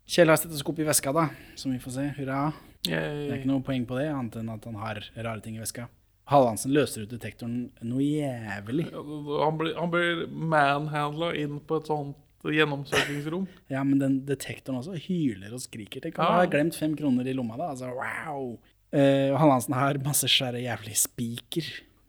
Kjell 0.08 0.30
har 0.30 0.38
stetoskop 0.38 0.80
i 0.80 0.86
veska, 0.88 1.12
da, 1.16 1.28
som 1.58 1.74
vi 1.74 1.80
får 1.82 1.96
se. 1.98 2.06
Hurra. 2.20 2.54
Det 2.86 2.94
er 2.96 3.40
ikke 3.40 3.50
noe 3.50 3.64
poeng 3.66 3.88
på 3.90 3.98
det, 3.98 4.06
annet 4.14 4.36
enn 4.38 4.52
at 4.54 4.66
han 4.70 4.78
har 4.78 5.00
rare 5.18 5.42
ting 5.42 5.58
i 5.58 5.64
veska. 5.64 5.88
Hallandsen 6.30 6.72
løser 6.74 7.04
ut 7.06 7.10
detektoren 7.14 7.72
noe 7.86 8.02
jævlig. 8.06 8.86
han 8.94 9.58
blir, 9.58 9.74
han 9.78 9.92
blir 9.94 10.24
manhandla 10.30 11.34
inn 11.38 11.60
på 11.66 11.82
et 11.82 11.90
sånt 11.90 12.16
gjennomsøkingsrom. 12.46 13.48
Ja, 13.74 13.82
men 13.84 14.00
den 14.02 14.20
detektoren 14.26 14.78
også 14.80 14.94
hyler 15.08 15.54
og 15.58 15.62
skriker. 15.64 16.02
Tenk 16.02 16.20
om 16.20 16.26
Ja. 16.26 16.32
har 16.42 16.48
glemt 16.48 16.76
fem 16.78 16.96
kroner 16.96 17.26
i 17.28 17.34
lomma, 17.34 17.58
da. 17.58 17.72
Altså, 17.74 17.90
wow! 17.94 18.58
Eh, 18.96 19.30
og 19.34 19.40
Hansen 19.42 19.76
har 19.76 19.98
masse 20.06 20.28
svære 20.32 20.62
jævlig 20.64 20.96
spiker 20.96 21.66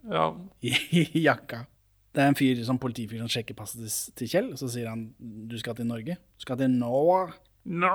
Ja. 0.06 0.28
i, 0.62 0.70
i 1.00 1.24
jakka. 1.24 1.64
Det 2.14 2.22
er 2.22 2.30
en 2.30 2.38
fyr, 2.38 2.60
som 2.64 2.78
politifyr 2.80 3.18
som 3.20 3.28
sjekker 3.28 3.56
passet 3.58 3.82
til, 3.82 4.12
til 4.16 4.28
Kjell, 4.30 4.52
og 4.54 4.60
så 4.60 4.68
sier 4.72 4.86
han 4.88 5.02
du 5.50 5.56
skal 5.60 5.74
til 5.76 5.88
Norge. 5.88 6.14
Du 6.38 6.44
skal 6.46 6.56
til 6.62 6.70
Norge. 6.72 7.34
No. 7.66 7.90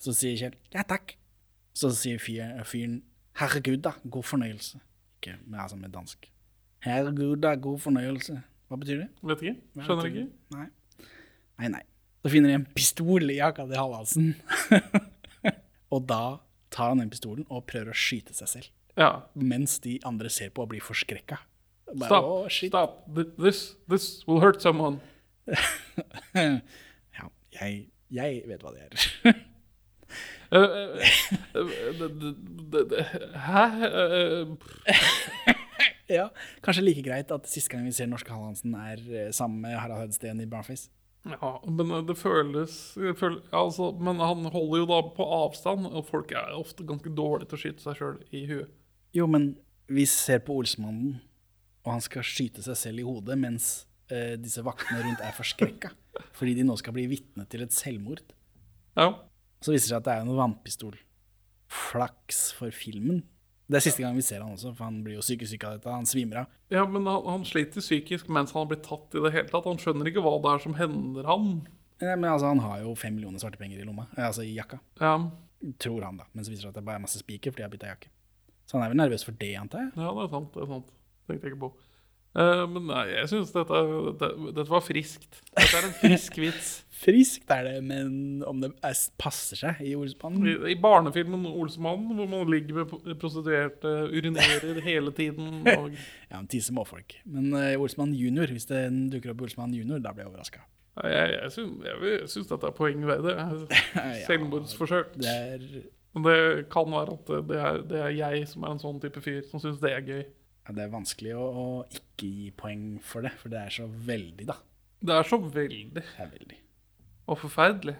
Så 0.00 0.14
sier 0.16 0.38
Kjell 0.38 0.54
ja 0.72 0.84
takk. 0.86 1.16
Så 1.74 1.90
sier 1.98 2.22
fyr- 2.22 2.62
fyren 2.70 3.00
herregud, 3.40 3.80
da. 3.82 3.92
God 4.06 4.22
fornøyelse. 4.30 4.78
Ikke 5.18 5.34
med, 5.44 5.58
altså 5.64 5.76
med 5.80 5.90
dansk. 5.92 6.30
Herregud, 6.86 7.36
da, 7.42 7.56
god 7.58 7.80
fornøyelse. 7.82 8.38
Hva 8.70 8.78
betyr 8.80 9.02
det? 9.02 9.08
Vet 9.26 9.42
ikke. 9.42 9.56
Skjønner 9.82 10.08
ikke. 10.12 10.24
Nei. 10.54 10.66
Nei, 11.58 11.68
nei. 11.74 11.82
Så 12.24 12.30
finner 12.32 12.48
de 12.54 12.60
en 12.62 12.68
pistol 12.78 13.26
i 13.34 13.40
jakka 13.42 13.66
til 13.68 13.76
Hallandsen. 13.76 14.30
og 15.94 16.06
da 16.08 16.22
tar 16.74 16.90
han 16.92 17.02
den 17.02 17.12
pistolen 17.12 17.46
og 17.48 17.66
prøver 17.70 17.94
å 17.94 17.98
skyte 17.98 18.34
seg 18.36 18.50
selv. 18.50 18.70
Ja. 18.98 19.10
Mens 19.34 19.78
de 19.82 19.98
andre 20.06 20.30
ser 20.30 20.52
på 20.54 20.64
og 20.66 20.72
blir 20.74 20.82
forskrekka. 20.84 21.40
Bare, 21.94 22.50
Stop. 22.50 23.04
This, 23.38 23.76
this 23.88 24.26
will 24.26 24.40
hurt 24.40 24.62
someone. 24.62 25.00
Ja, 27.14 27.28
jeg, 27.54 27.84
jeg 28.10 28.40
vet 28.50 28.64
hva 28.64 28.72
det 28.74 28.88
er. 28.88 29.34
Eh, 30.54 30.60
eh, 31.54 31.62
eh, 32.82 33.14
Hæ? 33.46 33.62
Ja, 36.18 36.26
Kanskje 36.62 36.84
like 36.84 37.02
greit 37.06 37.30
at 37.32 37.46
siste 37.48 37.72
gang 37.72 37.86
vi 37.86 37.94
ser 37.94 38.10
norske 38.10 38.30
Hallandsen, 38.34 38.74
er 38.74 39.30
sammen 39.32 39.62
med 39.62 39.78
Harald 39.78 40.02
Hødsten 40.02 40.42
i 40.42 40.46
Brownface. 40.50 40.90
Ja, 41.24 41.50
men 41.64 41.92
det 42.04 42.18
føles 42.20 42.74
det 43.00 43.14
føles 43.16 43.46
altså, 43.48 43.86
Men 43.96 44.18
han 44.20 44.44
holder 44.52 44.82
jo 44.82 44.88
da 44.90 44.98
på 45.16 45.24
avstand, 45.24 45.86
og 45.88 46.04
folk 46.10 46.34
er 46.36 46.52
ofte 46.52 46.84
ganske 46.84 47.12
dårlige 47.16 47.48
til 47.48 47.56
å 47.56 47.62
skyte 47.62 47.84
seg 47.86 48.00
sjøl 48.00 48.18
i 48.28 48.44
huet. 48.50 48.74
Jo, 49.16 49.28
men 49.30 49.54
vi 49.88 50.04
ser 50.10 50.42
på 50.44 50.56
Olsmannen, 50.60 51.18
og 51.84 51.94
han 51.94 52.04
skal 52.04 52.26
skyte 52.26 52.64
seg 52.64 52.76
selv 52.80 53.00
i 53.00 53.06
hodet 53.06 53.36
mens 53.40 53.68
eh, 54.12 54.34
disse 54.40 54.64
vaktene 54.64 55.04
rundt 55.04 55.24
er 55.24 55.36
forskrekka. 55.36 55.94
Fordi 56.38 56.56
de 56.58 56.66
nå 56.68 56.76
skal 56.80 56.96
bli 56.96 57.06
vitne 57.10 57.46
til 57.50 57.64
et 57.64 57.74
selvmord. 57.74 58.20
Ja. 58.98 59.10
Så 59.64 59.72
viser 59.72 59.86
det 59.86 59.92
seg 59.94 60.00
at 60.02 60.08
det 60.08 60.16
er 60.16 60.26
en 60.26 60.36
vannpistol. 60.36 60.98
Flaks 61.72 62.50
for 62.56 62.74
filmen. 62.74 63.22
Det 63.64 63.78
er 63.78 63.84
siste 63.86 64.02
gang 64.04 64.12
vi 64.18 64.22
ser 64.26 64.42
han 64.44 64.52
også, 64.52 64.74
for 64.76 64.84
han 64.84 64.98
blir 65.06 65.14
jo 65.16 65.22
sykesyk 65.24 65.62
av 65.64 65.78
dette. 65.78 65.88
Han 65.92 66.04
svimer 66.08 66.42
av. 66.42 66.50
ja, 66.74 66.82
men 66.84 67.06
han, 67.08 67.22
han 67.24 67.46
sliter 67.48 67.80
psykisk 67.80 68.28
mens 68.28 68.52
han 68.52 68.60
har 68.66 68.68
blitt 68.74 68.82
tatt 68.84 69.14
i 69.16 69.22
det 69.24 69.32
hele 69.32 69.48
tatt. 69.48 69.64
Han 69.70 69.80
skjønner 69.80 70.10
ikke 70.10 70.20
hva 70.24 70.34
det 70.44 70.50
er 70.52 70.64
som 70.66 70.74
hender 70.76 71.24
han. 71.30 71.46
Ja, 72.02 72.12
men 72.18 72.28
altså, 72.28 72.50
han 72.52 72.60
har 72.60 72.82
jo 72.82 72.92
fem 72.98 73.14
millioner 73.16 73.40
svarte 73.40 73.56
penger 73.60 73.80
i 73.80 73.86
lomma. 73.88 74.04
eh, 74.18 74.26
Altså 74.26 74.44
i 74.44 74.52
jakka. 74.56 74.80
Ja, 75.00 75.14
Tror 75.80 76.02
han, 76.04 76.18
da. 76.20 76.26
Men 76.36 76.44
så 76.44 76.52
viser 76.52 76.66
det 76.66 76.68
seg 76.68 76.74
at 76.74 76.80
det 76.82 76.84
bare 76.84 76.98
er 77.00 77.04
masse 77.06 77.18
spiker 77.22 77.54
fordi 77.54 77.62
jeg 77.64 77.68
har 77.70 77.72
bytta 77.72 77.92
jakke. 77.94 78.10
Så 78.68 78.76
han 78.76 78.84
er 78.84 78.90
vel 78.92 79.00
nervøs 79.00 79.24
for 79.24 79.32
det, 79.40 79.54
antar 79.56 79.86
jeg. 79.86 79.92
ja 79.96 80.10
det 80.12 80.24
er 80.26 80.32
sant. 80.34 80.50
det 80.52 80.60
er 80.66 80.68
sant. 80.74 80.90
Tenkte 81.24 81.46
jeg 81.48 81.54
ikke 81.54 81.62
på. 81.64 81.70
Eh, 82.34 82.64
men 82.66 82.88
nei, 82.90 83.04
jeg 83.12 83.28
syns 83.30 83.52
dette, 83.54 83.80
dette, 84.08 84.30
dette 84.56 84.70
var 84.70 84.82
friskt. 84.82 85.38
Dette 85.54 85.78
er 85.78 85.86
en 85.86 85.94
frisk 86.00 86.40
vits. 86.42 86.72
Friskt 87.04 87.50
er 87.52 87.66
det, 87.66 87.72
men 87.84 88.40
om 88.48 88.62
det 88.62 88.70
er, 88.86 88.94
passer 89.20 89.58
seg 89.58 89.80
i 89.84 89.90
Olsmannen 89.98 90.46
I, 90.46 90.52
I 90.72 90.76
barnefilmen 90.80 91.42
'Olsmannen', 91.50 92.14
hvor 92.16 92.28
man 92.30 92.48
ligger 92.48 92.78
med 92.78 93.18
prostituerte, 93.20 93.90
urinerer 94.14 94.78
hele 94.80 95.12
tiden 95.12 95.66
og 95.74 95.90
Ja, 95.90 96.38
men 96.38 96.46
tisser 96.48 96.72
småfolk. 96.72 97.18
Men 97.28 97.50
uh, 97.52 97.74
Olsmann 97.82 98.14
junior, 98.16 98.48
hvis 98.54 98.70
det 98.70 98.86
dukker 99.12 99.34
opp 99.34 99.42
Olsmann 99.44 99.74
junior, 99.76 100.00
da 100.00 100.14
blir 100.14 100.24
jeg 100.24 100.32
overraska. 100.32 100.62
Nei, 101.02 101.10
Jeg, 101.12 101.34
jeg, 101.34 101.52
syns, 101.58 101.74
jeg, 101.90 102.00
jeg 102.08 102.30
syns 102.36 102.48
dette 102.54 102.70
er 102.70 102.78
poengverdig. 102.78 103.36
Selvmordsforsøk. 104.30 105.18
Det 105.18 105.34
er, 105.34 105.66
Men 106.14 106.28
det 106.30 106.38
kan 106.72 106.88
være 106.94 107.18
at 107.18 107.34
det 107.50 107.60
er, 107.60 107.82
det 107.90 108.00
er 108.06 108.16
jeg 108.16 108.48
som 108.48 108.64
er 108.64 108.78
en 108.78 108.82
sånn 108.86 109.02
type 109.02 109.20
fyr 109.20 109.42
som 109.50 109.60
syns 109.60 109.82
det 109.82 109.92
er 109.92 110.08
gøy. 110.08 110.24
Ja, 110.64 110.72
det 110.76 110.84
er 110.86 110.92
vanskelig 110.92 111.34
å, 111.36 111.44
å 111.44 111.66
ikke 111.92 112.28
gi 112.28 112.50
poeng 112.56 112.84
for 113.04 113.26
det, 113.26 113.34
for 113.40 113.52
det 113.52 113.60
er 113.66 113.74
så 113.74 113.86
veldig, 113.88 114.46
da. 114.48 114.56
Det 115.04 115.12
er 115.18 115.28
så 115.28 115.36
veldig 115.42 115.82
Det 115.98 116.04
er 116.18 116.30
veldig. 116.30 116.58
og 117.28 117.38
forferdelig. 117.40 117.96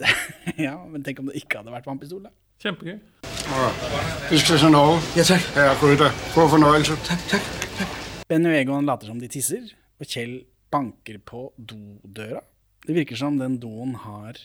ja, 0.66 0.74
men 0.88 1.04
tenk 1.04 1.20
om 1.20 1.28
det 1.30 1.38
ikke 1.42 1.60
hadde 1.60 1.72
vært 1.74 1.88
vannpistol, 1.88 2.24
da. 2.28 2.32
Kjempegøy. 2.62 2.98
Til 4.32 4.72
Norge. 4.72 5.00
Ja, 5.16 5.24
takk. 5.28 5.46
Her 5.54 5.70
er 5.70 5.78
Gryta. 5.80 6.08
God 6.34 6.50
fornøyelse. 6.54 6.96
Takk, 7.06 7.24
takk. 7.30 7.48
takk. 7.76 7.96
Benny 8.30 8.50
og 8.50 8.56
Egon 8.58 8.88
later 8.88 9.12
som 9.12 9.20
de 9.20 9.28
tisser, 9.30 9.68
og 10.00 10.08
Kjell 10.08 10.38
banker 10.72 11.20
på 11.24 11.50
dodøra. 11.56 12.40
Det 12.86 12.96
virker 12.96 13.18
som 13.20 13.36
den 13.38 13.58
doen 13.62 13.94
har 14.06 14.40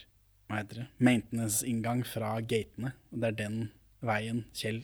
hva 0.52 0.60
heter 0.60 0.82
det, 0.82 0.88
maintenance-inngang 1.00 2.04
fra 2.08 2.34
gatene. 2.44 2.92
og 3.12 3.22
Det 3.24 3.30
er 3.32 3.38
den 3.40 3.60
veien 4.04 4.44
Kjell 4.58 4.82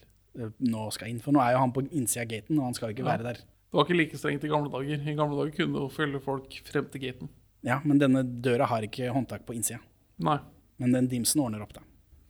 nå 0.60 0.88
skal 0.94 1.10
inn. 1.12 1.20
For 1.24 1.36
nå 1.36 1.42
er 1.44 1.56
jo 1.56 1.62
han 1.64 1.74
på 1.76 1.84
innsida 1.92 2.24
av 2.26 2.32
gaten, 2.32 2.60
og 2.60 2.68
han 2.70 2.78
skal 2.78 2.90
jo 2.92 2.96
ikke 2.98 3.06
Ja. 3.06 3.18
være 3.18 3.24
der. 3.32 3.42
Det 3.68 3.74
var 3.76 3.86
ikke 3.86 3.98
like 3.98 4.18
strengt 4.18 4.44
i 4.44 4.48
gamle 4.52 4.70
dager. 4.72 5.02
I 5.08 5.16
gamle 5.16 5.38
dager 5.42 5.56
kunne 5.58 5.74
du 5.74 5.90
følge 5.94 6.22
folk 6.24 6.54
frem 6.66 6.86
til 6.92 7.02
gaten. 7.02 7.30
Ja, 7.64 7.82
Men 7.84 8.00
denne 8.00 8.24
døra 8.24 8.66
har 8.68 8.82
ikke 8.82 9.12
håndtak 9.12 9.46
på 9.46 9.54
innsida. 9.56 9.80
Nei. 10.20 10.38
Men 10.80 10.92
den 10.94 11.08
dimsen 11.10 11.42
ordner 11.42 11.62
opp, 11.62 11.74
da. 11.74 11.82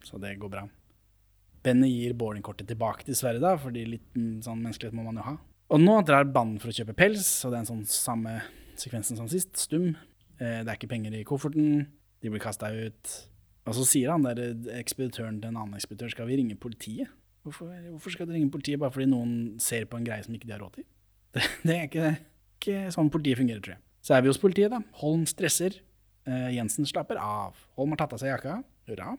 Så 0.03 0.19
det 0.19 0.39
går 0.39 0.49
bra. 0.49 0.69
Benny 1.63 1.89
gir 1.89 2.13
boardingkortet 2.13 2.67
tilbake 2.67 3.03
til 3.03 3.15
Sverre, 3.15 3.39
da, 3.43 3.55
fordi 3.59 3.83
litt 3.85 4.13
mm, 4.15 4.41
sånn 4.45 4.61
menneskelighet 4.61 4.93
må 4.95 5.03
man 5.03 5.15
jo 5.19 5.25
ha. 5.27 5.37
Og 5.69 5.81
nå 5.83 5.97
drar 6.07 6.23
banden 6.31 6.59
for 6.63 6.69
å 6.71 6.75
kjøpe 6.77 6.95
pels, 6.95 7.27
og 7.45 7.51
det 7.51 7.57
er 7.57 7.63
en 7.65 7.71
sånn 7.73 7.85
samme 7.91 8.37
sekvensen 8.79 9.17
som 9.19 9.27
sist. 9.27 9.51
Stum. 9.57 9.89
Eh, 10.39 10.63
det 10.63 10.67
er 10.69 10.77
ikke 10.77 10.87
penger 10.93 11.13
i 11.17 11.25
kofferten. 11.27 11.87
De 12.23 12.29
blir 12.31 12.39
kasta 12.39 12.69
ut. 12.71 13.13
Og 13.67 13.75
så 13.75 13.83
sier 13.85 14.13
han 14.13 14.23
der 14.23 14.39
eh, 14.39 14.79
ekspeditøren 14.79 15.41
til 15.41 15.49
en 15.51 15.57
annen 15.59 15.75
ekspeditør 15.75 16.13
skal 16.15 16.29
vi 16.29 16.37
ringe 16.39 16.55
politiet. 16.55 17.09
Hvorfor, 17.47 17.71
hvorfor 17.93 18.13
skal 18.13 18.27
du 18.27 18.33
ringe 18.35 18.51
politiet 18.51 18.81
bare 18.81 18.91
fordi 18.91 19.07
noen 19.09 19.35
ser 19.63 19.87
på 19.87 19.99
en 19.99 20.07
greie 20.07 20.23
som 20.25 20.35
ikke 20.35 20.49
de 20.49 20.55
har 20.55 20.63
råd 20.63 20.79
til? 20.79 20.87
Det, 21.37 21.43
det 21.63 21.75
er 21.75 21.85
ikke, 21.87 22.09
ikke 22.57 22.91
sånn 22.95 23.11
politiet 23.13 23.39
fungerer, 23.39 23.61
tror 23.63 23.77
jeg. 23.77 23.83
Så 24.03 24.15
er 24.15 24.23
vi 24.23 24.31
hos 24.31 24.39
politiet, 24.41 24.71
da. 24.73 24.79
Holm 25.01 25.25
stresser. 25.29 25.75
Eh, 26.27 26.49
Jensen 26.55 26.87
slapper 26.87 27.19
av. 27.21 27.59
Holm 27.77 27.93
har 27.93 28.01
tatt 28.01 28.15
av 28.15 28.21
seg 28.21 28.31
jakka. 28.31 28.57
Hurra. 28.87 29.13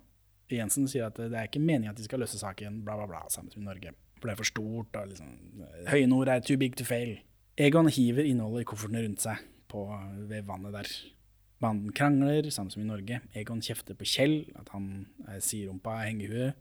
Jensen 0.53 0.89
sier 0.89 1.09
at 1.09 1.19
det 1.21 1.37
er 1.37 1.49
ikke 1.49 1.61
meningen 1.61 1.93
at 1.93 2.01
de 2.01 2.07
skal 2.07 2.23
løse 2.23 2.41
saken, 2.41 2.81
bla, 2.87 2.97
bla, 2.97 3.09
bla, 3.11 3.25
sammen 3.33 3.53
med 3.57 3.69
Norge. 3.69 3.93
For 4.19 4.29
det 4.29 4.35
er 4.35 4.41
for 4.41 4.49
stort, 4.49 4.97
og 4.99 5.11
liksom 5.13 5.65
Høye 5.89 6.09
nord 6.11 6.31
er 6.33 6.43
too 6.45 6.59
big 6.61 6.77
to 6.79 6.87
fail. 6.89 7.19
Egon 7.61 7.91
hiver 7.93 8.27
innholdet 8.27 8.65
i 8.65 8.69
koffertene 8.71 9.05
rundt 9.05 9.23
seg 9.25 9.45
på, 9.71 9.85
ved 10.31 10.47
vannet 10.49 10.75
der. 10.75 10.91
Banden 11.63 11.93
krangler, 11.95 12.49
samme 12.55 12.73
som 12.73 12.85
i 12.85 12.89
Norge. 12.89 13.21
Egon 13.37 13.61
kjefter 13.65 13.99
på 13.99 14.07
Kjell, 14.09 14.37
at 14.59 14.71
han 14.75 15.09
er 15.27 15.43
siderumpa, 15.45 15.97
hengehue. 16.07 16.53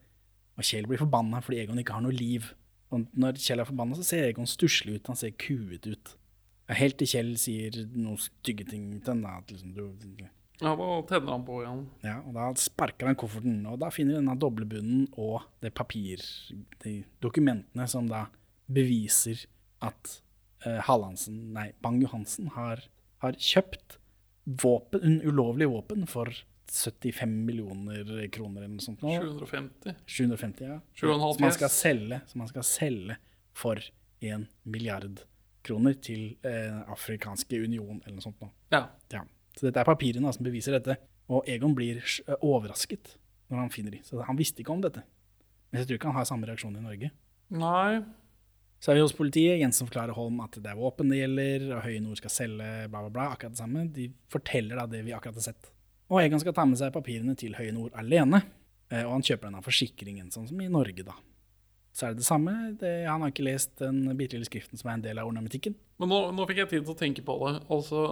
Og 0.58 0.66
Kjell 0.66 0.88
blir 0.90 1.02
forbanna 1.02 1.42
fordi 1.46 1.62
Egon 1.62 1.82
ikke 1.82 1.98
har 1.98 2.06
noe 2.06 2.16
liv. 2.16 2.52
Og 2.94 3.06
når 3.20 3.38
Kjell 3.42 3.62
er 3.62 3.70
forbanna, 3.70 3.98
så 3.98 4.06
ser 4.08 4.30
Egon 4.30 4.50
stusslig 4.50 4.98
ut, 4.98 5.12
han 5.12 5.20
ser 5.20 5.36
kuet 5.38 5.86
ut. 5.88 6.16
Helt 6.78 6.98
til 7.00 7.10
Kjell 7.12 7.30
sier 7.40 7.78
noen 7.94 8.20
stygge 8.20 8.66
ting 8.68 8.90
til 9.00 9.14
henne. 9.14 9.38
At 9.40 9.54
liksom, 9.54 9.76
du, 9.76 10.26
Ja, 10.58 10.74
da 10.74 10.88
tenner 11.08 11.36
han 11.36 11.46
på 11.46 11.62
igjen. 11.62 11.84
ja, 12.02 12.16
og 12.26 12.34
da 12.34 12.48
sparker 12.58 13.12
han 13.12 13.20
kofferten, 13.20 13.60
og 13.70 13.78
da 13.84 13.92
finner 13.94 14.16
vi 14.16 14.22
denne 14.24 14.34
doblebunnen 14.42 15.04
og 15.14 15.46
det 15.62 15.74
papir, 15.78 16.24
de 16.82 17.04
dokumentene 17.22 17.86
som 17.88 18.10
da 18.10 18.26
beviser 18.66 19.46
at 19.86 20.18
uh, 20.66 20.82
Hallandsen, 20.88 21.54
nei, 21.54 21.70
Bang-Johansen 21.86 22.50
har, 22.58 22.82
har 23.22 23.38
kjøpt 23.38 24.00
våpen, 24.48 25.04
en 25.04 25.22
ulovlig 25.28 25.70
våpen 25.70 26.08
for 26.10 26.34
75 26.72 27.34
millioner 27.46 28.28
kroner 28.34 28.64
eller 28.64 28.76
noe 28.76 28.84
sånt. 28.84 29.02
nå. 29.02 29.14
750. 29.14 29.96
750, 30.06 30.68
ja. 30.68 30.80
7,5 31.00 31.34
Som 31.34 31.46
man 31.46 31.56
skal 31.56 31.74
selge, 31.74 32.22
som 32.28 32.44
man 32.44 32.52
skal 32.52 32.68
selge 32.68 33.18
for 33.58 33.82
en 34.28 34.48
milliard 34.64 35.22
kroner 35.68 35.98
til 36.02 36.38
eh, 36.48 36.78
Afrikanske 36.92 37.60
union 37.64 38.02
eller 38.04 38.18
noe 38.18 38.26
sånt 38.26 38.42
nå. 38.44 38.50
Ja. 38.74 38.86
Ja. 39.14 39.24
Så 39.58 39.68
dette 39.68 39.82
er 39.82 39.90
papirene 39.90 40.32
som 40.34 40.46
beviser 40.46 40.78
dette. 40.78 40.98
Og 41.28 41.48
Egon 41.50 41.74
blir 41.76 42.00
overrasket 42.40 43.18
når 43.52 43.64
han 43.66 43.74
finner 43.74 43.98
de. 43.98 44.04
Så 44.08 44.22
han 44.24 44.38
visste 44.40 44.64
ikke 44.64 44.76
om 44.76 44.84
dette. 44.84 45.04
Men 45.72 45.82
jeg 45.82 45.90
tror 45.90 46.00
ikke 46.00 46.12
han 46.12 46.20
har 46.20 46.30
samme 46.30 46.48
reaksjon 46.48 46.78
i 46.80 46.84
Norge. 46.84 47.12
Nei. 47.52 48.00
Så 48.80 48.92
er 48.92 49.00
vi 49.00 49.04
hos 49.04 49.16
politiet. 49.18 49.58
Jensen 49.60 49.90
forklarer 49.90 50.16
Holm 50.16 50.40
at 50.46 50.56
det 50.62 50.70
er 50.70 50.78
våpen 50.78 51.10
det 51.12 51.20
gjelder, 51.24 51.66
og 51.74 51.82
Høye 51.88 52.04
Nord 52.04 52.20
skal 52.22 52.34
selge 52.34 52.70
bla, 52.92 53.02
bla, 53.08 53.10
bla. 53.12 53.26
Akkurat 53.34 53.56
det 53.56 53.62
samme. 53.64 53.88
De 53.92 54.08
forteller 54.32 54.80
da 54.80 54.86
det 54.92 55.02
vi 55.08 55.16
akkurat 55.18 55.40
har 55.40 55.48
sett. 55.50 55.72
Og 56.10 56.22
Egon 56.24 56.40
skal 56.40 56.54
ta 56.56 56.64
med 56.66 56.80
seg 56.80 56.94
papirene 56.96 57.36
til 57.40 57.56
Høye 57.58 57.74
Nord 57.76 57.96
alene. 58.00 58.44
eh, 58.92 59.04
Og 59.04 59.12
han 59.18 59.22
kjøper 59.28 59.50
den 59.50 59.56
av 59.60 59.66
forsikringen, 59.66 60.30
sånn 60.32 60.48
som 60.48 60.62
i 60.62 60.70
Norge, 60.72 61.04
da. 61.04 61.14
Så 61.94 62.06
er 62.08 62.14
det 62.14 62.22
det 62.22 62.28
samme. 62.30 62.54
Det, 62.80 62.92
han 63.10 63.22
har 63.26 63.32
ikke 63.34 63.44
lest 63.48 63.80
den 63.82 64.04
bitte 64.16 64.38
lille 64.38 64.46
skriften 64.46 64.78
som 64.78 64.90
er 64.92 64.94
en 65.00 65.02
del 65.02 65.18
av 65.20 65.28
ornamentikken. 65.28 65.74
Men 66.00 66.10
nå, 66.14 66.20
nå 66.32 66.46
fikk 66.48 66.58
jeg 66.62 66.70
tid 66.70 66.84
til 66.86 66.94
å 66.94 66.98
tenke 67.00 67.24
på 67.26 67.36
det. 67.42 67.64
Altså, 67.74 68.04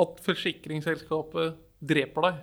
at 0.00 0.20
forsikringsselskapet 0.24 1.58
dreper 1.84 2.24
deg, 2.28 2.38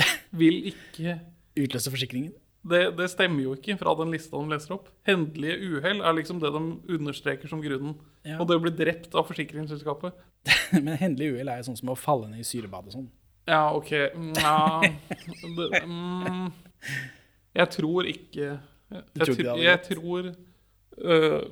vil 0.40 0.62
ikke 0.72 1.18
Utløse 1.60 1.90
forsikringen. 1.92 2.32
det, 2.64 2.96
det 2.96 3.08
stemmer 3.10 3.42
jo 3.42 3.54
ikke 3.56 3.74
fra 3.80 3.92
den 3.98 4.12
lista 4.14 4.38
de 4.38 4.48
leser 4.52 4.74
opp. 4.76 4.88
Hendelige 5.06 5.58
uhell 5.76 6.00
er 6.00 6.14
liksom 6.16 6.40
det 6.40 6.50
de 6.54 6.60
understreker 6.96 7.48
som 7.50 7.60
grunnen. 7.62 7.96
Ja. 8.24 8.38
Og 8.40 8.46
det 8.48 8.56
å 8.56 8.62
bli 8.64 8.70
drept 8.78 9.14
av 9.18 9.26
forsikringsselskapet 9.28 10.14
Men 10.84 10.96
hendelige 11.00 11.34
uhell 11.36 11.50
er 11.52 11.60
jo 11.60 11.66
sånn 11.70 11.78
som 11.82 11.90
å 11.92 11.98
falle 11.98 12.30
ned 12.30 12.40
i 12.40 12.46
syrebad 12.48 12.86
og 12.88 12.94
sånn. 12.96 13.08
Ja, 13.48 13.62
OK. 13.74 13.90
Nja 14.14 14.80
det, 14.82 15.82
mm, 15.86 16.50
Jeg 17.56 17.70
tror 17.74 18.08
ikke 18.08 18.44
Jeg, 18.46 18.60
jeg, 18.90 19.26
tror 19.26 19.40
jeg, 19.40 19.56
det 19.56 19.64
jeg 19.64 19.80
tror 19.88 20.28
uh, 21.00 21.42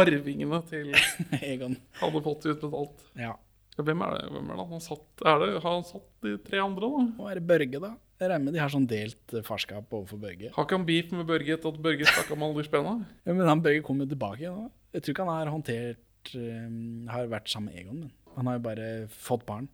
arvingene 0.00 0.60
til 0.70 0.92
Egon. 1.52 1.76
hadde 2.00 2.22
fått 2.24 2.46
utbetalt. 2.52 3.04
Ja. 3.18 3.34
Hvem 3.74 4.02
er 4.06 4.14
det? 4.14 4.26
Hvem 4.30 4.50
er 4.54 4.58
det? 4.60 4.66
Han 4.70 4.82
satt, 4.82 5.06
er 5.26 5.40
det? 5.42 5.50
Har 5.64 5.72
han 5.80 5.86
satt 5.86 6.06
de 6.22 6.36
tre 6.46 6.60
andre, 6.62 6.90
da? 6.94 7.06
Og 7.18 7.30
er 7.30 7.40
det 7.40 7.46
Børge, 7.48 7.80
da? 7.82 7.90
Jeg 8.22 8.30
regner 8.30 8.46
med 8.46 8.54
de 8.54 8.60
har 8.62 8.70
sånn 8.70 8.86
delt 8.86 9.34
eh, 9.34 9.42
farskap 9.42 9.90
overfor 9.90 10.20
Børge. 10.22 10.52
Har 10.54 10.66
ikke 10.68 10.76
han 10.78 10.86
beef 10.86 11.10
med 11.10 11.26
Børge 11.26 11.56
etter 11.56 11.72
at 11.74 11.80
Børge 11.82 12.06
stakk 12.06 12.30
av 12.30 12.38
med 12.38 12.46
alle 12.46 12.62
de 12.62 12.68
spenna? 12.68 12.92
Ja, 13.26 13.34
men 13.34 13.50
han 13.50 13.62
Børge 13.64 13.82
kommer 13.86 14.06
jo 14.06 14.12
tilbake 14.14 14.52
nå. 14.54 14.68
Jeg 14.94 15.02
tror 15.02 15.16
ikke 15.16 15.26
han 15.26 15.34
har 15.34 15.50
håndtert 15.50 16.30
eh, 16.38 16.68
har 17.10 17.32
vært 17.34 17.50
sammen 17.50 17.72
med 17.74 17.80
Egon, 17.82 18.04
men 18.06 18.38
han 18.38 18.50
har 18.52 18.60
jo 18.60 18.62
bare 18.68 18.86
fått 19.10 19.42
barn. 19.50 19.66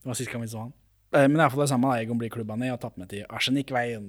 Det 0.00 0.08
var 0.08 0.18
sist 0.18 0.32
gang 0.32 0.46
vi 0.46 0.48
så 0.54 0.64
han. 0.64 0.72
Eh, 1.12 1.26
men 1.28 1.34
det 1.36 1.42
er 1.42 1.46
iallfall 1.46 1.64
det 1.66 1.72
samme. 1.72 1.90
da. 1.92 2.00
Egon 2.02 2.18
blir 2.20 2.30
klubba 2.32 2.56
ned 2.56 2.72
og 2.74 2.80
tatt 2.80 2.96
med 3.00 3.10
til 3.12 3.26
Arsenikkveien, 3.28 4.06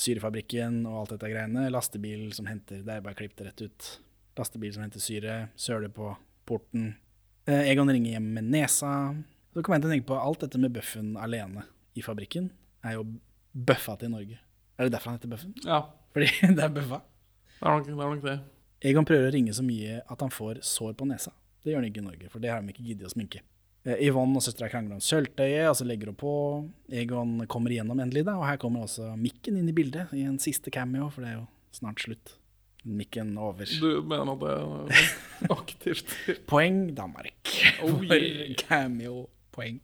syrefabrikken 0.00 0.84
og 0.88 1.00
alt 1.02 1.14
dette 1.16 1.30
greiene. 1.32 1.66
Lastebil 1.72 2.30
som 2.36 2.46
henter 2.50 2.82
Det 2.86 2.94
er 2.96 3.04
bare 3.04 3.18
klippet 3.18 3.46
rett 3.48 3.64
ut. 3.66 3.88
Lastebil 4.38 4.72
som 4.74 4.84
henter 4.84 5.02
syre, 5.02 5.38
søler 5.58 5.90
på 5.92 6.12
porten. 6.48 6.94
Eh, 7.46 7.66
Egon 7.72 7.90
ringer 7.90 8.14
hjem 8.16 8.30
med 8.38 8.44
nesa. 8.52 8.92
Så 9.52 9.62
kommer 9.62 9.80
jeg 9.80 9.82
til 9.82 9.90
å 9.90 9.94
tenke 9.96 10.06
på 10.12 10.20
alt 10.20 10.40
dette 10.44 10.58
med 10.62 10.72
Bøffen 10.72 11.16
alene 11.18 11.64
i 11.98 12.02
fabrikken 12.06 12.50
er 12.86 12.94
jo 12.94 13.02
bøffa 13.52 13.96
til 13.98 14.12
Norge. 14.12 14.38
Er 14.78 14.86
det 14.86 14.92
derfor 14.94 15.10
han 15.10 15.18
heter 15.18 15.32
Bøffen? 15.32 15.54
Ja, 15.66 15.82
Fordi 16.14 16.28
det 16.56 16.62
er 16.64 16.70
bøffa? 16.76 17.00
det 17.60 17.66
er 17.66 17.74
nok 17.74 17.86
det. 17.86 17.92
Er 17.98 18.14
nok 18.14 18.22
det. 18.24 18.36
Egon 18.88 19.04
prøver 19.04 19.28
å 19.28 19.32
ringe 19.34 19.52
så 19.52 19.64
mye 19.66 19.98
at 20.08 20.22
han 20.24 20.30
får 20.32 20.62
sår 20.64 20.94
på 20.96 21.04
nesa. 21.10 21.34
Det 21.60 21.72
gjør 21.74 21.82
han 21.82 21.88
ikke 21.90 22.00
i 22.00 22.06
Norge, 22.06 22.30
for 22.32 22.40
det 22.40 22.48
har 22.54 22.62
de 22.62 22.72
ikke 22.72 22.86
giddet 22.86 23.10
å 23.10 23.12
sminke. 23.12 23.42
Eh, 23.88 24.02
Yvonne 24.10 24.36
og 24.36 24.44
søstera 24.44 24.68
krangler 24.68 24.98
om 24.98 25.04
sølvtøyet, 25.04 25.70
og 25.70 25.78
så 25.78 25.86
legger 25.88 26.10
hun 26.10 26.18
på. 26.20 26.34
Egon 26.92 27.38
kommer 27.50 27.72
igjennom 27.72 28.02
endelig, 28.02 28.26
da, 28.28 28.36
og 28.40 28.48
her 28.48 28.60
kommer 28.60 28.84
også 28.84 29.14
mikken 29.20 29.56
inn 29.60 29.70
i 29.70 29.76
bildet 29.76 30.12
i 30.16 30.26
en 30.28 30.38
siste 30.42 30.72
cameo, 30.74 31.08
for 31.12 31.24
det 31.24 31.32
er 31.32 31.38
jo 31.38 31.46
snart 31.76 32.04
slutt. 32.04 32.36
Mikken 32.80 33.34
over. 33.36 33.68
Du 33.80 34.00
mener 34.08 34.30
at 34.32 34.40
det 34.40 34.52
er 34.56 35.52
aktivt? 35.52 36.14
Poeng 36.50 36.86
Danmark. 36.96 37.54
Oh, 37.84 38.00
yeah. 38.04 38.54
Cameo-poeng. 38.60 39.82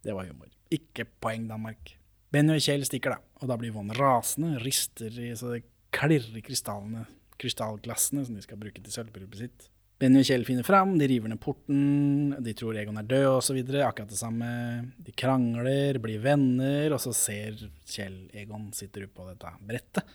Det 0.00 0.16
var 0.16 0.28
humor. 0.28 0.48
Ikke 0.72 1.04
poeng 1.20 1.48
Danmark. 1.50 1.96
Benny 2.32 2.54
og 2.54 2.64
Kjell 2.64 2.86
stikker, 2.86 3.16
da, 3.16 3.40
og 3.42 3.50
da 3.50 3.58
blir 3.60 3.72
Yvonne 3.72 3.96
rasende, 3.98 4.54
rister 4.62 5.12
i 5.18 5.32
så 5.36 5.56
det 5.56 5.64
klirrer 5.92 6.38
i 6.38 6.44
krystallene, 6.46 7.04
krystallglassene 7.40 8.22
som 8.24 8.36
de 8.36 8.44
skal 8.44 8.60
bruke 8.60 8.80
til 8.80 8.94
sølvbryllupet 8.94 9.42
sitt. 9.42 9.69
Benny 10.00 10.22
og 10.22 10.24
Kjell 10.24 10.46
finner 10.48 10.64
fram, 10.64 10.94
de 10.96 11.06
river 11.10 11.28
ned 11.28 11.40
porten, 11.42 12.32
de 12.40 12.54
tror 12.56 12.78
Egon 12.80 12.96
er 12.96 13.08
død 13.08 13.26
osv. 13.34 13.58
Akkurat 13.84 14.08
det 14.08 14.16
samme. 14.16 14.48
De 14.96 15.12
krangler, 15.12 15.98
blir 16.00 16.22
venner, 16.24 16.94
og 16.96 17.02
så 17.04 17.12
ser 17.16 17.58
Kjell 17.84 18.22
Egon 18.32 18.70
sitter 18.76 19.04
oppe 19.04 19.20
på 19.20 19.28
dette 19.28 19.52
brettet. 19.68 20.14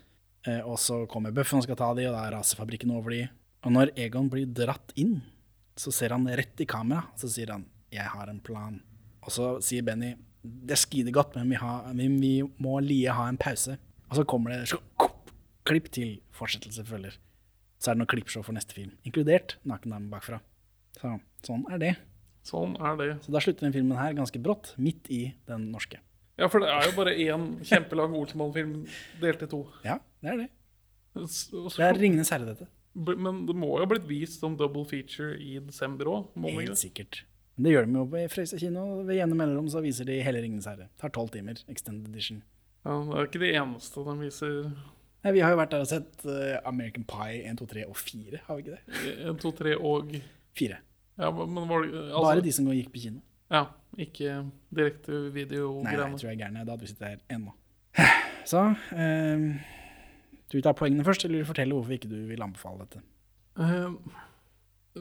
Eh, 0.49 0.61
og 0.65 0.79
så 0.81 1.03
kommer 1.09 1.33
Bøffen 1.35 1.61
og 1.61 1.67
skal 1.67 1.77
ta 1.77 1.91
de, 1.97 2.07
og 2.09 2.17
da 2.17 2.25
raser 2.33 2.57
fabrikken 2.57 2.95
over 2.97 3.13
de. 3.13 3.21
Og 3.65 3.75
når 3.77 3.93
Egon 4.07 4.31
blir 4.33 4.49
dratt 4.57 4.93
inn, 4.97 5.19
så 5.77 5.93
ser 5.93 6.15
han 6.15 6.25
rett 6.33 6.65
i 6.65 6.69
kamera, 6.69 7.05
og 7.13 7.21
så 7.21 7.29
sier 7.29 7.53
han 7.53 7.65
'jeg 7.91 8.09
har 8.09 8.29
en 8.29 8.41
plan'. 8.41 8.81
Og 9.21 9.29
så 9.29 9.61
sier 9.61 9.83
Benny 9.83 10.15
'det 10.43 10.77
skider 10.77 11.11
godt, 11.11 11.35
men 11.35 11.49
vi, 11.49 11.55
har, 11.55 11.93
men 11.93 12.19
vi 12.19 12.41
må 12.59 12.79
lie 12.81 13.11
ha 13.11 13.27
en 13.27 13.37
pause'. 13.37 13.77
Og 14.09 14.15
så 14.15 14.25
kommer 14.25 14.49
det 14.49 14.67
så, 14.69 14.77
klipp 15.65 15.91
til 15.91 16.21
fortsettelse 16.31 16.85
følger. 16.85 17.17
Så 17.79 17.91
er 17.91 17.95
det 17.97 18.03
noe 18.03 18.09
klippshow 18.11 18.43
for 18.45 18.53
neste 18.55 18.73
film, 18.73 18.91
inkludert 19.05 19.57
nakendame 19.67 20.09
bakfra. 20.09 20.39
Så 20.97 21.19
sånn 21.45 21.65
er 21.71 21.77
det. 21.81 21.93
Sånn 22.45 22.75
er 22.79 22.95
det. 22.97 23.09
Så 23.25 23.31
da 23.33 23.39
slutter 23.43 23.65
den 23.67 23.73
filmen 23.73 23.97
her 23.97 24.13
ganske 24.13 24.39
brått, 24.41 24.73
midt 24.77 25.09
i 25.09 25.33
den 25.49 25.71
norske. 25.73 25.99
Ja, 26.37 26.47
for 26.51 26.59
det 26.59 26.69
er 26.69 26.89
jo 26.89 26.95
bare 26.97 27.13
én 27.15 27.45
kjempelang 27.63 28.13
Olsenmann-film 28.15 28.85
delt 29.21 29.43
i 29.43 29.47
to. 29.47 29.65
Ja, 29.85 29.99
det 30.21 30.31
er 30.33 30.37
det. 30.43 30.49
Så- 31.31 31.69
Det 31.75 31.79
er 31.85 31.93
Ringenes 31.99 32.29
herre, 32.29 32.45
dette. 32.45 32.67
Men 32.95 33.45
det 33.45 33.55
må 33.55 33.73
jo 33.75 33.83
ha 33.83 33.85
blitt 33.85 34.07
vist 34.07 34.39
som 34.39 34.55
double 34.55 34.85
feature 34.85 35.35
i 35.39 35.59
desember 35.59 36.05
òg? 36.05 36.27
Helt 36.43 36.77
sikkert. 36.77 37.23
Men 37.57 37.63
det 37.63 37.71
gjør 37.73 37.85
de 37.85 37.93
jo 37.93 38.05
på 38.05 38.29
Frøysa 38.31 38.59
kino. 38.59 39.03
Ved 39.03 39.15
gjennom 39.17 39.37
mellomrom 39.37 39.67
så 39.71 39.81
viser 39.81 40.05
de 40.05 40.21
hele 40.21 40.41
Ringenes 40.41 40.65
herre. 40.65 40.89
Tar 40.99 41.09
tolv 41.09 41.31
timer. 41.31 41.55
Extended 41.69 42.07
edition. 42.13 42.41
Ja, 42.85 42.99
det 43.03 43.15
er 43.15 43.27
ikke 43.27 43.39
det 43.39 43.55
eneste 43.55 44.03
de 44.03 44.15
viser. 44.19 44.75
Nei, 45.25 45.31
vi 45.33 45.41
har 45.41 45.55
jo 45.55 45.57
vært 45.57 45.71
der 45.73 45.81
og 45.81 45.89
sett 45.89 46.25
eh, 46.29 46.57
American 46.69 47.05
Pie 47.09 47.39
1, 47.49 47.57
2, 47.57 47.65
3 47.71 47.85
og 47.89 47.95
4, 47.97 48.41
har 48.45 48.57
vi 48.57 48.61
ikke 48.61 48.75
det? 48.75 49.13
1, 49.25 49.39
2, 49.41 49.51
3 49.57 49.71
og 49.81 50.11
4. 50.59 50.75
Ja, 51.17 51.31
men 51.31 51.69
var 51.71 51.81
det 51.81 51.95
altså, 51.95 52.21
Bare 52.27 52.43
de 52.45 52.53
som 52.53 52.67
gikk 52.69 52.91
på 52.93 53.01
kino. 53.07 53.23
Ja, 53.49 53.63
ikke 53.97 54.35
direkte 54.73 55.15
Nei, 55.15 55.23
nei, 55.23 55.33
video-greiene. 55.39 56.05
jeg 56.11 56.19
tror 56.21 56.29
jeg 56.29 56.35
er 56.35 56.43
gæren. 56.43 56.59
Da 56.59 56.75
hadde 56.75 56.85
vi 56.85 56.91
sittet 56.91 57.07
her 57.07 57.23
ennå. 57.37 57.55
Så 58.51 58.61
eh, 58.93 59.47
Du 60.53 60.59
tar 60.61 60.77
poengene 60.77 61.07
først, 61.07 61.25
eller 61.25 61.39
vil 61.39 61.47
du 61.47 61.49
fortelle 61.49 61.73
hvorfor 61.73 61.97
ikke 61.97 62.13
du 62.13 62.17
vil 62.29 62.45
anbefale 62.45 62.85
dette? 62.85 63.01
Eh, 63.57 64.15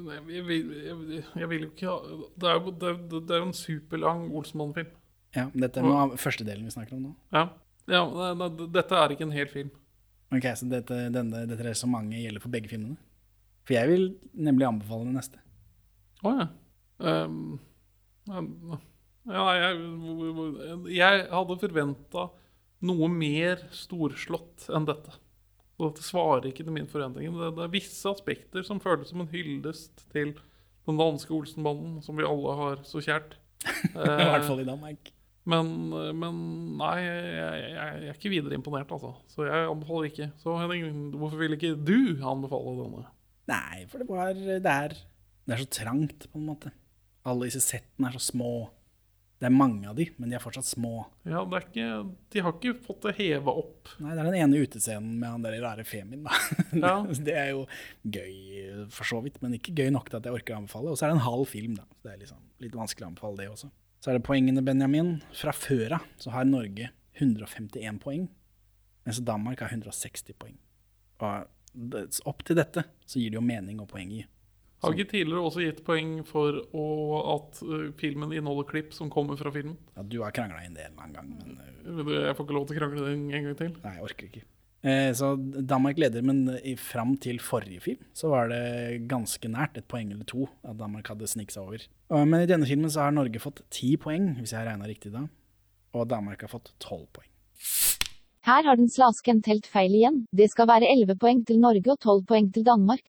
nei, 0.00 0.18
jeg, 0.38 0.48
vil, 0.48 0.74
jeg, 0.88 1.22
jeg 1.36 1.52
vil 1.52 1.66
jo 1.66 1.72
ikke 1.74 1.90
ha 1.90 2.18
Det 2.40 2.48
er 2.48 2.60
jo 2.60 2.76
det, 2.80 2.96
det, 3.12 3.24
er 3.28 3.44
jo 3.44 3.50
en 3.50 3.56
superlang 3.60 4.28
Olsenmann-film. 4.32 4.88
Ja, 5.36 5.50
Dette 5.52 5.82
er 5.82 5.88
noe 5.90 6.02
av 6.06 6.16
første 6.16 6.48
delen 6.48 6.64
vi 6.64 6.72
snakker 6.72 6.96
om 6.96 7.08
nå. 7.10 7.16
Ja. 7.34 7.48
ja 7.90 8.06
nei, 8.08 8.34
nei, 8.40 8.52
dette 8.72 9.04
er 9.04 9.12
ikke 9.12 9.28
en 9.28 9.34
hel 9.34 9.50
film. 9.52 9.74
Ok, 10.34 10.48
Så 10.58 10.68
dette, 10.70 11.00
denne, 11.14 11.44
dette 11.48 11.66
resonnementet 11.66 12.24
gjelder 12.24 12.42
for 12.42 12.54
begge 12.54 12.70
filmene? 12.72 12.98
For 13.64 13.76
jeg 13.76 13.90
vil 13.90 14.06
nemlig 14.36 14.66
anbefale 14.68 15.08
den 15.08 15.16
neste. 15.18 15.40
Å 16.24 16.32
ja. 16.34 16.46
Um, 17.04 17.58
ja, 18.28 19.44
jeg, 19.58 19.78
jeg 20.94 21.26
hadde 21.32 21.60
forventa 21.60 22.26
noe 22.84 23.08
mer 23.12 23.62
storslått 23.74 24.68
enn 24.74 24.88
dette. 24.88 25.16
Og 25.78 25.88
dette 25.88 26.04
svarer 26.06 26.50
ikke 26.50 26.66
til 26.66 26.76
min 26.76 26.90
forventning. 26.90 27.32
Det, 27.34 27.54
det 27.56 27.64
er 27.64 27.72
visse 27.72 28.10
aspekter 28.10 28.66
som 28.66 28.82
føles 28.82 29.10
som 29.10 29.24
en 29.24 29.32
hyllest 29.32 30.04
til 30.12 30.34
den 30.84 31.00
danske 31.00 31.32
Olsenbanden, 31.34 31.98
som 32.04 32.18
vi 32.18 32.28
alle 32.28 32.54
har 32.60 32.84
så 32.86 33.02
kjært. 33.04 33.38
I 33.96 34.28
hvert 34.28 34.46
fall 34.46 34.60
i 34.60 34.68
Danmark. 34.68 35.13
Men, 35.44 35.72
men 36.16 36.36
nei, 36.80 36.94
jeg, 37.04 37.32
jeg, 37.36 37.64
jeg 37.74 38.08
er 38.08 38.14
ikke 38.16 38.32
videre 38.32 38.56
imponert, 38.56 38.92
altså. 38.96 39.12
Så 39.28 39.44
jeg 39.44 39.66
anbefaler 39.68 40.08
ikke. 40.08 40.30
Så 40.40 40.54
Henning, 40.56 41.10
hvorfor 41.20 41.42
vil 41.42 41.56
ikke 41.58 41.74
du 41.76 41.98
anbefale 42.24 42.78
denne? 42.78 43.04
Nei, 43.50 43.82
for 43.90 44.00
det 44.00 44.08
var 44.08 44.32
det 44.32 44.56
er, 44.70 44.96
det 45.44 45.52
er 45.52 45.60
så 45.60 45.68
trangt, 45.82 46.24
på 46.32 46.40
en 46.40 46.48
måte. 46.48 46.72
Alle 47.28 47.50
disse 47.50 47.60
settene 47.64 48.08
er 48.08 48.16
så 48.16 48.22
små. 48.32 48.54
Det 49.42 49.50
er 49.50 49.52
mange 49.52 49.88
av 49.90 49.96
de, 49.98 50.06
men 50.16 50.30
de 50.30 50.36
er 50.38 50.40
fortsatt 50.40 50.64
små. 50.64 51.02
Ja, 51.28 51.42
det 51.44 51.58
ikke, 51.66 51.88
De 52.32 52.42
har 52.46 52.54
ikke 52.54 52.72
fått 52.86 53.02
det 53.04 53.12
heva 53.18 53.52
opp. 53.60 53.90
Nei, 54.00 54.14
det 54.14 54.22
er 54.22 54.28
den 54.30 54.38
ene 54.40 54.62
utescenen 54.64 55.18
med 55.20 55.28
han 55.28 55.44
der 55.44 55.58
rare 55.60 55.84
Femin, 55.84 56.24
da. 56.24 56.38
Ja. 56.72 56.94
det 57.28 57.34
er 57.36 57.50
jo 57.50 57.66
gøy 58.08 58.86
for 58.94 59.10
så 59.10 59.20
vidt, 59.24 59.40
men 59.44 59.58
ikke 59.58 59.74
gøy 59.76 59.92
nok 59.92 60.08
til 60.08 60.22
at 60.22 60.28
jeg 60.28 60.38
orker 60.38 60.56
å 60.56 60.62
anbefale. 60.62 60.94
Og 60.94 60.96
så 60.96 61.04
er 61.04 61.12
det 61.12 61.18
en 61.18 61.26
halv 61.26 61.44
film, 61.50 61.76
da. 61.76 61.84
Så 61.92 62.08
det 62.08 62.14
er 62.14 62.22
liksom 62.22 62.40
litt 62.64 62.78
vanskelig 62.78 63.04
å 63.04 63.10
anbefale 63.12 63.42
det 63.42 63.50
også. 63.52 63.68
Så 64.04 64.10
er 64.12 64.18
det 64.18 64.26
poengene, 64.26 64.60
Benjamin. 64.60 65.14
Fra 65.32 65.54
før 65.56 65.94
av 65.96 66.02
så 66.20 66.34
har 66.34 66.44
Norge 66.44 66.90
151 67.16 68.02
poeng, 68.02 68.26
mens 69.08 69.20
Danmark 69.24 69.62
har 69.64 69.72
160 69.72 70.36
poeng. 70.36 70.58
Og 71.24 72.26
opp 72.28 72.44
til 72.44 72.58
dette 72.58 72.84
så 73.08 73.22
gir 73.22 73.32
det 73.32 73.38
jo 73.38 73.44
mening 73.48 73.80
og 73.80 73.88
poeng 73.88 74.12
i. 74.12 74.20
Har 74.84 74.92
ikke 74.92 75.14
tidligere 75.14 75.40
også 75.48 75.62
gitt 75.64 75.80
poeng 75.86 76.18
for 76.28 76.58
å, 76.76 76.84
at 77.32 77.62
filmen 77.96 78.34
inneholder 78.36 78.68
klipp 78.68 78.92
som 78.92 79.08
kommer 79.08 79.40
fra 79.40 79.48
filmen? 79.54 79.78
Ja, 79.96 80.04
du 80.04 80.18
har 80.20 80.34
krangla 80.36 80.60
en 80.66 80.76
del 80.76 80.92
en 80.92 81.16
gang, 81.16 81.30
men 81.38 81.56
Jeg 82.12 82.36
får 82.36 82.44
ikke 82.44 82.58
lov 82.58 82.68
til 82.68 82.76
å 82.76 82.82
krangle 82.82 83.06
den 83.08 83.24
en 83.30 83.48
gang 83.48 83.56
til. 83.56 83.72
Nei, 83.86 83.94
jeg 83.96 84.04
orker 84.10 84.28
ikke. 84.28 84.44
Eh, 84.84 85.10
så 85.16 85.32
Danmark 85.40 85.98
leder, 85.98 86.20
men 86.22 86.44
i, 86.60 86.74
fram 86.76 87.14
til 87.16 87.38
forrige 87.40 87.80
film 87.80 88.02
så 88.12 88.28
var 88.28 88.50
det 88.52 89.06
ganske 89.08 89.48
nært, 89.48 89.78
et 89.80 89.88
poeng 89.88 90.12
eller 90.12 90.28
to, 90.28 90.48
at 90.60 90.76
Danmark 90.80 91.08
hadde 91.08 91.28
sniket 91.30 91.56
seg 91.56 91.64
over. 91.64 91.86
Men 92.28 92.42
i 92.42 92.50
denne 92.50 92.68
filmen 92.68 92.92
så 92.92 93.06
har 93.06 93.16
Norge 93.16 93.40
fått 93.40 93.64
ti 93.72 93.94
poeng, 94.00 94.34
hvis 94.38 94.52
jeg 94.52 94.60
har 94.60 94.68
regna 94.74 94.90
riktig 94.90 95.14
da. 95.14 95.24
Og 95.96 96.10
Danmark 96.10 96.44
har 96.44 96.52
fått 96.52 96.74
tolv 96.82 97.08
poeng. 97.16 97.30
Her 98.44 98.66
har 98.66 98.76
den 98.76 98.90
slasken 98.92 99.40
telt 99.44 99.64
feil 99.72 99.94
igjen. 99.96 100.24
Det 100.36 100.50
skal 100.52 100.68
være 100.68 100.90
11 100.92 101.16
poeng 101.20 101.40
til 101.48 101.62
Norge 101.62 101.94
og 101.94 101.96
12 101.96 102.24
poeng 102.28 102.50
til 102.52 102.66
Danmark. 102.66 103.00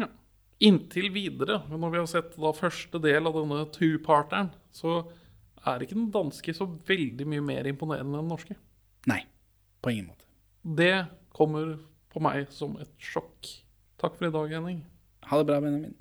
Ja. 0.00 0.08
Inntil 0.58 1.12
videre, 1.14 1.60
når 1.70 1.92
vi 1.92 2.00
har 2.00 2.08
sett 2.10 2.34
da 2.34 2.50
første 2.56 2.98
del 3.04 3.30
av 3.30 3.38
denne 3.38 3.62
two-parteren, 3.76 4.50
så 4.74 5.04
er 5.62 5.84
ikke 5.84 5.94
den 6.00 6.10
danske 6.14 6.54
så 6.56 6.66
veldig 6.66 7.28
mye 7.30 7.44
mer 7.46 7.70
imponerende 7.70 8.10
enn 8.16 8.24
den 8.24 8.32
norske. 8.34 8.58
Nei, 9.06 9.20
på 9.84 9.94
ingen 9.94 10.10
måte. 10.10 10.27
Det 10.76 11.06
kommer 11.34 11.76
på 12.12 12.20
meg 12.20 12.50
som 12.52 12.76
et 12.82 12.90
sjokk. 13.00 13.52
Takk 14.00 14.16
for 14.18 14.28
i 14.28 14.34
dag, 14.34 14.52
Henning. 14.58 14.84
Ha 15.30 15.38
det 15.40 15.46
bra, 15.48 15.60
Benjamin. 15.60 15.94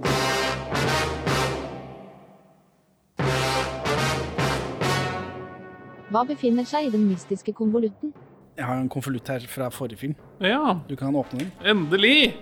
Hva 6.11 6.21
befinner 6.27 6.63
seg 6.67 6.87
i 6.87 6.91
den 6.93 7.03
mystiske 7.09 7.53
konvolutten? 7.55 8.13
Jeg 8.57 8.65
har 8.65 8.79
en 8.79 8.89
konvolutt 8.89 9.27
her 9.29 9.43
fra 9.51 9.67
forrige 9.73 9.99
film. 10.01 10.15
Ja, 10.41 10.79
Du 10.89 10.95
kan 10.95 11.15
åpne 11.15 11.39
den. 11.39 11.51
endelig! 11.65 12.35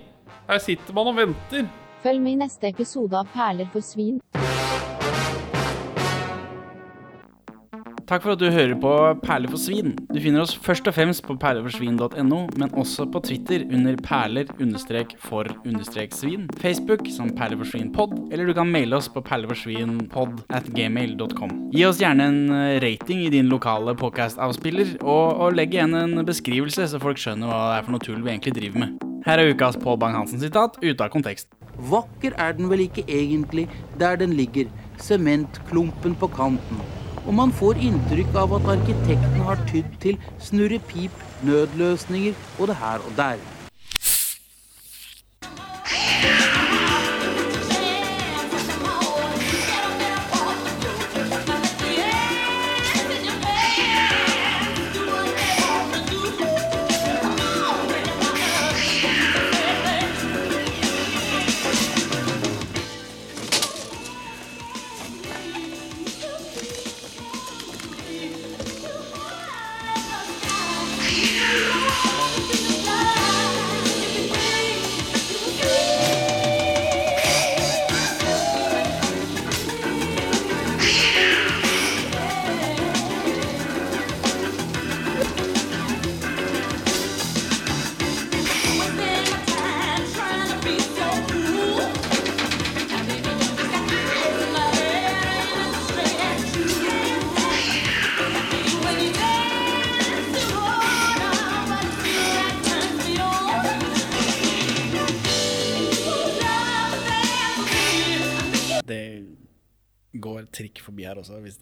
Her 0.48 0.58
sitter 0.60 0.94
man 0.94 1.08
og 1.08 1.16
venter. 1.18 1.68
Følg 2.04 2.22
med 2.22 2.32
i 2.32 2.36
neste 2.36 2.68
episode 2.70 3.18
av 3.18 3.26
Perler 3.34 3.68
for 3.74 3.82
svin. 3.82 4.22
Takk 8.06 8.22
for 8.22 8.36
at 8.36 8.38
du 8.38 8.52
hører 8.54 8.76
på 8.78 8.90
Perler 9.24 9.50
for 9.50 9.58
svin. 9.58 9.96
Du 10.14 10.20
finner 10.22 10.44
oss 10.44 10.52
først 10.54 10.86
og 10.86 10.94
fremst 10.94 11.24
på 11.26 11.34
perleforsvin.no, 11.42 12.40
men 12.54 12.74
også 12.78 13.08
på 13.10 13.18
Twitter 13.26 13.64
under 13.66 13.98
perler-for-svin, 14.06 16.46
Facebook 16.62 17.10
som 17.10 17.34
perleforsvinpod, 17.34 18.30
eller 18.30 18.46
du 18.46 18.54
kan 18.54 18.70
maile 18.70 18.94
oss 19.00 19.10
på 19.10 19.24
perleforsvinpod 19.26 20.46
at 20.54 20.70
gmail.com. 20.76 21.50
Gi 21.74 21.82
oss 21.88 21.98
gjerne 22.04 22.28
en 22.30 22.52
eh, 22.54 22.78
rating 22.84 23.24
i 23.26 23.32
din 23.34 23.50
lokale 23.50 23.96
podcast-avspiller, 23.98 25.02
og, 25.02 25.42
og 25.42 25.58
legg 25.58 25.74
igjen 25.74 25.98
en 25.98 26.22
beskrivelse, 26.28 26.86
så 26.92 27.00
folk 27.02 27.18
skjønner 27.22 27.48
hva 27.50 27.72
det 27.72 27.78
er 27.80 27.86
for 27.88 27.94
noe 27.96 28.04
tull 28.06 28.22
vi 28.22 28.30
egentlig 28.36 28.54
driver 28.60 28.80
med. 28.84 28.90
Her 29.26 29.42
er 29.42 29.50
ukas 29.50 29.82
Pål 29.82 29.98
Bang-Hansen-sitat 30.04 30.78
ute 30.84 31.02
av 31.02 31.10
kontekst. 31.10 31.50
vakker 31.90 32.38
er 32.38 32.54
den 32.54 32.70
vel 32.70 32.86
ikke 32.86 33.02
egentlig 33.10 33.66
der 33.98 34.14
den 34.22 34.38
ligger, 34.38 34.70
sementklumpen 35.02 36.14
på 36.22 36.30
kanten. 36.38 36.78
Og 37.26 37.34
man 37.34 37.54
får 37.56 37.82
inntrykk 37.82 38.38
av 38.38 38.54
at 38.60 38.72
arkitekten 38.78 39.44
har 39.48 39.62
tydd 39.72 39.92
til 40.04 40.20
snurrepip, 40.40 41.26
nødløsninger 41.46 42.38
og 42.60 42.70
det 42.70 42.80
her 42.82 43.06
og 43.06 43.18
der. 43.18 43.55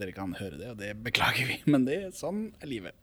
Dere 0.03 0.15
kan 0.15 0.35
høre 0.37 0.59
det, 0.59 0.69
og 0.73 0.79
det 0.81 0.93
beklager 1.05 1.49
vi, 1.49 1.59
men 1.71 1.87
det, 1.87 1.99
sånn 2.19 2.49
er 2.59 2.69
livet. 2.69 2.99